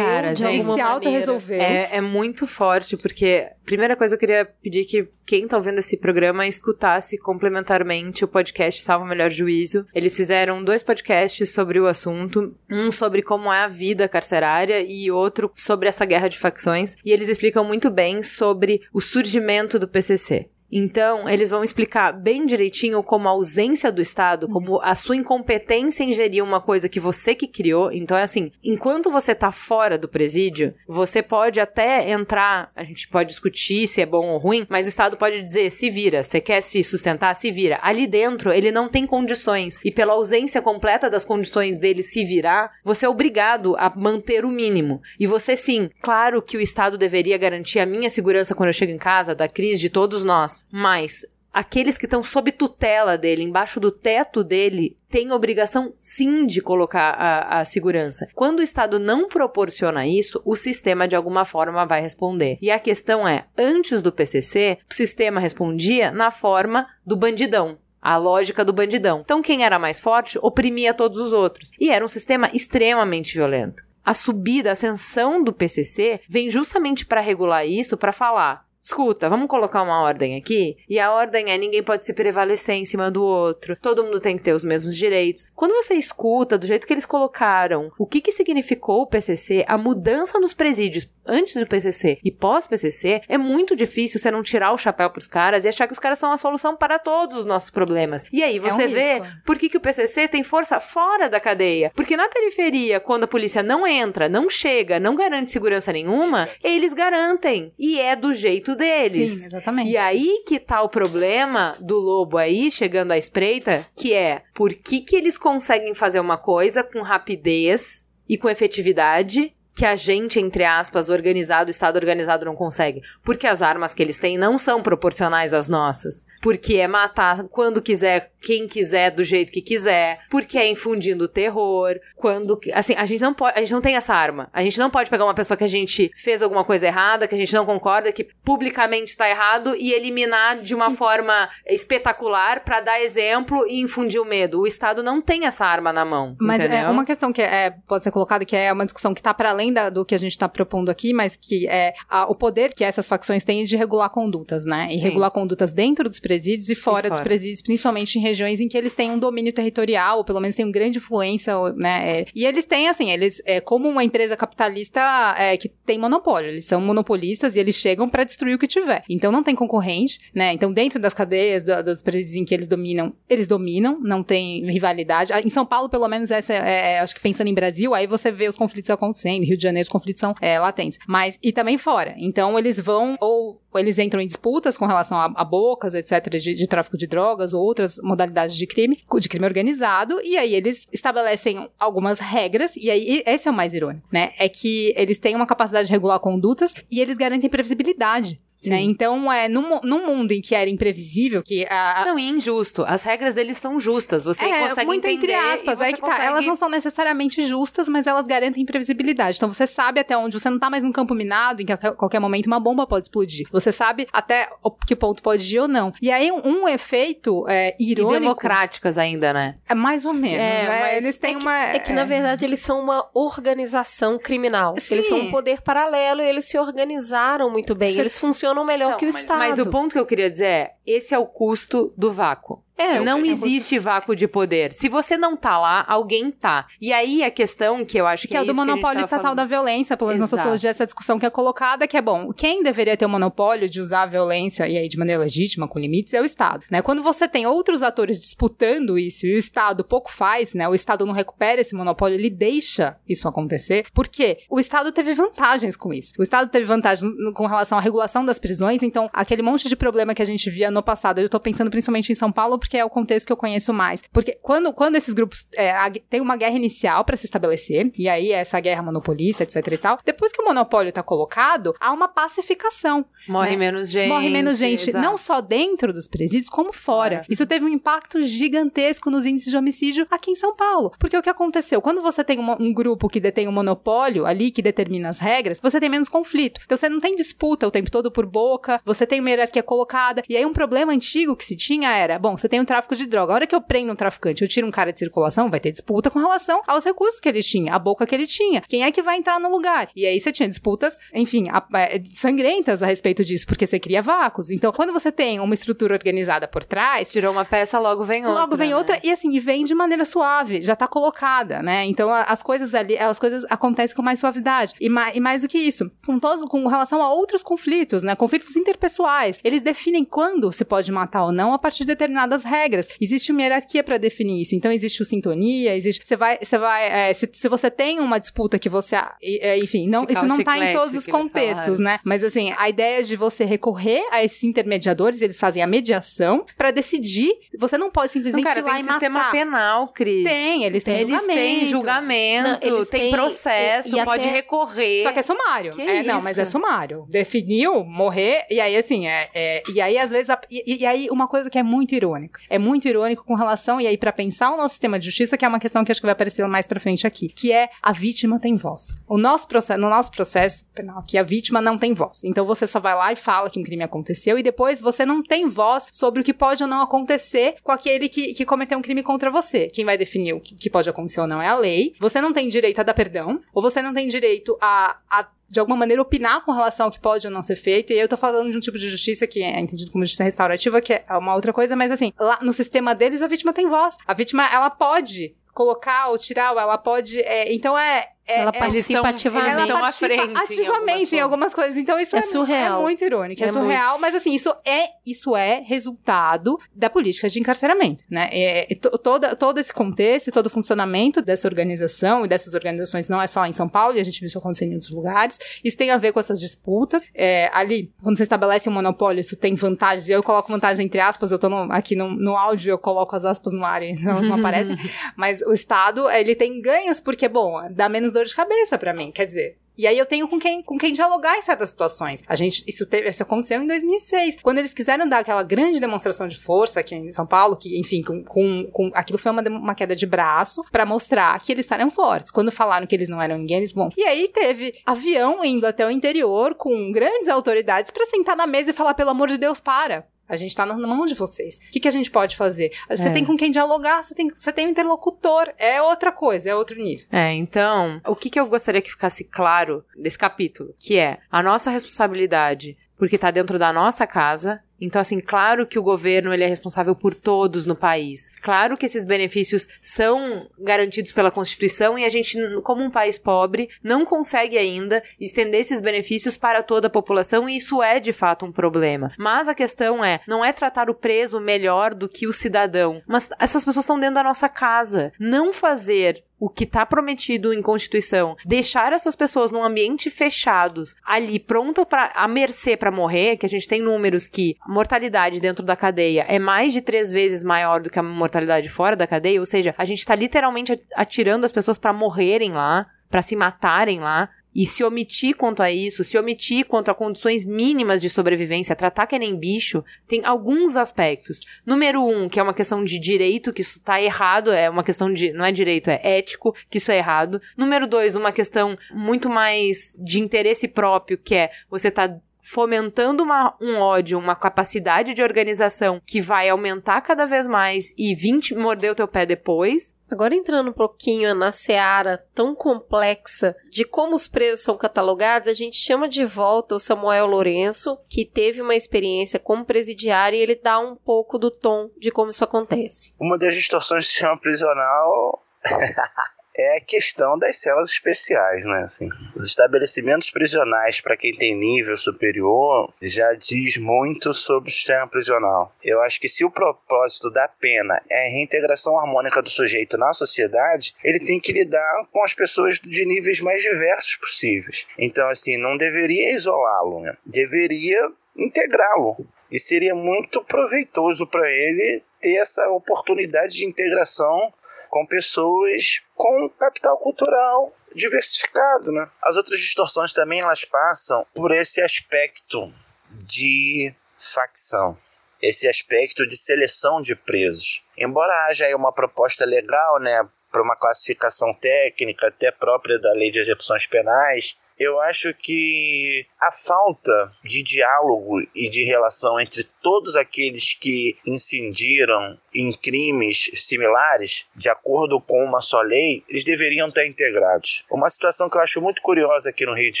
Cara, 0.04 0.34
de 0.34 0.44
alguma 0.44 0.62
se 0.62 0.82
maneira. 0.82 0.88
auto-resolveu. 0.90 1.60
É, 1.60 1.96
é 1.96 2.00
muito 2.00 2.46
forte, 2.46 2.96
porque 2.96 3.48
primeira 3.64 3.96
coisa 3.96 4.14
eu 4.14 4.18
queria 4.18 4.44
pedir 4.62 4.84
que 4.84 5.08
quem 5.24 5.46
tá 5.46 5.56
ouvindo 5.56 5.80
esse 5.80 5.96
programa 5.96 6.46
escutasse 6.46 7.18
complementarmente 7.18 8.24
o 8.24 8.28
podcast 8.28 8.80
Salva 8.82 9.04
o 9.04 9.08
Melhor 9.08 9.30
Juízo. 9.30 9.84
Eles 9.92 10.16
fizeram 10.16 10.62
dois 10.62 10.82
podcasts 10.82 11.52
sobre 11.52 11.80
o 11.80 11.86
assunto, 11.86 12.54
um 12.70 12.92
sobre 12.92 13.22
como 13.22 13.52
é 13.52 13.64
a 13.64 13.68
vida 13.68 14.08
carcerária 14.08 14.84
e 14.86 15.10
outro 15.10 15.50
sobre 15.54 15.88
essa 15.88 16.04
guerra 16.04 16.28
de 16.28 16.38
facções, 16.38 16.96
e 17.04 17.10
eles 17.10 17.28
explicam 17.28 17.64
muito 17.64 17.90
bem 17.90 18.22
sobre 18.22 18.82
o 18.92 19.00
surgimento 19.06 19.78
do 19.78 19.88
PCC. 19.88 20.50
Então, 20.70 21.28
eles 21.28 21.50
vão 21.50 21.62
explicar 21.62 22.12
bem 22.12 22.44
direitinho 22.44 23.02
como 23.02 23.28
a 23.28 23.32
ausência 23.32 23.92
do 23.92 24.00
Estado, 24.00 24.48
como 24.48 24.80
a 24.82 24.94
sua 24.94 25.16
incompetência 25.16 26.04
em 26.04 26.12
gerir 26.12 26.42
uma 26.42 26.60
coisa 26.60 26.88
que 26.88 27.00
você 27.00 27.34
que 27.34 27.46
criou. 27.46 27.92
Então, 27.92 28.16
é 28.16 28.22
assim, 28.22 28.50
enquanto 28.64 29.10
você 29.10 29.34
tá 29.34 29.52
fora 29.52 29.96
do 29.96 30.08
presídio, 30.08 30.74
você 30.86 31.22
pode 31.22 31.60
até 31.60 32.10
entrar, 32.10 32.70
a 32.74 32.84
gente 32.84 33.08
pode 33.08 33.28
discutir 33.28 33.86
se 33.86 34.00
é 34.00 34.06
bom 34.06 34.28
ou 34.28 34.38
ruim, 34.38 34.66
mas 34.68 34.86
o 34.86 34.88
Estado 34.88 35.16
pode 35.16 35.40
dizer, 35.40 35.70
se 35.70 35.88
vira, 35.88 36.22
você 36.22 36.40
quer 36.40 36.60
se 36.60 36.82
sustentar, 36.82 37.34
se 37.34 37.50
vira. 37.50 37.78
Ali 37.82 38.06
dentro, 38.06 38.52
ele 38.52 38.72
não 38.72 38.88
tem 38.88 39.06
condições. 39.06 39.78
E 39.84 39.90
pela 39.90 40.14
ausência 40.14 40.60
completa 40.60 41.08
das 41.08 41.24
condições 41.24 41.78
dele 41.78 42.02
se 42.02 42.24
virar, 42.24 42.72
você 42.84 43.06
é 43.06 43.08
obrigado 43.08 43.76
a 43.76 43.92
manter 43.96 44.44
o 44.44 44.50
mínimo. 44.50 45.00
E 45.18 45.26
você 45.26 45.56
sim, 45.56 45.88
claro 46.02 46.42
que 46.42 46.56
o 46.56 46.60
Estado 46.60 46.98
deveria 46.98 47.38
garantir 47.38 47.78
a 47.78 47.86
minha 47.86 48.10
segurança 48.10 48.54
quando 48.54 48.68
eu 48.68 48.72
chego 48.72 48.92
em 48.92 48.98
casa, 48.98 49.34
da 49.34 49.48
crise 49.48 49.80
de 49.80 49.90
todos 49.90 50.24
nós. 50.24 50.55
Mas 50.72 51.24
aqueles 51.56 51.96
que 51.96 52.04
estão 52.04 52.22
sob 52.22 52.52
tutela 52.52 53.16
dele, 53.16 53.42
embaixo 53.42 53.80
do 53.80 53.90
teto 53.90 54.44
dele, 54.44 54.98
têm 55.08 55.32
obrigação 55.32 55.94
sim 55.96 56.44
de 56.44 56.60
colocar 56.60 57.12
a, 57.12 57.60
a, 57.60 57.64
segurança. 57.64 58.28
Quando 58.34 58.58
o 58.58 58.62
Estado 58.62 58.98
não 58.98 59.26
proporciona 59.26 60.06
isso, 60.06 60.38
o 60.44 60.54
sistema 60.54 61.08
de 61.08 61.16
alguma 61.16 61.46
forma 61.46 61.86
vai 61.86 62.02
responder. 62.02 62.58
E 62.60 62.70
a 62.70 62.78
questão 62.78 63.26
é: 63.26 63.46
antes 63.56 64.02
do 64.02 64.12
PCC, 64.12 64.76
o 64.90 64.92
sistema 64.92 65.40
respondia 65.40 66.10
na 66.10 66.30
forma 66.30 66.86
do 67.06 67.16
bandidão. 67.16 67.78
A 68.02 68.18
lógica 68.18 68.62
do 68.62 68.72
bandidão. 68.72 69.22
Então, 69.24 69.40
quem 69.40 69.64
era 69.64 69.78
mais 69.78 69.98
forte 69.98 70.38
oprimia 70.42 70.92
todos 70.92 71.18
os 71.18 71.32
outros. 71.32 71.70
E 71.80 71.90
era 71.90 72.04
um 72.04 72.08
sistema 72.08 72.50
extremamente 72.52 73.34
violento. 73.34 73.82
A 74.04 74.14
subida, 74.14 74.68
a 74.68 74.72
ascensão 74.72 75.42
do 75.42 75.52
PCC 75.52 76.20
vem 76.28 76.48
justamente 76.50 77.04
para 77.04 77.20
regular 77.20 77.66
isso, 77.66 77.96
para 77.96 78.12
falar: 78.12 78.65
escuta, 78.86 79.28
vamos 79.28 79.48
colocar 79.48 79.82
uma 79.82 80.00
ordem 80.00 80.36
aqui? 80.36 80.76
E 80.88 80.98
a 80.98 81.12
ordem 81.12 81.50
é 81.50 81.58
ninguém 81.58 81.82
pode 81.82 82.06
se 82.06 82.14
prevalecer 82.14 82.76
em 82.76 82.84
cima 82.84 83.10
do 83.10 83.22
outro, 83.22 83.76
todo 83.82 84.04
mundo 84.04 84.20
tem 84.20 84.36
que 84.36 84.44
ter 84.44 84.52
os 84.52 84.62
mesmos 84.62 84.96
direitos. 84.96 85.46
Quando 85.54 85.72
você 85.72 85.94
escuta 85.94 86.56
do 86.56 86.66
jeito 86.66 86.86
que 86.86 86.92
eles 86.92 87.04
colocaram, 87.04 87.90
o 87.98 88.06
que 88.06 88.20
que 88.20 88.30
significou 88.30 89.02
o 89.02 89.06
PCC, 89.06 89.64
a 89.66 89.76
mudança 89.76 90.38
nos 90.38 90.54
presídios 90.54 91.10
antes 91.28 91.54
do 91.54 91.66
PCC 91.66 92.18
e 92.24 92.30
pós-PCC, 92.30 93.22
é 93.28 93.38
muito 93.38 93.74
difícil 93.74 94.18
você 94.20 94.30
não 94.30 94.42
tirar 94.42 94.72
o 94.72 94.78
chapéu 94.78 95.10
pros 95.10 95.26
caras 95.26 95.64
e 95.64 95.68
achar 95.68 95.86
que 95.86 95.92
os 95.92 95.98
caras 95.98 96.18
são 96.18 96.32
a 96.32 96.36
solução 96.36 96.76
para 96.76 96.98
todos 96.98 97.36
os 97.36 97.46
nossos 97.46 97.70
problemas. 97.70 98.24
E 98.32 98.42
aí 98.42 98.58
você 98.58 98.86
um 98.86 98.88
vê 98.88 99.14
risco. 99.14 99.36
por 99.44 99.58
que, 99.58 99.68
que 99.68 99.76
o 99.76 99.80
PCC 99.80 100.28
tem 100.28 100.42
força 100.42 100.80
fora 100.80 101.28
da 101.28 101.40
cadeia. 101.40 101.92
Porque 101.94 102.16
na 102.16 102.28
periferia, 102.28 103.00
quando 103.00 103.24
a 103.24 103.28
polícia 103.28 103.62
não 103.62 103.86
entra, 103.86 104.28
não 104.28 104.48
chega, 104.48 105.00
não 105.00 105.14
garante 105.14 105.50
segurança 105.50 105.92
nenhuma, 105.92 106.48
eles 106.62 106.92
garantem. 106.92 107.72
E 107.78 108.00
é 108.00 108.14
do 108.14 108.32
jeito 108.32 108.74
deles. 108.74 109.30
Sim, 109.30 109.46
exatamente. 109.46 109.90
E 109.90 109.96
aí 109.96 110.42
que 110.46 110.58
tá 110.58 110.82
o 110.82 110.88
problema 110.88 111.74
do 111.80 111.98
lobo 111.98 112.36
aí, 112.36 112.70
chegando 112.70 113.12
à 113.12 113.18
espreita, 113.18 113.86
que 113.96 114.12
é 114.12 114.42
por 114.54 114.72
que, 114.74 115.00
que 115.00 115.16
eles 115.16 115.38
conseguem 115.38 115.94
fazer 115.94 116.20
uma 116.20 116.36
coisa 116.36 116.82
com 116.82 117.00
rapidez 117.00 118.04
e 118.28 118.36
com 118.36 118.48
efetividade 118.48 119.55
que 119.76 119.84
a 119.84 119.94
gente, 119.94 120.40
entre 120.40 120.64
aspas, 120.64 121.10
organizado, 121.10 121.70
Estado 121.70 121.96
organizado 121.96 122.46
não 122.46 122.56
consegue. 122.56 123.02
Porque 123.22 123.46
as 123.46 123.60
armas 123.60 123.92
que 123.92 124.02
eles 124.02 124.18
têm 124.18 124.38
não 124.38 124.56
são 124.56 124.82
proporcionais 124.82 125.52
às 125.52 125.68
nossas. 125.68 126.24
Porque 126.40 126.76
é 126.76 126.88
matar 126.88 127.44
quando 127.50 127.82
quiser, 127.82 128.32
quem 128.40 128.66
quiser, 128.66 129.10
do 129.10 129.22
jeito 129.22 129.52
que 129.52 129.60
quiser. 129.60 130.20
Porque 130.30 130.56
é 130.56 130.66
infundindo 130.70 131.28
terror. 131.28 132.00
Quando. 132.14 132.58
Assim, 132.72 132.94
a 132.94 133.04
gente 133.04 133.20
não 133.20 133.34
pode. 133.34 133.58
A 133.58 133.60
gente 133.60 133.72
não 133.72 133.82
tem 133.82 133.96
essa 133.96 134.14
arma. 134.14 134.48
A 134.50 134.62
gente 134.62 134.78
não 134.78 134.88
pode 134.88 135.10
pegar 135.10 135.24
uma 135.24 135.34
pessoa 135.34 135.58
que 135.58 135.64
a 135.64 135.68
gente 135.68 136.10
fez 136.14 136.42
alguma 136.42 136.64
coisa 136.64 136.86
errada, 136.86 137.28
que 137.28 137.34
a 137.34 137.38
gente 137.38 137.54
não 137.54 137.66
concorda, 137.66 138.10
que 138.12 138.24
publicamente 138.42 139.10
está 139.10 139.28
errado, 139.28 139.76
e 139.76 139.92
eliminar 139.92 140.58
de 140.58 140.74
uma 140.74 140.90
forma 140.90 141.50
espetacular 141.66 142.64
para 142.64 142.80
dar 142.80 142.98
exemplo 143.02 143.66
e 143.68 143.82
infundir 143.82 144.22
o 144.22 144.24
medo. 144.24 144.62
O 144.62 144.66
Estado 144.66 145.02
não 145.02 145.20
tem 145.20 145.44
essa 145.44 145.66
arma 145.66 145.92
na 145.92 146.04
mão. 146.04 146.34
Mas 146.40 146.60
entendeu? 146.60 146.78
é 146.78 146.88
uma 146.88 147.04
questão 147.04 147.30
que 147.30 147.42
é, 147.42 147.74
pode 147.86 148.04
ser 148.04 148.10
colocada, 148.10 148.42
que 148.42 148.56
é 148.56 148.72
uma 148.72 148.86
discussão 148.86 149.12
que 149.12 149.20
está 149.20 149.34
para 149.34 149.50
além 149.50 149.65
da- 149.72 149.90
do 149.90 150.04
que 150.04 150.14
a 150.14 150.18
gente 150.18 150.32
está 150.32 150.48
propondo 150.48 150.88
aqui, 150.90 151.12
mas 151.12 151.36
que 151.36 151.66
é 151.68 151.94
a- 152.08 152.26
o 152.30 152.34
poder 152.34 152.72
que 152.74 152.84
essas 152.84 153.06
facções 153.06 153.44
têm 153.44 153.64
de 153.64 153.76
regular 153.76 154.10
condutas, 154.10 154.64
né? 154.64 154.88
E 154.90 154.94
Sim. 154.96 155.02
regular 155.02 155.30
condutas 155.30 155.72
dentro 155.72 156.08
dos 156.08 156.20
presídios 156.20 156.68
e 156.68 156.74
fora, 156.74 157.08
dos 157.08 157.18
fora. 157.18 157.28
presídios, 157.28 157.62
principalmente 157.62 158.18
em 158.18 158.22
regiões 158.22 158.60
em 158.60 158.68
que 158.68 158.76
eles 158.76 158.92
têm 158.92 159.10
um 159.10 159.18
domínio 159.18 159.52
territorial, 159.52 160.18
ou 160.18 160.24
pelo 160.24 160.40
menos 160.40 160.54
têm 160.56 160.64
uma 160.64 160.72
grande 160.72 160.98
influência, 160.98 161.54
né? 161.76 162.20
é. 162.20 162.26
e 162.34 162.44
eles 162.44 162.64
têm, 162.64 162.88
assim, 162.88 163.10
eles, 163.10 163.40
é, 163.44 163.60
como 163.60 163.88
uma 163.88 164.02
empresa 164.04 164.36
capitalista 164.36 165.00
é, 165.38 165.56
que 165.56 165.68
tem 165.68 165.98
monopólio, 165.98 166.48
eles 166.50 166.64
são 166.64 166.80
monopolistas 166.80 167.54
e 167.56 167.58
eles 167.58 167.74
chegam 167.76 168.08
para 168.08 168.24
destruir 168.24 168.54
o 168.54 168.58
que 168.58 168.66
tiver. 168.66 169.02
Então 169.08 169.30
não 169.32 169.42
tem 169.42 169.54
concorrente, 169.54 170.18
né? 170.34 170.52
Então 170.52 170.72
dentro 170.72 170.98
das 171.00 171.14
cadeias, 171.14 171.62
da- 171.62 171.82
dos 171.82 172.02
presídios 172.02 172.36
em 172.36 172.44
que 172.44 172.54
eles 172.54 172.66
dominam, 172.68 173.12
eles 173.28 173.46
dominam, 173.48 173.98
não 174.00 174.22
tem 174.22 174.64
rivalidade. 174.70 175.32
Ah, 175.32 175.40
Em 175.40 175.48
São 175.48 175.64
Paulo, 175.64 175.88
pelo 175.88 176.08
menos, 176.08 176.30
essa 176.30 176.52
é, 176.54 176.94
é, 176.94 177.00
acho 177.00 177.14
que 177.14 177.20
pensando 177.20 177.48
em 177.48 177.54
Brasil, 177.54 177.94
aí 177.94 178.06
você 178.06 178.30
vê 178.32 178.48
os 178.48 178.56
conflitos 178.56 178.90
acontecendo, 178.90 179.44
Rio 179.44 179.55
Rio 179.56 179.58
de 179.58 179.62
Janeiro 179.62 179.86
os 179.86 179.90
conflitos 179.90 180.20
são 180.20 180.34
é, 180.40 180.58
latentes. 180.58 180.98
Mas, 181.06 181.38
e 181.42 181.52
também 181.52 181.78
fora. 181.78 182.14
Então, 182.18 182.58
eles 182.58 182.78
vão, 182.78 183.16
ou 183.20 183.60
eles 183.74 183.98
entram 183.98 184.20
em 184.20 184.26
disputas 184.26 184.76
com 184.76 184.86
relação 184.86 185.18
a, 185.18 185.32
a 185.34 185.44
bocas, 185.44 185.94
etc., 185.94 186.30
de, 186.30 186.54
de, 186.54 186.66
tráfico 186.66 186.96
de 186.96 187.06
drogas 187.06 187.52
ou 187.52 187.62
outras 187.62 187.98
modalidades 188.02 188.54
de 188.54 188.66
crime, 188.66 189.02
de 189.18 189.28
crime 189.28 189.46
organizado, 189.46 190.20
e 190.22 190.36
aí 190.36 190.54
eles 190.54 190.86
estabelecem 190.92 191.68
algumas 191.78 192.18
regras, 192.18 192.76
e 192.76 192.90
aí 192.90 193.22
esse 193.26 193.48
é 193.48 193.50
o 193.50 193.54
mais 193.54 193.74
irônico, 193.74 194.06
né? 194.10 194.32
É 194.38 194.48
que 194.48 194.94
eles 194.96 195.18
têm 195.18 195.34
uma 195.34 195.46
capacidade 195.46 195.86
de 195.86 195.92
regular 195.92 196.20
condutas 196.20 196.74
e 196.90 197.00
eles 197.00 197.16
garantem 197.16 197.50
previsibilidade. 197.50 198.40
Né? 198.64 198.80
Então, 198.80 199.30
é, 199.32 199.48
num, 199.48 199.80
num 199.82 200.06
mundo 200.06 200.32
em 200.32 200.40
que 200.40 200.54
era 200.54 200.68
imprevisível, 200.68 201.42
que 201.42 201.66
a, 201.68 202.02
a... 202.02 202.04
Não, 202.06 202.18
e 202.18 202.28
injusto. 202.28 202.84
As 202.86 203.04
regras 203.04 203.34
deles 203.34 203.58
são 203.58 203.78
justas. 203.78 204.24
Você 204.24 204.44
é, 204.44 204.68
consegue 204.68 204.86
muito 204.86 205.06
entender. 205.06 205.32
entre 205.32 205.34
aspas. 205.34 205.80
É 205.80 205.92
que 205.92 206.00
consegue... 206.00 206.20
tá, 206.20 206.26
elas 206.26 206.46
não 206.46 206.56
são 206.56 206.68
necessariamente 206.68 207.46
justas, 207.46 207.88
mas 207.88 208.06
elas 208.06 208.26
garantem 208.26 208.62
imprevisibilidade. 208.62 209.36
Então, 209.36 209.52
você 209.52 209.66
sabe 209.66 210.00
até 210.00 210.16
onde 210.16 210.38
você 210.38 210.50
não 210.50 210.58
tá 210.58 210.68
mais 210.68 210.82
num 210.82 210.90
campo 210.90 211.14
minado, 211.14 211.62
em 211.62 211.66
que 211.66 211.72
a 211.72 211.76
qualquer 211.76 212.18
momento 212.18 212.46
uma 212.46 212.58
bomba 212.58 212.86
pode 212.86 213.06
explodir. 213.06 213.46
Você 213.52 213.70
sabe 213.70 214.08
até 214.12 214.48
que 214.86 214.96
ponto 214.96 215.22
pode 215.22 215.54
ir 215.54 215.60
ou 215.60 215.68
não. 215.68 215.92
E 216.02 216.10
aí, 216.10 216.32
um, 216.32 216.40
um 216.44 216.68
efeito 216.68 217.46
é, 217.48 217.76
irônico... 217.78 218.16
E 218.16 218.20
democráticas 218.20 218.98
ainda, 218.98 219.32
né? 219.32 219.58
É 219.68 219.74
mais 219.74 220.04
ou 220.04 220.12
menos, 220.12 220.38
é, 220.38 220.62
né? 220.66 220.80
Mas 220.80 221.04
eles 221.04 221.18
têm 221.18 221.34
é 221.34 221.38
que, 221.38 221.42
uma... 221.42 221.58
É 221.58 221.78
que, 221.78 221.92
na 221.92 222.04
verdade, 222.04 222.44
eles 222.44 222.60
são 222.60 222.80
uma 222.80 223.08
organização 223.14 224.18
criminal. 224.18 224.74
Sim. 224.78 224.94
Eles 224.94 225.08
são 225.08 225.18
um 225.18 225.30
poder 225.30 225.60
paralelo 225.60 226.20
e 226.20 226.26
eles 226.26 226.46
se 226.46 226.58
organizaram 226.58 227.50
muito 227.50 227.74
bem. 227.74 227.94
Você... 227.94 228.00
Eles 228.00 228.18
funcionam 228.18 228.45
melhor 228.64 228.92
Não, 228.92 228.98
que 228.98 229.04
o 229.04 229.12
mas, 229.12 229.16
Estado. 229.16 229.38
Mas 229.38 229.58
o 229.58 229.66
ponto 229.70 229.92
que 229.92 229.98
eu 229.98 230.06
queria 230.06 230.30
dizer 230.30 230.46
é: 230.46 230.74
esse 230.86 231.14
é 231.14 231.18
o 231.18 231.26
custo 231.26 231.92
do 231.96 232.10
vácuo. 232.12 232.62
É, 232.78 233.00
não 233.00 233.20
eu- 233.20 233.26
existe 233.26 233.78
vácuo 233.78 234.14
de 234.14 234.28
poder. 234.28 234.72
Se 234.72 234.88
você 234.88 235.16
não 235.16 235.36
tá 235.36 235.58
lá, 235.58 235.84
alguém 235.88 236.30
tá. 236.30 236.66
E 236.80 236.92
aí 236.92 237.22
a 237.22 237.30
questão 237.30 237.84
que 237.84 237.98
eu 237.98 238.06
acho 238.06 238.22
que, 238.22 238.28
que 238.28 238.36
é 238.36 238.42
o 238.42 238.44
do 238.44 238.54
monopólio 238.54 239.00
estatal 239.00 239.22
falando. 239.22 239.36
da 239.38 239.44
violência, 239.44 239.96
pelo 239.96 240.08
menos 240.08 240.20
na 240.20 240.26
sociologia, 240.26 240.70
essa 240.70 240.84
discussão 240.84 241.18
que 241.18 241.24
é 241.26 241.30
colocada, 241.30 241.86
que 241.86 241.96
é 241.96 242.02
bom, 242.02 242.32
quem 242.32 242.62
deveria 242.62 242.96
ter 242.96 243.06
o 243.06 243.08
monopólio 243.08 243.68
de 243.68 243.80
usar 243.80 244.02
a 244.02 244.06
violência, 244.06 244.68
e 244.68 244.76
aí 244.76 244.88
de 244.88 244.98
maneira 244.98 245.22
legítima, 245.22 245.66
com 245.66 245.78
limites, 245.78 246.12
é 246.12 246.20
o 246.20 246.24
Estado, 246.24 246.64
né? 246.70 246.82
Quando 246.82 247.02
você 247.02 247.26
tem 247.26 247.46
outros 247.46 247.82
atores 247.82 248.20
disputando 248.20 248.98
isso, 248.98 249.26
e 249.26 249.34
o 249.34 249.38
Estado 249.38 249.82
pouco 249.82 250.12
faz, 250.12 250.52
né? 250.54 250.68
O 250.68 250.74
Estado 250.74 251.06
não 251.06 251.14
recupera 251.14 251.60
esse 251.60 251.74
monopólio, 251.74 252.16
ele 252.18 252.30
deixa 252.30 252.96
isso 253.08 253.26
acontecer, 253.26 253.86
porque 253.94 254.38
o 254.50 254.60
Estado 254.60 254.92
teve 254.92 255.14
vantagens 255.14 255.76
com 255.76 255.92
isso. 255.94 256.12
O 256.18 256.22
Estado 256.22 256.50
teve 256.50 256.64
vantagens 256.66 257.10
com 257.34 257.46
relação 257.46 257.78
à 257.78 257.80
regulação 257.80 258.24
das 258.24 258.38
prisões, 258.38 258.82
então, 258.82 259.08
aquele 259.12 259.42
monte 259.42 259.68
de 259.68 259.76
problema 259.76 260.14
que 260.14 260.22
a 260.22 260.26
gente 260.26 260.50
via 260.50 260.70
no 260.70 260.82
passado, 260.82 261.20
eu 261.20 261.28
tô 261.28 261.40
pensando 261.40 261.70
principalmente 261.70 262.12
em 262.12 262.14
São 262.14 262.30
Paulo, 262.30 262.58
porque 262.66 262.76
é 262.76 262.84
o 262.84 262.90
contexto 262.90 263.26
que 263.26 263.32
eu 263.32 263.36
conheço 263.36 263.72
mais. 263.72 264.02
Porque 264.12 264.38
quando, 264.42 264.72
quando 264.72 264.96
esses 264.96 265.14
grupos 265.14 265.46
é, 265.54 265.70
a- 265.70 265.90
tem 266.10 266.20
uma 266.20 266.36
guerra 266.36 266.56
inicial 266.56 267.04
pra 267.04 267.16
se 267.16 267.24
estabelecer, 267.26 267.92
e 267.96 268.08
aí 268.08 268.32
é 268.32 268.36
essa 268.38 268.58
guerra 268.60 268.82
monopolista, 268.82 269.44
etc 269.44 269.66
e 269.72 269.78
tal, 269.78 269.98
depois 270.04 270.32
que 270.32 270.42
o 270.42 270.44
monopólio 270.44 270.92
tá 270.92 271.02
colocado, 271.02 271.74
há 271.80 271.92
uma 271.92 272.08
pacificação. 272.08 273.04
Morre 273.28 273.50
né? 273.52 273.56
menos 273.56 273.88
gente. 273.90 274.08
Morre 274.08 274.30
menos 274.30 274.56
gente, 274.58 274.90
exato. 274.90 275.04
não 275.04 275.16
só 275.16 275.40
dentro 275.40 275.92
dos 275.92 276.06
presídios, 276.08 276.48
como 276.50 276.72
fora. 276.72 277.16
Claro. 277.16 277.26
Isso 277.30 277.46
teve 277.46 277.64
um 277.64 277.68
impacto 277.68 278.20
gigantesco 278.22 279.10
nos 279.10 279.26
índices 279.26 279.50
de 279.50 279.56
homicídio 279.56 280.06
aqui 280.10 280.30
em 280.30 280.34
São 280.34 280.54
Paulo. 280.54 280.92
Porque 280.98 281.16
o 281.16 281.22
que 281.22 281.30
aconteceu? 281.30 281.80
Quando 281.80 282.02
você 282.02 282.22
tem 282.24 282.38
uma- 282.38 282.60
um 282.60 282.72
grupo 282.72 283.08
que 283.08 283.20
detém 283.20 283.48
um 283.48 283.52
monopólio 283.52 284.26
ali, 284.26 284.50
que 284.50 284.62
determina 284.62 285.08
as 285.08 285.18
regras, 285.18 285.60
você 285.60 285.78
tem 285.80 285.88
menos 285.88 286.08
conflito. 286.08 286.60
Então 286.64 286.76
você 286.76 286.88
não 286.88 287.00
tem 287.00 287.14
disputa 287.14 287.66
o 287.66 287.70
tempo 287.70 287.90
todo 287.90 288.10
por 288.10 288.26
boca, 288.26 288.80
você 288.84 289.06
tem 289.06 289.20
uma 289.20 289.30
hierarquia 289.30 289.62
colocada. 289.62 290.22
E 290.28 290.36
aí 290.36 290.44
um 290.44 290.52
problema 290.52 290.92
antigo 290.92 291.36
que 291.36 291.44
se 291.44 291.56
tinha 291.56 291.90
era, 291.90 292.18
bom, 292.18 292.36
você 292.36 292.48
tem 292.48 292.55
um 292.60 292.64
tráfico 292.64 292.94
de 292.96 293.06
droga. 293.06 293.32
A 293.32 293.34
hora 293.36 293.46
que 293.46 293.54
eu 293.54 293.60
prendo 293.60 293.92
um 293.92 293.96
traficante, 293.96 294.42
eu 294.42 294.48
tiro 294.48 294.66
um 294.66 294.70
cara 294.70 294.92
de 294.92 294.98
circulação, 294.98 295.50
vai 295.50 295.60
ter 295.60 295.70
disputa 295.72 296.10
com 296.10 296.18
relação 296.18 296.62
aos 296.66 296.84
recursos 296.84 297.20
que 297.20 297.28
ele 297.28 297.42
tinha, 297.42 297.74
a 297.74 297.78
boca 297.78 298.06
que 298.06 298.14
ele 298.14 298.26
tinha. 298.26 298.60
Quem 298.62 298.84
é 298.84 298.92
que 298.92 299.02
vai 299.02 299.16
entrar 299.18 299.38
no 299.40 299.50
lugar? 299.50 299.88
E 299.94 300.06
aí 300.06 300.18
você 300.20 300.32
tinha 300.32 300.48
disputas, 300.48 300.98
enfim, 301.14 301.48
a- 301.50 301.64
é, 301.78 302.02
sangrentas 302.14 302.82
a 302.82 302.86
respeito 302.86 303.24
disso, 303.24 303.46
porque 303.46 303.66
você 303.66 303.78
cria 303.78 304.02
vácuos. 304.02 304.50
Então, 304.50 304.72
quando 304.72 304.92
você 304.92 305.10
tem 305.12 305.38
uma 305.40 305.54
estrutura 305.54 305.94
organizada 305.94 306.46
por 306.48 306.64
trás, 306.64 307.08
Tirou 307.10 307.32
uma 307.32 307.44
peça, 307.44 307.78
logo 307.78 308.04
vem 308.04 308.24
outra. 308.26 308.40
Logo 308.42 308.56
vem 308.56 308.70
né? 308.70 308.76
outra, 308.76 309.00
e 309.02 309.10
assim, 309.10 309.30
e 309.34 309.40
vem 309.40 309.64
de 309.64 309.74
maneira 309.74 310.04
suave, 310.04 310.60
já 310.62 310.74
tá 310.76 310.86
colocada, 310.86 311.62
né? 311.62 311.84
Então 311.86 312.10
a- 312.12 312.22
as 312.24 312.42
coisas 312.42 312.74
ali, 312.74 312.98
as 312.98 313.18
coisas 313.18 313.44
acontecem 313.48 313.94
com 313.96 314.02
mais 314.02 314.18
suavidade. 314.18 314.74
E, 314.80 314.88
ma 314.88 315.12
e 315.14 315.20
mais 315.20 315.42
do 315.42 315.48
que 315.48 315.58
isso, 315.58 315.90
com 316.04 316.18
todos, 316.18 316.44
com 316.44 316.66
relação 316.66 317.02
a 317.02 317.12
outros 317.12 317.42
conflitos, 317.42 318.02
né? 318.02 318.14
Conflitos 318.16 318.54
interpessoais. 318.56 319.38
Eles 319.42 319.62
definem 319.62 320.04
quando 320.04 320.50
se 320.52 320.64
pode 320.64 320.90
matar 320.92 321.24
ou 321.24 321.32
não 321.32 321.52
a 321.52 321.58
partir 321.58 321.78
de 321.84 321.86
determinadas 321.88 322.44
regras. 322.46 322.88
Existe 323.00 323.32
uma 323.32 323.42
hierarquia 323.42 323.82
pra 323.82 323.98
definir 323.98 324.42
isso. 324.42 324.54
Então 324.54 324.70
existe 324.72 325.02
o 325.02 325.04
sintonia, 325.04 325.76
existe. 325.76 326.06
Você 326.06 326.16
vai. 326.16 326.38
Você 326.42 326.58
vai. 326.58 327.10
é, 327.10 327.12
se, 327.12 327.28
se 327.32 327.48
você 327.48 327.70
tem 327.70 327.98
uma 328.00 328.18
disputa 328.18 328.58
que 328.58 328.68
você. 328.68 328.96
é, 329.22 329.58
enfim, 329.58 329.88
não, 329.88 330.06
isso 330.08 330.24
não 330.24 330.42
tá 330.42 330.58
em 330.58 330.72
todos 330.72 330.94
os 330.94 331.06
contextos, 331.06 331.78
né? 331.78 331.98
Mas 332.04 332.22
assim, 332.24 332.52
a 332.56 332.68
ideia 332.68 333.02
de 333.02 333.16
você 333.16 333.44
recorrer 333.44 334.02
a 334.10 334.22
esses 334.24 334.42
intermediadores, 334.44 335.20
eles 335.22 335.38
fazem 335.38 335.62
a 335.62 335.66
mediação 335.66 336.44
pra 336.56 336.70
decidir. 336.70 337.30
Você 337.58 337.76
não 337.76 337.90
pode 337.90 338.06
Não, 338.08 338.12
simplesmente 338.12 338.44
cara, 338.44 338.60
ir 338.60 338.62
lá 338.62 338.74
tem 338.76 338.80
e 338.80 338.84
sistema 338.84 339.18
matar. 339.18 339.32
penal, 339.32 339.88
Cris. 339.88 340.24
Tem, 340.24 340.64
eles 340.64 340.82
têm 340.82 340.96
Eles 341.00 341.22
têm 341.26 341.64
julgamento. 341.66 341.66
julgamento, 341.70 342.66
Não, 342.66 342.76
eles 342.76 342.88
tem 342.88 343.00
têm- 343.02 343.10
processo, 343.10 343.96
e- 343.96 344.00
e 344.00 344.04
pode 344.04 344.24
até- 344.24 344.34
recorrer. 344.36 345.02
Só 345.02 345.12
que 345.12 345.18
é 345.18 345.22
sumário. 345.22 345.72
Que 345.72 345.82
é, 345.82 346.02
não, 346.02 346.16
isso? 346.16 346.24
mas 346.24 346.38
é 346.38 346.44
sumário. 346.44 347.06
Definiu, 347.08 347.84
morrer, 347.84 348.44
e 348.50 348.60
aí 348.60 348.76
assim, 348.76 349.06
é, 349.06 349.28
é- 349.34 349.62
e 349.72 349.80
aí 349.80 349.98
às 349.98 350.10
vezes, 350.10 350.30
a- 350.30 350.40
e, 350.50 350.78
e 350.82 350.86
aí 350.86 351.08
uma 351.10 351.26
coisa 351.28 351.48
que 351.50 351.58
é 351.58 351.62
muito 351.62 351.94
irônica. 351.94 352.35
É 352.48 352.58
muito 352.58 352.88
irônico 352.88 353.24
com 353.24 353.34
relação, 353.34 353.80
e 353.80 353.86
aí 353.86 353.96
pra 353.96 354.12
pensar 354.12 354.52
o 354.52 354.56
nosso 354.56 354.74
sistema 354.74 354.98
de 354.98 355.06
justiça, 355.06 355.36
que 355.36 355.44
é 355.44 355.48
uma 355.48 355.60
questão 355.60 355.84
que 355.84 355.92
acho 355.92 356.00
que 356.00 356.06
vai 356.06 356.12
aparecer 356.12 356.46
mais 356.46 356.66
pra 356.66 356.80
frente 356.80 357.06
aqui, 357.06 357.28
que 357.28 357.52
é 357.52 357.68
a 357.82 357.92
vítima 357.92 358.38
tem 358.38 358.56
voz. 358.56 359.00
O 359.08 359.18
nosso 359.18 359.46
processo, 359.48 359.80
no 359.80 359.88
nosso 359.88 360.10
processo 360.10 360.66
penal, 360.74 361.02
que 361.06 361.18
a 361.18 361.22
vítima 361.22 361.60
não 361.60 361.78
tem 361.78 361.92
voz. 361.92 362.24
Então 362.24 362.44
você 362.44 362.66
só 362.66 362.80
vai 362.80 362.94
lá 362.94 363.12
e 363.12 363.16
fala 363.16 363.50
que 363.50 363.58
um 363.58 363.62
crime 363.62 363.82
aconteceu, 363.82 364.38
e 364.38 364.42
depois 364.42 364.80
você 364.80 365.04
não 365.04 365.22
tem 365.22 365.48
voz 365.48 365.86
sobre 365.90 366.20
o 366.20 366.24
que 366.24 366.34
pode 366.34 366.62
ou 366.62 366.68
não 366.68 366.82
acontecer 366.82 367.56
com 367.62 367.72
aquele 367.72 368.08
que, 368.08 368.32
que 368.34 368.44
cometeu 368.44 368.78
um 368.78 368.82
crime 368.82 369.02
contra 369.02 369.30
você. 369.30 369.68
Quem 369.68 369.84
vai 369.84 369.98
definir 369.98 370.34
o 370.34 370.40
que, 370.40 370.54
que 370.54 370.70
pode 370.70 370.88
acontecer 370.88 371.20
ou 371.20 371.26
não 371.26 371.40
é 371.40 371.48
a 371.48 371.56
lei. 371.56 371.94
Você 372.00 372.20
não 372.20 372.32
tem 372.32 372.48
direito 372.48 372.80
a 372.80 372.84
dar 372.84 372.94
perdão, 372.94 373.40
ou 373.52 373.62
você 373.62 373.82
não 373.82 373.92
tem 373.92 374.08
direito 374.08 374.56
a, 374.60 374.98
a 375.10 375.28
de 375.48 375.60
alguma 375.60 375.76
maneira 375.76 376.02
opinar 376.02 376.44
com 376.44 376.52
relação 376.52 376.86
ao 376.86 376.92
que 376.92 377.00
pode 377.00 377.26
ou 377.26 377.32
não 377.32 377.42
ser 377.42 377.56
feito. 377.56 377.92
E 377.92 377.98
eu 377.98 378.08
tô 378.08 378.16
falando 378.16 378.50
de 378.50 378.56
um 378.56 378.60
tipo 378.60 378.78
de 378.78 378.88
justiça 378.88 379.26
que 379.26 379.42
é 379.42 379.60
entendido 379.60 379.90
como 379.90 380.04
justiça 380.04 380.24
restaurativa, 380.24 380.80
que 380.80 380.92
é 380.92 381.04
uma 381.10 381.34
outra 381.34 381.52
coisa, 381.52 381.76
mas 381.76 381.90
assim, 381.90 382.12
lá 382.18 382.38
no 382.42 382.52
sistema 382.52 382.94
deles 382.94 383.22
a 383.22 383.26
vítima 383.26 383.52
tem 383.52 383.68
voz. 383.68 383.96
A 384.06 384.14
vítima, 384.14 384.46
ela 384.52 384.70
pode 384.70 385.34
colocar 385.52 386.08
ou 386.08 386.18
tirar, 386.18 386.52
ou 386.52 386.60
ela 386.60 386.76
pode. 386.76 387.20
é, 387.20 387.52
então 387.52 387.78
é. 387.78 388.10
É 388.26 388.40
Ela 388.40 388.50
é- 388.54 388.58
participa 388.58 389.08
ativamente. 389.08 389.70
à 389.72 389.92
frente 389.92 390.30
em 390.30 390.36
ativamente 390.36 390.84
algumas 390.86 391.12
em 391.12 391.20
algumas 391.20 391.54
coisas. 391.54 391.76
Então 391.76 391.98
isso 391.98 392.16
é, 392.16 392.18
É 392.18 392.22
surreal. 392.22 392.80
é 392.80 392.82
muito 392.82 393.04
irônico, 393.04 393.42
é, 393.42 393.46
É 393.46 393.48
surreal, 393.48 393.98
mas 393.98 394.14
assim, 394.14 394.34
isso 394.34 394.54
é 394.64 394.88
isso 395.06 395.36
é 395.36 395.62
resultado 395.64 396.58
da 396.74 396.90
política 396.90 397.28
de 397.28 397.38
encarceramento, 397.40 398.02
né? 398.10 398.28
É, 398.32 398.72
é, 398.72 398.76
to- 398.76 398.98
toda, 398.98 399.36
todo 399.36 399.58
esse 399.58 399.72
contexto, 399.72 400.30
todo 400.32 400.46
o 400.46 400.50
funcionamento 400.50 401.22
dessa 401.22 401.46
organização 401.46 402.24
e 402.24 402.28
dessas 402.28 402.54
organizações 402.54 403.08
não 403.08 403.20
é 403.22 403.26
só 403.26 403.46
em 403.46 403.52
São 403.52 403.68
Paulo, 403.68 403.96
e 403.96 404.00
a 404.00 404.04
gente 404.04 404.18
viu 404.20 404.26
isso 404.26 404.38
acontecer 404.38 404.64
em 404.66 404.72
outros 404.72 404.90
lugares. 404.90 405.38
Isso 405.64 405.76
tem 405.76 405.90
a 405.90 405.96
ver 405.96 406.12
com 406.12 406.20
essas 406.20 406.40
disputas. 406.40 407.04
É, 407.14 407.50
ali, 407.52 407.92
quando 408.02 408.16
você 408.16 408.24
estabelece 408.24 408.68
um 408.68 408.72
monopólio, 408.72 409.20
isso 409.20 409.36
tem 409.36 409.54
vantagens, 409.54 410.08
e 410.08 410.12
eu 410.12 410.22
coloco 410.22 410.50
vantagens 410.50 410.80
entre 410.84 411.00
aspas, 411.00 411.30
eu 411.32 411.38
tô 411.38 411.48
no- 411.48 411.72
aqui 411.72 411.94
no, 411.94 412.10
no 412.10 412.36
áudio, 412.36 412.70
eu 412.70 412.78
coloco 412.78 413.14
as 413.14 413.24
aspas 413.24 413.52
no 413.52 413.64
ar 413.64 413.82
e 413.82 413.90
elas 414.04 414.22
não 414.22 414.34
aparecem, 414.44 414.76
mas 415.16 415.40
o 415.42 415.52
Estado, 415.52 416.10
ele 416.10 416.34
tem 416.34 416.60
ganhos 416.60 417.00
porque, 417.00 417.28
bom, 417.28 417.60
dá 417.70 417.88
menos 417.88 418.15
dor 418.16 418.24
de 418.24 418.34
cabeça 418.34 418.76
pra 418.78 418.92
mim, 418.94 419.10
quer 419.12 419.24
dizer, 419.26 419.58
e 419.78 419.86
aí 419.86 419.98
eu 419.98 420.06
tenho 420.06 420.26
com 420.26 420.38
quem, 420.38 420.62
com 420.62 420.78
quem 420.78 420.90
dialogar 420.90 421.36
em 421.36 421.42
certas 421.42 421.68
situações. 421.68 422.22
A 422.26 422.34
gente, 422.34 422.64
isso, 422.66 422.86
teve, 422.86 423.10
isso 423.10 423.22
aconteceu 423.22 423.60
em 423.62 423.66
2006. 423.66 424.38
Quando 424.42 424.56
eles 424.58 424.72
quiseram 424.72 425.06
dar 425.06 425.18
aquela 425.18 425.42
grande 425.42 425.78
demonstração 425.78 426.26
de 426.26 426.38
força 426.38 426.80
aqui 426.80 426.94
em 426.94 427.12
São 427.12 427.26
Paulo, 427.26 427.58
que, 427.58 427.78
enfim, 427.78 428.00
com, 428.02 428.24
com, 428.24 428.66
com- 428.72 428.90
aquilo 428.94 429.18
foi 429.18 429.30
uma, 429.30 429.42
uma 429.42 429.74
queda 429.74 429.94
de 429.94 430.06
braço 430.06 430.64
pra 430.72 430.86
mostrar 430.86 431.38
que 431.40 431.52
eles 431.52 431.66
estariam 431.66 431.90
fortes. 431.90 432.32
Quando 432.32 432.50
falaram 432.50 432.86
que 432.86 432.94
eles 432.94 433.10
não 433.10 433.20
eram 433.20 433.36
ninguém, 433.36 433.58
eles, 433.58 433.72
bom. 433.72 433.90
E 433.98 434.02
aí 434.04 434.28
teve 434.28 434.72
avião 434.86 435.44
indo 435.44 435.66
até 435.66 435.86
o 435.86 435.90
interior 435.90 436.54
com 436.54 436.90
grandes 436.90 437.28
autoridades 437.28 437.90
pra 437.90 438.06
sentar 438.06 438.34
na 438.34 438.46
mesa 438.46 438.70
e 438.70 438.74
falar, 438.74 438.94
pelo 438.94 439.10
amor 439.10 439.28
de 439.28 439.36
Deus, 439.36 439.60
para. 439.60 440.06
A 440.28 440.36
gente 440.36 440.54
tá 440.54 440.66
na 440.66 440.74
mão 440.76 441.06
de 441.06 441.14
vocês. 441.14 441.58
O 441.68 441.70
que, 441.70 441.80
que 441.80 441.88
a 441.88 441.92
gente 441.92 442.10
pode 442.10 442.36
fazer? 442.36 442.72
Você 442.90 443.08
É. 443.08 443.12
tem 443.12 443.24
com 443.24 443.36
quem 443.36 443.50
dialogar, 443.50 444.02
você 444.02 444.14
tem, 444.14 444.28
você 444.28 444.52
tem 444.52 444.66
um 444.66 444.70
interlocutor. 444.70 445.52
É 445.58 445.80
outra 445.80 446.10
coisa, 446.10 446.50
é 446.50 446.54
outro 446.54 446.76
nível. 446.76 447.06
É, 447.12 447.32
então, 447.34 448.00
o 448.06 448.16
que, 448.16 448.28
que 448.30 448.38
eu 448.40 448.46
gostaria 448.46 448.82
que 448.82 448.90
ficasse 448.90 449.24
claro 449.24 449.84
desse 449.96 450.18
capítulo? 450.18 450.74
Que 450.78 450.98
é 450.98 451.18
a 451.30 451.42
nossa 451.42 451.70
responsabilidade, 451.70 452.76
porque 452.96 453.18
tá 453.18 453.30
dentro 453.30 453.58
da 453.58 453.72
nossa 453.72 454.06
casa. 454.06 454.60
Então, 454.80 455.00
assim, 455.00 455.20
claro 455.20 455.66
que 455.66 455.78
o 455.78 455.82
governo 455.82 456.32
ele 456.32 456.44
é 456.44 456.46
responsável 456.46 456.94
por 456.94 457.14
todos 457.14 457.66
no 457.66 457.74
país. 457.74 458.30
Claro 458.42 458.76
que 458.76 458.86
esses 458.86 459.04
benefícios 459.04 459.68
são 459.80 460.48
garantidos 460.58 461.12
pela 461.12 461.30
Constituição 461.30 461.98
e 461.98 462.04
a 462.04 462.08
gente, 462.08 462.38
como 462.62 462.82
um 462.82 462.90
país 462.90 463.18
pobre, 463.18 463.68
não 463.82 464.04
consegue 464.04 464.58
ainda 464.58 465.02
estender 465.18 465.60
esses 465.60 465.80
benefícios 465.80 466.36
para 466.36 466.62
toda 466.62 466.88
a 466.88 466.90
população 466.90 467.48
e 467.48 467.56
isso 467.56 467.82
é 467.82 467.98
de 467.98 468.12
fato 468.12 468.44
um 468.44 468.52
problema. 468.52 469.12
Mas 469.18 469.48
a 469.48 469.54
questão 469.54 470.04
é, 470.04 470.20
não 470.26 470.44
é 470.44 470.52
tratar 470.52 470.90
o 470.90 470.94
preso 470.94 471.40
melhor 471.40 471.94
do 471.94 472.08
que 472.08 472.26
o 472.26 472.32
cidadão, 472.32 473.02
mas 473.06 473.30
essas 473.38 473.64
pessoas 473.64 473.84
estão 473.84 473.98
dentro 473.98 474.16
da 474.16 474.22
nossa 474.22 474.48
casa. 474.48 475.12
Não 475.18 475.52
fazer 475.52 476.25
o 476.38 476.48
que 476.48 476.64
está 476.64 476.84
prometido 476.84 477.52
em 477.52 477.62
Constituição, 477.62 478.36
deixar 478.44 478.92
essas 478.92 479.16
pessoas 479.16 479.50
num 479.50 479.64
ambiente 479.64 480.10
fechados, 480.10 480.94
ali 481.04 481.38
pronta 481.38 481.86
para 481.86 482.12
a 482.14 482.28
mercê 482.28 482.76
para 482.76 482.90
morrer, 482.90 483.36
que 483.36 483.46
a 483.46 483.48
gente 483.48 483.66
tem 483.66 483.80
números 483.80 484.26
que 484.26 484.56
a 484.60 484.70
mortalidade 484.70 485.40
dentro 485.40 485.64
da 485.64 485.74
cadeia 485.74 486.26
é 486.28 486.38
mais 486.38 486.72
de 486.72 486.80
três 486.80 487.10
vezes 487.10 487.42
maior 487.42 487.80
do 487.80 487.90
que 487.90 487.98
a 487.98 488.02
mortalidade 488.02 488.68
fora 488.68 488.94
da 488.94 489.06
cadeia, 489.06 489.40
ou 489.40 489.46
seja, 489.46 489.74
a 489.78 489.84
gente 489.84 489.98
está 489.98 490.14
literalmente 490.14 490.78
atirando 490.94 491.44
as 491.44 491.52
pessoas 491.52 491.78
para 491.78 491.92
morrerem 491.92 492.52
lá, 492.52 492.86
para 493.08 493.22
se 493.22 493.36
matarem 493.36 494.00
lá 494.00 494.28
e 494.56 494.64
se 494.64 494.82
omitir 494.82 495.36
quanto 495.36 495.62
a 495.62 495.70
isso, 495.70 496.02
se 496.02 496.16
omitir 496.16 496.64
quanto 496.64 496.90
a 496.90 496.94
condições 496.94 497.44
mínimas 497.44 498.00
de 498.00 498.08
sobrevivência, 498.08 498.74
tratar 498.74 499.06
que 499.06 499.18
nem 499.18 499.36
bicho, 499.36 499.84
tem 500.08 500.24
alguns 500.24 500.76
aspectos. 500.76 501.42
Número 501.66 502.02
um, 502.02 502.26
que 502.26 502.40
é 502.40 502.42
uma 502.42 502.54
questão 502.54 502.82
de 502.82 502.98
direito, 502.98 503.52
que 503.52 503.60
isso 503.60 503.78
tá 503.82 504.00
errado, 504.00 504.50
é 504.50 504.70
uma 504.70 504.82
questão 504.82 505.12
de. 505.12 505.30
não 505.30 505.44
é 505.44 505.52
direito, 505.52 505.90
é 505.90 506.00
ético, 506.02 506.56
que 506.70 506.78
isso 506.78 506.90
é 506.90 506.96
errado. 506.96 507.38
Número 507.54 507.86
dois, 507.86 508.16
uma 508.16 508.32
questão 508.32 508.78
muito 508.90 509.28
mais 509.28 509.94
de 509.98 510.20
interesse 510.20 510.66
próprio, 510.66 511.18
que 511.18 511.34
é 511.34 511.50
você 511.68 511.90
tá 511.90 512.18
fomentando 512.46 513.24
uma, 513.24 513.56
um 513.60 513.78
ódio, 513.78 514.16
uma 514.16 514.36
capacidade 514.36 515.14
de 515.14 515.22
organização 515.22 516.00
que 516.06 516.20
vai 516.20 516.48
aumentar 516.48 517.00
cada 517.00 517.26
vez 517.26 517.48
mais 517.48 517.92
e 517.98 518.14
20 518.14 518.54
morder 518.54 518.92
o 518.92 518.94
teu 518.94 519.08
pé 519.08 519.26
depois. 519.26 519.96
Agora 520.08 520.32
entrando 520.32 520.70
um 520.70 520.72
pouquinho 520.72 521.34
na 521.34 521.50
seara 521.50 522.24
tão 522.32 522.54
complexa 522.54 523.56
de 523.68 523.84
como 523.84 524.14
os 524.14 524.28
presos 524.28 524.64
são 524.64 524.76
catalogados, 524.76 525.48
a 525.48 525.54
gente 525.54 525.76
chama 525.76 526.08
de 526.08 526.24
volta 526.24 526.76
o 526.76 526.78
Samuel 526.78 527.26
Lourenço, 527.26 527.98
que 528.08 528.24
teve 528.24 528.62
uma 528.62 528.76
experiência 528.76 529.40
como 529.40 529.64
presidiário 529.64 530.38
e 530.38 530.40
ele 530.40 530.54
dá 530.54 530.78
um 530.78 530.94
pouco 530.94 531.38
do 531.38 531.50
tom 531.50 531.90
de 531.98 532.12
como 532.12 532.30
isso 532.30 532.44
acontece. 532.44 533.12
Uma 533.18 533.36
das 533.36 533.56
distorções 533.56 534.04
do 534.04 534.08
sistema 534.08 534.38
prisional 534.38 535.42
é 536.56 536.78
a 536.78 536.80
questão 536.80 537.38
das 537.38 537.58
celas 537.58 537.90
especiais, 537.90 538.64
né? 538.64 538.82
Assim, 538.82 539.08
os 539.36 539.48
estabelecimentos 539.48 540.30
prisionais 540.30 541.00
para 541.00 541.16
quem 541.16 541.32
tem 541.32 541.54
nível 541.54 541.96
superior 541.96 542.90
já 543.02 543.34
diz 543.34 543.76
muito 543.76 544.32
sobre 544.32 544.70
o 544.70 544.72
sistema 544.72 545.06
prisional. 545.06 545.74
Eu 545.84 546.00
acho 546.00 546.18
que 546.18 546.28
se 546.28 546.44
o 546.44 546.50
propósito 546.50 547.30
da 547.30 547.46
pena 547.46 548.02
é 548.10 548.26
a 548.26 548.30
reintegração 548.30 548.98
harmônica 548.98 549.42
do 549.42 549.50
sujeito 549.50 549.98
na 549.98 550.12
sociedade, 550.12 550.94
ele 551.04 551.20
tem 551.20 551.38
que 551.38 551.52
lidar 551.52 552.06
com 552.10 552.24
as 552.24 552.32
pessoas 552.32 552.80
de 552.80 553.04
níveis 553.04 553.40
mais 553.40 553.60
diversos 553.60 554.16
possíveis. 554.16 554.86
Então, 554.98 555.28
assim, 555.28 555.58
não 555.58 555.76
deveria 555.76 556.32
isolá-lo, 556.32 557.02
né? 557.02 557.16
Deveria 557.26 558.08
integrá-lo. 558.34 559.16
E 559.50 559.60
seria 559.60 559.94
muito 559.94 560.42
proveitoso 560.42 561.26
para 561.26 561.48
ele 561.48 562.02
ter 562.20 562.36
essa 562.36 562.68
oportunidade 562.70 563.56
de 563.56 563.64
integração 563.64 564.52
com 564.88 565.06
pessoas 565.06 566.00
com 566.14 566.48
capital 566.58 566.98
cultural 566.98 567.74
diversificado, 567.94 568.92
né? 568.92 569.08
As 569.22 569.36
outras 569.36 569.58
distorções 569.58 570.12
também 570.12 570.40
elas 570.40 570.64
passam 570.64 571.26
por 571.34 571.50
esse 571.50 571.80
aspecto 571.80 572.64
de 573.10 573.94
facção, 574.16 574.94
esse 575.40 575.68
aspecto 575.68 576.26
de 576.26 576.36
seleção 576.36 577.00
de 577.00 577.16
presos. 577.16 577.84
Embora 577.96 578.46
haja 578.46 578.66
aí 578.66 578.74
uma 578.74 578.92
proposta 578.92 579.44
legal, 579.44 579.98
né, 580.00 580.28
para 580.50 580.62
uma 580.62 580.76
classificação 580.76 581.52
técnica 581.54 582.28
até 582.28 582.50
própria 582.50 582.98
da 582.98 583.12
Lei 583.12 583.30
de 583.30 583.40
Execuções 583.40 583.86
Penais, 583.86 584.56
eu 584.78 585.00
acho 585.00 585.32
que 585.34 586.26
a 586.40 586.50
falta 586.50 587.32
de 587.44 587.62
diálogo 587.62 588.40
e 588.54 588.68
de 588.68 588.84
relação 588.84 589.40
entre 589.40 589.64
todos 589.82 590.16
aqueles 590.16 590.74
que 590.74 591.16
incidiram 591.26 592.38
em 592.54 592.72
crimes 592.72 593.50
similares, 593.54 594.46
de 594.54 594.68
acordo 594.68 595.20
com 595.20 595.44
uma 595.44 595.60
só 595.60 595.80
lei, 595.82 596.24
eles 596.28 596.44
deveriam 596.44 596.88
estar 596.88 597.06
integrados. 597.06 597.84
Uma 597.90 598.08
situação 598.08 598.48
que 598.48 598.56
eu 598.56 598.62
acho 598.62 598.80
muito 598.80 599.02
curiosa 599.02 599.50
aqui 599.50 599.66
no 599.66 599.74
Rio 599.74 599.92
de 599.92 600.00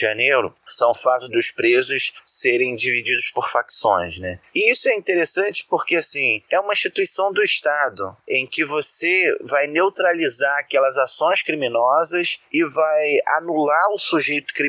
Janeiro 0.00 0.54
são 0.66 0.90
o 0.90 0.94
fato 0.94 1.28
dos 1.28 1.50
presos 1.50 2.12
serem 2.24 2.74
divididos 2.74 3.30
por 3.30 3.48
facções, 3.48 4.18
né? 4.18 4.40
E 4.54 4.70
isso 4.70 4.88
é 4.88 4.94
interessante 4.94 5.66
porque, 5.68 5.96
assim, 5.96 6.42
é 6.50 6.58
uma 6.58 6.72
instituição 6.72 7.32
do 7.32 7.42
Estado 7.42 8.16
em 8.28 8.46
que 8.46 8.64
você 8.64 9.36
vai 9.42 9.66
neutralizar 9.66 10.58
aquelas 10.58 10.96
ações 10.98 11.42
criminosas 11.42 12.38
e 12.52 12.64
vai 12.64 13.18
anular 13.38 13.92
o 13.92 13.98
sujeito 13.98 14.54
criminoso, 14.54 14.65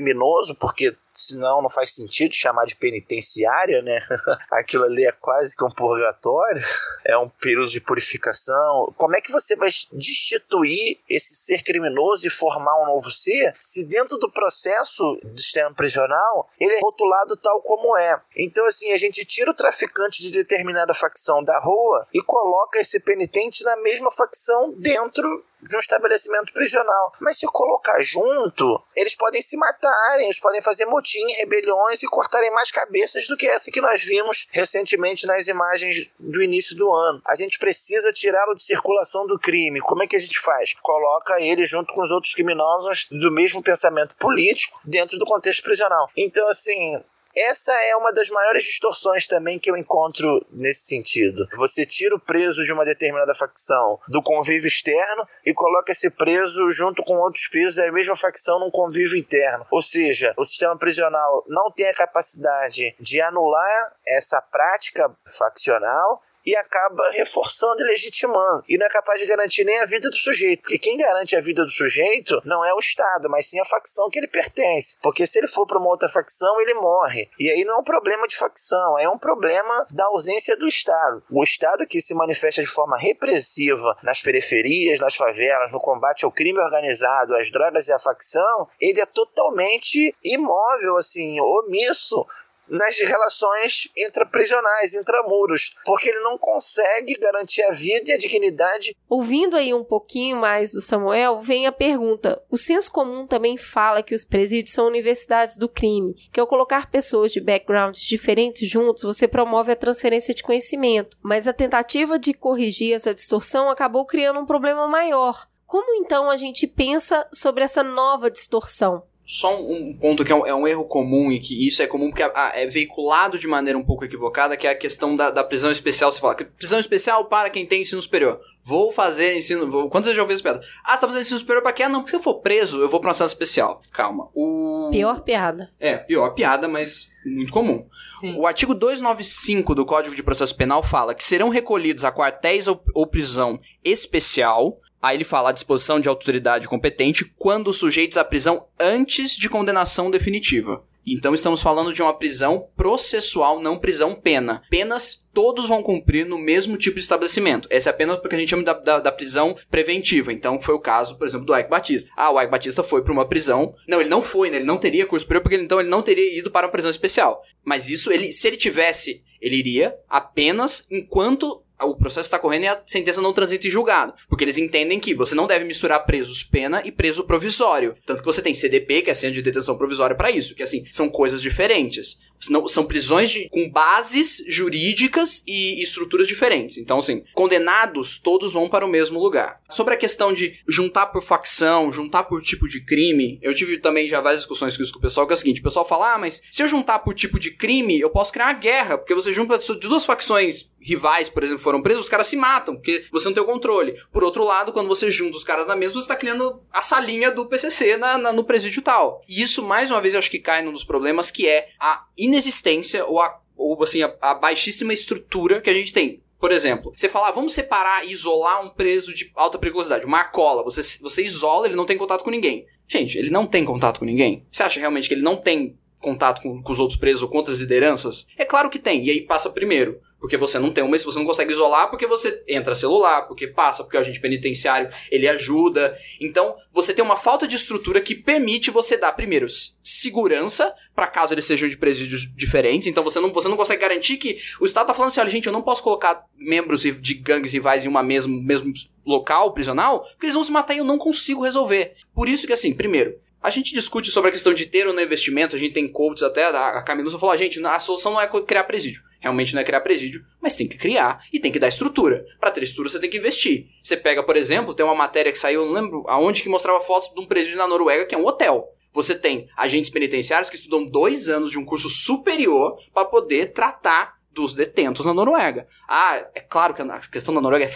porque 0.56 0.96
senão 1.18 1.64
não 1.64 1.70
faz 1.70 1.96
sentido 1.96 2.36
chamar 2.36 2.66
de 2.66 2.76
penitenciária, 2.76 3.82
né? 3.82 4.00
Aquilo 4.52 4.86
ali 4.86 5.04
é 5.04 5.12
quase 5.12 5.58
que 5.58 5.66
um 5.66 5.72
purgatório, 5.72 6.62
é 7.06 7.18
um 7.18 7.28
período 7.28 7.70
de 7.70 7.82
purificação. 7.82 8.94
Como 8.96 9.16
é 9.16 9.22
que 9.22 9.32
você 9.32 9.56
vai 9.56 9.70
destituir 9.92 11.00
esse 11.10 11.36
ser 11.36 11.64
criminoso 11.64 12.28
e 12.28 12.30
formar 12.30 12.84
um 12.84 12.86
novo 12.86 13.12
ser 13.12 13.54
se 13.60 13.86
dentro 13.86 14.18
do 14.20 14.32
processo 14.32 15.20
do 15.24 15.40
sistema 15.40 15.74
prisional 15.74 16.50
ele 16.60 16.74
é 16.74 16.80
rotulado 16.80 17.36
tal 17.38 17.62
como 17.62 17.98
é? 17.98 18.22
Então, 18.38 18.66
assim, 18.68 18.92
a 18.92 18.98
gente 18.98 19.26
tira 19.26 19.50
o 19.50 19.56
traficante 19.56 20.22
de 20.22 20.32
determinada 20.32 20.94
facção 20.94 21.44
da 21.44 21.60
rua 21.60 22.08
e 22.14 22.22
coloca 22.22 22.80
esse 22.80 23.00
penitente 23.00 23.64
na 23.64 23.76
mesma 23.78 24.12
facção 24.12 24.72
dentro 24.74 25.44
de 25.62 25.76
um 25.76 25.80
estabelecimento 25.80 26.54
prisional. 26.54 27.12
Mas 27.20 27.40
se 27.40 27.48
colocar 27.48 28.02
junto, 28.02 28.82
eles 28.96 29.16
podem 29.16 29.42
se 29.42 29.58
matarem, 29.58 30.26
eles 30.26 30.40
podem 30.40 30.62
fazer 30.62 30.86
motim, 30.86 31.26
rebeliões 31.38 32.04
e 32.04 32.08
cortarem 32.08 32.52
mais 32.52 32.72
cabeças 32.72 33.28
do 33.28 33.38
que 33.38 33.48
essa 33.48 33.72
que 33.72 33.82
nós 33.82 34.04
vimos 34.04 34.48
recentemente 34.52 35.26
nas 35.26 35.48
imagens 35.48 36.10
do 36.20 36.42
início 36.42 36.76
do 36.76 36.92
ano. 36.92 37.22
A 37.28 37.36
gente 37.36 37.60
precisa 37.60 38.14
tirá-lo 38.14 38.54
de 38.54 38.64
circulação 38.64 39.26
do 39.26 39.40
crime. 39.40 39.82
Como 39.82 40.04
é 40.04 40.08
que 40.08 40.16
a 40.16 40.20
gente 40.20 40.40
faz? 40.40 40.74
Coloca 40.82 41.40
ele 41.42 41.66
junto 41.66 41.94
com 41.94 42.02
os 42.02 42.12
outros 42.12 42.34
criminosos 42.34 43.08
do 43.10 43.32
mesmo 43.32 43.62
pensamento 43.62 44.16
político 44.18 44.80
dentro 44.86 45.18
do 45.18 45.26
contexto 45.26 45.64
prisional. 45.64 46.10
Então, 46.16 46.48
assim, 46.48 47.02
essa 47.42 47.74
é 47.84 47.96
uma 47.96 48.12
das 48.12 48.30
maiores 48.30 48.64
distorções 48.64 49.28
também 49.28 49.60
que 49.60 49.70
eu 49.70 49.78
encontro 49.78 50.46
nesse 50.52 50.88
sentido. 50.88 51.48
Você 51.58 51.86
tira 51.86 52.16
o 52.16 52.20
preso 52.20 52.64
de 52.64 52.74
uma 52.74 52.86
determinada 52.86 53.34
facção 53.36 54.00
do 54.08 54.22
convívio 54.22 54.68
externo 54.68 55.26
e 55.46 55.54
coloca 55.54 55.92
esse 55.92 56.10
preso 56.10 56.72
junto 56.72 57.04
com 57.04 57.14
outros 57.16 57.48
presos 57.48 57.76
da 57.76 57.92
mesma 57.92 58.16
facção 58.16 58.60
num 58.60 58.72
convívio 58.72 59.18
interno. 59.18 59.66
Ou 59.72 59.82
seja, 59.82 60.34
o 60.38 60.46
sistema 60.46 60.78
prisional 60.78 61.44
não 61.48 61.72
tem 61.72 61.88
a 61.88 61.94
capacidade 61.94 62.96
de 63.00 63.22
anular 63.22 63.96
essa 64.08 64.42
prática 64.42 65.14
faccional 65.26 66.22
e 66.48 66.56
acaba 66.56 67.04
reforçando 67.12 67.82
e 67.82 67.84
legitimando. 67.84 68.64
E 68.70 68.78
não 68.78 68.86
é 68.86 68.90
capaz 68.90 69.20
de 69.20 69.28
garantir 69.28 69.66
nem 69.66 69.78
a 69.82 69.86
vida 69.86 70.10
do 70.10 70.16
sujeito, 70.16 70.62
porque 70.62 70.80
quem 70.80 70.96
garante 70.96 71.36
a 71.36 71.42
vida 71.42 71.66
do 71.66 71.70
sujeito 71.70 72.42
não 72.46 72.64
é 72.64 72.74
o 72.74 72.80
Estado, 72.80 73.30
mas 73.30 73.50
sim 73.50 73.60
a 73.60 73.66
facção 73.66 74.10
que 74.10 74.18
ele 74.18 74.30
pertence. 74.30 74.98
Porque 75.04 75.28
se 75.28 75.40
ele 75.40 75.48
for 75.50 75.68
para 75.68 75.78
uma 75.78 75.90
outra 75.90 76.08
facção, 76.08 76.62
ele 76.62 76.74
morre. 76.76 77.30
E 77.38 77.52
aí 77.52 77.66
não 77.66 77.76
é 77.76 77.78
um 77.80 77.84
problema 77.84 78.26
de 78.30 78.38
facção, 78.38 78.98
é 78.98 79.10
um 79.10 79.18
problema 79.18 79.86
da 79.92 80.06
ausência 80.06 80.56
do 80.56 80.68
Estado. 80.68 81.22
O 81.30 81.44
Estado 81.44 81.86
que 81.86 82.00
se 82.00 82.14
manifesta 82.14 82.62
de 82.62 82.68
forma 82.68 82.98
repressiva 82.98 83.98
nas 84.02 84.22
periferias, 84.22 85.02
nas 85.02 85.16
favelas, 85.16 85.74
no 85.74 85.80
combate 85.80 86.24
ao 86.24 86.32
crime 86.32 86.60
organizado, 86.62 87.36
às 87.36 87.52
drogas 87.52 87.90
e 87.90 87.92
à 87.92 88.00
facção, 88.00 88.70
ele 88.80 89.02
é 89.02 89.06
totalmente 89.06 90.16
imóvel, 90.24 90.96
assim, 90.96 91.42
omisso 91.42 92.26
nas 92.70 92.98
relações 93.00 93.90
intraprisionais, 93.98 94.94
intramuros, 94.94 95.72
porque 95.86 96.10
ele 96.10 96.20
não 96.20 96.38
consegue 96.38 97.14
garantir 97.20 97.62
a 97.64 97.72
vida 97.72 98.12
e 98.12 98.14
a 98.14 98.18
dignidade. 98.18 98.96
Ouvindo 99.10 99.56
aí 99.56 99.74
um 99.74 99.84
pouquinho 99.84 100.38
mais 100.38 100.72
do 100.72 100.82
Samuel, 100.82 101.42
vem 101.42 101.66
a 101.66 101.72
pergunta: 101.72 102.42
o 102.50 102.58
senso 102.58 102.92
comum 102.92 103.26
também 103.26 103.58
fala 103.58 104.04
que 104.04 104.16
os 104.16 104.24
presídios 104.24 104.74
são 104.74 104.88
universidades 104.88 105.58
do 105.58 105.70
crime, 105.70 106.16
que 106.32 106.40
ao 106.40 106.48
colocar 106.48 106.90
pessoas 106.90 107.32
de 107.32 107.40
backgrounds 107.40 108.02
diferentes 108.02 108.70
juntos, 108.70 109.04
você 109.04 109.28
promove 109.28 109.72
a 109.72 109.76
transferência 109.76 110.34
de 110.34 110.44
conhecimento, 110.44 111.18
mas 111.22 111.48
a 111.48 111.54
tentativa 111.54 112.20
de 112.20 112.34
corrigir 112.34 112.94
essa 112.94 113.14
distorção 113.14 113.70
acabou 113.70 114.06
criando 114.06 114.40
um 114.40 114.46
problema 114.46 114.88
maior. 114.88 115.48
Como 115.66 115.94
então 116.02 116.30
a 116.30 116.38
gente 116.38 116.66
pensa 116.66 117.28
sobre 117.34 117.64
essa 117.64 117.84
nova 117.84 118.32
distorção? 118.32 119.04
Só 119.30 119.62
um, 119.62 119.94
ponto 119.94 120.24
que 120.24 120.32
é 120.32 120.36
um, 120.36 120.48
é 120.48 120.56
um, 120.56 120.66
erro 120.66 120.86
comum 120.86 121.30
e 121.30 121.38
que 121.38 121.68
isso 121.68 121.84
é 121.84 121.88
comum 121.88 122.10
porque 122.10 122.24
é 122.24 122.66
veiculado 122.66 123.38
de 123.38 123.46
maneira 123.46 123.78
um 123.78 123.84
pouco 123.84 124.06
equivocada, 124.06 124.56
que 124.56 124.66
é 124.66 124.70
a 124.70 124.76
questão 124.76 125.18
da, 125.18 125.30
da, 125.30 125.44
prisão 125.44 125.70
especial. 125.70 126.10
Você 126.10 126.22
fala 126.22 126.34
que 126.34 126.46
prisão 126.46 126.80
especial 126.80 127.26
para 127.26 127.50
quem 127.50 127.66
tem 127.66 127.82
ensino 127.82 128.02
superior. 128.02 128.40
Vou 128.64 128.94
fazer 128.94 129.36
ensino. 129.36 129.70
Vou, 129.70 129.90
quantas 129.90 130.06
vezes 130.06 130.16
já 130.16 130.22
ouviu 130.22 130.36
essa 130.36 130.44
piada? 130.44 130.62
Ah, 130.82 130.96
você 130.96 131.02
tá 131.02 131.08
fazendo 131.08 131.24
ensino 131.24 131.40
superior 131.40 131.62
pra 131.62 131.74
quê? 131.74 131.84
Ah, 131.84 131.90
não, 131.90 132.00
porque 132.00 132.12
se 132.12 132.16
eu 132.16 132.22
for 132.22 132.36
preso, 132.36 132.80
eu 132.80 132.88
vou 132.88 133.02
pra 133.02 133.10
uma 133.10 133.14
sala 133.14 133.28
especial. 133.28 133.82
Calma. 133.92 134.30
O... 134.34 134.88
Pior 134.94 135.20
piada. 135.20 135.74
É, 135.78 135.98
pior 135.98 136.30
piada, 136.30 136.70
mas 136.70 137.10
muito 137.26 137.52
comum. 137.52 137.86
Sim. 138.22 138.34
O 138.38 138.48
artigo 138.48 138.74
295 138.74 139.76
do 139.76 139.86
Código 139.86 140.16
de 140.16 140.24
Processo 140.24 140.56
Penal 140.56 140.82
fala 140.82 141.14
que 141.14 141.24
serão 141.24 141.50
recolhidos 141.50 142.06
a 142.06 142.14
quartéis 142.14 142.66
ou, 142.66 142.82
ou 142.94 143.06
prisão 143.06 143.60
especial 143.84 144.80
Aí 145.02 145.18
ele 145.18 145.24
fala 145.24 145.50
à 145.50 145.54
disposição 145.54 146.00
de 146.00 146.10
autoridade 146.10 146.68
competente 146.68 147.26
quando 147.38 147.74
sujeitos 147.74 148.18
à 148.18 148.24
prisão 148.24 148.66
antes 148.80 149.36
de 149.36 149.50
condenação 149.50 150.10
definitiva. 150.10 150.84
Então 151.08 151.34
estamos 151.34 151.62
falando 151.62 151.94
de 151.94 152.02
uma 152.02 152.14
prisão 152.14 152.68
processual, 152.76 153.62
não 153.62 153.80
prisão 153.80 154.14
pena. 154.14 154.62
Penas 154.70 155.26
todos 155.34 155.68
vão 155.68 155.82
cumprir 155.82 156.26
no 156.26 156.38
mesmo 156.38 156.76
tipo 156.76 156.98
de 156.98 157.04
estabelecimento. 157.04 157.68
Essa 157.72 157.90
é 157.90 157.92
apenas 157.92 158.18
porque 158.20 158.36
a 158.36 158.40
gente 158.40 158.50
chama 158.50 158.64
da, 158.64 158.74
da, 158.74 159.00
da, 159.00 159.12
prisão 159.12 159.56
preventiva. 159.72 160.34
Então 160.34 160.62
foi 160.62 160.76
o 160.76 160.80
caso, 160.80 161.18
por 161.18 161.26
exemplo, 161.26 161.46
do 161.46 161.58
Ike 161.58 161.70
Batista. 161.70 162.12
Ah, 162.18 162.30
o 162.30 162.42
Ike 162.42 162.52
Batista 162.52 162.84
foi 162.84 163.04
para 163.04 163.14
uma 163.14 163.28
prisão. 163.28 163.74
Não, 163.88 164.02
ele 164.02 164.10
não 164.10 164.22
foi, 164.22 164.50
né? 164.50 164.58
Ele 164.58 164.66
não 164.66 164.78
teria 164.78 165.06
curso 165.06 165.24
superior, 165.24 165.44
porque 165.44 165.56
então 165.56 165.80
ele 165.80 165.90
não 165.90 166.02
teria 166.02 166.38
ido 166.38 166.52
para 166.52 166.66
uma 166.66 166.72
prisão 166.72 166.92
especial. 166.92 167.42
Mas 167.64 167.88
isso, 167.88 168.12
ele, 168.12 168.34
se 168.34 168.46
ele 168.46 168.58
tivesse, 168.58 169.24
ele 169.40 169.56
iria 169.56 169.96
apenas 170.10 170.86
enquanto 170.92 171.64
o 171.86 171.96
processo 171.96 172.28
está 172.28 172.40
correndo 172.40 172.64
e 172.64 172.68
a 172.68 172.82
sentença 172.86 173.22
não 173.22 173.34
transita 173.34 173.68
em 173.68 173.72
julgado. 173.72 174.14
Porque 174.28 174.44
eles 174.44 174.58
entendem 174.58 175.00
que 175.00 175.14
você 175.14 175.36
não 175.36 175.48
deve 175.48 175.66
misturar 175.66 176.06
presos 176.06 176.44
pena 176.44 176.82
e 176.84 176.92
preso 176.92 177.24
provisório. 177.24 177.96
Tanto 178.06 178.22
que 178.22 178.26
você 178.26 178.42
tem 178.42 178.56
CDP, 178.56 179.04
que 179.04 179.12
é 179.12 179.14
Centro 179.14 179.36
de 179.36 179.42
Detenção 179.42 179.78
Provisória, 179.78 180.16
para 180.16 180.32
isso. 180.32 180.56
Que, 180.56 180.64
assim, 180.64 180.86
são 180.92 181.10
coisas 181.10 181.42
diferentes. 181.42 182.20
Não, 182.50 182.68
são 182.68 182.86
prisões 182.86 183.30
de, 183.30 183.50
com 183.50 183.70
bases 183.70 184.44
jurídicas 184.48 185.44
e 185.48 185.82
estruturas 185.82 186.28
diferentes. 186.28 186.78
Então, 186.78 187.00
assim, 187.00 187.24
condenados, 187.34 188.20
todos 188.20 188.54
vão 188.54 188.70
para 188.70 188.86
o 188.86 188.90
mesmo 188.90 189.20
lugar. 189.20 189.62
Sobre 189.70 189.94
a 189.94 189.98
questão 189.98 190.34
de 190.34 190.60
juntar 190.68 191.08
por 191.08 191.24
facção, 191.24 191.92
juntar 191.92 192.24
por 192.24 192.42
tipo 192.42 192.68
de 192.68 192.82
crime, 192.82 193.40
eu 193.42 193.54
tive 193.54 193.80
também 193.80 194.08
já 194.08 194.22
várias 194.22 194.42
discussões 194.42 194.78
com 194.78 194.84
o 194.84 195.02
pessoal, 195.02 195.26
que 195.26 195.34
é 195.34 195.36
o 195.36 195.38
seguinte, 195.38 195.62
o 195.62 195.64
pessoal 195.64 195.88
fala, 195.88 196.14
ah, 196.14 196.18
mas 196.18 196.42
se 196.52 196.62
eu 196.62 196.68
juntar 196.68 197.00
por 197.00 197.14
tipo 197.14 197.40
de 197.40 197.52
crime, 197.52 198.00
eu 198.00 198.10
posso 198.10 198.32
criar 198.32 198.46
uma 198.46 198.54
guerra, 198.54 198.98
porque 198.98 199.14
você 199.14 199.34
junta 199.34 199.60
duas 199.80 200.06
facções 200.06 200.72
rivais, 200.80 201.30
por 201.30 201.44
exemplo, 201.44 201.62
foram 201.62 201.82
presos, 201.82 202.04
os 202.04 202.10
caras 202.10 202.28
se 202.28 202.38
matam, 202.38 202.76
porque 202.76 203.06
você 203.12 203.28
não 203.28 203.34
tem 203.34 203.44
o 203.44 203.46
controle. 203.46 203.96
Por 204.12 204.24
outro 204.24 204.44
lado, 204.44 204.72
quando 204.72 204.88
você 204.88 205.12
junta 205.12 205.36
os 205.36 205.44
caras 205.44 205.68
na 205.68 205.76
mesa, 205.76 205.94
você 205.94 206.00
está 206.00 206.16
criando 206.16 206.62
a 206.72 206.82
salinha 206.82 207.30
do 207.30 207.46
PCC 207.46 207.98
na, 207.98 208.18
na, 208.18 208.32
no 208.32 208.44
presídio 208.44 208.82
tal. 208.82 209.22
E 209.28 209.42
isso, 209.42 209.64
mais 209.64 209.92
uma 209.92 210.00
vez, 210.00 210.14
eu 210.14 210.20
acho 210.20 210.32
que 210.32 210.40
cai 210.40 210.62
num 210.62 210.72
dos 210.72 210.86
problemas, 210.86 211.30
que 211.30 211.48
é 211.48 211.70
a 211.80 212.06
inexistência 212.28 213.06
ou 213.06 213.20
a 213.22 213.40
ou 213.58 213.82
assim, 213.84 214.04
a, 214.04 214.14
a 214.22 214.34
baixíssima 214.36 214.94
estrutura 214.94 215.60
que 215.60 215.70
a 215.70 215.74
gente 215.74 215.92
tem. 215.92 216.22
Por 216.40 216.52
exemplo, 216.52 216.94
você 216.96 217.10
falar, 217.10 217.30
ah, 217.30 217.32
vamos 217.32 217.54
separar 217.54 218.06
e 218.06 218.12
isolar 218.12 218.64
um 218.64 218.70
preso 218.70 219.14
de 219.14 219.32
alta 219.36 219.58
periculosidade, 219.58 220.06
uma 220.06 220.24
cola. 220.24 220.64
Você, 220.64 221.00
você 221.00 221.24
isola, 221.24 221.66
ele 221.66 221.76
não 221.76 221.86
tem 221.86 221.98
contato 221.98 222.24
com 222.24 222.30
ninguém. 222.30 222.68
Gente, 222.88 223.18
ele 223.18 223.32
não 223.32 223.48
tem 223.48 223.66
contato 223.66 224.00
com 224.00 224.06
ninguém. 224.06 224.46
Você 224.52 224.62
acha 224.62 224.80
realmente 224.80 225.08
que 225.08 225.16
ele 225.16 225.24
não 225.24 225.36
tem 225.36 225.76
contato 226.00 226.42
com, 226.42 226.62
com 226.62 226.72
os 226.72 226.80
outros 226.80 227.00
presos 227.00 227.24
ou 227.24 227.30
com 227.30 227.38
outras 227.38 227.60
lideranças? 227.60 228.28
É 228.38 228.46
claro 228.46 228.70
que 228.70 228.78
tem, 228.78 229.04
e 229.04 229.10
aí 229.10 229.22
passa 229.22 229.50
primeiro. 229.50 230.00
Porque 230.20 230.36
você 230.36 230.58
não 230.58 230.72
tem 230.72 230.84
uma, 230.84 230.98
você 230.98 231.20
não 231.20 231.26
consegue 231.26 231.52
isolar 231.52 231.90
porque 231.90 232.08
você 232.08 232.44
entra 232.48 232.76
celular, 232.76 233.24
porque 233.28 233.48
passa, 233.48 233.84
porque 233.84 233.98
o 233.98 234.00
agente 234.00 234.20
penitenciário 234.20 234.90
ele 235.12 235.28
ajuda. 235.28 235.96
Então, 236.20 236.56
você 236.72 236.94
tem 236.94 237.06
uma 237.06 237.16
falta 237.16 237.48
de 237.48 237.56
estrutura 237.56 238.02
que 238.02 238.16
permite 238.16 238.72
você 238.72 238.98
dar, 238.98 239.12
primeiro, 239.12 239.48
segurança 239.84 240.74
para 240.96 241.06
caso 241.06 241.34
eles 241.34 241.46
sejam 241.46 241.70
de 241.70 241.78
presídios 241.78 242.28
diferentes. 242.36 242.88
Então, 242.88 243.04
você 243.04 243.20
não, 243.20 243.32
você 243.32 243.48
não 243.48 243.58
consegue 243.58 243.82
garantir 243.82 244.18
que 244.18 244.40
o 244.60 244.66
Estado 244.66 244.88
tá 244.88 244.94
falando 244.94 245.10
assim: 245.10 245.20
olha, 245.20 245.30
gente, 245.30 245.46
eu 245.46 245.54
não 245.54 245.62
posso 245.62 245.84
colocar 245.84 246.26
membros 246.36 246.82
de 246.82 247.14
gangues 247.14 247.54
rivais 247.54 247.86
em 247.86 247.88
uma 247.88 248.02
mesmo, 248.02 248.42
mesmo 248.42 248.74
local 249.06 249.54
prisional, 249.54 250.02
porque 250.02 250.26
eles 250.26 250.36
vão 250.36 250.44
se 250.44 250.52
matar 250.52 250.74
e 250.74 250.80
eu 250.80 250.84
não 250.84 250.98
consigo 250.98 251.44
resolver. 251.44 251.94
Por 252.14 252.28
isso 252.28 252.48
que, 252.48 252.54
assim, 252.54 252.74
primeiro, 252.74 253.16
a 253.42 253.50
gente 253.50 253.74
discute 253.74 254.12
sobre 254.12 254.30
a 254.30 254.34
questão 254.34 254.54
de 254.54 254.66
ter 254.66 254.88
ou 254.88 254.94
não 254.94 255.02
investimento, 255.02 255.56
a 255.56 255.60
gente 255.60 255.74
tem 255.74 255.88
coaches 255.88 256.24
até, 256.24 256.44
a 256.44 256.82
Camilusa 256.82 257.20
falou, 257.20 257.34
a 257.34 257.38
gente, 257.38 257.64
a 257.64 257.80
solução 257.80 258.14
não 258.14 258.22
é 258.22 258.28
criar 258.28 258.64
presídio. 258.64 259.02
Realmente 259.20 259.54
não 259.54 259.62
é 259.62 259.66
criar 259.66 259.82
presídio, 259.82 260.24
mas 260.42 260.56
tem 260.56 260.68
que 260.68 260.78
criar 260.78 261.24
e 261.32 261.40
tem 261.40 261.52
que 261.52 261.60
dar 261.60 261.68
estrutura. 261.68 262.26
Para 262.40 262.52
ter 262.52 262.64
estrutura, 262.64 262.90
você 262.90 263.00
tem 263.00 263.10
que 263.10 263.18
investir. 263.18 263.68
Você 263.82 263.98
pega, 263.98 264.24
por 264.24 264.36
exemplo, 264.36 264.74
tem 264.74 264.86
uma 264.86 264.96
matéria 264.96 265.32
que 265.32 265.38
saiu, 265.38 265.66
não 265.66 265.74
lembro 265.74 266.04
aonde, 266.08 266.42
que 266.42 266.50
mostrava 266.50 266.80
fotos 266.82 267.14
de 267.14 267.20
um 267.20 267.26
presídio 267.26 267.58
na 267.58 267.68
Noruega, 267.68 268.06
que 268.06 268.16
é 268.16 268.18
um 268.18 268.26
hotel. 268.26 268.74
Você 268.92 269.14
tem 269.14 269.48
agentes 269.56 269.92
penitenciários 269.92 270.50
que 270.50 270.56
estudam 270.56 270.86
dois 270.86 271.30
anos 271.30 271.52
de 271.52 271.60
um 271.60 271.66
curso 271.66 271.90
superior 271.90 272.80
para 272.94 273.06
poder 273.06 273.54
tratar 273.54 274.17
dos 274.38 274.54
detentos 274.54 275.04
na 275.04 275.14
Noruega. 275.14 275.68
Ah, 275.90 276.24
é 276.36 276.40
claro 276.40 276.74
que 276.76 276.82
a 276.82 277.00
questão 277.00 277.34
da 277.34 277.42
Noruega 277.42 277.66
é 277.66 277.70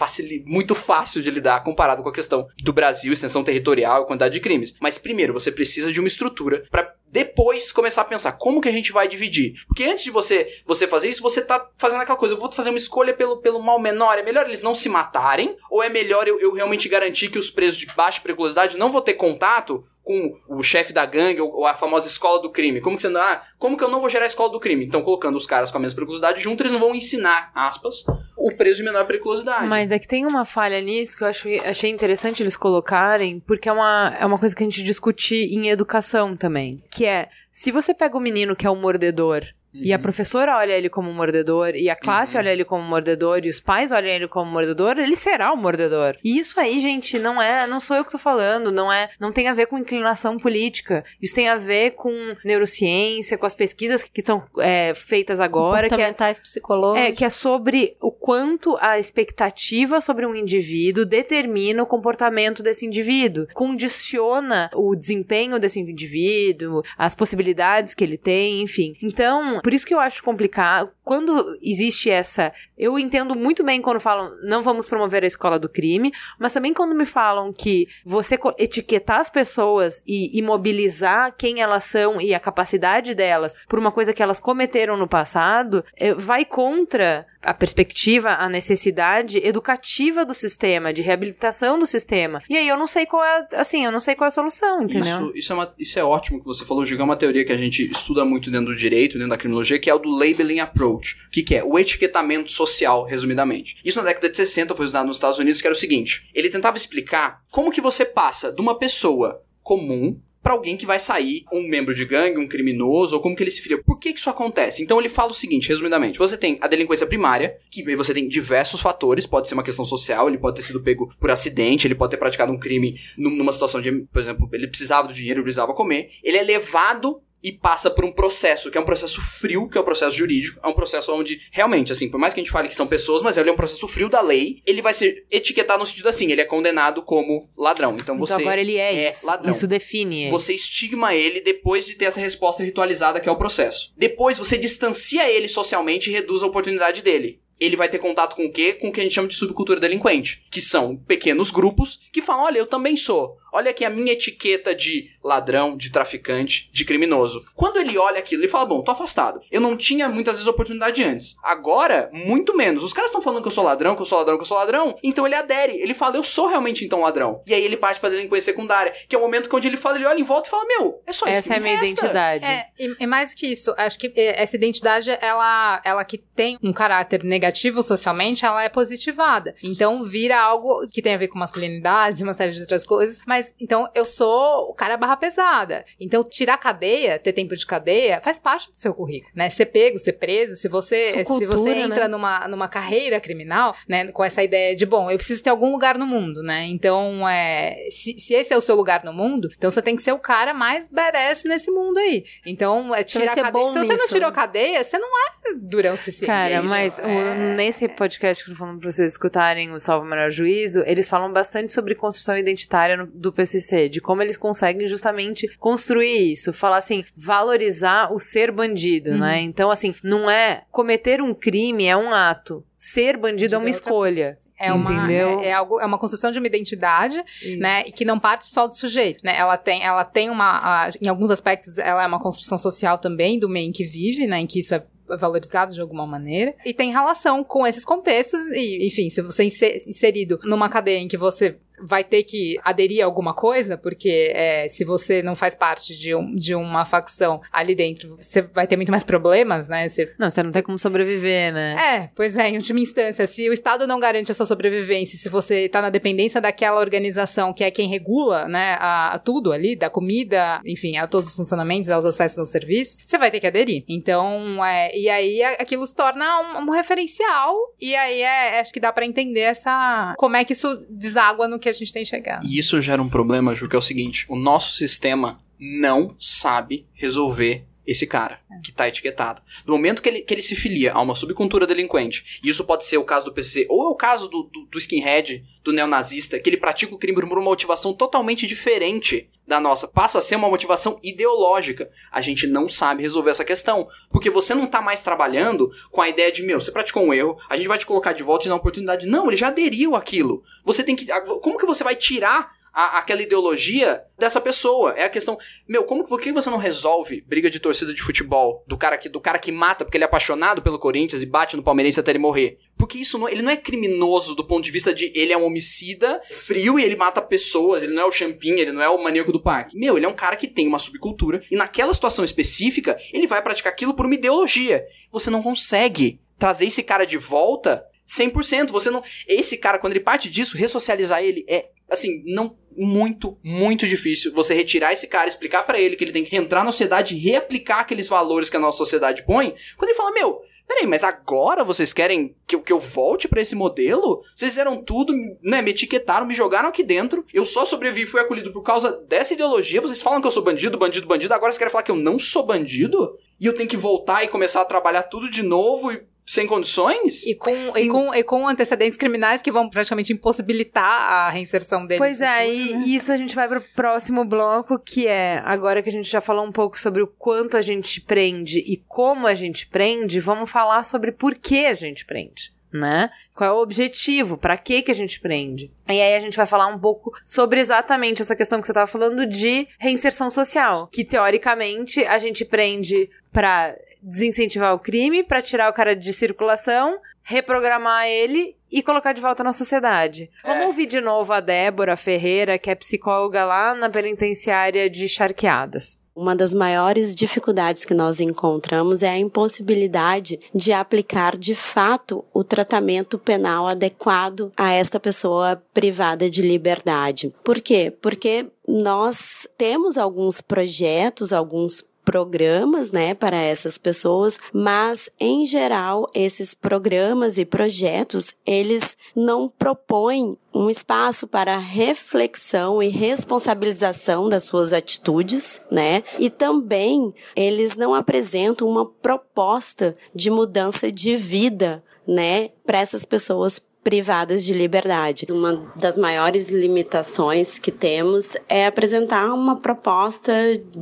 muito 0.46 0.76
fácil 0.76 1.22
de 1.22 1.32
lidar 1.32 1.64
comparado 1.64 2.04
com 2.04 2.10
a 2.10 2.14
questão 2.14 2.48
do 2.64 2.72
Brasil, 2.72 3.12
extensão 3.12 3.44
territorial 3.44 4.06
quantidade 4.06 4.34
de 4.34 4.40
crimes. 4.40 4.76
Mas 4.80 5.00
primeiro, 5.00 5.34
você 5.34 5.52
precisa 5.52 5.92
de 5.92 6.00
uma 6.00 6.08
estrutura 6.08 6.64
para 6.70 6.94
depois 7.08 7.72
começar 7.72 8.04
a 8.04 8.06
pensar 8.06 8.34
como 8.34 8.62
que 8.62 8.70
a 8.70 8.72
gente 8.72 8.92
vai 8.92 9.08
dividir. 9.08 9.56
Porque 9.68 9.84
antes 9.84 10.04
de 10.04 10.12
você 10.12 10.62
você 10.66 10.88
fazer 10.88 11.10
isso, 11.10 11.22
você 11.22 11.42
tá 11.42 11.68
fazendo 11.78 12.02
aquela 12.02 12.18
coisa, 12.18 12.36
eu 12.36 12.40
vou 12.40 12.52
fazer 12.52 12.70
uma 12.70 12.78
escolha 12.78 13.14
pelo, 13.14 13.42
pelo 13.42 13.62
mal 13.62 13.80
menor. 13.80 14.18
É 14.18 14.24
melhor 14.24 14.46
eles 14.46 14.62
não 14.62 14.76
se 14.76 14.88
matarem? 14.88 15.58
Ou 15.70 15.84
é 15.84 15.90
melhor 15.90 16.28
eu, 16.28 16.40
eu 16.40 16.54
realmente 16.54 16.88
garantir 16.88 17.30
que 17.30 17.40
os 17.40 17.50
presos 17.50 17.78
de 17.78 17.88
baixa 17.88 18.22
periculosidade 18.22 18.78
não 18.78 18.92
vão 18.92 19.02
ter 19.02 19.16
contato 19.16 19.84
com 20.03 20.38
o 20.48 20.64
chefe 20.64 20.91
da 20.91 21.06
gangue 21.06 21.41
ou, 21.41 21.65
a 21.65 21.73
famosa 21.73 22.07
escola 22.07 22.41
do 22.41 22.49
crime. 22.49 22.82
Como 22.82 22.95
que 22.95 23.02
você 23.02 23.15
ah, 23.15 23.41
como 23.57 23.78
que 23.78 23.84
eu 23.84 23.90
não 23.90 23.99
vou 23.99 24.10
gerar 24.10 24.26
a 24.26 24.28
escola 24.28 24.52
do 24.52 24.60
crime? 24.60 24.86
Então, 24.86 25.02
colocando 25.02 25.36
os 25.38 25.45
caras 25.45 25.72
com 25.72 25.78
a 25.78 25.82
mesma 25.82 25.95
periculosidade 25.95 26.41
junto, 26.41 26.61
eles 26.64 26.72
não 26.72 26.80
vão 26.80 26.95
ensinar, 26.95 27.52
aspas, 27.53 28.03
o 28.38 28.52
preso 28.56 28.78
de 28.78 28.84
menor 28.84 29.06
periculosidade. 29.06 29.68
Mas 29.68 29.91
é 29.91 29.99
que 29.99 30.07
tem 30.07 30.26
uma 30.26 30.45
falha 30.45 30.82
nisso 30.82 31.18
que 31.18 31.23
eu 31.23 31.28
acho, 31.28 31.48
achei 31.64 31.90
interessante 31.90 32.41
eles 32.41 32.57
colocarem, 32.57 33.40
porque 33.41 33.69
é 33.69 33.72
uma, 33.72 34.15
é 34.19 34.26
uma 34.26 34.38
coisa 34.38 34.56
que 34.56 34.64
a 34.64 34.68
gente 34.68 34.84
discute 34.84 35.36
em 35.36 35.69
educação 35.69 36.36
também. 36.36 36.84
Que 36.91 37.06
é, 37.06 37.30
se 37.52 37.72
você 37.72 37.94
pega 37.94 38.18
o 38.18 38.22
menino 38.22 38.56
que 38.56 38.65
é 38.65 38.72
um 38.72 38.76
mordedor 38.76 39.44
Uhum. 39.73 39.81
E 39.84 39.93
a 39.93 39.95
uhum. 39.95 40.02
professora 40.02 40.57
olha 40.57 40.73
ele 40.73 40.89
como 40.89 41.11
mordedor, 41.14 41.76
e 41.76 41.89
a 41.89 41.95
classe 41.95 42.35
uhum. 42.35 42.41
olha 42.41 42.49
ele 42.49 42.65
como 42.65 42.84
mordedor, 42.84 43.41
e 43.43 43.49
os 43.49 43.60
pais 43.60 43.91
olham 43.91 44.10
ele 44.10 44.27
como 44.27 44.52
mordedor, 44.52 44.99
ele 44.99 45.15
será 45.15 45.52
o 45.53 45.57
mordedor. 45.57 46.18
E 46.23 46.38
isso 46.38 46.60
aí, 46.60 46.80
gente, 46.80 47.18
não 47.18 47.41
é, 47.41 47.65
não 47.68 47.80
sou 47.80 47.98
eu 47.98 48.06
que 48.06 48.11
tô 48.11 48.18
falando, 48.18 48.72
não 48.72 48.91
é, 48.91 49.10
não 49.19 49.31
tem 49.31 49.48
a 49.48 49.53
ver 49.53 49.68
com 49.68 49.77
inclinação 49.77 50.38
política. 50.38 51.03
Isso 51.22 51.35
tem 51.35 51.48
a 51.48 51.56
ver 51.56 51.91
com 51.91 52.11
neurociência, 52.43 53.38
com 53.38 53.45
as 53.45 53.53
pesquisas 53.53 54.03
que 54.03 54.22
são 54.22 54.43
é, 54.60 54.93
feitas 54.93 55.39
agora, 55.39 55.88
que 55.88 56.02
é, 56.02 56.14
psicológicos. 56.34 57.10
É, 57.10 57.11
que 57.11 57.26
é 57.26 57.30
sobre 57.30 57.95
o 58.02 58.11
quanto 58.11 58.77
a 58.80 58.98
expectativa 58.99 60.02
sobre 60.02 60.26
um 60.26 60.35
indivíduo 60.35 61.06
determina 61.06 61.84
o 61.84 61.85
comportamento 61.85 62.61
desse 62.61 62.85
indivíduo, 62.85 63.48
condiciona 63.53 64.69
o 64.73 64.95
desempenho 64.95 65.60
desse 65.60 65.80
indivíduo, 65.80 66.81
as 66.98 67.15
possibilidades 67.15 67.93
que 67.93 68.03
ele 68.03 68.18
tem, 68.18 68.61
enfim. 68.61 68.95
Então, 69.02 69.61
por 69.62 69.74
isso 69.74 69.86
que 69.86 69.94
eu 69.94 70.00
acho 70.00 70.24
complicado. 70.24 70.92
Quando 71.04 71.58
existe 71.62 72.10
essa. 72.10 72.52
Eu 72.78 72.98
entendo 72.98 73.36
muito 73.36 73.64
bem 73.64 73.82
quando 73.82 74.00
falam 74.00 74.32
não 74.44 74.62
vamos 74.62 74.88
promover 74.88 75.24
a 75.24 75.28
escola 75.28 75.60
do 75.60 75.70
crime, 75.70 76.12
mas 76.40 76.54
também 76.54 76.74
quando 76.74 76.96
me 76.96 77.06
falam 77.06 77.54
que 77.54 77.88
você 78.04 78.40
etiquetar 78.58 79.20
as 79.20 79.30
pessoas 79.30 80.04
e 80.08 80.38
imobilizar 80.38 81.36
quem 81.38 81.62
elas 81.62 81.84
são 81.84 82.20
e 82.20 82.34
a 82.34 82.40
capacidade 82.40 83.14
delas 83.14 83.56
por 83.68 83.80
uma 83.80 83.92
coisa 83.92 84.14
que 84.14 84.24
elas 84.24 84.40
cometeram 84.40 84.98
no 84.98 85.08
passado, 85.08 85.84
é, 85.96 86.14
vai 86.14 86.46
contra 86.46 87.26
a 87.42 87.54
perspectiva, 87.54 88.36
a 88.36 88.48
necessidade 88.48 89.40
educativa 89.40 90.24
do 90.24 90.34
sistema, 90.34 90.94
de 90.94 91.02
reabilitação 91.02 91.80
do 91.80 91.86
sistema. 91.86 92.42
E 92.48 92.56
aí 92.56 92.68
eu 92.68 92.78
não 92.78 92.86
sei 92.86 93.06
qual 93.06 93.24
é, 93.24 93.48
assim, 93.54 93.84
eu 93.84 93.92
não 93.92 94.00
sei 94.00 94.16
qual 94.16 94.26
é 94.26 94.28
a 94.28 94.32
solução, 94.32 94.84
entendeu? 94.84 95.26
Isso, 95.26 95.38
isso, 95.38 95.54
é, 95.54 95.56
uma, 95.56 95.74
isso 95.78 96.00
é 96.00 96.04
ótimo 96.04 96.40
que 96.40 96.46
você 96.46 96.64
falou, 96.64 96.86
Giga, 96.86 97.02
é 97.02 97.04
uma 97.06 97.18
teoria 97.18 97.44
que 97.44 97.52
a 97.52 97.58
gente 97.58 97.90
estuda 97.90 98.24
muito 98.24 98.52
dentro 98.52 98.68
do 98.68 98.76
direito, 98.76 99.14
dentro 99.14 99.32
da 99.32 99.38
criminologia, 99.38 99.51
que 99.82 99.90
é 99.90 99.94
o 99.94 99.99
do 99.99 100.10
labeling 100.10 100.60
approach. 100.60 101.18
Que, 101.32 101.44
que 101.44 101.56
é? 101.56 101.64
O 101.64 101.78
etiquetamento 101.78 102.52
social, 102.52 103.03
resumidamente. 103.03 103.78
Isso 103.84 103.99
na 103.99 104.06
década 104.06 104.30
de 104.30 104.38
60 104.38 104.76
foi 104.76 104.86
usado 104.86 105.07
nos 105.07 105.18
Estados 105.18 105.40
Unidos, 105.40 105.61
que 105.61 105.68
era 105.68 105.76
o 105.76 105.80
seguinte, 105.80 106.30
ele 106.34 106.49
tentava 106.49 106.78
explicar 106.78 107.41
como 107.52 107.72
que 107.72 107.82
você 107.82 108.06
passa 108.06 108.52
de 108.52 108.61
uma 108.61 108.78
pessoa 108.78 109.44
comum 109.61 110.19
para 110.41 110.53
alguém 110.53 110.76
que 110.76 110.86
vai 110.86 110.99
sair 110.99 111.44
um 111.53 111.68
membro 111.68 111.94
de 111.94 112.03
gangue, 112.06 112.40
um 112.40 112.48
criminoso, 112.48 113.15
ou 113.15 113.22
como 113.22 113.36
que 113.36 113.44
ele 113.44 113.52
se 113.52 113.61
filia. 113.61 113.82
Por 113.82 113.99
que, 113.99 114.11
que 114.11 114.19
isso 114.19 114.30
acontece? 114.30 114.82
Então 114.82 114.99
ele 114.99 115.10
fala 115.10 115.32
o 115.32 115.36
seguinte, 115.36 115.69
resumidamente: 115.69 116.18
você 116.18 116.38
tem 116.38 116.57
a 116.61 116.68
delinquência 116.68 117.06
primária, 117.06 117.57
que 117.69 117.84
você 117.95 118.14
tem 118.14 118.28
diversos 118.28 118.82
fatores, 118.82 119.26
pode 119.26 119.48
ser 119.48 119.53
uma 119.53 119.64
questão 119.64 119.86
social, 119.86 120.28
ele 120.28 120.38
pode 120.38 120.56
ter 120.56 120.64
sido 120.64 120.82
pego 120.82 121.14
por 121.19 121.30
acidente, 121.30 121.88
ele 121.88 121.95
pode 121.95 122.11
ter 122.11 122.18
praticado 122.18 122.52
um 122.52 122.60
crime 122.60 122.99
numa 123.18 123.53
situação 123.53 123.82
de, 123.82 123.91
por 123.91 124.19
exemplo, 124.19 124.49
ele 124.52 124.68
precisava 124.68 125.07
do 125.07 125.14
dinheiro, 125.14 125.40
ele 125.40 125.44
precisava 125.44 125.73
comer. 125.73 126.11
Ele 126.23 126.38
é 126.38 126.44
levado 126.44 127.22
e 127.43 127.51
passa 127.51 127.89
por 127.89 128.05
um 128.05 128.11
processo, 128.11 128.69
que 128.69 128.77
é 128.77 128.81
um 128.81 128.85
processo 128.85 129.22
frio, 129.22 129.68
que 129.68 129.77
é 129.77 129.81
o 129.81 129.84
um 129.84 129.85
processo 129.85 130.15
jurídico. 130.15 130.59
É 130.63 130.68
um 130.68 130.73
processo 130.73 131.13
onde, 131.13 131.41
realmente, 131.51 131.91
assim, 131.91 132.09
por 132.09 132.19
mais 132.19 132.34
que 132.34 132.39
a 132.39 132.43
gente 132.43 132.51
fale 132.51 132.69
que 132.69 132.76
são 132.76 132.88
pessoas, 132.88 133.23
mas 133.23 133.38
ele 133.38 133.49
é 133.49 133.53
um 133.53 133.55
processo 133.57 133.88
frio 133.88 134.09
da 134.09 134.22
lei, 134.22 134.61
ele 134.65 134.81
vai 134.81 134.93
ser 134.93 135.26
etiquetado 135.31 135.80
no 135.80 135.85
sentido 135.85 136.09
assim, 136.09 136.31
ele 136.31 136.41
é 136.41 136.45
condenado 136.45 137.01
como 137.01 137.49
ladrão. 137.57 137.93
Então, 137.95 138.15
então 138.15 138.18
você. 138.18 138.34
Então 138.34 138.45
agora 138.45 138.61
ele 138.61 138.77
é, 138.77 139.05
é 139.05 139.09
isso. 139.09 139.26
ladrão. 139.26 139.49
Isso 139.49 139.68
define 139.68 140.23
ele. 140.23 140.31
Você 140.31 140.53
estigma 140.53 141.15
ele 141.15 141.41
depois 141.41 141.85
de 141.85 141.95
ter 141.95 142.05
essa 142.05 142.19
resposta 142.19 142.63
ritualizada 142.63 143.19
que 143.19 143.30
é 143.30 143.31
o 143.31 143.38
processo. 143.38 143.93
Depois 143.97 144.38
você 144.38 144.57
distancia 144.57 145.30
ele 145.30 145.47
socialmente 145.47 146.09
e 146.09 146.13
reduz 146.13 146.43
a 146.43 146.47
oportunidade 146.47 147.01
dele 147.01 147.39
ele 147.61 147.76
vai 147.76 147.88
ter 147.88 147.99
contato 147.99 148.35
com 148.35 148.45
o 148.45 148.51
quê? 148.51 148.73
Com 148.73 148.88
o 148.88 148.91
que 148.91 148.99
a 148.99 149.03
gente 149.03 149.13
chama 149.13 149.27
de 149.27 149.35
subcultura 149.35 149.80
delinquente, 149.80 150.43
que 150.49 150.59
são 150.59 150.97
pequenos 150.97 151.51
grupos 151.51 151.99
que 152.11 152.19
falam, 152.19 152.45
olha, 152.45 152.57
eu 152.57 152.65
também 152.65 152.97
sou. 152.97 153.38
Olha 153.52 153.72
aqui 153.72 153.86
a 153.86 153.90
minha 153.90 154.14
etiqueta 154.14 154.73
de 154.73 155.10
ladrão, 155.23 155.76
de 155.76 155.91
traficante, 155.91 156.69
de 156.72 156.86
criminoso. 156.86 157.45
Quando 157.56 157.78
ele 157.78 157.98
olha 157.98 158.19
aquilo, 158.19 158.41
ele 158.41 158.48
fala: 158.48 158.65
bom, 158.65 158.82
tô 158.82 158.91
afastado. 158.91 159.41
Eu 159.52 159.61
não 159.61 159.78
tinha 159.78 160.10
muitas 160.10 160.36
vezes 160.36 160.48
oportunidade 160.48 161.03
antes. 161.03 161.36
Agora, 161.44 162.10
muito 162.14 162.56
menos. 162.56 162.84
Os 162.84 162.94
caras 162.94 163.10
estão 163.10 163.22
falando 163.22 163.41
que 163.41 163.48
eu 163.48 163.52
sou 163.52 163.64
ladrão, 163.64 163.95
que 163.95 164.02
eu 164.02 164.06
sou 164.06 164.18
ladrão, 164.18 164.38
que 164.38 164.44
eu 164.44 164.48
sou 164.48 164.57
ladrão. 164.57 164.98
Então 165.03 165.26
ele 165.26 165.36
adere. 165.36 165.73
Ele 165.82 165.94
fala: 165.94 166.18
eu 166.18 166.23
sou 166.23 166.48
realmente 166.48 166.86
então 166.86 167.02
ladrão. 167.02 167.41
E 167.45 167.53
aí 167.53 167.64
ele 167.64 167.78
parte 167.78 167.99
pra 167.99 168.10
delinquência 168.10 168.52
secundária, 168.52 168.94
que 169.07 169.15
é 169.15 169.19
o 169.19 169.22
momento 169.22 169.49
onde 169.56 169.68
ele 169.68 169.78
fala, 169.78 169.98
ele 169.98 170.06
olha 170.06 170.19
em 170.19 170.23
volta 170.23 170.48
e 170.48 170.52
fala: 170.52 170.65
meu, 170.65 171.02
é 171.06 171.11
só 171.11 171.26
isso. 171.28 171.38
Essa 171.38 171.49
que 171.49 171.53
é 171.53 171.57
a 171.57 171.60
minha 171.60 171.80
resta." 171.80 172.06
identidade. 172.06 172.45
É, 172.45 172.68
e, 172.80 172.95
e 172.99 173.07
mais 173.07 173.32
do 173.32 173.36
que 173.36 173.48
isso, 173.48 173.73
acho 173.78 173.99
que 173.99 174.11
eh, 174.15 174.41
essa 174.41 174.56
identidade, 174.56 175.10
ela, 175.22 175.82
ela 175.84 176.06
que 176.06 176.18
tem 176.18 176.57
um 176.64 176.73
caráter 176.73 177.23
negativo 177.23 177.84
socialmente, 177.84 178.45
ela 178.45 178.64
é 178.64 178.69
positivada. 178.69 179.56
Então 179.64 180.03
vira 180.03 180.40
algo 180.40 180.88
que 180.91 181.02
tem 181.02 181.14
a 181.14 181.18
ver 181.18 181.28
com 181.28 181.40
masculinidades 181.40 182.22
e 182.22 182.23
uma 182.23 182.34
série 182.34 182.52
de 182.52 182.61
outras 182.61 182.86
coisas. 182.86 183.22
Mas 183.26 183.40
então 183.59 183.89
eu 183.95 184.05
sou 184.05 184.69
o 184.69 184.73
cara 184.73 184.97
barra 184.97 185.18
pesada. 185.18 185.85
Então 185.99 186.23
tirar 186.23 186.57
cadeia, 186.57 187.19
ter 187.19 187.34
tempo 187.34 187.55
de 187.55 187.65
cadeia, 187.65 188.19
faz 188.22 188.38
parte 188.39 188.69
do 188.72 188.77
seu 188.77 188.93
currículo, 188.93 189.31
né? 189.35 189.49
Ser 189.49 189.68
pego, 189.68 189.97
ser 189.99 190.13
preso, 190.13 190.55
se 190.55 190.68
você, 190.68 191.11
Sua 191.11 191.19
se 191.19 191.26
cultura, 191.26 191.51
você 191.57 191.69
né? 191.73 191.81
entra 191.81 192.07
numa, 192.07 192.47
numa 192.47 192.68
carreira 192.68 193.19
criminal, 193.19 193.76
né? 193.88 194.11
Com 194.11 194.23
essa 194.23 194.43
ideia 194.43 194.76
de, 194.76 194.85
bom, 194.85 195.09
eu 195.09 195.18
preciso 195.18 195.43
ter 195.43 195.49
algum 195.49 195.72
lugar 195.72 195.97
no 195.97 196.05
mundo, 196.05 196.41
né? 196.41 196.65
Então, 196.68 197.27
é, 197.27 197.88
se, 197.89 198.18
se 198.19 198.34
esse 198.34 198.53
é 198.53 198.57
o 198.57 198.61
seu 198.61 198.76
lugar 198.76 199.03
no 199.03 199.13
mundo, 199.13 199.49
então 199.57 199.69
você 199.69 199.81
tem 199.81 199.95
que 199.95 200.03
ser 200.03 200.11
o 200.11 200.19
cara 200.19 200.53
mais 200.53 200.88
badass 200.89 201.43
nesse 201.43 201.72
mundo 201.72 201.97
aí. 201.97 202.26
Então, 202.45 202.93
é 202.93 203.03
tirar 203.03 203.34
ser 203.34 203.41
cadeia. 203.43 203.68
Se 203.69 203.73
você 203.80 203.88
não 203.88 203.95
nisso, 203.95 204.07
tirou 204.09 204.30
né? 204.30 204.35
cadeia, 204.35 204.84
você 204.84 204.97
não 204.97 205.07
é 205.07 205.53
durão 205.55 205.93
o 205.93 205.97
suficiente. 205.97 206.26
Cara, 206.27 206.49
É 206.53 206.59
isso. 206.59 206.69
mas 206.69 206.97
o- 206.99 207.01
É- 207.01 207.55
nesse 207.55 207.88
podcast 207.88 208.43
que 208.43 208.49
eu 208.51 208.55
tô 208.55 208.59
falando 208.59 208.80
pra 208.80 208.91
vocês 208.91 209.11
escutarem 209.11 209.72
o 209.73 209.80
Salvo 209.80 210.05
Melhor 210.05 210.30
Juízo, 210.31 210.84
eles 210.85 211.09
falam 211.09 211.31
bastante 211.31 211.73
sobre 211.73 211.95
construção 211.95 212.38
identitária 212.38 212.95
no- 212.97 213.07
do 213.07 213.31
PCC, 213.32 213.90
de 213.90 213.99
como 214.02 214.22
eles 214.22 214.38
conseguem 214.38 214.88
justamente 214.88 215.48
construir 215.58 216.32
isso, 216.32 216.52
falar 216.53 216.78
assim, 216.78 217.03
valorizar 217.16 218.12
o 218.14 218.20
ser 218.20 218.52
bandido, 218.52 219.12
Uhum. 219.12 219.20
né? 219.20 219.41
Então, 219.41 219.70
assim, 219.72 219.94
não 220.03 220.30
é 220.30 220.64
cometer 220.72 221.22
um 221.22 221.34
crime 221.34 221.86
é 221.86 221.95
um 221.98 222.14
ato. 222.14 222.64
Ser 222.78 223.16
bandido 223.18 223.53
é 223.56 223.58
uma 223.58 223.68
é 223.68 223.70
escolha. 223.70 224.38
É 224.60 224.74
uma, 224.74 224.91
entendeu? 224.91 225.40
É, 225.41 225.48
é 225.49 225.53
algo, 225.53 225.80
é 225.80 225.86
uma 225.86 225.99
construção 225.99 226.32
de 226.32 226.40
uma 226.40 226.48
identidade, 226.48 227.22
né? 227.60 227.84
E 227.88 227.91
que 227.91 228.03
não 228.03 228.20
parte 228.20 228.45
só 228.48 228.66
do 228.68 228.76
sujeito, 228.76 229.24
né? 229.24 229.38
Ela 229.38 229.56
tem, 229.58 229.84
ela 229.84 230.03
tem 230.03 230.30
uma, 230.32 230.86
a- 230.86 230.90
em 231.02 231.08
alguns 231.08 231.30
aspectos, 231.30 231.78
ela 231.78 232.03
é 232.03 232.08
uma 232.08 232.20
construção 232.20 232.58
social 232.58 232.98
também 232.98 233.38
do 233.38 233.48
meio 233.48 233.70
em 233.70 233.72
que 233.72 233.84
vive, 233.84 234.26
né? 234.26 234.40
Em 234.40 234.48
que 234.48 234.60
isso 234.60 234.74
é 234.74 234.84
valorizado 235.20 235.74
de 235.74 235.82
alguma 235.82 236.08
maneira 236.08 236.56
e 236.66 236.74
tem 236.74 236.90
relação 236.90 237.44
com 237.44 237.68
esses 237.68 237.84
contextos 237.84 238.40
e 238.53 238.88
enfim 238.88 239.10
se 239.10 239.22
você 239.22 239.44
é 239.44 239.45
inse- 239.45 239.84
inserido 239.86 240.40
numa 240.41 240.70
cadeia 240.70 240.99
em 240.99 241.08
que 241.10 241.18
você 241.18 241.58
vai 241.84 242.03
ter 242.03 242.24
que 242.24 242.58
aderir 242.64 243.03
a 243.03 243.06
alguma 243.06 243.34
coisa 243.34 243.78
porque 243.78 244.32
é, 244.34 244.68
se 244.68 244.84
você 244.84 245.22
não 245.22 245.36
faz 245.36 245.56
parte 245.56 245.98
de, 245.98 246.16
um, 246.16 246.36
de 246.36 246.56
uma 246.56 246.86
facção 246.86 247.41
ali 247.52 247.76
dentro 247.76 248.18
você 248.20 248.41
vai 248.41 248.68
ter 248.68 248.76
muito 248.76 248.91
mais 248.91 249.03
problemas 249.03 249.68
né 249.68 249.90
você 249.90 250.14
Não, 250.18 250.30
você 250.30 250.44
não 250.44 250.52
tem 250.52 250.64
como 250.64 250.78
sobreviver, 250.78 251.53
né? 251.53 251.76
é, 251.78 252.10
pois 252.16 252.38
é, 252.38 252.49
em 252.49 252.58
última 252.58 252.80
instância, 252.80 253.28
se 253.28 253.49
o 253.49 253.53
Estado 253.53 253.88
não 253.88 253.99
garante 253.99 254.32
a 254.32 254.34
sua 254.34 254.45
sobrevivência, 254.45 255.18
se 255.18 255.30
você 255.30 255.68
tá 255.70 255.82
na 255.82 255.90
dependência 255.90 256.41
daquela 256.41 256.80
organização 256.80 257.53
que 257.53 257.64
é 257.64 257.72
quem 257.72 257.88
regula, 257.88 258.48
né, 258.48 258.78
a, 258.80 259.14
a 259.14 259.20
tudo 259.20 259.52
ali, 259.52 259.76
da 259.76 259.90
comida, 259.90 260.60
enfim, 260.66 260.98
a 260.98 261.08
todos 261.08 261.30
os 261.30 261.36
funcionamentos, 261.36 261.90
aos 261.90 262.06
acessos 262.06 262.40
aos 262.40 262.49
serviços, 262.49 263.02
você 263.06 263.18
vai 263.18 263.32
ter 263.32 263.40
que 263.40 263.48
aderir. 263.48 263.84
Então, 263.88 264.64
é, 264.64 264.98
e 264.98 265.10
aí 265.10 265.44
aquilo 265.44 265.86
se 265.86 265.95
torna 265.95 266.41
um, 266.41 266.70
um 266.70 266.72
referencial, 266.72 267.56
e 267.80 267.95
aí 267.95 268.22
é, 268.22 268.60
acho 268.60 268.74
que 268.74 268.80
dá 268.80 268.91
pra 268.91 269.06
entender 269.06 269.41
essa, 269.41 270.14
como 270.18 270.36
é 270.36 270.44
que 270.44 270.53
isso 270.53 270.86
deságua 270.90 271.48
no 271.48 271.60
que 271.60 271.70
a 271.72 271.80
gente 271.80 271.93
tem 271.93 272.06
chegado. 272.06 272.45
E 272.45 272.57
isso 272.57 272.80
gera 272.81 273.02
um 273.02 273.10
problema, 273.10 273.56
Ju, 273.56 273.68
que 273.68 273.76
é 273.76 273.80
o 273.80 273.81
seguinte: 273.81 274.26
o 274.30 274.35
nosso 274.35 274.73
sistema 274.73 275.39
não 275.60 276.15
sabe 276.19 276.85
resolver 276.93 277.65
esse 277.91 278.07
cara 278.07 278.39
que 278.63 278.72
tá 278.72 278.88
etiquetado. 278.88 279.41
No 279.65 279.73
momento 279.73 280.01
que 280.01 280.09
ele, 280.09 280.22
que 280.22 280.34
ele 280.34 280.41
se 280.41 280.55
filia 280.55 280.93
a 280.93 281.01
uma 281.01 281.15
subcultura 281.15 281.68
delinquente, 281.68 282.39
e 282.43 282.49
isso 282.49 282.63
pode 282.63 282.85
ser 282.85 282.97
o 282.97 283.03
caso 283.03 283.26
do 283.26 283.34
PCC, 283.34 283.65
ou 283.69 283.84
é 283.84 283.88
o 283.89 283.95
caso 283.95 284.27
do, 284.27 284.43
do, 284.43 284.65
do 284.65 284.77
skinhead, 284.77 285.43
do 285.63 285.72
neonazista, 285.72 286.39
que 286.39 286.49
ele 286.49 286.57
pratica 286.57 286.93
o 286.93 286.97
crime 286.97 287.19
por 287.19 287.38
uma 287.38 287.41
motivação 287.41 287.93
totalmente 287.93 288.47
diferente 288.47 289.30
da 289.47 289.59
nossa, 289.59 289.88
passa 289.88 290.19
a 290.19 290.22
ser 290.22 290.38
uma 290.38 290.49
motivação 290.49 290.99
ideológica. 291.03 291.89
A 292.11 292.22
gente 292.22 292.47
não 292.47 292.69
sabe 292.69 293.03
resolver 293.03 293.31
essa 293.31 293.43
questão, 293.43 293.88
porque 294.09 294.30
você 294.30 294.55
não 294.55 294.65
tá 294.65 294.81
mais 294.81 295.03
trabalhando 295.03 295.72
com 295.91 296.01
a 296.01 296.07
ideia 296.07 296.31
de, 296.31 296.43
meu, 296.43 296.61
você 296.61 296.72
praticou 296.72 297.03
um 297.03 297.13
erro, 297.13 297.38
a 297.49 297.57
gente 297.57 297.68
vai 297.68 297.77
te 297.77 297.85
colocar 297.85 298.13
de 298.13 298.23
volta 298.23 298.45
e 298.45 298.47
dar 298.47 298.55
uma 298.55 298.59
oportunidade. 298.59 299.05
Não, 299.05 299.27
ele 299.27 299.38
já 299.38 299.47
aderiu 299.47 299.95
àquilo. 299.95 300.43
Você 300.63 300.84
tem 300.84 300.95
que. 300.95 301.05
Como 301.41 301.57
que 301.57 301.65
você 301.65 301.84
vai 301.84 301.95
tirar 301.95 302.51
a- 302.73 302.98
aquela 302.99 303.22
ideologia 303.22 304.02
dessa 304.18 304.39
pessoa. 304.39 304.93
É 304.95 305.03
a 305.03 305.10
questão, 305.10 305.38
meu, 305.68 305.84
como 305.84 306.06
por 306.06 306.19
que 306.22 306.31
você 306.31 306.49
não 306.49 306.57
resolve 306.57 307.22
briga 307.27 307.49
de 307.49 307.60
torcida 307.60 307.93
de 307.93 308.02
futebol 308.02 308.64
do 308.68 308.77
cara 308.77 308.98
que 308.98 309.10
do 309.10 309.19
cara 309.19 309.38
que 309.39 309.52
mata 309.52 309.84
porque 309.84 309.98
ele 309.98 310.03
é 310.03 310.07
apaixonado 310.07 310.61
pelo 310.61 310.80
Corinthians 310.80 311.22
e 311.22 311.26
bate 311.26 311.56
no 311.57 311.64
Palmeirense 311.64 311.99
até 311.99 312.11
ele 312.11 312.19
morrer? 312.19 312.57
Porque 312.77 312.98
isso 312.98 313.18
não, 313.18 313.27
ele 313.30 313.41
não 313.41 313.52
é 313.52 313.57
criminoso 313.57 314.34
do 314.35 314.45
ponto 314.45 314.64
de 314.64 314.72
vista 314.72 314.93
de 314.93 315.11
ele 315.15 315.34
é 315.34 315.38
um 315.38 315.45
homicida 315.45 316.22
frio 316.31 316.80
e 316.80 316.84
ele 316.84 316.95
mata 316.95 317.22
pessoas, 317.22 317.84
ele 317.84 317.93
não 317.93 318.03
é 318.03 318.06
o 318.06 318.11
champinho, 318.11 318.57
ele 318.60 318.72
não 318.72 318.81
é 318.81 318.89
o 318.89 319.03
maníaco 319.03 319.31
do 319.31 319.39
parque. 319.41 319.77
Meu, 319.77 319.98
ele 319.98 320.06
é 320.06 320.10
um 320.10 320.14
cara 320.15 320.35
que 320.35 320.48
tem 320.48 320.68
uma 320.68 320.80
subcultura 320.80 321.41
e 321.52 321.56
naquela 321.56 321.93
situação 321.93 322.23
específica, 322.26 322.98
ele 323.14 323.27
vai 323.27 323.41
praticar 323.41 323.72
aquilo 323.73 323.93
por 323.93 324.06
uma 324.06 324.15
ideologia. 324.15 324.84
Você 325.11 325.30
não 325.30 325.43
consegue 325.43 326.19
trazer 326.39 326.65
esse 326.65 326.81
cara 326.81 327.06
de 327.06 327.18
volta 327.18 327.85
100%. 328.07 328.72
Você 328.72 328.89
não. 328.89 329.03
Esse 329.27 329.57
cara, 329.57 329.77
quando 329.77 329.93
ele 329.93 329.99
parte 329.99 330.30
disso, 330.30 330.57
ressocializar 330.57 331.23
ele 331.23 331.45
é, 331.48 331.69
assim, 331.89 332.23
não. 332.26 332.57
Muito, 332.76 333.38
muito 333.43 333.88
difícil 333.88 334.34
você 334.34 334.53
retirar 334.53 334.93
esse 334.93 335.07
cara, 335.07 335.27
explicar 335.27 335.64
pra 335.64 335.80
ele 335.80 335.95
que 335.95 336.03
ele 336.03 336.11
tem 336.11 336.23
que 336.23 336.35
entrar 336.35 336.64
na 336.64 336.72
sociedade 336.72 337.15
e 337.15 337.19
reaplicar 337.19 337.80
aqueles 337.80 338.07
valores 338.07 338.49
que 338.49 338.57
a 338.57 338.60
nossa 338.60 338.77
sociedade 338.77 339.23
põe. 339.23 339.56
Quando 339.77 339.89
ele 339.89 339.98
fala, 339.98 340.11
meu, 340.11 340.41
peraí, 340.68 340.88
mas 340.88 341.03
agora 341.03 341.64
vocês 341.64 341.91
querem 341.91 342.34
que 342.48 342.56
eu, 342.56 342.61
que 342.61 342.72
eu 342.72 342.80
volte 342.80 343.27
pra 343.27 343.41
esse 343.41 343.56
modelo? 343.56 344.23
Vocês 344.35 344.53
fizeram 344.53 344.81
tudo, 344.81 345.14
né? 345.41 345.61
Me 345.61 345.72
etiquetaram, 345.72 346.26
me 346.26 346.34
jogaram 346.34 346.69
aqui 346.69 346.81
dentro. 346.81 347.26
Eu 347.34 347.45
só 347.45 347.65
sobrevivi 347.65 348.10
fui 348.10 348.22
acolhido 348.22 348.53
por 348.53 348.61
causa 348.61 348.91
dessa 349.07 349.34
ideologia. 349.34 349.81
Vocês 349.81 350.02
falam 350.02 350.22
que 350.22 350.27
eu 350.27 350.31
sou 350.31 350.43
bandido, 350.43 350.77
bandido, 350.77 351.07
bandido. 351.07 351.34
Agora 351.34 351.52
vocês 351.52 351.60
querem 351.60 351.72
falar 351.72 351.84
que 351.84 351.91
eu 351.91 351.98
não 351.98 352.18
sou 352.18 352.45
bandido? 352.45 353.18
E 353.39 353.45
eu 353.45 353.53
tenho 353.53 353.68
que 353.68 353.76
voltar 353.76 354.23
e 354.23 354.30
começar 354.30 354.61
a 354.61 354.65
trabalhar 354.65 355.03
tudo 355.03 355.30
de 355.30 355.43
novo 355.43 355.91
e 355.91 356.02
sem 356.32 356.48
condições? 356.48 357.26
E 357.26 357.36
com, 357.36 357.78
e, 357.78 357.90
com, 357.90 358.16
e 358.16 358.24
com 358.24 358.48
antecedentes 358.48 358.98
criminais 358.98 359.41
que 359.41 359.52
vão 359.52 359.70
praticamente 359.70 360.14
impossibilitar 360.14 360.86
a 360.86 361.30
reinserção 361.30 361.86
dele. 361.86 361.98
Pois 361.98 362.22
é, 362.22 362.49
e 362.49 362.74
né? 362.74 362.86
isso 362.88 363.12
a 363.12 363.18
gente 363.18 363.36
vai 363.36 363.49
pro 363.49 363.60
próximo 363.76 364.24
bloco, 364.24 364.80
que 364.80 365.08
é, 365.08 365.41
agora 365.44 365.84
que 365.84 365.90
a 365.90 365.91
gente 365.91 366.10
já 366.10 366.22
falou 366.22 366.45
um 366.45 366.52
pouco 366.52 366.80
sobre 366.80 367.03
o 367.03 367.08
quanto 367.08 367.58
a 367.58 367.62
gente 367.62 367.99
prende 367.99 368.60
e 368.60 368.78
como 368.88 369.28
a 369.28 369.34
gente 369.34 369.68
prende, 369.68 370.22
vamos 370.22 370.49
falar 370.49 370.86
sobre 370.86 371.12
por 371.12 371.36
que 371.36 371.66
a 371.66 371.74
gente 371.74 372.06
prende. 372.06 372.53
Né? 372.72 373.10
Qual 373.36 373.49
é 373.49 373.52
o 373.52 373.62
objetivo? 373.62 374.38
Pra 374.38 374.56
que 374.56 374.82
que 374.84 374.91
a 374.91 374.95
gente 374.95 375.20
prende? 375.20 375.70
E 375.90 376.02
aí 376.02 376.16
a 376.16 376.20
gente 376.22 376.38
vai 376.38 376.45
falar 376.45 376.68
um 376.68 376.80
pouco 376.80 377.12
sobre 377.26 377.60
exatamente 377.60 378.22
essa 378.22 378.38
questão 378.38 378.62
que 378.62 378.66
você 378.66 378.72
tava 378.72 378.88
falando 378.88 379.26
de 379.26 379.68
reinserção 379.78 380.30
social, 380.30 380.88
que 380.88 381.03
teoricamente 381.03 382.06
a 382.06 382.18
gente 382.18 382.45
prende 382.45 383.10
pra 383.34 383.76
desincentivar 384.02 384.73
o 384.73 384.80
crime, 384.80 385.23
pra 385.23 385.41
tirar 385.41 385.69
o 385.69 385.73
cara 385.73 385.95
de 385.95 386.11
circulação, 386.11 386.99
reprogramar 387.23 388.07
ele 388.07 388.56
e 388.72 388.82
colocar 388.82 389.14
de 389.14 389.22
volta 389.22 389.44
na 389.44 389.53
sociedade. 389.53 390.30
Vamos 390.44 390.68
ouvir 390.68 390.88
de 390.88 391.02
novo 391.02 391.34
a 391.34 391.40
Débora 391.40 391.95
Ferreira, 391.95 392.57
que 392.57 392.69
é 392.69 392.76
psicóloga 392.76 393.45
lá 393.45 393.76
na 393.76 393.90
penitenciária 393.90 394.90
de 394.90 395.07
Charqueadas. 395.07 395.99
Uma 396.14 396.36
das 396.36 396.53
maiores 396.53 397.15
dificuldades 397.15 397.86
que 397.86 397.94
nós 397.94 398.19
encontramos 398.19 399.02
é 399.02 399.10
a 399.10 399.18
impossibilidade 399.18 400.40
de 400.53 400.73
aplicar 400.73 401.38
de 401.38 401.56
fato 401.56 402.26
o 402.34 402.44
tratamento 402.44 403.18
penal 403.18 403.65
adequado 403.65 404.52
a 404.57 404.73
esta 404.73 404.99
pessoa 404.99 405.64
privada 405.73 406.30
de 406.30 406.41
liberdade. 406.41 407.34
Por 407.45 407.61
quê? 407.61 407.95
Porque 408.02 408.45
nós 408.68 409.48
temos 409.57 409.98
alguns 409.98 410.41
projetos, 410.41 411.32
alguns 411.32 411.82
programas, 412.12 412.92
né, 412.92 413.14
para 413.14 413.38
essas 413.38 413.78
pessoas, 413.78 414.38
mas 414.54 415.10
em 415.18 415.46
geral 415.46 416.10
esses 416.14 416.54
programas 416.54 417.38
e 417.38 417.46
projetos, 417.46 418.36
eles 418.46 418.98
não 419.16 419.48
propõem 419.48 420.38
um 420.54 420.70
espaço 420.70 421.26
para 421.26 421.58
reflexão 421.58 422.84
e 422.84 422.90
responsabilização 422.90 424.28
das 424.28 424.44
suas 424.44 424.74
atitudes, 424.74 425.62
né? 425.72 426.04
E 426.20 426.30
também 426.30 427.14
eles 427.34 427.78
não 427.78 427.96
apresentam 427.96 428.68
uma 428.68 428.86
proposta 428.86 429.96
de 430.14 430.30
mudança 430.30 430.92
de 430.92 431.16
vida, 431.16 431.82
né, 432.06 432.50
para 432.66 432.80
essas 432.80 433.06
pessoas 433.06 433.62
privadas 433.84 434.45
de 434.45 434.53
liberdade. 434.53 435.26
Uma 435.30 435.72
das 435.76 435.98
maiores 435.98 436.49
limitações 436.49 437.58
que 437.58 437.72
temos 437.72 438.36
é 438.48 438.66
apresentar 438.66 439.34
uma 439.34 439.60
proposta 439.60 440.34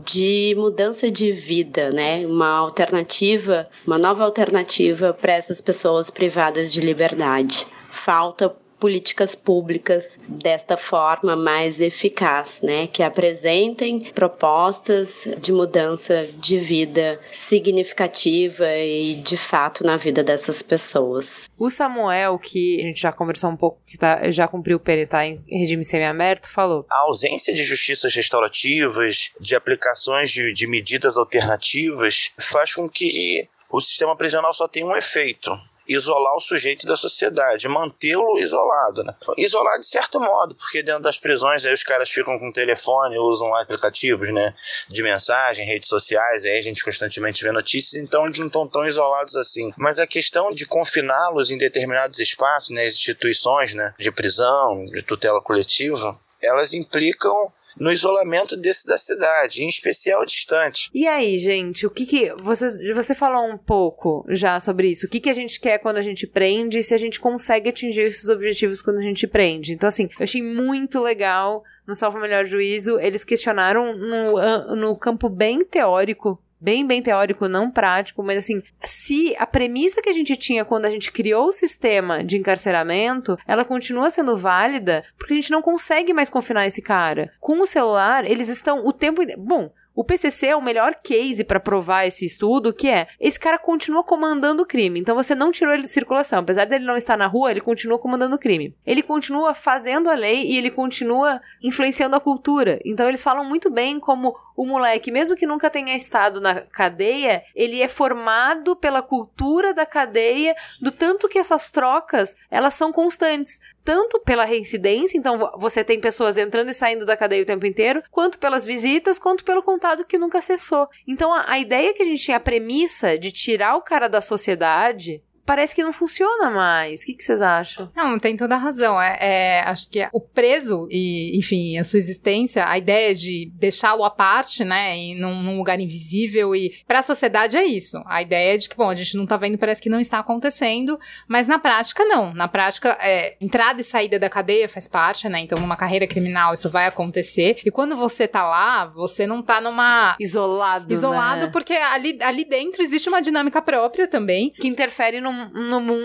de 0.05 0.53
mudança 0.57 1.09
de 1.09 1.31
vida, 1.31 1.89
né? 1.91 2.25
Uma 2.25 2.49
alternativa, 2.49 3.67
uma 3.87 3.97
nova 3.97 4.23
alternativa 4.23 5.13
para 5.13 5.33
essas 5.33 5.61
pessoas 5.61 6.11
privadas 6.11 6.73
de 6.73 6.81
liberdade. 6.81 7.65
Falta 7.89 8.55
políticas 8.79 9.35
públicas 9.35 10.19
desta 10.27 10.77
forma 10.77 11.35
mais 11.35 11.81
eficaz, 11.81 12.61
né? 12.61 12.87
Que 12.87 13.03
apresentem 13.03 14.01
propostas 14.13 15.27
de 15.39 15.51
mudança 15.51 16.27
de 16.37 16.57
vida 16.57 17.19
significativa 17.31 18.67
e 18.77 19.15
de 19.15 19.37
fato 19.37 19.83
na 19.83 19.97
vida 19.97 20.23
dessas 20.23 20.61
pessoas. 20.61 21.49
O 21.57 21.69
Samuel, 21.69 22.39
que 22.39 22.79
a 22.79 22.83
gente 22.83 23.01
já 23.01 23.11
conversou 23.11 23.49
um 23.49 23.57
pouco, 23.57 23.81
que 23.85 23.97
tá, 23.97 24.29
já 24.31 24.47
cumpriu 24.47 24.77
o 24.77 24.79
PN, 24.79 25.05
tá 25.07 25.25
em 25.25 25.43
regime 25.49 25.83
semiaberto, 25.83 26.49
falou: 26.49 26.85
A 26.89 26.99
ausência 26.99 27.53
de 27.53 27.63
justiças 27.63 28.13
restaurativas, 28.13 29.31
de 29.39 29.55
aplicações 29.55 30.31
de, 30.31 30.51
de 30.53 30.67
medidas 30.67 31.17
alternativas, 31.17 32.31
faz 32.37 32.73
com 32.73 32.89
que 32.89 33.47
o 33.69 33.79
sistema 33.79 34.15
prisional 34.15 34.53
só 34.53 34.67
tenha 34.67 34.85
um 34.85 34.95
efeito 34.95 35.51
isolar 35.89 36.35
o 36.35 36.39
sujeito 36.39 36.85
da 36.85 36.95
sociedade, 36.95 37.67
mantê-lo 37.67 38.39
isolado, 38.39 39.03
né? 39.03 39.13
Isolar 39.37 39.79
de 39.79 39.87
certo 39.87 40.19
modo, 40.19 40.53
porque 40.55 40.83
dentro 40.83 41.01
das 41.01 41.17
prisões 41.17 41.65
aí 41.65 41.73
os 41.73 41.83
caras 41.83 42.09
ficam 42.09 42.37
com 42.37 42.51
telefone, 42.51 43.17
usam 43.17 43.53
aplicativos, 43.55 44.31
né, 44.31 44.53
de 44.87 45.01
mensagem, 45.01 45.65
redes 45.65 45.89
sociais, 45.89 46.45
aí 46.45 46.59
a 46.59 46.61
gente 46.61 46.83
constantemente 46.83 47.43
vê 47.43 47.51
notícias, 47.51 48.01
então 48.01 48.25
eles 48.25 48.37
não 48.37 48.47
estão 48.47 48.67
tão 48.67 48.85
isolados 48.85 49.35
assim. 49.35 49.71
Mas 49.77 49.97
a 49.99 50.05
questão 50.05 50.53
de 50.53 50.65
confiná-los 50.65 51.49
em 51.49 51.57
determinados 51.57 52.19
espaços, 52.19 52.69
né, 52.69 52.85
instituições, 52.85 53.73
né, 53.73 53.93
de 53.97 54.11
prisão, 54.11 54.85
de 54.85 55.01
tutela 55.01 55.41
coletiva, 55.41 56.17
elas 56.41 56.73
implicam 56.73 57.51
no 57.79 57.91
isolamento 57.91 58.57
desse 58.57 58.85
da 58.85 58.97
cidade, 58.97 59.63
em 59.63 59.69
especial 59.69 60.25
distante. 60.25 60.89
E 60.93 61.07
aí, 61.07 61.37
gente, 61.37 61.85
o 61.85 61.89
que 61.89 62.05
que 62.05 62.33
você 62.35 62.93
você 62.93 63.13
falou 63.13 63.49
um 63.49 63.57
pouco 63.57 64.25
já 64.29 64.59
sobre 64.59 64.89
isso? 64.89 65.05
O 65.05 65.09
que 65.09 65.19
que 65.19 65.29
a 65.29 65.33
gente 65.33 65.59
quer 65.59 65.79
quando 65.79 65.97
a 65.97 66.01
gente 66.01 66.27
prende 66.27 66.79
e 66.79 66.83
se 66.83 66.93
a 66.93 66.97
gente 66.97 67.19
consegue 67.19 67.69
atingir 67.69 68.03
esses 68.03 68.29
objetivos 68.29 68.81
quando 68.81 68.97
a 68.97 69.03
gente 69.03 69.25
prende? 69.27 69.73
Então 69.73 69.87
assim, 69.87 70.09
eu 70.19 70.23
achei 70.23 70.41
muito 70.41 70.99
legal 70.99 71.63
no 71.87 71.95
Salvo 71.95 72.19
Melhor 72.19 72.45
Juízo, 72.45 72.99
eles 72.99 73.23
questionaram 73.23 73.97
no, 73.97 74.75
no 74.75 74.95
campo 74.95 75.27
bem 75.27 75.65
teórico 75.65 76.39
bem, 76.59 76.85
bem 76.85 77.01
teórico, 77.01 77.47
não 77.47 77.71
prático, 77.71 78.23
mas 78.23 78.37
assim, 78.37 78.61
se 78.81 79.35
a 79.37 79.45
premissa 79.45 80.01
que 80.01 80.09
a 80.09 80.13
gente 80.13 80.35
tinha 80.35 80.65
quando 80.65 80.85
a 80.85 80.89
gente 80.89 81.11
criou 81.11 81.47
o 81.47 81.51
sistema 81.51 82.23
de 82.23 82.37
encarceramento, 82.37 83.37
ela 83.47 83.65
continua 83.65 84.09
sendo 84.09 84.35
válida, 84.35 85.03
porque 85.17 85.33
a 85.33 85.35
gente 85.35 85.51
não 85.51 85.61
consegue 85.61 86.13
mais 86.13 86.29
confinar 86.29 86.65
esse 86.65 86.81
cara. 86.81 87.31
Com 87.39 87.61
o 87.61 87.65
celular, 87.65 88.29
eles 88.29 88.49
estão 88.49 88.85
o 88.85 88.93
tempo. 88.93 89.21
Bom, 89.37 89.71
o 89.99 90.03
PCC 90.05 90.47
é 90.47 90.55
o 90.55 90.61
melhor 90.61 90.95
case 91.03 91.43
para 91.43 91.59
provar 91.59 92.05
esse 92.05 92.23
estudo, 92.23 92.71
que 92.71 92.87
é 92.87 93.07
esse 93.19 93.37
cara 93.37 93.57
continua 93.57 94.01
comandando 94.01 94.63
o 94.63 94.65
crime. 94.65 94.97
Então 94.97 95.13
você 95.13 95.35
não 95.35 95.51
tirou 95.51 95.73
ele 95.73 95.83
de 95.83 95.89
circulação. 95.89 96.39
Apesar 96.39 96.63
dele 96.63 96.85
não 96.85 96.95
estar 96.95 97.17
na 97.17 97.27
rua, 97.27 97.51
ele 97.51 97.59
continua 97.59 97.99
comandando 97.99 98.33
o 98.33 98.39
crime. 98.39 98.73
Ele 98.85 99.01
continua 99.01 99.53
fazendo 99.53 100.09
a 100.09 100.13
lei 100.13 100.45
e 100.45 100.57
ele 100.57 100.71
continua 100.71 101.41
influenciando 101.61 102.15
a 102.15 102.19
cultura. 102.21 102.79
Então 102.85 103.09
eles 103.09 103.21
falam 103.21 103.43
muito 103.43 103.69
bem 103.69 103.99
como 103.99 104.33
o 104.59 104.65
moleque, 104.65 105.09
mesmo 105.09 105.37
que 105.37 105.45
nunca 105.45 105.69
tenha 105.69 105.95
estado 105.95 106.41
na 106.41 106.59
cadeia, 106.59 107.45
ele 107.55 107.81
é 107.81 107.87
formado 107.87 108.75
pela 108.75 109.01
cultura 109.01 109.73
da 109.73 109.85
cadeia, 109.85 110.53
do 110.81 110.91
tanto 110.91 111.29
que 111.29 111.39
essas 111.39 111.71
trocas, 111.71 112.35
elas 112.51 112.73
são 112.73 112.91
constantes, 112.91 113.61
tanto 113.85 114.19
pela 114.19 114.43
reincidência, 114.43 115.17
então 115.17 115.49
você 115.57 115.81
tem 115.81 116.01
pessoas 116.01 116.37
entrando 116.37 116.71
e 116.71 116.73
saindo 116.73 117.05
da 117.05 117.15
cadeia 117.15 117.41
o 117.41 117.45
tempo 117.45 117.65
inteiro, 117.65 118.03
quanto 118.11 118.37
pelas 118.37 118.65
visitas, 118.65 119.17
quanto 119.17 119.45
pelo 119.45 119.63
contato 119.63 120.05
que 120.05 120.17
nunca 120.17 120.41
cessou. 120.41 120.89
Então 121.07 121.33
a, 121.33 121.53
a 121.53 121.57
ideia 121.57 121.93
que 121.93 122.01
a 122.01 122.05
gente 122.05 122.21
tinha 122.21 122.35
a 122.35 122.41
premissa 122.41 123.17
de 123.17 123.31
tirar 123.31 123.77
o 123.77 123.81
cara 123.81 124.09
da 124.09 124.19
sociedade 124.19 125.23
parece 125.49 125.73
que 125.73 125.81
não 125.81 125.91
funciona 125.91 126.51
mais. 126.51 127.01
O 127.01 127.05
que, 127.07 127.15
que 127.15 127.23
vocês 127.23 127.41
acham? 127.41 127.91
Não, 127.95 128.19
tem 128.19 128.37
toda 128.37 128.53
a 128.53 128.57
razão. 128.59 129.01
É, 129.01 129.17
é, 129.19 129.59
acho 129.61 129.89
que 129.89 130.07
o 130.13 130.21
preso 130.21 130.87
e, 130.91 131.35
enfim, 131.39 131.75
a 131.79 131.83
sua 131.83 131.97
existência, 131.97 132.69
a 132.69 132.77
ideia 132.77 133.15
de 133.15 133.51
deixá-lo 133.55 134.03
à 134.03 134.11
parte, 134.11 134.63
né, 134.63 134.95
em 134.95 135.19
num, 135.19 135.41
num 135.41 135.57
lugar 135.57 135.79
invisível 135.79 136.55
e 136.55 136.75
para 136.85 136.99
a 136.99 137.01
sociedade 137.01 137.57
é 137.57 137.65
isso. 137.65 137.99
A 138.05 138.21
ideia 138.21 138.59
de 138.59 138.69
que, 138.69 138.75
bom, 138.75 138.91
a 138.91 138.93
gente 138.93 139.17
não 139.17 139.25
tá 139.25 139.37
vendo, 139.37 139.57
parece 139.57 139.81
que 139.81 139.89
não 139.89 139.99
está 139.99 140.19
acontecendo, 140.19 140.99
mas 141.27 141.47
na 141.47 141.57
prática 141.57 142.05
não. 142.05 142.31
Na 142.31 142.47
prática, 142.47 142.95
é, 143.01 143.35
entrada 143.41 143.81
e 143.81 143.83
saída 143.83 144.19
da 144.19 144.29
cadeia 144.29 144.69
faz 144.69 144.87
parte, 144.87 145.27
né? 145.27 145.39
Então, 145.39 145.59
numa 145.59 145.75
carreira 145.75 146.05
criminal 146.05 146.53
isso 146.53 146.69
vai 146.69 146.85
acontecer. 146.85 147.59
E 147.65 147.71
quando 147.71 147.97
você 147.97 148.27
tá 148.27 148.47
lá, 148.47 148.85
você 148.85 149.25
não 149.25 149.41
tá 149.41 149.59
numa 149.59 150.15
isolado, 150.19 150.93
isolado 150.93 151.47
né? 151.47 151.51
porque 151.51 151.73
ali, 151.73 152.19
ali 152.21 152.45
dentro 152.45 152.83
existe 152.83 153.09
uma 153.09 153.19
dinâmica 153.19 153.59
própria 153.63 154.07
também 154.07 154.51
que 154.51 154.67
interfere 154.67 155.19
no 155.19 155.38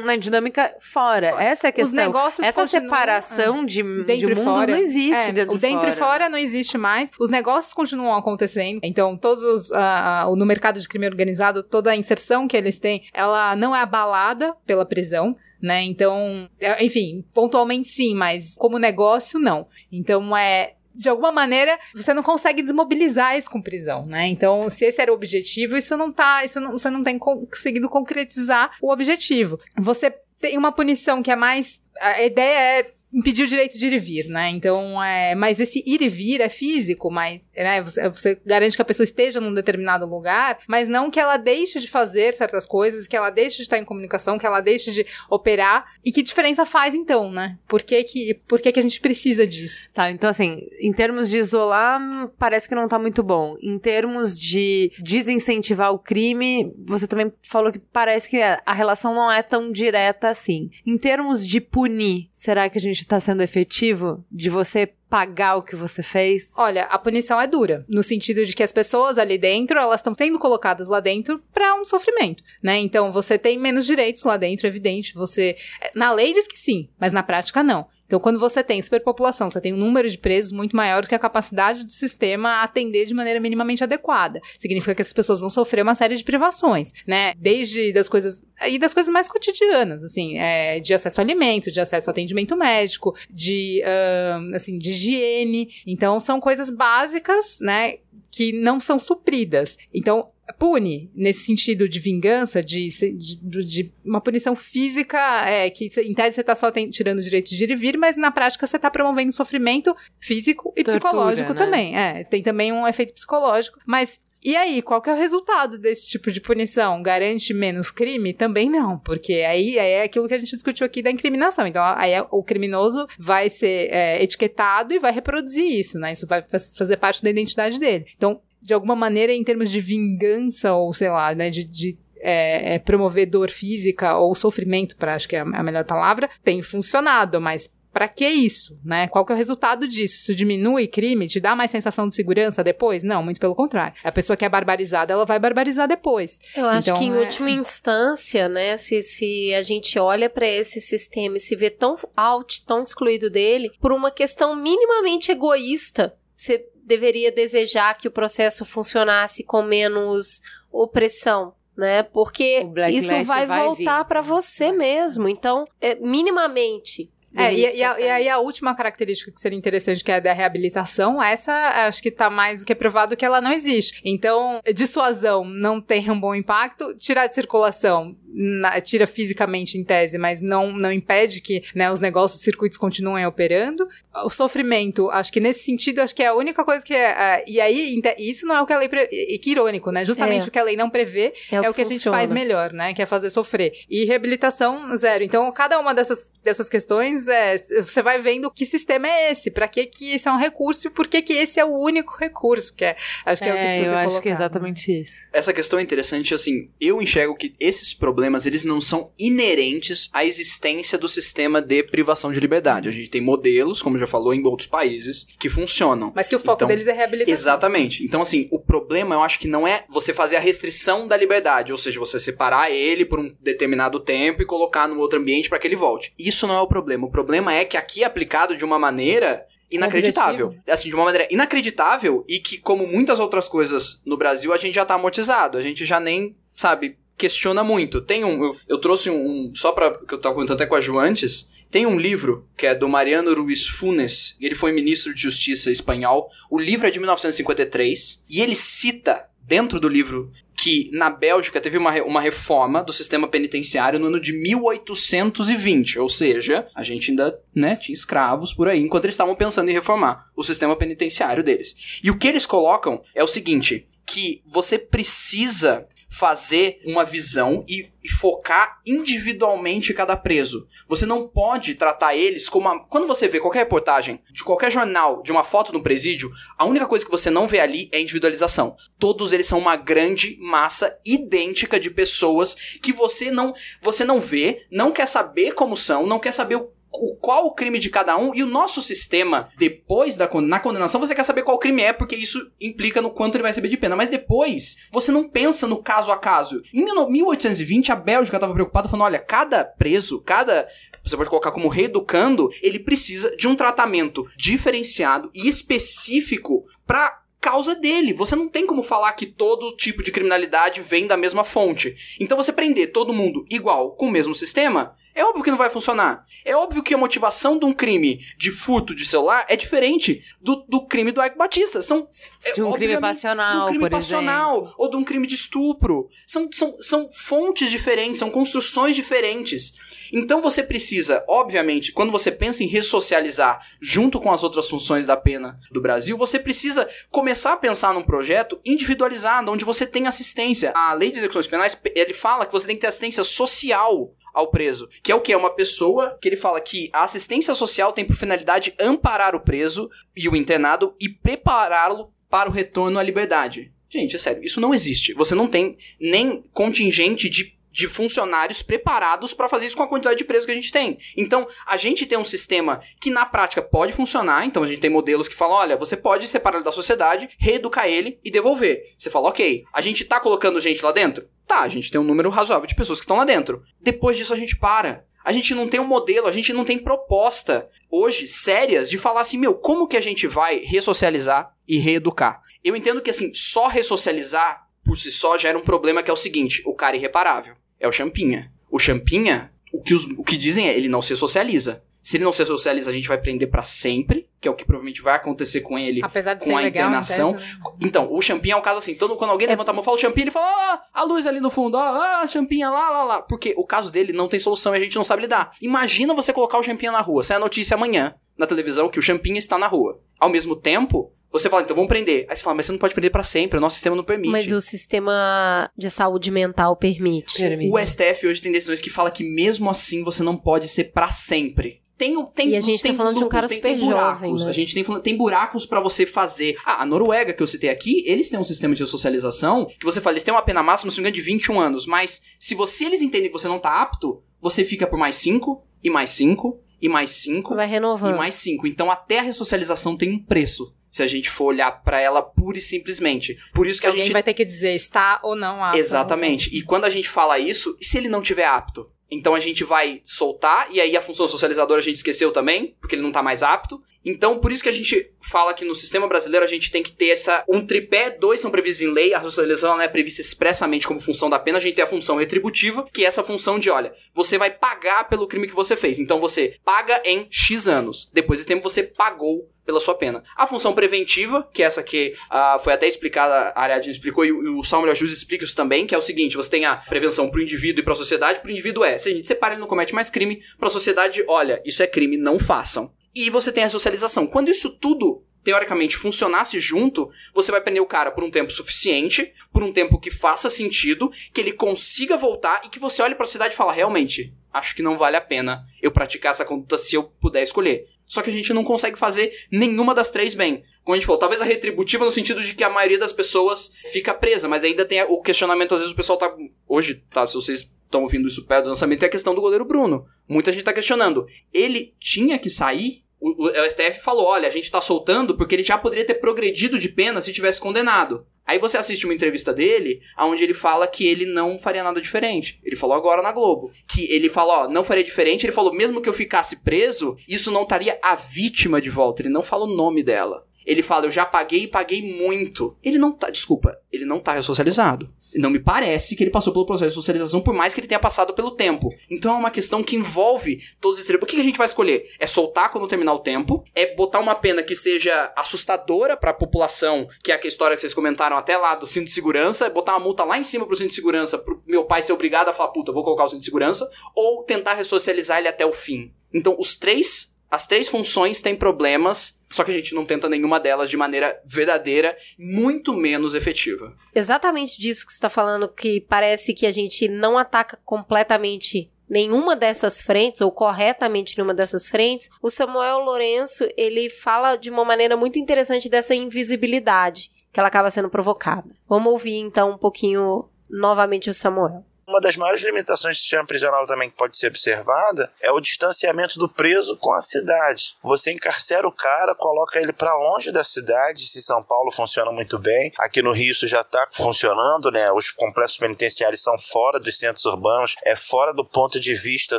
na 0.04 0.16
dinâmica 0.16 0.74
fora. 0.80 1.28
Essa 1.42 1.68
é 1.68 1.70
a 1.70 1.72
questão. 1.72 1.92
Os 1.92 2.06
negócios 2.06 2.46
Essa 2.46 2.64
separação 2.66 3.64
de, 3.64 3.82
dentro 4.04 4.26
de 4.26 4.32
e 4.32 4.34
mundos 4.34 4.44
fora. 4.44 4.72
não 4.72 4.78
existe 4.78 5.14
É, 5.14 5.32
dentro 5.32 5.54
o 5.54 5.58
dentro 5.58 5.88
e 5.88 5.92
fora 5.92 6.28
não 6.28 6.38
existe 6.38 6.78
mais. 6.78 7.10
Os 7.18 7.30
negócios 7.30 7.72
continuam 7.72 8.16
acontecendo. 8.16 8.80
Então, 8.82 9.16
todos 9.16 9.42
os. 9.42 9.72
ah, 9.72 10.26
no 10.36 10.46
mercado 10.46 10.80
de 10.80 10.88
crime 10.88 11.06
organizado, 11.06 11.62
toda 11.62 11.90
a 11.90 11.96
inserção 11.96 12.46
que 12.46 12.56
eles 12.56 12.78
têm, 12.78 13.04
ela 13.12 13.54
não 13.56 13.74
é 13.74 13.80
abalada 13.80 14.54
pela 14.66 14.84
prisão. 14.84 15.36
Né? 15.62 15.82
Então, 15.84 16.46
é, 16.60 16.84
enfim, 16.84 17.24
pontualmente 17.32 17.88
sim, 17.88 18.14
mas 18.14 18.54
como 18.58 18.78
negócio, 18.78 19.40
não. 19.40 19.66
Então, 19.90 20.36
é 20.36 20.74
de 20.94 21.08
alguma 21.08 21.32
maneira, 21.32 21.78
você 21.94 22.14
não 22.14 22.22
consegue 22.22 22.62
desmobilizar 22.62 23.36
isso 23.36 23.50
com 23.50 23.60
prisão, 23.60 24.06
né? 24.06 24.26
Então, 24.28 24.70
se 24.70 24.84
esse 24.84 25.00
era 25.00 25.10
o 25.10 25.14
objetivo, 25.14 25.76
isso 25.76 25.96
não 25.96 26.12
tá, 26.12 26.44
isso 26.44 26.60
não, 26.60 26.72
você 26.72 26.88
não 26.88 27.02
tem 27.02 27.18
conseguido 27.18 27.88
concretizar 27.88 28.76
o 28.80 28.92
objetivo. 28.92 29.58
Você 29.76 30.10
tem 30.40 30.56
uma 30.56 30.70
punição 30.70 31.22
que 31.22 31.30
é 31.30 31.36
mais, 31.36 31.82
a 32.00 32.22
ideia 32.22 32.80
é 32.80 32.90
impedir 33.14 33.44
o 33.44 33.46
direito 33.46 33.78
de 33.78 33.86
ir 33.86 33.92
e 33.92 33.98
vir, 33.98 34.28
né? 34.28 34.50
Então, 34.50 35.02
é, 35.02 35.34
mas 35.34 35.60
esse 35.60 35.82
ir 35.86 36.02
e 36.02 36.08
vir 36.08 36.40
é 36.40 36.48
físico, 36.48 37.10
mas 37.10 37.40
né, 37.56 37.80
você, 37.80 38.08
você 38.08 38.40
garante 38.44 38.74
que 38.74 38.82
a 38.82 38.84
pessoa 38.84 39.04
esteja 39.04 39.40
num 39.40 39.54
determinado 39.54 40.04
lugar, 40.04 40.58
mas 40.66 40.88
não 40.88 41.10
que 41.10 41.20
ela 41.20 41.36
deixe 41.36 41.78
de 41.78 41.88
fazer 41.88 42.34
certas 42.34 42.66
coisas, 42.66 43.06
que 43.06 43.16
ela 43.16 43.30
deixe 43.30 43.56
de 43.58 43.62
estar 43.62 43.78
em 43.78 43.84
comunicação, 43.84 44.36
que 44.36 44.46
ela 44.46 44.60
deixe 44.60 44.90
de 44.90 45.06
operar. 45.30 45.94
E 46.04 46.10
que 46.10 46.22
diferença 46.22 46.66
faz 46.66 46.94
então, 46.94 47.30
né? 47.30 47.56
Por 47.68 47.82
que 47.82 48.02
que, 48.02 48.34
por 48.48 48.60
que, 48.60 48.72
que 48.72 48.80
a 48.80 48.82
gente 48.82 49.00
precisa 49.00 49.46
disso? 49.46 49.90
Tá, 49.92 50.10
então 50.10 50.28
assim, 50.28 50.66
em 50.80 50.92
termos 50.92 51.30
de 51.30 51.38
isolar, 51.38 52.28
parece 52.38 52.68
que 52.68 52.74
não 52.74 52.88
tá 52.88 52.98
muito 52.98 53.22
bom. 53.22 53.56
Em 53.62 53.78
termos 53.78 54.38
de 54.38 54.90
desincentivar 54.98 55.92
o 55.92 55.98
crime, 55.98 56.74
você 56.84 57.06
também 57.06 57.32
falou 57.42 57.70
que 57.70 57.78
parece 57.78 58.28
que 58.28 58.40
a 58.42 58.72
relação 58.72 59.14
não 59.14 59.30
é 59.30 59.42
tão 59.42 59.70
direta 59.70 60.28
assim. 60.28 60.70
Em 60.84 60.98
termos 60.98 61.46
de 61.46 61.60
punir, 61.60 62.28
será 62.32 62.68
que 62.68 62.78
a 62.78 62.80
gente 62.80 63.03
tá 63.06 63.20
sendo 63.20 63.42
efetivo? 63.42 64.24
De 64.30 64.50
você 64.50 64.92
pagar 65.08 65.56
o 65.56 65.62
que 65.62 65.76
você 65.76 66.02
fez? 66.02 66.52
Olha, 66.56 66.84
a 66.84 66.98
punição 66.98 67.40
é 67.40 67.46
dura, 67.46 67.84
no 67.88 68.02
sentido 68.02 68.44
de 68.44 68.52
que 68.52 68.62
as 68.62 68.72
pessoas 68.72 69.16
ali 69.16 69.38
dentro, 69.38 69.78
elas 69.78 70.00
estão 70.00 70.14
sendo 70.14 70.38
colocadas 70.38 70.88
lá 70.88 70.98
dentro 70.98 71.40
para 71.52 71.74
um 71.74 71.84
sofrimento, 71.84 72.42
né? 72.62 72.78
Então 72.78 73.12
você 73.12 73.38
tem 73.38 73.56
menos 73.56 73.86
direitos 73.86 74.24
lá 74.24 74.36
dentro, 74.36 74.66
é 74.66 74.70
evidente. 74.70 75.14
Você 75.14 75.56
na 75.94 76.10
lei 76.12 76.32
diz 76.32 76.48
que 76.48 76.58
sim, 76.58 76.88
mas 76.98 77.12
na 77.12 77.22
prática 77.22 77.62
não. 77.62 77.86
Então, 78.06 78.20
quando 78.20 78.38
você 78.38 78.62
tem 78.62 78.80
superpopulação, 78.82 79.50
você 79.50 79.60
tem 79.60 79.72
um 79.72 79.76
número 79.76 80.08
de 80.08 80.18
presos 80.18 80.52
muito 80.52 80.76
maior 80.76 81.02
do 81.02 81.08
que 81.08 81.14
a 81.14 81.18
capacidade 81.18 81.84
do 81.84 81.92
sistema 81.92 82.62
atender 82.62 83.06
de 83.06 83.14
maneira 83.14 83.40
minimamente 83.40 83.82
adequada. 83.82 84.40
Significa 84.58 84.94
que 84.94 85.02
essas 85.02 85.12
pessoas 85.12 85.40
vão 85.40 85.50
sofrer 85.50 85.82
uma 85.82 85.94
série 85.94 86.16
de 86.16 86.24
privações, 86.24 86.92
né? 87.06 87.34
Desde 87.36 87.92
das 87.92 88.08
coisas 88.08 88.42
e 88.66 88.78
das 88.78 88.94
coisas 88.94 89.12
mais 89.12 89.28
cotidianas, 89.28 90.02
assim, 90.02 90.38
é, 90.38 90.80
de 90.80 90.94
acesso 90.94 91.20
a 91.20 91.24
alimento, 91.24 91.70
de 91.70 91.80
acesso 91.80 92.08
a 92.08 92.12
atendimento 92.12 92.56
médico, 92.56 93.14
de 93.28 93.82
uh, 93.82 94.54
assim, 94.54 94.78
de 94.78 94.90
higiene. 94.90 95.70
Então, 95.86 96.20
são 96.20 96.40
coisas 96.40 96.70
básicas, 96.70 97.58
né? 97.60 97.94
Que 98.34 98.52
não 98.52 98.80
são 98.80 98.98
supridas. 98.98 99.76
Então, 99.92 100.28
pune 100.58 101.10
nesse 101.14 101.46
sentido 101.46 101.88
de 101.88 101.98
vingança, 101.98 102.62
de, 102.62 102.88
de, 102.88 103.64
de 103.64 103.92
uma 104.04 104.20
punição 104.20 104.54
física, 104.54 105.18
é, 105.48 105.70
que 105.70 105.86
em 105.86 106.14
tese 106.14 106.34
você 106.34 106.40
está 106.40 106.54
só 106.54 106.70
tem, 106.70 106.90
tirando 106.90 107.18
o 107.18 107.22
direito 107.22 107.48
de 107.48 107.64
ir 107.64 107.70
e 107.70 107.76
vir, 107.76 107.96
mas 107.96 108.16
na 108.16 108.30
prática 108.30 108.66
você 108.66 108.76
está 108.76 108.90
promovendo 108.90 109.32
sofrimento 109.32 109.94
físico 110.20 110.72
e 110.76 110.84
Tortura, 110.84 111.00
psicológico 111.00 111.52
né? 111.52 111.58
também. 111.58 111.96
É, 111.96 112.24
tem 112.24 112.42
também 112.42 112.72
um 112.72 112.86
efeito 112.86 113.14
psicológico, 113.14 113.78
mas 113.86 114.20
e 114.44 114.54
aí, 114.56 114.82
qual 114.82 115.00
que 115.00 115.08
é 115.08 115.12
o 115.12 115.16
resultado 115.16 115.78
desse 115.78 116.06
tipo 116.06 116.30
de 116.30 116.40
punição? 116.40 117.02
Garante 117.02 117.54
menos 117.54 117.90
crime? 117.90 118.34
Também 118.34 118.68
não, 118.68 118.98
porque 118.98 119.32
aí, 119.34 119.78
é 119.78 120.02
aquilo 120.02 120.28
que 120.28 120.34
a 120.34 120.38
gente 120.38 120.50
discutiu 120.54 120.84
aqui 120.84 121.02
da 121.02 121.10
incriminação. 121.10 121.66
Então, 121.66 121.82
aí 121.82 122.12
é- 122.12 122.26
o 122.30 122.42
criminoso 122.42 123.06
vai 123.18 123.48
ser 123.48 123.88
é, 123.90 124.22
etiquetado 124.22 124.92
e 124.92 124.98
vai 124.98 125.12
reproduzir 125.12 125.64
isso, 125.64 125.98
né? 125.98 126.12
Isso 126.12 126.26
vai 126.26 126.42
faz- 126.42 126.76
fazer 126.76 126.96
parte 126.98 127.22
da 127.22 127.30
identidade 127.30 127.78
dele. 127.80 128.06
Então, 128.16 128.40
de 128.60 128.74
alguma 128.74 128.94
maneira, 128.94 129.32
em 129.32 129.42
termos 129.44 129.70
de 129.70 129.80
vingança, 129.80 130.72
ou 130.74 130.92
sei 130.92 131.08
lá, 131.10 131.34
né, 131.34 131.50
de, 131.50 131.64
de 131.64 131.98
é, 132.20 132.74
é, 132.74 132.78
promover 132.78 133.26
dor 133.26 133.50
física 133.50 134.16
ou 134.16 134.34
sofrimento, 134.34 134.96
para 134.96 135.14
acho 135.14 135.28
que 135.28 135.36
é 135.36 135.40
a 135.40 135.44
a 135.44 135.62
melhor 135.62 135.84
palavra, 135.84 136.30
tem 136.42 136.62
funcionado, 136.62 137.38
mas 137.40 137.70
Pra 137.94 138.08
que 138.08 138.28
isso, 138.28 138.76
né? 138.84 139.06
Qual 139.06 139.24
que 139.24 139.30
é 139.30 139.34
o 139.34 139.38
resultado 139.38 139.86
disso? 139.86 140.16
Isso 140.16 140.34
diminui 140.34 140.88
crime? 140.88 141.28
Te 141.28 141.38
dá 141.38 141.54
mais 141.54 141.70
sensação 141.70 142.08
de 142.08 142.14
segurança 142.16 142.62
depois? 142.64 143.04
Não, 143.04 143.22
muito 143.22 143.38
pelo 143.38 143.54
contrário. 143.54 143.94
A 144.02 144.10
pessoa 144.10 144.36
que 144.36 144.44
é 144.44 144.48
barbarizada, 144.48 145.12
ela 145.12 145.24
vai 145.24 145.38
barbarizar 145.38 145.86
depois. 145.86 146.40
Eu 146.56 146.66
acho 146.66 146.88
Então, 146.88 146.98
que 146.98 147.04
em 147.04 147.14
é- 147.14 147.18
última 147.20 147.50
instância, 147.50 148.48
né, 148.48 148.76
se, 148.76 149.00
se 149.02 149.54
a 149.54 149.62
gente 149.62 149.96
olha 149.98 150.28
pra 150.28 150.46
esse 150.46 150.80
sistema 150.80 151.36
e 151.36 151.40
se 151.40 151.54
vê 151.54 151.70
tão 151.70 151.96
out, 152.16 152.64
tão 152.66 152.82
excluído 152.82 153.30
dele, 153.30 153.70
por 153.80 153.92
uma 153.92 154.10
questão 154.10 154.56
minimamente 154.56 155.30
egoísta, 155.30 156.16
você 156.34 156.66
deveria 156.84 157.30
desejar 157.30 157.96
que 157.96 158.08
o 158.08 158.10
processo 158.10 158.64
funcionasse 158.64 159.44
com 159.44 159.62
menos 159.62 160.42
opressão. 160.72 161.54
Né? 161.76 162.04
Porque 162.04 162.64
isso 162.92 163.24
vai, 163.24 163.46
vai 163.46 163.64
voltar 163.64 164.04
pra 164.04 164.20
você 164.20 164.70
mesmo. 164.70 165.28
Então, 165.28 165.64
é, 165.80 165.96
minimamente. 165.96 167.10
É, 167.36 167.52
e, 167.52 167.76
e, 167.76 167.82
a- 167.82 167.98
e 168.00 168.08
aí 168.08 168.28
a 168.28 168.38
última 168.38 168.74
característica 168.74 169.30
que 169.32 169.40
seria 169.40 169.58
interessante, 169.58 170.04
que 170.04 170.10
é 170.12 170.16
a 170.16 170.20
da 170.20 170.32
reabilitação, 170.32 171.22
essa 171.22 171.52
acho 171.86 172.02
que 172.02 172.10
tá 172.10 172.30
mais 172.30 172.60
do 172.60 172.66
que 172.66 172.74
provado 172.74 173.16
que 173.16 173.24
ela 173.24 173.40
não 173.40 173.52
existe. 173.52 174.00
Então, 174.04 174.60
dissuasão 174.74 175.44
não 175.44 175.80
tem 175.80 176.10
um 176.10 176.18
bom 176.18 176.34
impacto, 176.34 176.94
tirar 176.96 177.26
de 177.26 177.34
circulação 177.34 178.16
na- 178.36 178.80
tira 178.80 179.06
fisicamente 179.06 179.78
em 179.78 179.84
tese, 179.84 180.18
mas 180.18 180.40
não, 180.40 180.72
não 180.72 180.92
impede 180.92 181.40
que 181.40 181.62
né, 181.74 181.90
os 181.90 182.00
negócios, 182.00 182.38
os 182.40 182.44
circuitos 182.44 182.76
continuem 182.76 183.24
operando. 183.26 183.86
O 184.24 184.30
sofrimento, 184.30 185.10
acho 185.10 185.32
que 185.32 185.40
nesse 185.40 185.64
sentido, 185.64 186.00
acho 186.00 186.14
que 186.14 186.22
é 186.22 186.26
a 186.28 186.34
única 186.34 186.64
coisa 186.64 186.84
que 186.84 186.94
é. 186.94 187.10
é, 187.10 187.44
e 187.46 187.60
aí, 187.60 188.00
isso 188.18 188.46
não 188.46 188.54
é 188.56 188.62
o 188.62 188.66
que 188.66 188.72
a 188.72 188.78
lei. 188.78 188.88
Pre, 188.88 189.06
que 189.42 189.50
irônico, 189.50 189.90
né? 189.90 190.04
Justamente 190.04 190.44
É. 190.44 190.48
o 190.48 190.50
que 190.50 190.58
a 190.58 190.62
lei 190.62 190.76
não 190.76 190.88
prevê 190.90 191.32
É 191.50 191.56
é, 191.56 191.60
o 191.68 191.70
o 191.70 191.74
que, 191.74 191.82
a 191.82 191.84
gente 191.84 192.08
faz 192.08 192.30
melhor, 192.30 192.72
né? 192.72 192.92
Que 192.94 193.02
é 193.02 193.06
fazer 193.06 193.30
sofrer. 193.30 193.72
E 193.90 194.04
reabilitação, 194.04 194.96
zero. 194.96 195.24
Então, 195.24 195.50
cada 195.52 195.78
uma 195.78 195.92
dessas, 195.94 196.32
dessas 196.44 196.68
questões, 196.68 197.23
é, 197.28 197.56
você 197.82 198.02
vai 198.02 198.20
vendo 198.20 198.50
que 198.50 198.64
sistema 198.66 199.08
é 199.08 199.30
esse, 199.32 199.50
pra 199.50 199.66
que 199.68 199.86
que 199.86 200.14
isso 200.14 200.28
é 200.28 200.32
um 200.32 200.38
recurso 200.38 200.88
e 200.88 200.90
por 200.90 201.06
que 201.06 201.22
que 201.22 201.32
esse 201.32 201.58
é 201.60 201.64
o 201.64 201.76
único 201.78 202.16
recurso, 202.18 202.74
que 202.74 202.84
é, 202.84 202.96
acho 203.24 203.42
que 203.42 203.48
é, 203.48 203.52
o 203.52 203.56
que 203.56 203.60
É, 203.60 203.64
precisa 203.66 203.84
eu 203.86 203.90
ser 203.90 203.96
acho 203.96 204.04
colocado. 204.08 204.22
que 204.22 204.28
é 204.28 204.32
exatamente 204.32 205.00
isso. 205.00 205.28
Essa 205.32 205.52
questão 205.52 205.78
é 205.78 205.82
interessante, 205.82 206.34
assim, 206.34 206.70
eu 206.80 207.00
enxergo 207.02 207.34
que 207.36 207.54
esses 207.58 207.94
problemas, 207.94 208.46
eles 208.46 208.64
não 208.64 208.80
são 208.80 209.10
inerentes 209.18 210.08
à 210.12 210.24
existência 210.24 210.96
do 210.98 211.08
sistema 211.08 211.60
de 211.60 211.82
privação 211.82 212.32
de 212.32 212.40
liberdade. 212.40 212.88
A 212.88 212.92
gente 212.92 213.08
tem 213.08 213.20
modelos, 213.20 213.82
como 213.82 213.98
já 213.98 214.06
falou, 214.06 214.32
em 214.34 214.42
outros 214.44 214.68
países, 214.68 215.26
que 215.38 215.48
funcionam. 215.48 216.12
Mas 216.14 216.28
que 216.28 216.36
o 216.36 216.38
foco 216.38 216.56
Então, 216.58 216.68
deles 216.68 216.86
é 216.88 216.92
reabilitação. 216.92 217.32
Exatamente. 217.32 218.04
Então, 218.04 218.22
assim, 218.22 218.48
o 218.50 218.58
problema 218.58 219.14
eu 219.14 219.22
acho 219.22 219.38
que 219.38 219.48
não 219.48 219.66
é 219.66 219.84
você 219.88 220.12
fazer 220.12 220.36
a 220.36 220.40
restrição 220.40 221.06
da 221.06 221.16
liberdade, 221.16 221.72
ou 221.72 221.78
seja, 221.78 221.98
você 221.98 222.18
separar 222.18 222.70
ele 222.70 223.04
por 223.04 223.18
um 223.20 223.34
determinado 223.40 224.00
tempo 224.00 224.42
e 224.42 224.46
colocar 224.46 224.86
no 224.88 224.98
outro 225.00 225.18
ambiente 225.18 225.48
para 225.48 225.58
que 225.58 225.66
ele 225.66 225.76
volte. 225.76 226.12
Isso 226.18 226.46
não 226.46 226.56
é 226.56 226.60
o 226.60 226.66
problema. 226.66 227.06
O 227.06 227.10
problema 227.14 227.54
é 227.54 227.64
que 227.64 227.76
aqui 227.76 228.02
é 228.02 228.06
aplicado 228.06 228.56
de 228.56 228.64
uma 228.64 228.76
maneira 228.76 229.46
inacreditável. 229.70 230.54
Assim, 230.68 230.88
de 230.88 230.94
uma 230.96 231.04
maneira 231.04 231.28
inacreditável 231.30 232.24
e 232.28 232.40
que, 232.40 232.58
como 232.58 232.86
muitas 232.88 233.20
outras 233.20 233.46
coisas 233.46 234.02
no 234.04 234.16
Brasil, 234.16 234.52
a 234.52 234.56
gente 234.56 234.74
já 234.74 234.84
tá 234.84 234.94
amortizado. 234.94 235.56
A 235.56 235.62
gente 235.62 235.84
já 235.84 236.00
nem, 236.00 236.36
sabe, 236.56 236.98
questiona 237.16 237.62
muito. 237.62 238.00
Tem 238.00 238.24
um. 238.24 238.42
Eu, 238.44 238.56
eu 238.68 238.78
trouxe 238.80 239.08
um. 239.10 239.14
um- 239.48 239.52
só 239.54 239.70
pra. 239.70 239.96
que 239.96 240.12
eu 240.12 240.20
tava 240.20 240.34
comentando 240.34 240.56
até 240.56 240.66
com 240.66 240.74
a 240.74 240.80
Ju 240.80 240.98
antes. 240.98 241.48
Tem 241.70 241.86
um 241.86 241.98
livro 241.98 242.46
que 242.56 242.66
é 242.66 242.74
do 242.74 242.88
Mariano 242.88 243.32
Ruiz 243.34 243.66
Funes, 243.66 244.36
ele 244.40 244.54
foi 244.54 244.70
ministro 244.72 245.12
de 245.14 245.20
Justiça 245.22 245.70
espanhol. 245.72 246.28
O 246.50 246.58
livro 246.58 246.86
é 246.86 246.90
de 246.90 246.98
1953 247.00 248.22
e 248.28 248.40
ele 248.40 248.54
cita 248.54 249.28
dentro 249.40 249.80
do 249.80 249.88
livro 249.88 250.30
que 250.56 250.88
na 250.92 251.10
Bélgica 251.10 251.60
teve 251.60 251.76
uma, 251.76 251.92
uma 252.02 252.20
reforma 252.20 252.82
do 252.82 252.92
sistema 252.92 253.28
penitenciário 253.28 253.98
no 253.98 254.06
ano 254.06 254.20
de 254.20 254.32
1820, 254.32 255.98
ou 255.98 256.08
seja, 256.08 256.66
a 256.74 256.82
gente 256.82 257.10
ainda 257.10 257.38
né, 257.54 257.76
tinha 257.76 257.94
escravos 257.94 258.52
por 258.52 258.68
aí, 258.68 258.80
enquanto 258.80 259.04
eles 259.04 259.14
estavam 259.14 259.34
pensando 259.34 259.70
em 259.70 259.74
reformar 259.74 260.30
o 260.36 260.42
sistema 260.42 260.76
penitenciário 260.76 261.42
deles. 261.42 262.00
E 262.02 262.10
o 262.10 262.16
que 262.16 262.28
eles 262.28 262.46
colocam 262.46 263.02
é 263.14 263.22
o 263.22 263.28
seguinte, 263.28 263.86
que 264.06 264.42
você 264.46 264.78
precisa 264.78 265.86
fazer 266.14 266.80
uma 266.84 267.04
visão 267.04 267.64
e, 267.68 267.90
e 268.02 268.08
focar 268.08 268.80
individualmente 268.86 269.92
cada 269.92 270.16
preso. 270.16 270.68
Você 270.88 271.04
não 271.04 271.26
pode 271.26 271.74
tratar 271.74 272.14
eles 272.14 272.48
como 272.48 272.68
uma... 272.68 272.84
Quando 272.86 273.08
você 273.08 273.26
vê 273.26 273.40
qualquer 273.40 273.60
reportagem 273.60 274.20
de 274.32 274.44
qualquer 274.44 274.70
jornal 274.70 275.22
de 275.22 275.32
uma 275.32 275.42
foto 275.42 275.72
no 275.72 275.82
presídio, 275.82 276.30
a 276.56 276.64
única 276.64 276.86
coisa 276.86 277.04
que 277.04 277.10
você 277.10 277.30
não 277.30 277.48
vê 277.48 277.58
ali 277.58 277.88
é 277.90 278.00
individualização. 278.00 278.76
Todos 278.96 279.32
eles 279.32 279.46
são 279.46 279.58
uma 279.58 279.74
grande 279.74 280.38
massa 280.40 280.96
idêntica 281.04 281.80
de 281.80 281.90
pessoas 281.90 282.54
que 282.80 282.92
você 282.92 283.32
não 283.32 283.52
você 283.82 284.04
não 284.04 284.20
vê, 284.20 284.66
não 284.70 284.92
quer 284.92 285.06
saber 285.06 285.52
como 285.52 285.76
são, 285.76 286.06
não 286.06 286.20
quer 286.20 286.32
saber 286.32 286.56
o 286.56 286.73
o- 287.00 287.16
qual 287.16 287.46
o 287.46 287.54
crime 287.54 287.78
de 287.78 287.90
cada 287.90 288.16
um 288.16 288.34
e 288.34 288.42
o 288.42 288.46
nosso 288.46 288.80
sistema, 288.82 289.48
depois 289.56 290.16
da 290.16 290.28
na 290.40 290.60
condenação, 290.60 291.00
você 291.00 291.14
quer 291.14 291.24
saber 291.24 291.42
qual 291.42 291.58
crime 291.58 291.82
é, 291.82 291.92
porque 291.92 292.16
isso 292.16 292.50
implica 292.60 293.00
no 293.02 293.10
quanto 293.10 293.36
ele 293.36 293.42
vai 293.42 293.50
receber 293.50 293.68
de 293.68 293.76
pena. 293.76 293.96
Mas 293.96 294.08
depois, 294.08 294.76
você 294.90 295.10
não 295.12 295.28
pensa 295.28 295.66
no 295.66 295.82
caso 295.82 296.10
a 296.12 296.16
caso. 296.16 296.62
Em 296.72 296.84
19- 296.84 297.10
1820, 297.10 297.92
a 297.92 297.96
Bélgica 297.96 298.36
estava 298.36 298.52
preocupada, 298.54 298.88
falando: 298.88 299.06
olha, 299.06 299.18
cada 299.18 299.64
preso, 299.64 300.20
cada. 300.20 300.66
Você 301.02 301.16
pode 301.16 301.28
colocar 301.28 301.52
como 301.52 301.68
reeducando, 301.68 302.48
ele 302.62 302.78
precisa 302.78 303.36
de 303.36 303.46
um 303.46 303.54
tratamento 303.54 304.26
diferenciado 304.36 305.30
e 305.34 305.46
específico 305.48 306.64
para 306.86 307.20
causa 307.40 307.74
dele. 307.74 308.14
Você 308.14 308.34
não 308.34 308.48
tem 308.48 308.66
como 308.66 308.82
falar 308.82 309.12
que 309.12 309.26
todo 309.26 309.76
tipo 309.76 310.02
de 310.02 310.10
criminalidade 310.10 310.80
vem 310.80 311.06
da 311.06 311.14
mesma 311.16 311.44
fonte. 311.44 311.94
Então 312.18 312.38
você 312.38 312.50
prender 312.52 312.90
todo 312.90 313.12
mundo 313.12 313.44
igual 313.50 313.90
com 313.96 314.06
o 314.06 314.10
mesmo 314.10 314.34
sistema, 314.34 314.96
é 315.14 315.24
óbvio 315.24 315.44
que 315.44 315.50
não 315.50 315.58
vai 315.58 315.70
funcionar. 315.70 316.26
É 316.44 316.56
óbvio 316.56 316.82
que 316.82 316.92
a 316.92 316.98
motivação 316.98 317.58
de 317.58 317.64
um 317.64 317.72
crime 317.72 318.24
de 318.36 318.50
furto 318.50 318.94
de 318.94 319.06
celular 319.06 319.46
é 319.48 319.56
diferente 319.56 320.24
do, 320.40 320.64
do 320.68 320.84
crime 320.86 321.12
do 321.12 321.24
Ike 321.24 321.38
Batista. 321.38 321.80
São, 321.80 322.08
é, 322.44 322.52
De 322.52 322.62
um 322.62 322.72
crime 322.72 323.00
passional, 323.00 323.52
de 323.52 323.62
um 323.62 323.66
crime 323.66 323.80
por 323.84 323.90
passional 323.90 324.74
ou 324.76 324.90
de 324.90 324.96
um 324.96 325.04
crime 325.04 325.26
de 325.26 325.36
estupro. 325.36 326.08
São, 326.26 326.48
são, 326.52 326.82
são 326.82 327.10
fontes 327.12 327.70
diferentes, 327.70 328.18
são 328.18 328.30
construções 328.30 328.96
diferentes. 328.96 329.74
Então 330.12 330.42
você 330.42 330.62
precisa, 330.62 331.24
obviamente, 331.28 331.92
quando 331.92 332.12
você 332.12 332.30
pensa 332.30 332.62
em 332.62 332.68
ressocializar 332.68 333.66
junto 333.80 334.20
com 334.20 334.32
as 334.32 334.42
outras 334.42 334.68
funções 334.68 335.06
da 335.06 335.16
pena 335.16 335.58
do 335.70 335.80
Brasil, 335.80 336.16
você 336.16 336.38
precisa 336.38 336.88
começar 337.10 337.52
a 337.52 337.56
pensar 337.56 337.94
num 337.94 338.02
projeto 338.02 338.60
individualizado, 338.64 339.50
onde 339.50 339.64
você 339.64 339.86
tem 339.86 340.06
assistência. 340.06 340.72
A 340.74 340.92
lei 340.92 341.10
de 341.10 341.18
execuções 341.18 341.46
penais, 341.46 341.80
ele 341.94 342.12
fala 342.12 342.46
que 342.46 342.52
você 342.52 342.66
tem 342.66 342.76
que 342.76 342.82
ter 342.82 342.88
assistência 342.88 343.24
social 343.24 344.14
ao 344.32 344.48
preso, 344.48 344.88
que 345.02 345.12
é 345.12 345.14
o 345.14 345.20
que 345.20 345.32
é 345.32 345.36
uma 345.36 345.54
pessoa 345.54 346.18
que 346.20 346.28
ele 346.28 346.36
fala 346.36 346.60
que 346.60 346.90
a 346.92 347.04
assistência 347.04 347.54
social 347.54 347.92
tem 347.92 348.04
por 348.04 348.16
finalidade 348.16 348.74
amparar 348.80 349.34
o 349.34 349.40
preso 349.40 349.88
e 350.16 350.28
o 350.28 350.34
internado 350.34 350.94
e 351.00 351.08
prepará-lo 351.08 352.12
para 352.28 352.50
o 352.50 352.52
retorno 352.52 352.98
à 352.98 353.02
liberdade. 353.02 353.72
Gente, 353.88 354.16
é 354.16 354.18
sério, 354.18 354.42
isso 354.42 354.60
não 354.60 354.74
existe. 354.74 355.14
Você 355.14 355.36
não 355.36 355.46
tem 355.46 355.78
nem 356.00 356.42
contingente 356.52 357.28
de 357.28 357.56
de 357.74 357.88
funcionários 357.88 358.62
preparados 358.62 359.34
para 359.34 359.48
fazer 359.48 359.66
isso 359.66 359.76
com 359.76 359.82
a 359.82 359.88
quantidade 359.88 360.18
de 360.18 360.24
presos 360.24 360.46
que 360.46 360.52
a 360.52 360.54
gente 360.54 360.70
tem. 360.70 360.96
Então, 361.16 361.48
a 361.66 361.76
gente 361.76 362.06
tem 362.06 362.16
um 362.16 362.24
sistema 362.24 362.80
que 363.00 363.10
na 363.10 363.26
prática 363.26 363.60
pode 363.60 363.92
funcionar. 363.92 364.46
Então, 364.46 364.62
a 364.62 364.66
gente 364.66 364.80
tem 364.80 364.88
modelos 364.88 365.26
que 365.26 365.34
falam: 365.34 365.56
olha, 365.56 365.76
você 365.76 365.96
pode 365.96 366.28
separar 366.28 366.58
ele 366.58 366.64
da 366.64 366.70
sociedade, 366.70 367.28
reeducar 367.36 367.88
ele 367.88 368.20
e 368.24 368.30
devolver. 368.30 368.94
Você 368.96 369.10
fala, 369.10 369.28
ok, 369.28 369.64
a 369.72 369.80
gente 369.80 370.04
tá 370.04 370.20
colocando 370.20 370.60
gente 370.60 370.84
lá 370.84 370.92
dentro? 370.92 371.28
Tá, 371.48 371.62
a 371.62 371.68
gente 371.68 371.90
tem 371.90 372.00
um 372.00 372.04
número 372.04 372.30
razoável 372.30 372.68
de 372.68 372.76
pessoas 372.76 373.00
que 373.00 373.04
estão 373.04 373.16
lá 373.16 373.24
dentro. 373.24 373.64
Depois 373.80 374.16
disso, 374.16 374.32
a 374.32 374.36
gente 374.36 374.56
para. 374.56 375.04
A 375.24 375.32
gente 375.32 375.52
não 375.52 375.66
tem 375.66 375.80
um 375.80 375.86
modelo, 375.86 376.28
a 376.28 376.32
gente 376.32 376.52
não 376.52 376.64
tem 376.64 376.78
proposta 376.78 377.68
hoje 377.90 378.28
sérias 378.28 378.88
de 378.88 378.98
falar 378.98 379.22
assim, 379.22 379.38
meu, 379.38 379.54
como 379.54 379.88
que 379.88 379.96
a 379.96 380.00
gente 380.00 380.28
vai 380.28 380.58
ressocializar 380.58 381.52
e 381.66 381.76
reeducar? 381.78 382.40
Eu 382.62 382.76
entendo 382.76 383.02
que 383.02 383.10
assim, 383.10 383.34
só 383.34 383.66
ressocializar 383.66 384.62
por 384.84 384.96
si 384.96 385.10
só 385.10 385.36
já 385.36 385.48
era 385.48 385.58
um 385.58 385.62
problema 385.62 386.02
que 386.02 386.10
é 386.10 386.12
o 386.12 386.16
seguinte, 386.16 386.62
o 386.66 386.74
cara 386.74 386.96
irreparável 386.96 387.56
é 387.80 387.88
o 387.88 387.92
Champinha. 387.92 388.50
O 388.70 388.78
Champinha, 388.78 389.52
o 389.72 389.80
que, 389.80 389.94
os, 389.94 390.04
o 390.04 390.22
que 390.24 390.36
dizem 390.36 390.68
é, 390.68 390.76
ele 390.76 390.88
não 390.88 391.02
se 391.02 391.16
socializa. 391.16 391.82
Se 392.02 392.18
ele 392.18 392.24
não 392.24 392.34
se 392.34 392.44
socializa, 392.44 392.90
a 392.90 392.92
gente 392.92 393.08
vai 393.08 393.16
prender 393.16 393.50
pra 393.50 393.62
sempre, 393.62 394.28
que 394.38 394.46
é 394.46 394.50
o 394.50 394.54
que 394.54 394.66
provavelmente 394.66 395.00
vai 395.00 395.14
acontecer 395.14 395.62
com 395.62 395.78
ele 395.78 396.04
Apesar 396.04 396.34
de 396.34 396.40
com 396.40 396.46
ser 396.46 396.52
a 396.52 396.56
legal, 396.58 396.88
internação. 396.88 397.32
né? 397.32 397.42
Então, 397.80 398.12
o 398.12 398.20
Champinha 398.20 398.54
é 398.54 398.58
um 398.58 398.60
caso 398.60 398.76
assim, 398.76 398.94
todo, 398.94 399.16
quando 399.16 399.30
alguém 399.30 399.48
levanta 399.48 399.70
a 399.70 399.74
mão 399.74 399.82
e 399.82 399.84
fala 399.86 399.96
o 399.96 400.00
Champinha, 400.00 400.24
ele 400.24 400.30
fala, 400.30 400.44
ah, 400.46 400.82
a 400.92 401.02
luz 401.02 401.26
ali 401.26 401.40
no 401.40 401.50
fundo, 401.50 401.78
ah, 401.78 402.20
ah, 402.20 402.26
Champinha 402.26 402.68
lá, 402.68 402.90
lá, 402.90 403.04
lá. 403.04 403.22
Porque 403.22 403.54
o 403.56 403.64
caso 403.64 403.90
dele 403.90 404.12
não 404.12 404.28
tem 404.28 404.38
solução 404.38 404.74
e 404.74 404.78
a 404.78 404.80
gente 404.80 404.96
não 404.96 405.04
sabe 405.04 405.22
lidar. 405.22 405.52
Imagina 405.62 406.12
você 406.12 406.30
colocar 406.30 406.58
o 406.58 406.62
Champinha 406.62 406.92
na 406.92 407.00
rua, 407.00 407.24
sai 407.24 407.38
a 407.38 407.40
notícia 407.40 407.74
amanhã 407.74 408.14
na 408.36 408.46
televisão 408.46 408.90
que 408.90 408.98
o 408.98 409.02
Champinha 409.02 409.38
está 409.38 409.56
na 409.56 409.66
rua. 409.66 409.98
Ao 410.20 410.28
mesmo 410.28 410.54
tempo, 410.54 411.10
você 411.40 411.50
fala, 411.50 411.62
então 411.62 411.74
vamos 411.76 411.88
prender. 411.88 412.26
Aí 412.28 412.36
você 412.36 412.42
fala, 412.42 412.56
mas 412.56 412.66
você 412.66 412.72
não 412.72 412.78
pode 412.78 412.94
prender 412.94 413.10
pra 413.10 413.22
sempre, 413.22 413.58
o 413.58 413.60
nosso 413.60 413.74
sistema 413.76 413.94
não 413.96 414.04
permite. 414.04 414.30
Mas 414.32 414.50
o 414.52 414.60
sistema 414.60 415.70
de 415.76 415.90
saúde 415.90 416.30
mental 416.30 416.76
permite. 416.76 417.42
O 417.70 417.78
STF 417.78 418.26
hoje 418.26 418.40
tem 418.40 418.52
decisões 418.52 418.80
que 418.80 418.90
fala 418.90 419.10
que 419.10 419.24
mesmo 419.24 419.68
assim 419.70 420.02
você 420.04 420.22
não 420.22 420.36
pode 420.36 420.68
ser 420.68 420.84
pra 420.92 421.10
sempre. 421.10 421.82
Tem, 421.96 422.16
o- 422.16 422.26
tem, 422.26 422.48
E 422.50 422.56
a 422.56 422.60
gente 422.60 422.82
tá 422.82 422.88
tem 422.88 422.96
falando 422.96 423.14
de 423.14 423.20
um 423.20 423.24
lucros, 423.24 423.36
cara 423.40 423.48
tem, 423.48 423.58
super 423.58 423.68
tem 423.76 423.78
buracos. 423.78 424.12
jovem, 424.30 424.34
né? 424.44 424.50
A 424.50 424.52
gente 424.52 424.74
tem, 424.74 424.82
falando- 424.82 425.02
tem 425.02 425.16
buracos 425.16 425.64
pra 425.64 425.78
você 425.78 426.04
fazer. 426.04 426.56
Ah, 426.64 426.82
a 426.82 426.86
Noruega 426.86 427.32
que 427.32 427.40
eu 427.42 427.46
citei 427.46 427.70
aqui, 427.70 428.02
eles 428.06 428.28
têm 428.28 428.38
um 428.38 428.42
sistema 428.44 428.74
de 428.74 428.84
socialização 428.84 429.66
que 429.78 429.84
você 429.84 430.00
fala, 430.00 430.14
eles 430.14 430.24
têm 430.24 430.34
uma 430.34 430.42
pena 430.42 430.60
máxima, 430.62 430.90
se 430.90 430.96
não 430.98 431.02
me 431.04 431.08
engano, 431.10 431.22
de 431.22 431.30
21 431.30 431.60
anos. 431.60 431.86
Mas 431.86 432.22
se 432.38 432.54
você 432.56 432.86
eles 432.86 433.00
entendem 433.00 433.28
que 433.28 433.32
você 433.32 433.46
não 433.46 433.60
tá 433.60 433.80
apto, 433.80 434.22
você 434.40 434.64
fica 434.64 434.88
por 434.88 434.98
mais 434.98 435.14
5 435.16 435.64
e 435.84 435.88
mais 435.90 436.10
5 436.10 436.60
e 436.82 436.88
mais 436.88 437.10
5 437.10 437.54
Vai 437.54 437.66
renovando. 437.68 438.14
e 438.14 438.18
mais 438.18 438.34
5. 438.34 438.66
Então 438.66 438.90
até 438.90 439.20
a 439.20 439.22
ressocialização 439.22 439.96
tem 439.96 440.10
um 440.12 440.18
preço. 440.18 440.74
Se 440.94 441.02
a 441.02 441.08
gente 441.08 441.28
for 441.28 441.46
olhar 441.46 441.72
pra 441.82 442.00
ela 442.00 442.22
pura 442.22 442.56
e 442.56 442.62
simplesmente. 442.62 443.36
Por 443.52 443.66
isso 443.66 443.80
que 443.80 443.86
a 443.88 443.90
Alguém 443.90 444.04
gente 444.04 444.12
vai 444.12 444.22
ter 444.22 444.32
que 444.32 444.44
dizer 444.44 444.76
está 444.76 445.18
ou 445.24 445.34
não 445.34 445.60
apto. 445.64 445.76
Exatamente. 445.76 446.56
E 446.56 446.62
quando 446.62 446.84
a 446.84 446.88
gente 446.88 447.08
fala 447.08 447.36
isso, 447.36 447.76
e 447.80 447.84
se 447.84 447.98
ele 447.98 448.08
não 448.08 448.22
tiver 448.22 448.44
apto? 448.44 448.88
Então 449.10 449.34
a 449.34 449.40
gente 449.40 449.64
vai 449.64 450.02
soltar, 450.04 450.68
e 450.70 450.80
aí 450.80 450.96
a 450.96 451.00
função 451.00 451.26
socializadora 451.26 451.80
a 451.80 451.82
gente 451.82 451.96
esqueceu 451.96 452.30
também, 452.30 452.76
porque 452.80 452.94
ele 452.94 453.02
não 453.02 453.10
tá 453.10 453.24
mais 453.24 453.42
apto. 453.42 453.82
Então, 454.04 454.38
por 454.38 454.52
isso 454.52 454.62
que 454.62 454.68
a 454.68 454.72
gente 454.72 455.10
fala 455.20 455.52
que 455.52 455.64
no 455.64 455.74
sistema 455.74 456.06
brasileiro 456.06 456.44
a 456.44 456.48
gente 456.48 456.70
tem 456.70 456.82
que 456.82 456.92
ter 456.92 457.08
essa. 457.08 457.42
Um 457.48 457.66
tripé, 457.66 458.10
dois 458.10 458.38
são 458.38 458.50
previstos 458.52 458.86
em 458.86 458.92
lei, 458.92 459.14
a 459.14 459.20
socialização 459.20 459.76
não 459.76 459.82
é 459.82 459.88
prevista 459.88 460.20
expressamente 460.20 460.86
como 460.86 461.00
função 461.00 461.28
da 461.28 461.40
pena, 461.40 461.58
a 461.58 461.60
gente 461.60 461.74
tem 461.74 461.84
a 461.84 461.88
função 461.88 462.18
retributiva, 462.18 462.86
que 462.92 463.04
é 463.04 463.08
essa 463.08 463.24
função 463.24 463.58
de, 463.58 463.68
olha, 463.68 463.92
você 464.14 464.38
vai 464.38 464.52
pagar 464.52 465.08
pelo 465.08 465.26
crime 465.26 465.48
que 465.48 465.54
você 465.54 465.74
fez. 465.74 465.98
Então 465.98 466.20
você 466.20 466.56
paga 466.64 467.02
em 467.04 467.26
X 467.30 467.66
anos. 467.66 468.08
Depois 468.12 468.38
desse 468.38 468.46
tempo 468.46 468.62
você 468.62 468.84
pagou 468.84 469.50
pela 469.64 469.80
sua 469.80 469.94
pena. 469.94 470.22
A 470.36 470.46
função 470.46 470.74
preventiva, 470.74 471.48
que 471.52 471.62
é 471.62 471.66
essa 471.66 471.82
que 471.82 472.14
ah, 472.30 472.58
foi 472.62 472.72
até 472.72 472.86
explicada, 472.86 473.52
a 473.56 473.62
Ariadne 473.62 473.90
explicou, 473.90 474.24
e, 474.24 474.32
o- 474.32 474.58
o 474.60 474.64
Samuel 474.64 474.92
Ajus 474.92 475.10
explica 475.12 475.44
isso 475.44 475.56
também, 475.56 475.86
que 475.86 475.94
é 475.94 475.98
o 475.98 476.02
seguinte, 476.02 476.36
você 476.36 476.50
tem 476.50 476.64
a 476.64 476.76
prevenção 476.76 477.30
pro 477.30 477.40
indivíduo 477.42 477.80
e 477.80 477.84
pra 477.84 477.94
sociedade, 477.94 478.40
pro 478.40 478.50
indivíduo 478.50 478.84
é, 478.84 478.98
se 478.98 479.08
a 479.08 479.12
gente 479.14 479.26
separa 479.26 479.54
ele 479.54 479.60
não 479.60 479.68
comete 479.68 479.94
mais 479.94 480.10
crime, 480.10 480.42
pra 480.58 480.68
sociedade, 480.70 481.24
olha, 481.26 481.62
isso 481.64 481.82
é 481.82 481.86
crime, 481.86 482.16
não 482.16 482.38
façam. 482.38 482.92
E 483.14 483.30
você 483.30 483.52
tem 483.52 483.64
a 483.64 483.68
socialização. 483.70 484.26
Quando 484.26 484.50
isso 484.50 484.70
tudo 484.78 485.22
teoricamente 485.44 485.96
funcionasse 485.96 486.58
junto, 486.58 487.10
você 487.34 487.52
vai 487.52 487.60
prender 487.60 487.82
o 487.82 487.86
cara 487.86 488.10
por 488.10 488.24
um 488.24 488.30
tempo 488.30 488.50
suficiente, 488.50 489.32
por 489.52 489.62
um 489.62 489.72
tempo 489.72 490.00
que 490.00 490.10
faça 490.10 490.48
sentido, 490.48 491.12
que 491.32 491.40
ele 491.40 491.52
consiga 491.52 492.16
voltar 492.16 492.62
e 492.64 492.68
que 492.68 492.78
você 492.78 493.02
olhe 493.02 493.14
pra 493.14 493.26
sociedade 493.26 493.52
e 493.52 493.56
fala, 493.56 493.72
realmente, 493.72 494.32
acho 494.52 494.74
que 494.74 494.82
não 494.82 494.96
vale 494.96 495.16
a 495.16 495.20
pena 495.20 495.62
eu 495.82 495.90
praticar 495.92 496.32
essa 496.32 496.44
conduta 496.46 496.78
se 496.78 496.96
eu 496.96 497.02
puder 497.04 497.42
escolher. 497.42 497.86
Só 498.06 498.22
que 498.22 498.30
a 498.30 498.32
gente 498.32 498.52
não 498.52 498.64
consegue 498.64 498.98
fazer 498.98 499.32
nenhuma 499.50 499.94
das 499.94 500.10
três 500.10 500.34
bem. 500.34 500.64
Como 500.82 500.94
a 500.94 500.98
gente 500.98 501.06
falou, 501.06 501.18
talvez 501.18 501.40
a 501.40 501.44
retributiva 501.44 502.04
no 502.04 502.10
sentido 502.10 502.42
de 502.42 502.54
que 502.54 502.62
a 502.62 502.68
maioria 502.68 502.98
das 502.98 503.12
pessoas 503.12 503.72
fica 503.90 504.12
presa, 504.12 504.46
mas 504.46 504.64
ainda 504.64 504.84
tem 504.84 505.02
o 505.02 505.20
questionamento, 505.22 505.74
às 505.74 505.80
vezes 505.80 505.94
o 505.94 505.96
pessoal 505.96 506.18
tá. 506.18 506.34
Hoje, 506.68 507.02
tá? 507.10 507.26
Se 507.26 507.34
vocês 507.34 507.70
estão 507.84 508.02
ouvindo 508.02 508.28
isso 508.28 508.46
perto 508.46 508.64
do 508.64 508.70
lançamento, 508.70 509.02
é 509.02 509.06
a 509.06 509.10
questão 509.10 509.34
do 509.34 509.40
goleiro 509.40 509.64
Bruno. 509.64 510.06
Muita 510.28 510.52
gente 510.52 510.64
tá 510.64 510.72
questionando. 510.72 511.26
Ele 511.52 511.94
tinha 511.98 512.38
que 512.38 512.50
sair? 512.50 513.02
O, 513.18 513.46
o, 513.46 513.46
o 513.46 513.70
STF 513.70 514.00
falou: 514.02 514.26
olha, 514.26 514.48
a 514.48 514.52
gente 514.52 514.70
tá 514.70 514.80
soltando 514.80 515.36
porque 515.36 515.54
ele 515.54 515.62
já 515.62 515.78
poderia 515.78 516.06
ter 516.06 516.14
progredido 516.14 516.78
de 516.78 516.90
pena 516.90 517.20
se 517.20 517.32
tivesse 517.32 517.60
condenado. 517.60 518.26
Aí 518.46 518.58
você 518.58 518.76
assiste 518.76 519.04
uma 519.04 519.14
entrevista 519.14 519.54
dele, 519.54 520.00
onde 520.18 520.44
ele 520.44 520.52
fala 520.52 520.86
que 520.86 521.06
ele 521.06 521.24
não 521.24 521.58
faria 521.58 521.82
nada 521.82 522.00
diferente. 522.00 522.60
Ele 522.62 522.76
falou 522.76 522.94
agora 522.94 523.22
na 523.22 523.32
Globo. 523.32 523.70
Que 523.88 524.04
ele 524.12 524.28
fala, 524.28 524.64
ó, 524.64 524.68
não 524.68 524.84
faria 524.84 525.02
diferente. 525.02 525.46
Ele 525.46 525.52
falou, 525.52 525.72
mesmo 525.72 526.00
que 526.02 526.08
eu 526.08 526.12
ficasse 526.12 526.62
preso, 526.62 527.16
isso 527.26 527.50
não 527.50 527.62
estaria 527.62 527.98
a 528.02 528.14
vítima 528.14 528.80
de 528.80 528.90
volta. 528.90 529.22
Ele 529.22 529.30
não 529.30 529.42
fala 529.42 529.64
o 529.64 529.74
nome 529.74 530.02
dela. 530.02 530.46
Ele 530.66 530.82
fala, 530.82 531.06
eu 531.06 531.10
já 531.10 531.24
paguei 531.26 531.64
e 531.64 531.68
paguei 531.68 532.02
muito. 532.02 532.76
Ele 532.82 532.98
não 532.98 533.12
tá, 533.12 533.30
desculpa, 533.30 533.78
ele 533.92 534.04
não 534.04 534.18
tá 534.18 534.32
ressocializado. 534.32 535.10
Não 535.34 535.50
me 535.50 535.58
parece 535.58 536.14
que 536.14 536.22
ele 536.22 536.30
passou 536.30 536.52
pelo 536.52 536.66
processo 536.66 536.90
de 536.90 536.94
socialização, 536.94 537.40
por 537.40 537.54
mais 537.54 537.74
que 537.74 537.80
ele 537.80 537.88
tenha 537.88 537.98
passado 537.98 538.32
pelo 538.34 538.52
tempo. 538.52 538.88
Então 539.10 539.34
é 539.34 539.36
uma 539.36 539.50
questão 539.50 539.82
que 539.82 539.96
envolve 539.96 540.60
todos 540.80 540.98
esses. 540.98 541.14
O 541.14 541.26
que 541.26 541.40
a 541.40 541.42
gente 541.42 541.58
vai 541.58 541.66
escolher? 541.66 542.10
É 542.18 542.26
soltar 542.26 542.70
quando 542.70 542.88
terminar 542.88 543.14
o 543.14 543.18
tempo? 543.18 543.64
É 543.74 543.94
botar 543.94 544.20
uma 544.20 544.34
pena 544.34 544.62
que 544.62 544.76
seja 544.76 545.32
assustadora 545.36 546.16
pra 546.16 546.32
população, 546.32 547.08
que 547.22 547.32
é 547.32 547.40
a 547.42 547.46
história 547.46 547.74
que 547.74 547.80
vocês 547.80 547.94
comentaram 547.94 548.36
até 548.36 548.56
lá 548.56 548.74
do 548.74 548.86
cinto 548.86 549.06
de 549.06 549.12
segurança, 549.12 549.68
botar 549.70 549.92
uma 549.92 550.00
multa 550.00 550.24
lá 550.24 550.38
em 550.38 550.44
cima 550.44 550.66
pro 550.66 550.76
cinto 550.76 550.88
de 550.88 550.94
segurança, 550.94 551.38
pro 551.38 551.62
meu 551.66 551.84
pai 551.84 552.02
ser 552.02 552.12
obrigado 552.12 552.48
a 552.48 552.52
falar, 552.52 552.70
puta, 552.70 552.92
vou 552.92 553.02
colocar 553.02 553.24
o 553.24 553.28
cinto 553.28 553.40
de 553.40 553.44
segurança, 553.44 553.90
ou 554.14 554.44
tentar 554.44 554.74
ressocializar 554.74 555.38
ele 555.38 555.48
até 555.48 555.66
o 555.66 555.72
fim. 555.72 556.12
Então, 556.32 556.56
os 556.58 556.76
três, 556.76 557.34
as 557.50 557.66
três 557.66 557.88
funções 557.88 558.40
têm 558.40 558.56
problemas, 558.56 559.40
só 559.54 559.62
que 559.62 559.70
a 559.70 559.74
gente 559.74 559.94
não 559.94 560.04
tenta 560.04 560.28
nenhuma 560.28 560.58
delas 560.58 560.90
de 560.90 560.96
maneira 560.96 561.40
verdadeira, 561.44 562.16
muito 562.36 562.92
menos 562.92 563.34
efetiva. 563.34 563.96
Exatamente 564.12 564.80
disso 564.80 565.06
que 565.06 565.12
você 565.12 565.16
está 565.16 565.30
falando, 565.30 565.68
que 565.68 566.00
parece 566.00 566.52
que 566.52 566.66
a 566.66 566.72
gente 566.72 567.06
não 567.06 567.38
ataca 567.38 567.78
completamente 567.84 568.90
nenhuma 569.08 569.54
dessas 569.54 570.02
frentes, 570.02 570.40
ou 570.40 570.50
corretamente 570.50 571.38
nenhuma 571.38 571.54
dessas 571.54 571.88
frentes, 571.88 572.28
o 572.42 572.50
Samuel 572.50 572.98
Lourenço, 572.98 573.64
ele 573.76 574.10
fala 574.10 574.56
de 574.56 574.70
uma 574.70 574.84
maneira 574.84 575.16
muito 575.16 575.38
interessante 575.38 575.88
dessa 575.88 576.16
invisibilidade 576.16 577.30
que 577.52 577.60
ela 577.60 577.68
acaba 577.68 577.92
sendo 577.92 578.10
provocada. 578.10 578.74
Vamos 578.88 579.12
ouvir 579.12 579.36
então 579.36 579.70
um 579.70 579.78
pouquinho 579.78 580.48
novamente 580.68 581.30
o 581.30 581.34
Samuel. 581.34 581.84
Uma 582.06 582.20
das 582.20 582.36
maiores 582.36 582.62
limitações 582.62 583.16
do 583.16 583.20
sistema 583.20 583.46
prisional 583.46 583.86
também 583.86 584.10
que 584.10 584.16
pode 584.16 584.36
ser 584.36 584.48
observada 584.48 585.30
é 585.40 585.50
o 585.50 585.60
distanciamento 585.60 586.38
do 586.38 586.48
preso 586.48 586.96
com 586.98 587.12
a 587.12 587.20
cidade. 587.20 587.96
Você 588.02 588.30
encarcera 588.30 588.86
o 588.86 588.92
cara, 588.92 589.34
coloca 589.34 589.80
ele 589.80 589.92
para 589.92 590.14
longe 590.14 590.52
da 590.52 590.62
cidade. 590.62 591.26
Se 591.26 591.42
São 591.42 591.62
Paulo 591.62 591.90
funciona 591.90 592.30
muito 592.30 592.58
bem, 592.58 592.92
aqui 592.98 593.22
no 593.22 593.32
Rio 593.32 593.52
isso 593.52 593.66
já 593.66 593.80
está 593.80 594.06
funcionando, 594.12 594.90
né? 594.90 595.10
Os 595.12 595.30
complexos 595.30 595.78
penitenciários 595.78 596.42
são 596.42 596.58
fora 596.58 597.00
dos 597.00 597.18
centros 597.18 597.46
urbanos, 597.46 597.96
é 598.04 598.14
fora 598.14 598.52
do 598.52 598.64
ponto 598.64 599.00
de 599.00 599.14
vista 599.14 599.58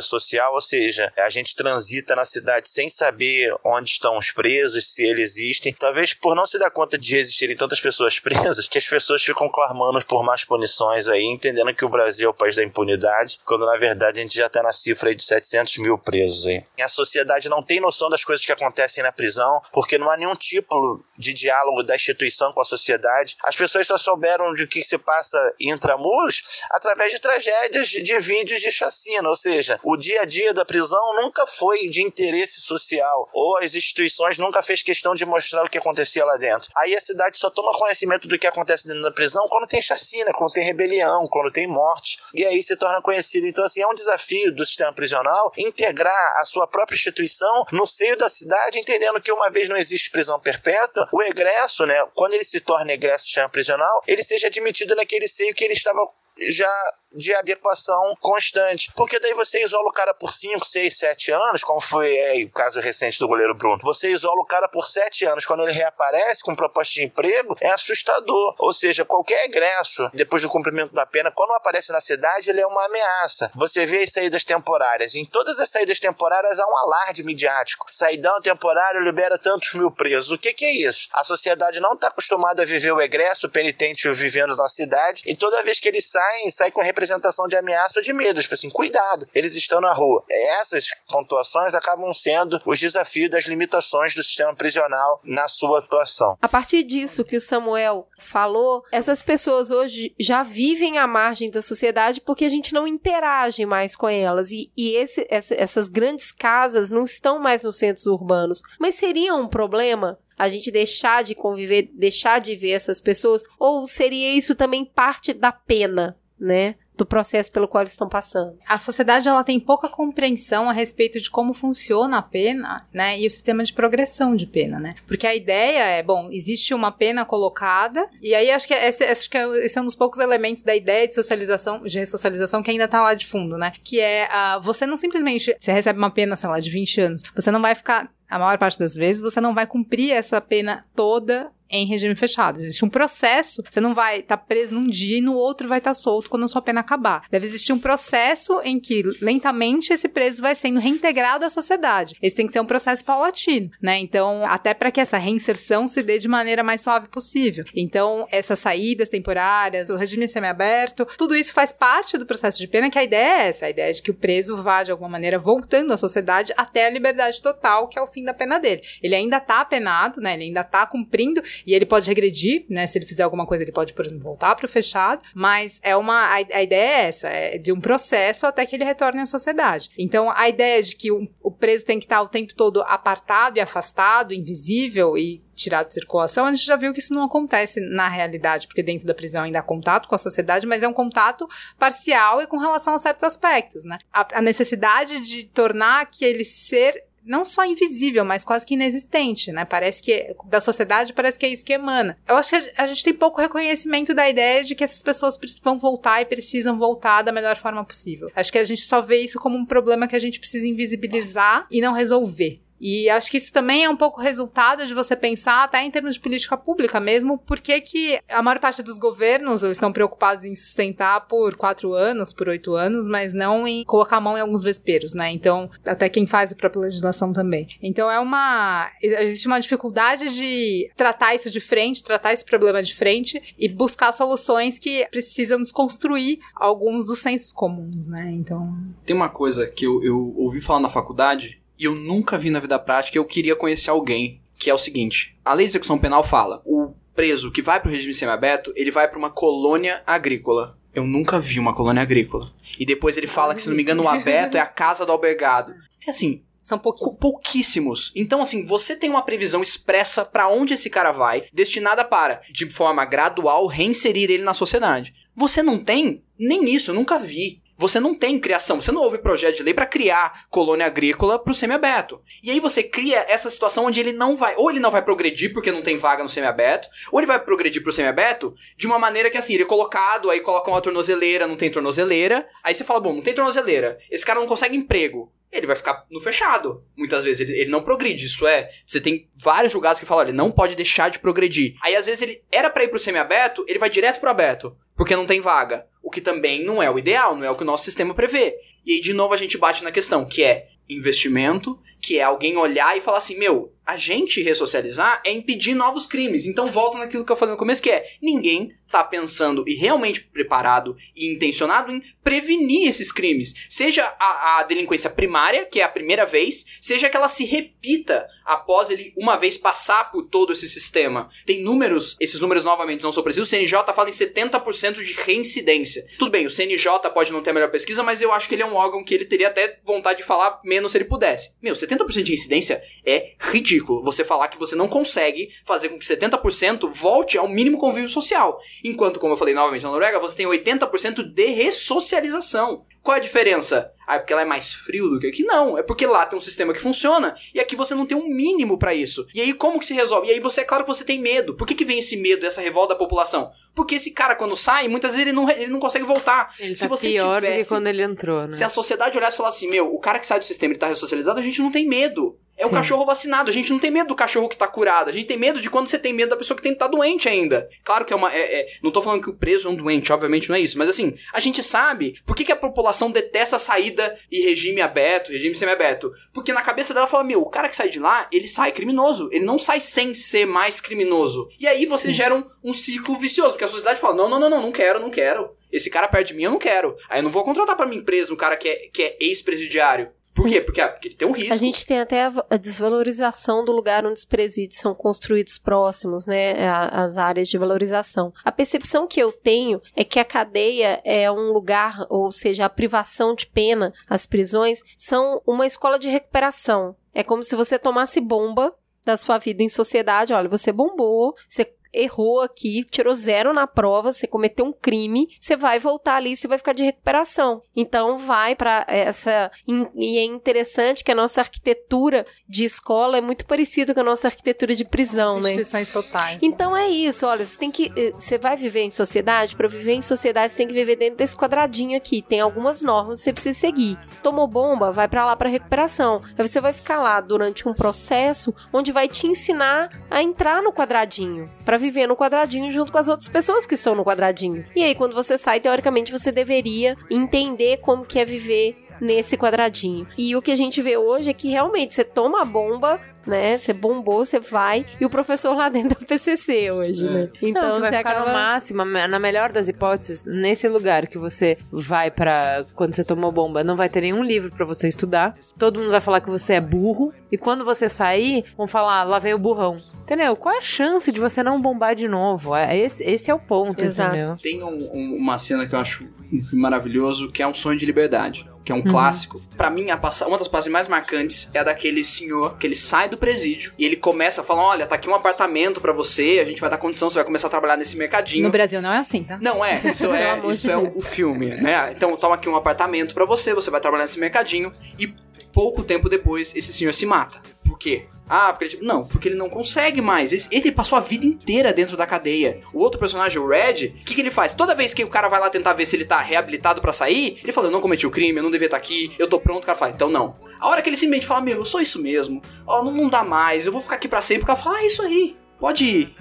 social, 0.00 0.54
ou 0.54 0.60
seja, 0.60 1.12
a 1.16 1.30
gente 1.30 1.56
transita 1.56 2.14
na 2.14 2.24
cidade 2.24 2.70
sem 2.70 2.88
saber 2.88 3.52
onde 3.64 3.90
estão 3.90 4.16
os 4.16 4.30
presos, 4.30 4.94
se 4.94 5.02
eles 5.02 5.36
existem. 5.36 5.72
Talvez 5.72 6.14
por 6.14 6.36
não 6.36 6.46
se 6.46 6.58
dar 6.58 6.70
conta 6.70 6.96
de 6.96 7.16
existirem 7.16 7.56
tantas 7.56 7.80
pessoas 7.80 8.18
presas, 8.20 8.68
que 8.68 8.78
as 8.78 8.86
pessoas 8.86 9.22
ficam 9.22 9.50
clamando 9.50 10.04
por 10.06 10.22
mais 10.22 10.44
punições 10.44 11.08
aí, 11.08 11.24
entendendo 11.24 11.74
que 11.74 11.84
o 11.84 11.88
Brasil 11.88 12.32
país 12.36 12.54
da 12.56 12.62
impunidade, 12.62 13.40
quando 13.44 13.66
na 13.66 13.76
verdade 13.76 14.20
a 14.20 14.22
gente 14.22 14.36
já 14.36 14.46
está 14.46 14.62
na 14.62 14.72
cifra 14.72 15.14
de 15.14 15.22
700 15.22 15.78
mil 15.78 15.98
presos 15.98 16.46
aí. 16.46 16.62
A 16.80 16.88
sociedade 16.88 17.48
não 17.48 17.62
tem 17.62 17.80
noção 17.80 18.08
das 18.08 18.24
coisas 18.24 18.44
que 18.44 18.52
acontecem 18.52 19.02
na 19.02 19.12
prisão, 19.12 19.60
porque 19.72 19.98
não 19.98 20.10
há 20.10 20.16
nenhum 20.16 20.34
tipo 20.34 21.04
de 21.18 21.32
diálogo 21.32 21.82
da 21.82 21.94
instituição 21.94 22.52
com 22.52 22.60
a 22.60 22.64
sociedade. 22.64 23.36
As 23.42 23.56
pessoas 23.56 23.86
só 23.86 23.98
souberam 23.98 24.52
de 24.54 24.66
que 24.66 24.84
se 24.84 24.98
passa 24.98 25.54
intramuros 25.58 26.42
através 26.70 27.12
de 27.12 27.20
tragédias 27.20 27.88
de 27.88 28.18
vídeos 28.18 28.60
de 28.60 28.70
chacina, 28.70 29.28
ou 29.28 29.36
seja, 29.36 29.78
o 29.82 29.96
dia 29.96 30.22
a 30.22 30.24
dia 30.24 30.52
da 30.52 30.64
prisão 30.64 31.22
nunca 31.22 31.46
foi 31.46 31.88
de 31.88 32.02
interesse 32.02 32.60
social, 32.60 33.28
ou 33.32 33.56
as 33.58 33.74
instituições 33.74 34.38
nunca 34.38 34.62
fez 34.62 34.82
questão 34.82 35.14
de 35.14 35.24
mostrar 35.24 35.64
o 35.64 35.68
que 35.68 35.78
acontecia 35.78 36.24
lá 36.24 36.36
dentro. 36.36 36.70
Aí 36.76 36.94
a 36.94 37.00
cidade 37.00 37.38
só 37.38 37.50
toma 37.50 37.72
conhecimento 37.72 38.28
do 38.28 38.38
que 38.38 38.46
acontece 38.46 38.86
dentro 38.86 39.02
da 39.02 39.10
prisão 39.10 39.46
quando 39.48 39.68
tem 39.68 39.80
chacina, 39.80 40.32
quando 40.32 40.52
tem 40.52 40.64
rebelião, 40.64 41.26
quando 41.28 41.52
tem 41.52 41.66
morte, 41.66 42.18
e 42.34 42.44
aí 42.44 42.62
se 42.62 42.76
torna 42.76 43.00
conhecido. 43.02 43.46
Então, 43.46 43.64
assim, 43.64 43.82
é 43.82 43.86
um 43.86 43.94
desafio 43.94 44.54
do 44.54 44.64
sistema 44.64 44.92
prisional 44.92 45.52
integrar 45.56 46.40
a 46.40 46.44
sua 46.44 46.66
própria 46.66 46.96
instituição 46.96 47.64
no 47.72 47.86
seio 47.86 48.16
da 48.16 48.28
cidade, 48.28 48.78
entendendo 48.78 49.20
que 49.20 49.32
uma 49.32 49.50
vez 49.50 49.68
não 49.68 49.76
existe 49.76 50.10
prisão 50.10 50.40
perpétua, 50.40 51.08
o 51.12 51.22
egresso, 51.22 51.86
né, 51.86 51.96
quando 52.14 52.34
ele 52.34 52.44
se 52.44 52.60
torna 52.60 52.92
egresso 52.92 53.24
do 53.24 53.26
sistema 53.26 53.48
prisional, 53.48 54.02
ele 54.06 54.22
seja 54.22 54.46
admitido 54.46 54.94
naquele 54.94 55.28
seio 55.28 55.54
que 55.54 55.64
ele 55.64 55.74
estava 55.74 56.00
já 56.48 56.70
de 57.16 57.34
adequação 57.34 58.14
constante. 58.20 58.92
Porque 58.94 59.18
daí 59.18 59.32
você 59.34 59.62
isola 59.62 59.88
o 59.88 59.92
cara 59.92 60.14
por 60.14 60.32
5, 60.32 60.64
6, 60.64 60.98
7 60.98 61.32
anos, 61.32 61.64
como 61.64 61.80
foi 61.80 62.16
é, 62.16 62.44
o 62.44 62.50
caso 62.50 62.80
recente 62.80 63.18
do 63.18 63.26
goleiro 63.26 63.54
Bruno. 63.54 63.80
Você 63.82 64.08
isola 64.08 64.40
o 64.40 64.46
cara 64.46 64.68
por 64.68 64.86
7 64.86 65.24
anos. 65.24 65.46
Quando 65.46 65.62
ele 65.62 65.72
reaparece 65.72 66.42
com 66.42 66.54
proposta 66.54 66.94
de 66.94 67.04
emprego, 67.04 67.56
é 67.60 67.70
assustador. 67.70 68.54
Ou 68.58 68.72
seja, 68.72 69.04
qualquer 69.04 69.44
egresso, 69.44 70.08
depois 70.12 70.42
do 70.42 70.48
cumprimento 70.48 70.92
da 70.92 71.06
pena, 71.06 71.32
quando 71.32 71.52
aparece 71.52 71.92
na 71.92 72.00
cidade, 72.00 72.50
ele 72.50 72.60
é 72.60 72.66
uma 72.66 72.84
ameaça. 72.84 73.50
Você 73.54 73.86
vê 73.86 74.02
as 74.02 74.12
saídas 74.12 74.44
temporárias. 74.44 75.14
Em 75.14 75.24
todas 75.24 75.58
as 75.58 75.70
saídas 75.70 75.98
temporárias 75.98 76.60
há 76.60 76.66
um 76.66 76.76
alarde 76.76 77.24
midiático. 77.24 77.86
Saidão 77.90 78.40
temporário 78.40 79.00
libera 79.00 79.38
tantos 79.38 79.72
mil 79.74 79.90
presos. 79.90 80.32
O 80.32 80.38
que, 80.38 80.52
que 80.52 80.64
é 80.64 80.72
isso? 80.72 81.08
A 81.12 81.24
sociedade 81.24 81.80
não 81.80 81.94
está 81.94 82.08
acostumada 82.08 82.62
a 82.62 82.66
viver 82.66 82.92
o 82.92 83.00
egresso, 83.00 83.46
o 83.46 83.50
penitente 83.50 84.08
vivendo 84.12 84.56
na 84.56 84.68
cidade, 84.68 85.22
e 85.26 85.34
toda 85.34 85.62
vez 85.62 85.80
que 85.80 85.88
eles 85.88 86.10
saem, 86.10 86.50
sai 86.50 86.70
com 86.70 86.80
representação 86.80 87.05
de 87.48 87.56
ameaça 87.56 87.98
ou 88.00 88.02
de 88.04 88.12
medo. 88.12 88.40
Tipo 88.40 88.54
assim, 88.54 88.70
cuidado, 88.70 89.26
eles 89.34 89.54
estão 89.54 89.80
na 89.80 89.92
rua. 89.92 90.24
Essas 90.60 90.86
pontuações 91.10 91.74
acabam 91.74 92.12
sendo 92.12 92.60
os 92.64 92.78
desafios 92.80 93.30
das 93.30 93.46
limitações 93.46 94.14
do 94.14 94.22
sistema 94.22 94.54
prisional 94.54 95.20
na 95.24 95.48
sua 95.48 95.78
atuação. 95.78 96.36
A 96.40 96.48
partir 96.48 96.82
disso 96.82 97.24
que 97.24 97.36
o 97.36 97.40
Samuel 97.40 98.08
falou, 98.18 98.82
essas 98.92 99.22
pessoas 99.22 99.70
hoje 99.70 100.14
já 100.18 100.42
vivem 100.42 100.98
à 100.98 101.06
margem 101.06 101.50
da 101.50 101.62
sociedade 101.62 102.20
porque 102.20 102.44
a 102.44 102.48
gente 102.48 102.72
não 102.72 102.86
interage 102.86 103.64
mais 103.66 103.94
com 103.96 104.08
elas. 104.08 104.50
E, 104.50 104.70
e 104.76 104.96
esse, 104.96 105.26
essa- 105.30 105.54
essas 105.54 105.88
grandes 105.88 106.32
casas 106.32 106.90
não 106.90 107.04
estão 107.04 107.38
mais 107.38 107.62
nos 107.62 107.78
centros 107.78 108.06
urbanos. 108.06 108.60
Mas 108.78 108.94
seria 108.96 109.34
um 109.34 109.48
problema 109.48 110.18
a 110.38 110.48
gente 110.48 110.70
deixar 110.70 111.24
de 111.24 111.34
conviver, 111.34 111.88
deixar 111.94 112.40
de 112.40 112.54
ver 112.54 112.72
essas 112.72 113.00
pessoas? 113.00 113.42
Ou 113.58 113.86
seria 113.86 114.34
isso 114.34 114.54
também 114.54 114.84
parte 114.84 115.32
da 115.32 115.50
pena, 115.50 116.16
né? 116.38 116.74
Do 116.96 117.06
processo 117.06 117.52
pelo 117.52 117.68
qual 117.68 117.82
eles 117.82 117.92
estão 117.92 118.08
passando. 118.08 118.58
A 118.66 118.78
sociedade 118.78 119.28
ela 119.28 119.44
tem 119.44 119.60
pouca 119.60 119.88
compreensão 119.88 120.68
a 120.68 120.72
respeito 120.72 121.20
de 121.20 121.30
como 121.30 121.52
funciona 121.52 122.18
a 122.18 122.22
pena, 122.22 122.86
né, 122.92 123.18
e 123.18 123.26
o 123.26 123.30
sistema 123.30 123.62
de 123.62 123.72
progressão 123.72 124.34
de 124.34 124.46
pena, 124.46 124.80
né? 124.80 124.94
Porque 125.06 125.26
a 125.26 125.34
ideia 125.34 125.84
é, 125.84 126.02
bom, 126.02 126.28
existe 126.30 126.74
uma 126.74 126.90
pena 126.90 127.24
colocada 127.24 128.08
e 128.22 128.34
aí 128.34 128.50
acho 128.50 128.66
que 128.66 128.74
esse, 128.74 129.04
acho 129.04 129.30
que 129.30 129.36
esse 129.36 129.78
é 129.78 129.82
um 129.82 129.84
dos 129.84 129.94
poucos 129.94 130.18
elementos 130.18 130.62
da 130.62 130.74
ideia 130.74 131.06
de 131.06 131.14
socialização, 131.14 131.82
de 131.82 131.98
ressocialização 131.98 132.62
que 132.62 132.70
ainda 132.70 132.88
tá 132.88 133.02
lá 133.02 133.14
de 133.14 133.26
fundo, 133.26 133.58
né? 133.58 133.72
Que 133.82 134.00
é, 134.00 134.28
uh, 134.28 134.60
você 134.60 134.86
não 134.86 134.96
simplesmente, 134.96 135.54
você 135.58 135.72
recebe 135.72 135.98
uma 135.98 136.10
pena, 136.10 136.36
sei 136.36 136.48
lá, 136.48 136.58
de 136.58 136.70
20 136.70 137.00
anos, 137.00 137.22
você 137.34 137.50
não 137.50 137.60
vai 137.60 137.74
ficar 137.74 138.10
a 138.28 138.38
maior 138.38 138.58
parte 138.58 138.78
das 138.78 138.94
vezes 138.94 139.22
você 139.22 139.40
não 139.40 139.54
vai 139.54 139.66
cumprir 139.66 140.10
essa 140.10 140.40
pena 140.40 140.84
toda 140.94 141.50
em 141.70 141.86
regime 141.86 142.14
fechado. 142.14 142.58
Existe 142.58 142.84
um 142.84 142.88
processo, 142.88 143.62
você 143.68 143.80
não 143.80 143.94
vai 143.94 144.20
estar 144.20 144.36
tá 144.36 144.42
preso 144.42 144.74
num 144.74 144.88
dia 144.88 145.18
e 145.18 145.20
no 145.20 145.34
outro 145.34 145.68
vai 145.68 145.78
estar 145.78 145.90
tá 145.90 145.94
solto 145.94 146.30
quando 146.30 146.44
a 146.44 146.48
sua 146.48 146.62
pena 146.62 146.80
acabar. 146.80 147.22
Deve 147.30 147.46
existir 147.46 147.72
um 147.72 147.78
processo 147.78 148.60
em 148.64 148.78
que 148.78 149.02
lentamente 149.20 149.92
esse 149.92 150.08
preso 150.08 150.42
vai 150.42 150.54
sendo 150.54 150.78
reintegrado 150.78 151.44
à 151.44 151.50
sociedade. 151.50 152.16
Esse 152.22 152.36
tem 152.36 152.46
que 152.46 152.52
ser 152.52 152.60
um 152.60 152.66
processo 152.66 153.04
paulatino, 153.04 153.70
né? 153.80 153.98
Então, 153.98 154.44
até 154.46 154.74
para 154.74 154.90
que 154.90 155.00
essa 155.00 155.18
reinserção 155.18 155.86
se 155.86 156.02
dê 156.02 156.18
de 156.18 156.28
maneira 156.28 156.62
mais 156.62 156.80
suave 156.80 157.08
possível. 157.08 157.64
Então, 157.74 158.26
essas 158.30 158.58
saídas 158.58 159.08
temporárias, 159.08 159.90
o 159.90 159.96
regime 159.96 160.28
semiaberto, 160.28 161.06
tudo 161.16 161.34
isso 161.36 161.52
faz 161.52 161.72
parte 161.72 162.18
do 162.18 162.26
processo 162.26 162.58
de 162.58 162.68
pena, 162.68 162.90
que 162.90 162.98
a 162.98 163.04
ideia 163.04 163.26
é 163.26 163.48
essa, 163.48 163.66
a 163.66 163.70
ideia 163.70 163.90
é 163.90 163.92
de 163.92 164.02
que 164.02 164.10
o 164.10 164.14
preso 164.14 164.56
vá 164.62 164.82
de 164.82 164.90
alguma 164.90 165.08
maneira 165.08 165.38
voltando 165.38 165.92
à 165.92 165.96
sociedade 165.96 166.52
até 166.56 166.86
a 166.86 166.90
liberdade 166.90 167.40
total, 167.40 167.88
que 167.88 167.98
é 167.98 168.02
o 168.02 168.06
fim 168.06 168.24
da 168.24 168.34
pena 168.34 168.58
dele. 168.58 168.82
Ele 169.02 169.14
ainda 169.14 169.38
está 169.38 169.60
apenado, 169.60 170.20
né? 170.20 170.34
Ele 170.34 170.44
ainda 170.44 170.60
está 170.60 170.86
cumprindo 170.86 171.42
e 171.66 171.74
ele 171.74 171.86
pode 171.86 172.08
regredir, 172.08 172.64
né? 172.68 172.86
Se 172.86 172.98
ele 172.98 173.06
fizer 173.06 173.22
alguma 173.22 173.46
coisa, 173.46 173.62
ele 173.62 173.72
pode, 173.72 173.92
por 173.92 174.04
exemplo, 174.04 174.24
voltar 174.24 174.54
para 174.54 174.66
o 174.66 174.68
fechado. 174.68 175.22
Mas 175.34 175.80
é 175.82 175.96
uma. 175.96 176.26
A, 176.26 176.34
a, 176.36 176.62
ideia 176.62 177.02
é 177.02 177.08
essa, 177.08 177.28
é 177.28 177.58
de 177.58 177.72
um 177.72 177.80
processo 177.80 178.46
até 178.46 178.66
que 178.66 178.76
ele 178.76 178.84
retorne 178.84 179.20
à 179.20 179.26
sociedade. 179.26 179.90
Então, 179.98 180.30
a 180.30 180.48
ideia 180.48 180.82
de 180.82 180.96
que 180.96 181.10
o, 181.10 181.50
preso 181.50 181.86
tem 181.86 181.98
que 181.98 182.04
estar 182.04 182.20
o 182.22 182.28
tempo 182.28 182.54
todo 182.54 182.82
apartado 182.82 183.58
e 183.58 183.60
afastado, 183.60 184.34
invisível 184.34 185.16
e 185.16 185.42
tirado 185.54 185.88
de 185.88 185.94
circulação, 185.94 186.44
a 186.44 186.54
gente 186.54 186.66
já 186.66 186.76
viu 186.76 186.92
que 186.92 186.98
isso 186.98 187.14
não 187.14 187.24
acontece 187.24 187.80
na 187.80 188.08
realidade, 188.08 188.66
porque 188.66 188.82
dentro 188.82 189.06
da 189.06 189.14
prisão 189.14 189.44
ainda 189.44 189.58
há 189.58 189.62
contato 189.62 190.06
com 190.06 190.14
a 190.14 190.18
sociedade, 190.18 190.66
mas 190.66 190.82
é 190.82 190.88
um 190.88 190.92
contato 190.92 191.48
parcial 191.78 192.42
e 192.42 192.46
com 192.46 192.58
relação 192.58 192.94
a 192.94 192.98
certos 192.98 193.24
aspectos, 193.24 193.84
né? 193.84 193.98
A, 194.12 194.38
a 194.38 194.42
necessidade 194.42 195.20
de 195.20 195.44
tornar 195.44 196.02
aquele 196.02 196.44
ser 196.44 197.04
não 197.26 197.44
só 197.44 197.64
invisível, 197.64 198.24
mas 198.24 198.44
quase 198.44 198.64
que 198.64 198.74
inexistente, 198.74 199.52
né? 199.52 199.64
Parece 199.64 200.02
que 200.02 200.34
da 200.44 200.60
sociedade 200.60 201.12
parece 201.12 201.38
que 201.38 201.44
é 201.44 201.48
isso 201.48 201.64
que 201.64 201.72
emana. 201.72 202.16
Eu 202.26 202.36
acho 202.36 202.50
que 202.50 202.72
a 202.76 202.86
gente 202.86 203.04
tem 203.04 203.14
pouco 203.14 203.40
reconhecimento 203.40 204.14
da 204.14 204.28
ideia 204.28 204.62
de 204.64 204.74
que 204.74 204.84
essas 204.84 205.02
pessoas 205.02 205.38
vão 205.62 205.78
voltar 205.78 206.22
e 206.22 206.24
precisam 206.24 206.78
voltar 206.78 207.22
da 207.22 207.32
melhor 207.32 207.56
forma 207.56 207.84
possível. 207.84 208.30
Acho 208.34 208.52
que 208.52 208.58
a 208.58 208.64
gente 208.64 208.82
só 208.82 209.02
vê 209.02 209.18
isso 209.18 209.40
como 209.40 209.56
um 209.56 209.66
problema 209.66 210.06
que 210.06 210.16
a 210.16 210.20
gente 210.20 210.38
precisa 210.38 210.66
invisibilizar 210.66 211.66
e 211.70 211.80
não 211.80 211.92
resolver. 211.92 212.60
E 212.80 213.08
acho 213.08 213.30
que 213.30 213.36
isso 213.36 213.52
também 213.52 213.84
é 213.84 213.90
um 213.90 213.96
pouco 213.96 214.20
resultado 214.20 214.86
de 214.86 214.94
você 214.94 215.16
pensar, 215.16 215.64
até 215.64 215.82
em 215.82 215.90
termos 215.90 216.14
de 216.14 216.20
política 216.20 216.56
pública 216.56 217.00
mesmo, 217.00 217.38
porque 217.38 217.80
que 217.80 218.18
a 218.28 218.42
maior 218.42 218.60
parte 218.60 218.82
dos 218.82 218.98
governos 218.98 219.62
estão 219.62 219.92
preocupados 219.92 220.44
em 220.44 220.54
sustentar 220.54 221.26
por 221.26 221.56
quatro 221.56 221.92
anos, 221.94 222.32
por 222.32 222.48
oito 222.48 222.74
anos, 222.74 223.08
mas 223.08 223.32
não 223.32 223.66
em 223.66 223.84
colocar 223.84 224.18
a 224.18 224.20
mão 224.20 224.36
em 224.36 224.40
alguns 224.40 224.62
vesperos, 224.62 225.14
né? 225.14 225.30
Então, 225.30 225.70
até 225.84 226.08
quem 226.08 226.26
faz 226.26 226.52
a 226.52 226.56
própria 226.56 226.82
legislação 226.82 227.32
também. 227.32 227.68
Então, 227.82 228.10
é 228.10 228.18
uma. 228.18 228.90
Existe 229.02 229.46
uma 229.46 229.60
dificuldade 229.60 230.34
de 230.34 230.90
tratar 230.96 231.34
isso 231.34 231.50
de 231.50 231.60
frente, 231.60 232.04
tratar 232.04 232.32
esse 232.32 232.44
problema 232.44 232.82
de 232.82 232.94
frente 232.94 233.42
e 233.58 233.68
buscar 233.68 234.12
soluções 234.12 234.78
que 234.78 235.06
precisam 235.10 235.60
desconstruir 235.60 236.38
alguns 236.54 237.06
dos 237.06 237.20
sensos 237.20 237.52
comuns, 237.52 238.06
né? 238.06 238.30
Então. 238.32 238.76
Tem 239.04 239.14
uma 239.14 239.28
coisa 239.28 239.66
que 239.66 239.86
eu, 239.86 240.02
eu 240.02 240.34
ouvi 240.36 240.60
falar 240.60 240.80
na 240.80 240.90
faculdade 240.90 241.60
e 241.78 241.84
eu 241.84 241.94
nunca 241.94 242.38
vi 242.38 242.50
na 242.50 242.60
vida 242.60 242.78
prática, 242.78 243.18
eu 243.18 243.24
queria 243.24 243.56
conhecer 243.56 243.90
alguém, 243.90 244.40
que 244.58 244.70
é 244.70 244.74
o 244.74 244.78
seguinte: 244.78 245.36
a 245.44 245.54
lei 245.54 245.66
de 245.66 245.70
execução 245.70 245.98
penal 245.98 246.24
fala, 246.24 246.62
o 246.64 246.94
preso 247.14 247.50
que 247.50 247.62
vai 247.62 247.80
para 247.80 247.88
o 247.88 247.92
regime 247.92 248.14
semiaberto, 248.14 248.72
ele 248.76 248.90
vai 248.90 249.08
para 249.08 249.18
uma 249.18 249.30
colônia 249.30 250.02
agrícola. 250.06 250.76
Eu 250.94 251.06
nunca 251.06 251.38
vi 251.38 251.58
uma 251.58 251.74
colônia 251.74 252.02
agrícola. 252.02 252.52
E 252.78 252.86
depois 252.86 253.16
ele 253.16 253.26
fala 253.26 253.54
que, 253.54 253.60
se 253.60 253.68
não 253.68 253.76
me 253.76 253.82
engano, 253.82 254.04
o 254.04 254.08
aberto 254.08 254.56
é 254.56 254.60
a 254.60 254.66
casa 254.66 255.04
do 255.04 255.12
albergado. 255.12 255.74
E 256.06 256.10
assim, 256.10 256.42
são 256.62 256.78
pouquíssimos. 256.78 257.18
pouquíssimos. 257.20 258.12
Então, 258.16 258.40
assim, 258.40 258.66
você 258.66 258.96
tem 258.96 259.08
uma 259.08 259.22
previsão 259.22 259.62
expressa 259.62 260.24
para 260.24 260.48
onde 260.48 260.74
esse 260.74 260.90
cara 260.90 261.12
vai, 261.12 261.44
destinada 261.52 262.04
para, 262.04 262.40
de 262.50 262.68
forma 262.70 263.04
gradual, 263.04 263.66
reinserir 263.66 264.30
ele 264.30 264.42
na 264.42 264.52
sociedade. 264.52 265.14
Você 265.34 265.62
não 265.62 265.78
tem 265.78 266.24
nem 266.38 266.74
isso, 266.74 266.90
eu 266.90 266.94
nunca 266.94 267.18
vi. 267.18 267.62
Você 267.78 268.00
não 268.00 268.14
tem 268.14 268.38
criação, 268.40 268.80
você 268.80 268.90
não 268.90 269.02
houve 269.02 269.18
projeto 269.18 269.56
de 269.56 269.62
lei 269.62 269.74
para 269.74 269.84
criar 269.84 270.46
colônia 270.48 270.86
agrícola 270.86 271.38
pro 271.38 271.54
semiaberto. 271.54 272.22
E 272.42 272.50
aí 272.50 272.58
você 272.58 272.82
cria 272.82 273.24
essa 273.28 273.50
situação 273.50 273.84
onde 273.84 274.00
ele 274.00 274.12
não 274.12 274.36
vai, 274.36 274.54
ou 274.56 274.70
ele 274.70 274.80
não 274.80 274.90
vai 274.90 275.02
progredir 275.02 275.52
porque 275.52 275.70
não 275.70 275.82
tem 275.82 275.98
vaga 275.98 276.22
no 276.22 276.28
semiaberto, 276.28 276.88
ou 277.12 277.20
ele 277.20 277.26
vai 277.26 277.38
progredir 277.38 277.82
pro 277.82 277.92
semiaberto 277.92 278.54
de 278.76 278.86
uma 278.86 278.98
maneira 278.98 279.30
que 279.30 279.36
assim, 279.36 279.54
ele 279.54 279.64
é 279.64 279.66
colocado, 279.66 280.30
aí 280.30 280.40
coloca 280.40 280.70
uma 280.70 280.80
tornozeleira, 280.80 281.46
não 281.46 281.56
tem 281.56 281.70
tornozeleira, 281.70 282.48
aí 282.64 282.74
você 282.74 282.84
fala, 282.84 283.00
bom, 283.00 283.12
não 283.12 283.22
tem 283.22 283.34
tornozeleira, 283.34 283.98
esse 284.10 284.24
cara 284.24 284.40
não 284.40 284.46
consegue 284.46 284.76
emprego 284.76 285.30
ele 285.52 285.66
vai 285.66 285.76
ficar 285.76 286.04
no 286.10 286.20
fechado. 286.20 286.84
Muitas 286.96 287.24
vezes 287.24 287.48
ele, 287.48 287.58
ele 287.58 287.70
não 287.70 287.82
progride. 287.82 288.26
Isso 288.26 288.46
é, 288.46 288.68
você 288.86 289.00
tem 289.00 289.28
vários 289.34 289.72
julgados 289.72 289.98
que 289.98 290.06
falam, 290.06 290.24
ele 290.24 290.32
não 290.32 290.50
pode 290.50 290.76
deixar 290.76 291.08
de 291.08 291.18
progredir. 291.18 291.76
Aí 291.80 291.96
às 291.96 292.06
vezes 292.06 292.22
ele 292.22 292.42
era 292.50 292.68
para 292.68 292.84
ir 292.84 292.88
pro 292.88 292.98
semiaberto, 292.98 293.64
ele 293.68 293.78
vai 293.78 293.88
direto 293.88 294.20
pro 294.20 294.30
aberto, 294.30 294.76
porque 294.96 295.16
não 295.16 295.26
tem 295.26 295.40
vaga. 295.40 295.86
O 296.06 296.10
que 296.10 296.20
também 296.20 296.62
não 296.62 296.80
é 296.80 296.88
o 296.88 297.00
ideal, 297.00 297.34
não 297.34 297.42
é 297.42 297.50
o 297.50 297.56
que 297.56 297.64
o 297.64 297.66
nosso 297.66 297.82
sistema 297.82 298.14
prevê. 298.14 298.54
E 298.86 298.92
aí, 298.92 299.00
de 299.00 299.12
novo, 299.12 299.34
a 299.34 299.36
gente 299.36 299.58
bate 299.58 299.82
na 299.82 299.90
questão, 299.90 300.24
que 300.24 300.40
é 300.40 300.68
investimento, 300.88 301.76
que 302.06 302.20
é 302.20 302.22
alguém 302.22 302.56
olhar 302.56 302.96
e 302.96 303.00
falar 303.00 303.18
assim, 303.18 303.36
meu, 303.36 303.72
a 303.84 303.96
gente 303.96 304.40
ressocializar 304.40 305.20
é 305.24 305.32
impedir 305.32 305.74
novos 305.74 306.06
crimes. 306.06 306.46
Então 306.46 306.66
volta 306.66 306.98
naquilo 306.98 307.24
que 307.24 307.32
eu 307.32 307.36
falei 307.36 307.54
no 307.54 307.58
começo, 307.58 307.82
que 307.82 307.90
é 307.90 308.04
ninguém 308.22 308.72
tá 308.90 309.02
pensando 309.02 309.64
e 309.66 309.74
realmente 309.74 310.22
preparado 310.22 310.96
e 311.14 311.34
intencionado 311.34 311.92
em 311.92 312.02
prevenir 312.22 312.88
esses 312.88 313.10
crimes. 313.10 313.66
Seja 313.68 314.04
a, 314.18 314.60
a, 314.60 314.62
delinquência 314.62 315.10
primária, 315.10 315.66
que 315.66 315.80
é 315.80 315.84
a 315.84 315.88
primeira 315.88 316.24
vez, 316.24 316.66
seja 316.80 317.08
que 317.08 317.16
ela 317.16 317.28
se 317.28 317.44
repita 317.44 318.26
após 318.44 318.88
ele 318.88 319.12
uma 319.16 319.36
vez 319.36 319.56
passar 319.56 320.12
por 320.12 320.22
todo 320.22 320.52
esse 320.52 320.68
sistema. 320.68 321.28
Tem 321.44 321.62
números, 321.62 322.16
esses 322.20 322.40
números 322.40 322.62
novamente 322.62 323.02
não 323.02 323.10
são 323.10 323.24
precisos, 323.24 323.48
o 323.48 323.50
CNJ 323.50 323.92
fala 323.92 324.08
em 324.08 324.12
70% 324.12 325.02
de 325.02 325.12
reincidência. 325.14 326.06
Tudo 326.16 326.30
bem, 326.30 326.46
o 326.46 326.50
CNJ 326.50 327.10
pode 327.12 327.32
não 327.32 327.42
ter 327.42 327.50
a 327.50 327.54
melhor 327.54 327.70
pesquisa, 327.70 328.04
mas 328.04 328.22
eu 328.22 328.32
acho 328.32 328.48
que 328.48 328.54
ele 328.54 328.62
é 328.62 328.66
um 328.66 328.74
órgão 328.74 329.04
que 329.04 329.14
ele 329.14 329.24
teria 329.24 329.48
até 329.48 329.80
vontade 329.84 330.18
de 330.18 330.24
falar 330.24 330.60
menos 330.64 330.92
se 330.92 330.98
ele 330.98 331.06
pudesse. 331.06 331.56
Meu, 331.60 331.74
70% 331.74 331.95
de 332.04 332.22
reincidência 332.22 332.82
é 333.04 333.32
ridículo. 333.38 334.02
Você 334.02 334.24
falar 334.24 334.48
que 334.48 334.58
você 334.58 334.74
não 334.74 334.88
consegue 334.88 335.50
fazer 335.64 335.88
com 335.88 335.98
que 335.98 336.06
70% 336.06 336.90
volte 336.92 337.38
ao 337.38 337.48
mínimo 337.48 337.78
convívio 337.78 338.08
social. 338.08 338.60
Enquanto, 338.84 339.20
como 339.20 339.32
eu 339.32 339.36
falei 339.36 339.54
novamente 339.54 339.82
na 339.82 339.90
Noruega, 339.90 340.18
você 340.18 340.36
tem 340.36 340.46
80% 340.46 341.22
de 341.22 341.46
ressocialização. 341.46 342.84
Qual 343.02 343.14
é 343.16 343.20
a 343.20 343.22
diferença? 343.22 343.92
Ah, 344.06 344.16
é 344.16 344.18
porque 344.18 344.34
lá 344.34 344.42
é 344.42 344.44
mais 344.44 344.72
frio 344.72 345.08
do 345.10 345.18
que 345.18 345.26
aqui? 345.26 345.42
Não, 345.42 345.76
é 345.76 345.82
porque 345.82 346.06
lá 346.06 346.24
tem 346.24 346.38
um 346.38 346.42
sistema 346.42 346.72
que 346.72 346.80
funciona 346.80 347.36
e 347.52 347.58
aqui 347.58 347.74
você 347.74 347.94
não 347.94 348.06
tem 348.06 348.16
um 348.16 348.28
mínimo 348.28 348.78
para 348.78 348.94
isso. 348.94 349.26
E 349.34 349.40
aí 349.40 349.52
como 349.52 349.80
que 349.80 349.86
se 349.86 349.94
resolve? 349.94 350.28
E 350.28 350.30
aí 350.30 350.40
você, 350.40 350.60
é 350.60 350.64
claro 350.64 350.84
que 350.84 350.88
você 350.88 351.04
tem 351.04 351.20
medo. 351.20 351.54
Por 351.54 351.66
que, 351.66 351.74
que 351.74 351.84
vem 351.84 351.98
esse 351.98 352.16
medo, 352.16 352.46
essa 352.46 352.60
revolta 352.60 352.94
da 352.94 352.98
população? 352.98 353.50
Porque 353.74 353.96
esse 353.96 354.12
cara, 354.12 354.36
quando 354.36 354.56
sai, 354.56 354.88
muitas 354.88 355.12
vezes 355.12 355.26
ele 355.26 355.36
não, 355.36 355.50
ele 355.50 355.70
não 355.70 355.80
consegue 355.80 356.04
voltar. 356.04 356.54
Ele 356.58 356.74
se 356.74 356.82
tá 356.82 356.88
você 356.88 357.08
pior 357.08 357.40
tivesse, 357.40 357.58
do 357.58 357.62
que 357.64 357.68
quando 357.68 357.86
ele 357.88 358.02
entrou, 358.02 358.46
né? 358.46 358.52
Se 358.52 358.64
a 358.64 358.68
sociedade 358.68 359.18
olhasse 359.18 359.34
e 359.34 359.36
falasse 359.36 359.58
assim, 359.58 359.70
meu, 359.70 359.92
o 359.92 359.98
cara 359.98 360.18
que 360.18 360.26
sai 360.26 360.38
do 360.38 360.46
sistema 360.46 360.72
e 360.72 360.78
tá 360.78 360.86
ressocializado, 360.86 361.38
a 361.38 361.42
gente 361.42 361.60
não 361.60 361.70
tem 361.70 361.86
medo. 361.86 362.38
É 362.56 362.64
o 362.64 362.68
Sim. 362.68 362.74
cachorro 362.74 363.04
vacinado. 363.04 363.50
A 363.50 363.52
gente 363.52 363.70
não 363.70 363.78
tem 363.78 363.90
medo 363.90 364.08
do 364.08 364.14
cachorro 364.14 364.48
que 364.48 364.56
tá 364.56 364.66
curado. 364.66 365.10
A 365.10 365.12
gente 365.12 365.26
tem 365.26 365.36
medo 365.36 365.60
de 365.60 365.68
quando 365.68 365.88
você 365.88 365.98
tem 365.98 366.12
medo 366.12 366.30
da 366.30 366.36
pessoa 366.36 366.56
que 366.56 366.62
tem 366.62 366.72
que 366.72 366.78
tá 366.78 366.86
doente 366.86 367.28
ainda. 367.28 367.68
Claro 367.84 368.04
que 368.04 368.12
é 368.12 368.16
uma. 368.16 368.32
É, 368.32 368.60
é, 368.60 368.68
não 368.82 368.90
tô 368.90 369.02
falando 369.02 369.22
que 369.22 369.30
o 369.30 369.34
preso 369.34 369.68
é 369.68 369.70
um 369.70 369.74
doente, 369.74 370.12
obviamente 370.12 370.48
não 370.48 370.56
é 370.56 370.60
isso. 370.60 370.78
Mas 370.78 370.88
assim, 370.88 371.16
a 371.32 371.40
gente 371.40 371.62
sabe 371.62 372.18
por 372.24 372.34
que, 372.34 372.44
que 372.44 372.52
a 372.52 372.56
população 372.56 373.10
detesta 373.10 373.56
a 373.56 373.58
saída 373.58 374.18
e 374.30 374.40
regime 374.40 374.80
aberto, 374.80 375.30
regime 375.30 375.54
semiaberto. 375.54 376.10
Porque 376.32 376.52
na 376.52 376.62
cabeça 376.62 376.94
dela 376.94 377.06
fala: 377.06 377.24
meu, 377.24 377.42
o 377.42 377.50
cara 377.50 377.68
que 377.68 377.76
sai 377.76 377.88
de 377.88 377.98
lá, 377.98 378.26
ele 378.32 378.48
sai 378.48 378.72
criminoso. 378.72 379.28
Ele 379.32 379.44
não 379.44 379.58
sai 379.58 379.80
sem 379.80 380.14
ser 380.14 380.46
mais 380.46 380.80
criminoso. 380.80 381.48
E 381.60 381.66
aí 381.66 381.84
você 381.84 382.08
Sim. 382.08 382.14
gera 382.14 382.34
um, 382.34 382.44
um 382.64 382.72
ciclo 382.72 383.18
vicioso. 383.18 383.50
Porque 383.50 383.64
a 383.64 383.68
sociedade 383.68 384.00
fala: 384.00 384.14
não, 384.14 384.30
não, 384.30 384.40
não, 384.40 384.48
não, 384.48 384.62
não 384.62 384.72
quero, 384.72 384.98
não 384.98 385.10
quero. 385.10 385.54
Esse 385.70 385.90
cara 385.90 386.08
perto 386.08 386.28
de 386.28 386.34
mim, 386.34 386.44
eu 386.44 386.50
não 386.50 386.58
quero. 386.58 386.96
Aí 387.08 387.18
eu 387.18 387.22
não 387.22 387.30
vou 387.30 387.44
contratar 387.44 387.76
para 387.76 387.86
minha 387.86 388.00
empresa 388.00 388.32
um 388.32 388.36
cara 388.36 388.56
que 388.56 388.68
é, 388.68 388.76
que 388.92 389.02
é 389.02 389.16
ex-presidiário. 389.20 390.10
Por 390.36 390.46
quê? 390.46 390.60
Porque, 390.60 390.82
ah, 390.82 390.88
porque 390.88 391.08
tem 391.08 391.26
um 391.26 391.32
risco. 391.32 391.54
A 391.54 391.56
gente 391.56 391.86
tem 391.86 391.98
até 391.98 392.26
a, 392.26 392.56
desvalorização 392.58 393.64
do 393.64 393.72
lugar 393.72 394.04
onde 394.04 394.18
os 394.18 394.26
presídios 394.26 394.78
são 394.78 394.94
construídos 394.94 395.56
próximos, 395.56 396.26
né? 396.26 396.68
As 396.68 397.16
áreas 397.16 397.48
de 397.48 397.56
valorização. 397.56 398.34
A 398.44 398.52
percepção 398.52 399.06
que 399.06 399.18
eu 399.18 399.32
tenho 399.32 399.80
é 399.96 400.04
que 400.04 400.20
a 400.20 400.24
cadeia 400.24 401.00
é 401.02 401.32
um 401.32 401.52
lugar, 401.52 402.06
ou 402.10 402.30
seja, 402.30 402.66
a 402.66 402.70
privação 402.70 403.34
de 403.34 403.46
pena, 403.46 403.94
as 404.06 404.26
prisões, 404.26 404.82
são 404.94 405.40
uma 405.46 405.66
escola 405.66 405.98
de 405.98 406.08
recuperação. 406.08 406.94
É 407.14 407.24
como 407.24 407.42
se 407.42 407.56
você 407.56 407.78
tomasse 407.78 408.20
bomba 408.20 408.74
da 409.06 409.16
sua 409.16 409.38
vida 409.38 409.62
em 409.62 409.70
sociedade. 409.70 410.34
Olha, 410.34 410.50
você 410.50 410.70
bombou, 410.70 411.34
você 411.48 411.72
errou 411.96 412.40
aqui, 412.40 412.84
tirou 412.84 413.14
zero 413.14 413.52
na 413.52 413.66
prova, 413.66 414.12
você 414.12 414.26
cometeu 414.26 414.64
um 414.64 414.72
crime, 414.72 415.28
você 415.40 415.56
vai 415.56 415.78
voltar 415.78 416.16
ali, 416.16 416.36
você 416.36 416.46
vai 416.46 416.58
ficar 416.58 416.72
de 416.72 416.82
recuperação. 416.82 417.62
Então 417.74 418.18
vai 418.18 418.54
para 418.54 418.84
essa 418.88 419.50
e 419.66 420.18
é 420.18 420.24
interessante 420.24 421.02
que 421.02 421.10
a 421.10 421.14
nossa 421.14 421.40
arquitetura 421.40 422.26
de 422.48 422.64
escola 422.64 423.18
é 423.18 423.20
muito 423.20 423.46
parecida 423.46 423.94
com 423.94 424.00
a 424.00 424.04
nossa 424.04 424.28
arquitetura 424.28 424.74
de 424.74 424.84
prisão, 424.84 425.40
né? 425.40 425.50
Instituições 425.50 425.90
totais. 425.90 426.42
Então 426.42 426.76
é 426.76 426.88
isso, 426.88 427.26
olha, 427.26 427.44
você 427.44 427.58
tem 427.58 427.70
que 427.70 427.92
eh, 427.96 428.12
você 428.12 428.38
vai 428.38 428.56
viver 428.56 428.82
em 428.82 428.90
sociedade, 428.90 429.56
para 429.56 429.68
viver 429.68 429.92
em 429.92 430.02
sociedade 430.02 430.52
você 430.52 430.58
tem 430.58 430.68
que 430.68 430.74
viver 430.74 430.96
dentro 430.96 431.16
desse 431.16 431.36
quadradinho 431.36 431.96
aqui. 431.96 432.22
Tem 432.22 432.40
algumas 432.40 432.82
normas 432.82 433.18
que 433.18 433.24
você 433.24 433.32
precisa 433.32 433.58
seguir. 433.58 433.98
Tomou 434.22 434.46
bomba, 434.46 434.92
vai 434.92 435.08
para 435.08 435.24
lá 435.24 435.36
para 435.36 435.48
recuperação. 435.48 436.22
Aí 436.36 436.46
você 436.46 436.60
vai 436.60 436.72
ficar 436.72 437.00
lá 437.00 437.20
durante 437.20 437.68
um 437.68 437.74
processo 437.74 438.54
onde 438.72 438.92
vai 438.92 439.08
te 439.08 439.26
ensinar 439.26 439.90
a 440.10 440.22
entrar 440.22 440.62
no 440.62 440.72
quadradinho, 440.72 441.50
para 441.64 441.76
viver 441.86 442.06
no 442.06 442.16
quadradinho 442.16 442.70
junto 442.70 442.92
com 442.92 442.98
as 442.98 443.08
outras 443.08 443.28
pessoas 443.28 443.66
que 443.66 443.74
estão 443.74 443.94
no 443.94 444.04
quadradinho. 444.04 444.64
E 444.74 444.82
aí 444.82 444.94
quando 444.94 445.14
você 445.14 445.38
sai, 445.38 445.60
teoricamente 445.60 446.12
você 446.12 446.32
deveria 446.32 446.96
entender 447.10 447.78
como 447.78 448.04
que 448.04 448.18
é 448.18 448.24
viver 448.24 448.85
nesse 449.00 449.36
quadradinho. 449.36 450.06
E 450.16 450.34
o 450.36 450.42
que 450.42 450.50
a 450.50 450.56
gente 450.56 450.80
vê 450.82 450.96
hoje 450.96 451.30
é 451.30 451.34
que 451.34 451.48
realmente 451.48 451.94
você 451.94 452.04
toma 452.04 452.42
a 452.42 452.44
bomba, 452.44 453.00
né? 453.26 453.58
Você 453.58 453.72
bombou, 453.72 454.24
você 454.24 454.38
vai, 454.38 454.86
e 455.00 455.04
o 455.04 455.10
professor 455.10 455.54
lá 455.54 455.68
dentro 455.70 455.98
do 455.98 456.06
PCC 456.06 456.70
hoje, 456.70 457.06
é. 457.06 457.10
né? 457.10 457.28
Então 457.42 457.74
Não, 457.74 457.80
vai 457.80 457.90
você 457.90 457.98
ficar 457.98 458.10
acaba... 458.10 458.26
no 458.26 458.32
máximo, 458.32 458.84
na 458.84 459.18
melhor 459.18 459.52
das 459.52 459.68
hipóteses, 459.68 460.24
nesse 460.24 460.68
lugar 460.68 461.06
que 461.06 461.18
você 461.18 461.58
vai 461.70 462.10
para 462.10 462.60
quando 462.74 462.94
você 462.94 463.04
tomou 463.04 463.32
bomba, 463.32 463.64
não 463.64 463.76
vai 463.76 463.88
ter 463.88 464.02
nenhum 464.02 464.22
livro 464.22 464.50
para 464.52 464.64
você 464.64 464.88
estudar. 464.88 465.34
Todo 465.58 465.80
mundo 465.80 465.90
vai 465.90 466.00
falar 466.00 466.20
que 466.20 466.30
você 466.30 466.54
é 466.54 466.60
burro 466.60 467.12
e 467.30 467.36
quando 467.36 467.64
você 467.64 467.88
sair, 467.88 468.44
vão 468.56 468.66
falar, 468.66 469.00
ah, 469.00 469.04
lá 469.04 469.18
vem 469.18 469.34
o 469.34 469.38
burrão. 469.38 469.76
Entendeu? 470.02 470.36
Qual 470.36 470.54
é 470.54 470.58
a 470.58 470.62
chance 470.62 471.10
de 471.10 471.20
você 471.20 471.42
não 471.42 471.60
bombar 471.60 471.94
de 471.94 472.06
novo? 472.08 472.54
É, 472.54 472.76
esse, 472.76 473.02
esse 473.02 473.30
é 473.30 473.34
o 473.34 473.38
ponto, 473.38 473.84
Exato. 473.84 474.14
entendeu? 474.14 474.36
Tem 474.36 474.62
um, 474.62 474.78
um, 474.94 475.16
uma 475.18 475.38
cena 475.38 475.66
que 475.66 475.74
eu 475.74 475.78
acho 475.78 476.04
um 476.32 476.42
filme 476.42 476.62
maravilhoso, 476.62 477.30
que 477.30 477.42
é 477.42 477.46
Um 477.46 477.54
Sonho 477.54 477.78
de 477.78 477.86
Liberdade 477.86 478.46
que 478.66 478.72
é 478.72 478.74
um 478.74 478.78
uhum. 478.78 478.90
clássico. 478.90 479.40
Para 479.56 479.70
mim, 479.70 479.90
a 479.90 480.00
uma 480.26 480.38
das 480.38 480.48
passagens 480.48 480.72
mais 480.72 480.88
marcantes 480.88 481.48
é 481.54 481.60
a 481.60 481.62
daquele 481.62 482.04
senhor 482.04 482.58
que 482.58 482.66
ele 482.66 482.74
sai 482.74 483.08
do 483.08 483.16
presídio 483.16 483.72
e 483.78 483.84
ele 483.84 483.94
começa 483.94 484.40
a 484.40 484.44
falar: 484.44 484.64
olha, 484.64 484.86
tá 484.88 484.96
aqui 484.96 485.08
um 485.08 485.14
apartamento 485.14 485.80
para 485.80 485.92
você, 485.92 486.40
a 486.42 486.44
gente 486.44 486.60
vai 486.60 486.68
dar 486.68 486.76
condição, 486.76 487.08
você 487.08 487.14
vai 487.14 487.24
começar 487.24 487.46
a 487.46 487.50
trabalhar 487.50 487.76
nesse 487.76 487.96
mercadinho. 487.96 488.42
No 488.42 488.50
Brasil 488.50 488.82
não 488.82 488.92
é 488.92 488.98
assim, 488.98 489.22
tá? 489.22 489.38
Não 489.40 489.64
é, 489.64 489.80
isso 489.84 490.10
é, 490.12 490.40
isso 490.48 490.68
é 490.68 490.76
o, 490.76 490.98
o, 490.98 491.00
filme, 491.00 491.54
né? 491.54 491.92
Então 491.96 492.16
toma 492.16 492.34
aqui 492.34 492.48
um 492.48 492.56
apartamento 492.56 493.14
para 493.14 493.24
você, 493.24 493.54
você 493.54 493.70
vai 493.70 493.80
trabalhar 493.80 494.02
nesse 494.02 494.18
mercadinho 494.18 494.74
e 494.98 495.14
pouco 495.56 495.82
tempo 495.82 496.10
depois 496.10 496.54
esse 496.54 496.70
senhor 496.70 496.92
se 496.92 497.06
mata. 497.06 497.40
Por 497.66 497.78
quê? 497.78 498.04
Ah, 498.28 498.52
porque 498.52 498.64
ele, 498.64 498.70
tipo, 498.72 498.84
não, 498.84 499.02
porque 499.02 499.26
ele 499.26 499.38
não 499.38 499.48
consegue 499.48 500.02
mais. 500.02 500.50
Ele, 500.52 500.70
passou 500.70 500.98
a 500.98 501.00
vida 501.00 501.24
inteira 501.24 501.72
dentro 501.72 501.96
da 501.96 502.04
cadeia. 502.04 502.60
O 502.74 502.80
outro 502.80 503.00
personagem, 503.00 503.40
o 503.40 503.48
Red, 503.48 503.86
o 503.86 504.04
que, 504.04 504.14
que 504.14 504.20
ele 504.20 504.28
faz? 504.28 504.52
Toda 504.52 504.74
vez 504.74 504.92
que 504.92 505.02
o 505.02 505.08
cara 505.08 505.28
vai 505.28 505.40
lá 505.40 505.48
tentar 505.48 505.72
ver 505.72 505.86
se 505.86 505.96
ele 505.96 506.04
tá 506.04 506.20
reabilitado 506.20 506.82
para 506.82 506.92
sair, 506.92 507.38
ele 507.42 507.52
fala: 507.52 507.68
Eu 507.68 507.70
não 507.70 507.80
cometi 507.80 508.06
o 508.06 508.10
crime, 508.10 508.38
eu 508.38 508.42
não 508.42 508.50
devia 508.50 508.66
estar 508.66 508.76
tá 508.76 508.82
aqui, 508.82 509.10
eu 509.18 509.26
tô 509.26 509.40
pronto. 509.40 509.62
O 509.62 509.66
cara 509.66 509.78
fala: 509.78 509.92
Então 509.92 510.10
não. 510.10 510.34
A 510.60 510.68
hora 510.68 510.82
que 510.82 510.90
ele 510.90 510.96
simplesmente 510.98 511.26
fala: 511.26 511.40
Meu, 511.40 511.56
eu 511.56 511.64
sou 511.64 511.80
isso 511.80 512.02
mesmo, 512.02 512.42
ó, 512.66 512.80
oh, 512.80 512.84
não, 512.84 512.92
não 512.92 513.08
dá 513.08 513.24
mais, 513.24 513.64
eu 513.64 513.72
vou 513.72 513.80
ficar 513.80 513.94
aqui 513.94 514.08
para 514.08 514.20
sempre. 514.20 514.42
O 514.42 514.46
cara 514.46 514.58
fala: 514.58 514.76
Ah, 514.76 514.82
é 514.82 514.86
isso 514.86 515.00
aí. 515.00 515.34
Pode 515.58 515.84
ir. 515.84 516.14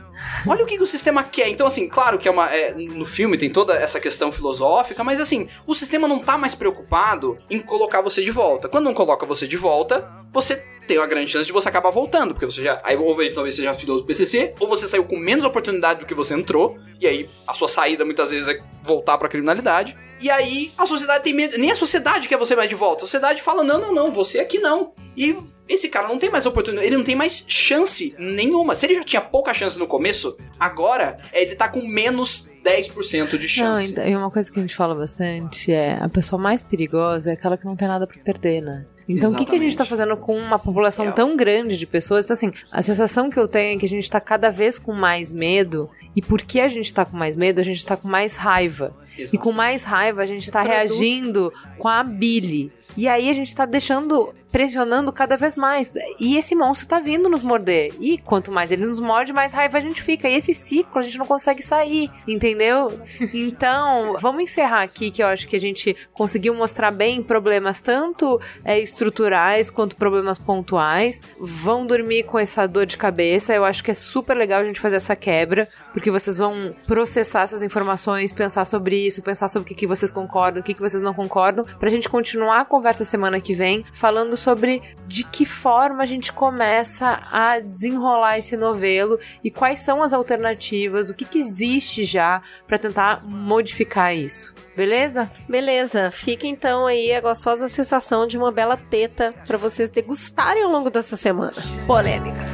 Olha 0.47 0.63
o 0.63 0.67
que, 0.67 0.77
que, 0.77 0.83
o 0.83 0.87
sistema 0.87 1.23
quer. 1.23 1.49
Então, 1.49 1.67
assim, 1.67 1.89
claro 1.89 2.17
que 2.17 2.27
é 2.27 2.31
uma. 2.31 2.47
É, 2.49 2.73
no 2.73 3.05
filme 3.05 3.37
tem 3.37 3.49
toda 3.49 3.73
essa 3.73 3.99
questão 3.99 4.31
filosófica, 4.31 5.03
mas 5.03 5.19
assim, 5.19 5.49
o 5.67 5.75
sistema 5.75 6.07
não 6.07 6.19
tá 6.19 6.37
mais 6.37 6.55
preocupado 6.55 7.37
em 7.49 7.59
colocar 7.59 8.01
você 8.01 8.23
de 8.23 8.31
volta. 8.31 8.69
Quando 8.69 8.85
não 8.85 8.93
coloca 8.93 9.25
você 9.25 9.45
de 9.45 9.57
volta, 9.57 10.09
você 10.31 10.65
tem 10.87 10.97
uma 10.97 11.07
grande 11.07 11.31
chance 11.31 11.45
de 11.45 11.53
você 11.53 11.69
acabar 11.69 11.89
voltando, 11.89 12.33
porque 12.33 12.45
você 12.45 12.63
já. 12.63 12.79
Aí, 12.83 12.95
ou 12.95 13.15
talvez 13.33 13.55
você 13.55 13.63
já 13.63 13.71
afilou 13.71 13.97
do 13.97 14.05
PCC, 14.05 14.53
ou 14.59 14.67
você 14.67 14.87
saiu 14.87 15.05
com 15.05 15.17
menos 15.17 15.45
oportunidade 15.45 16.01
do 16.01 16.05
que 16.05 16.13
você 16.13 16.33
entrou, 16.33 16.77
e 16.99 17.07
aí 17.07 17.29
a 17.47 17.53
sua 17.53 17.67
saída 17.67 18.05
muitas 18.05 18.31
vezes 18.31 18.47
é 18.47 18.59
voltar 18.83 19.17
pra 19.17 19.29
criminalidade. 19.29 19.97
E 20.19 20.29
aí 20.29 20.71
a 20.77 20.85
sociedade 20.85 21.23
tem 21.23 21.33
medo. 21.33 21.57
Nem 21.57 21.71
a 21.71 21.75
sociedade 21.75 22.27
quer 22.27 22.37
você 22.37 22.55
mais 22.55 22.69
de 22.69 22.75
volta. 22.75 23.03
A 23.03 23.07
sociedade 23.07 23.41
fala: 23.41 23.63
não, 23.63 23.79
não, 23.79 23.93
não, 23.93 24.11
você 24.11 24.39
aqui 24.39 24.59
não. 24.59 24.93
E 25.15 25.35
esse 25.67 25.89
cara 25.89 26.07
não 26.07 26.17
tem 26.17 26.29
mais 26.29 26.45
oportunidade, 26.45 26.87
ele 26.87 26.97
não 26.97 27.03
tem 27.03 27.15
mais 27.15 27.43
chance 27.47 28.15
nenhuma. 28.17 28.75
Se 28.75 28.85
ele 28.85 28.95
já 28.95 29.03
tinha 29.03 29.21
pouca 29.21 29.53
chance 29.53 29.77
no 29.79 29.87
começo, 29.87 30.37
agora 30.59 31.17
ele 31.33 31.55
tá 31.55 31.67
com 31.67 31.81
menos 31.81 32.47
10% 32.63 33.37
de 33.37 33.47
chance. 33.47 33.93
Não, 33.95 34.07
e 34.07 34.15
uma 34.15 34.29
coisa 34.29 34.51
que 34.51 34.59
a 34.59 34.61
gente 34.61 34.75
fala 34.75 34.95
bastante 34.95 35.71
é 35.71 35.97
a 36.01 36.09
pessoa 36.09 36.41
mais 36.41 36.63
perigosa 36.63 37.31
é 37.31 37.33
aquela 37.33 37.57
que 37.57 37.65
não 37.65 37.75
tem 37.75 37.87
nada 37.87 38.05
para 38.05 38.17
perder, 38.19 38.61
né? 38.61 38.85
Então, 39.07 39.29
Exatamente. 39.29 39.35
o 39.35 39.37
que, 39.37 39.45
que 39.45 39.55
a 39.55 39.59
gente 39.59 39.69
está 39.69 39.85
fazendo 39.85 40.17
com 40.17 40.35
uma 40.35 40.57
população 40.57 41.11
tão 41.11 41.37
grande 41.37 41.77
de 41.77 41.85
pessoas? 41.85 42.25
Então, 42.25 42.33
assim, 42.33 42.51
a 42.71 42.81
sensação 42.81 43.29
que 43.29 43.39
eu 43.39 43.47
tenho 43.47 43.75
é 43.75 43.79
que 43.79 43.85
a 43.85 43.89
gente 43.89 44.03
está 44.03 44.19
cada 44.19 44.49
vez 44.49 44.79
com 44.79 44.93
mais 44.93 45.31
medo. 45.31 45.89
E 46.15 46.21
porque 46.21 46.59
a 46.59 46.67
gente 46.67 46.85
está 46.85 47.05
com 47.05 47.15
mais 47.15 47.35
medo, 47.35 47.59
a 47.59 47.63
gente 47.63 47.77
está 47.77 47.95
com 47.95 48.07
mais 48.07 48.35
raiva. 48.35 48.95
Exato. 49.17 49.35
E 49.35 49.39
com 49.39 49.51
mais 49.51 49.83
raiva, 49.83 50.21
a 50.21 50.25
gente 50.25 50.43
está 50.43 50.61
reagindo 50.61 51.53
com 51.77 51.87
a 51.87 52.03
bile. 52.03 52.71
E 52.97 53.07
aí 53.07 53.29
a 53.29 53.33
gente 53.33 53.53
tá 53.53 53.65
deixando, 53.65 54.33
pressionando 54.55 55.11
cada 55.11 55.35
vez 55.35 55.57
mais. 55.57 55.93
E 56.17 56.37
esse 56.37 56.55
monstro 56.55 56.87
tá 56.87 56.97
vindo 56.97 57.27
nos 57.27 57.43
morder. 57.43 57.91
E 57.99 58.17
quanto 58.17 58.53
mais 58.53 58.71
ele 58.71 58.85
nos 58.85 59.01
morde, 59.01 59.33
mais 59.33 59.51
raiva 59.51 59.77
a 59.77 59.81
gente 59.81 60.01
fica. 60.01 60.29
E 60.29 60.33
esse 60.33 60.53
ciclo 60.53 60.97
a 60.97 61.01
gente 61.01 61.17
não 61.17 61.25
consegue 61.25 61.61
sair, 61.61 62.09
entendeu? 62.25 62.97
Então, 63.35 64.15
vamos 64.19 64.43
encerrar 64.43 64.81
aqui 64.83 65.11
que 65.11 65.21
eu 65.21 65.27
acho 65.27 65.47
que 65.47 65.55
a 65.55 65.59
gente 65.59 65.95
conseguiu 66.13 66.53
mostrar 66.53 66.89
bem 66.91 67.21
problemas 67.21 67.81
tanto 67.81 68.39
é, 68.63 68.79
estruturais 68.79 69.69
quanto 69.69 69.95
problemas 69.95 70.37
pontuais. 70.37 71.21
Vão 71.39 71.85
dormir 71.85 72.23
com 72.23 72.39
essa 72.39 72.65
dor 72.65 72.85
de 72.85 72.97
cabeça. 72.97 73.53
Eu 73.53 73.65
acho 73.65 73.83
que 73.83 73.91
é 73.91 73.93
super 73.93 74.37
legal 74.37 74.61
a 74.61 74.63
gente 74.63 74.79
fazer 74.79 74.95
essa 74.95 75.15
quebra, 75.15 75.67
porque 75.91 76.09
vocês 76.09 76.37
vão 76.37 76.73
processar 76.87 77.41
essas 77.41 77.61
informações, 77.61 78.31
pensar 78.31 78.63
sobre 78.63 79.05
isso, 79.05 79.21
pensar 79.21 79.49
sobre 79.49 79.65
o 79.65 79.67
que, 79.67 79.75
que 79.75 79.87
vocês 79.87 80.11
concordam, 80.11 80.61
o 80.61 80.63
que, 80.63 80.73
que 80.73 80.81
vocês 80.81 81.01
não 81.01 81.13
concordam, 81.13 81.65
pra 81.77 81.89
gente 81.89 82.07
continuar 82.07 82.61
a 82.61 82.65
conversa 82.65 83.03
semana 83.03 83.41
que 83.41 83.53
vem 83.53 83.83
falando 83.91 84.37
sobre 84.45 84.83
de 85.07 85.23
que 85.23 85.43
forma 85.43 86.03
a 86.03 86.05
gente 86.05 86.31
começa 86.31 87.19
a 87.31 87.59
desenrolar 87.59 88.37
esse 88.37 88.55
novelo 88.55 89.19
e 89.43 89.49
quais 89.49 89.79
são 89.79 90.03
as 90.03 90.13
alternativas, 90.13 91.09
o 91.09 91.15
que, 91.15 91.25
que 91.25 91.39
existe 91.39 92.03
já 92.03 92.41
para 92.67 92.77
tentar 92.77 93.23
modificar 93.25 94.15
isso. 94.15 94.53
Beleza? 94.75 95.31
Beleza. 95.49 96.11
Fica 96.11 96.45
então 96.45 96.85
aí 96.85 97.11
a 97.11 97.21
gostosa 97.21 97.67
sensação 97.67 98.27
de 98.27 98.37
uma 98.37 98.51
bela 98.51 98.77
teta 98.77 99.31
para 99.47 99.57
vocês 99.57 99.89
degustarem 99.89 100.63
ao 100.63 100.71
longo 100.71 100.91
dessa 100.91 101.17
semana. 101.17 101.55
Polêmica. 101.87 102.45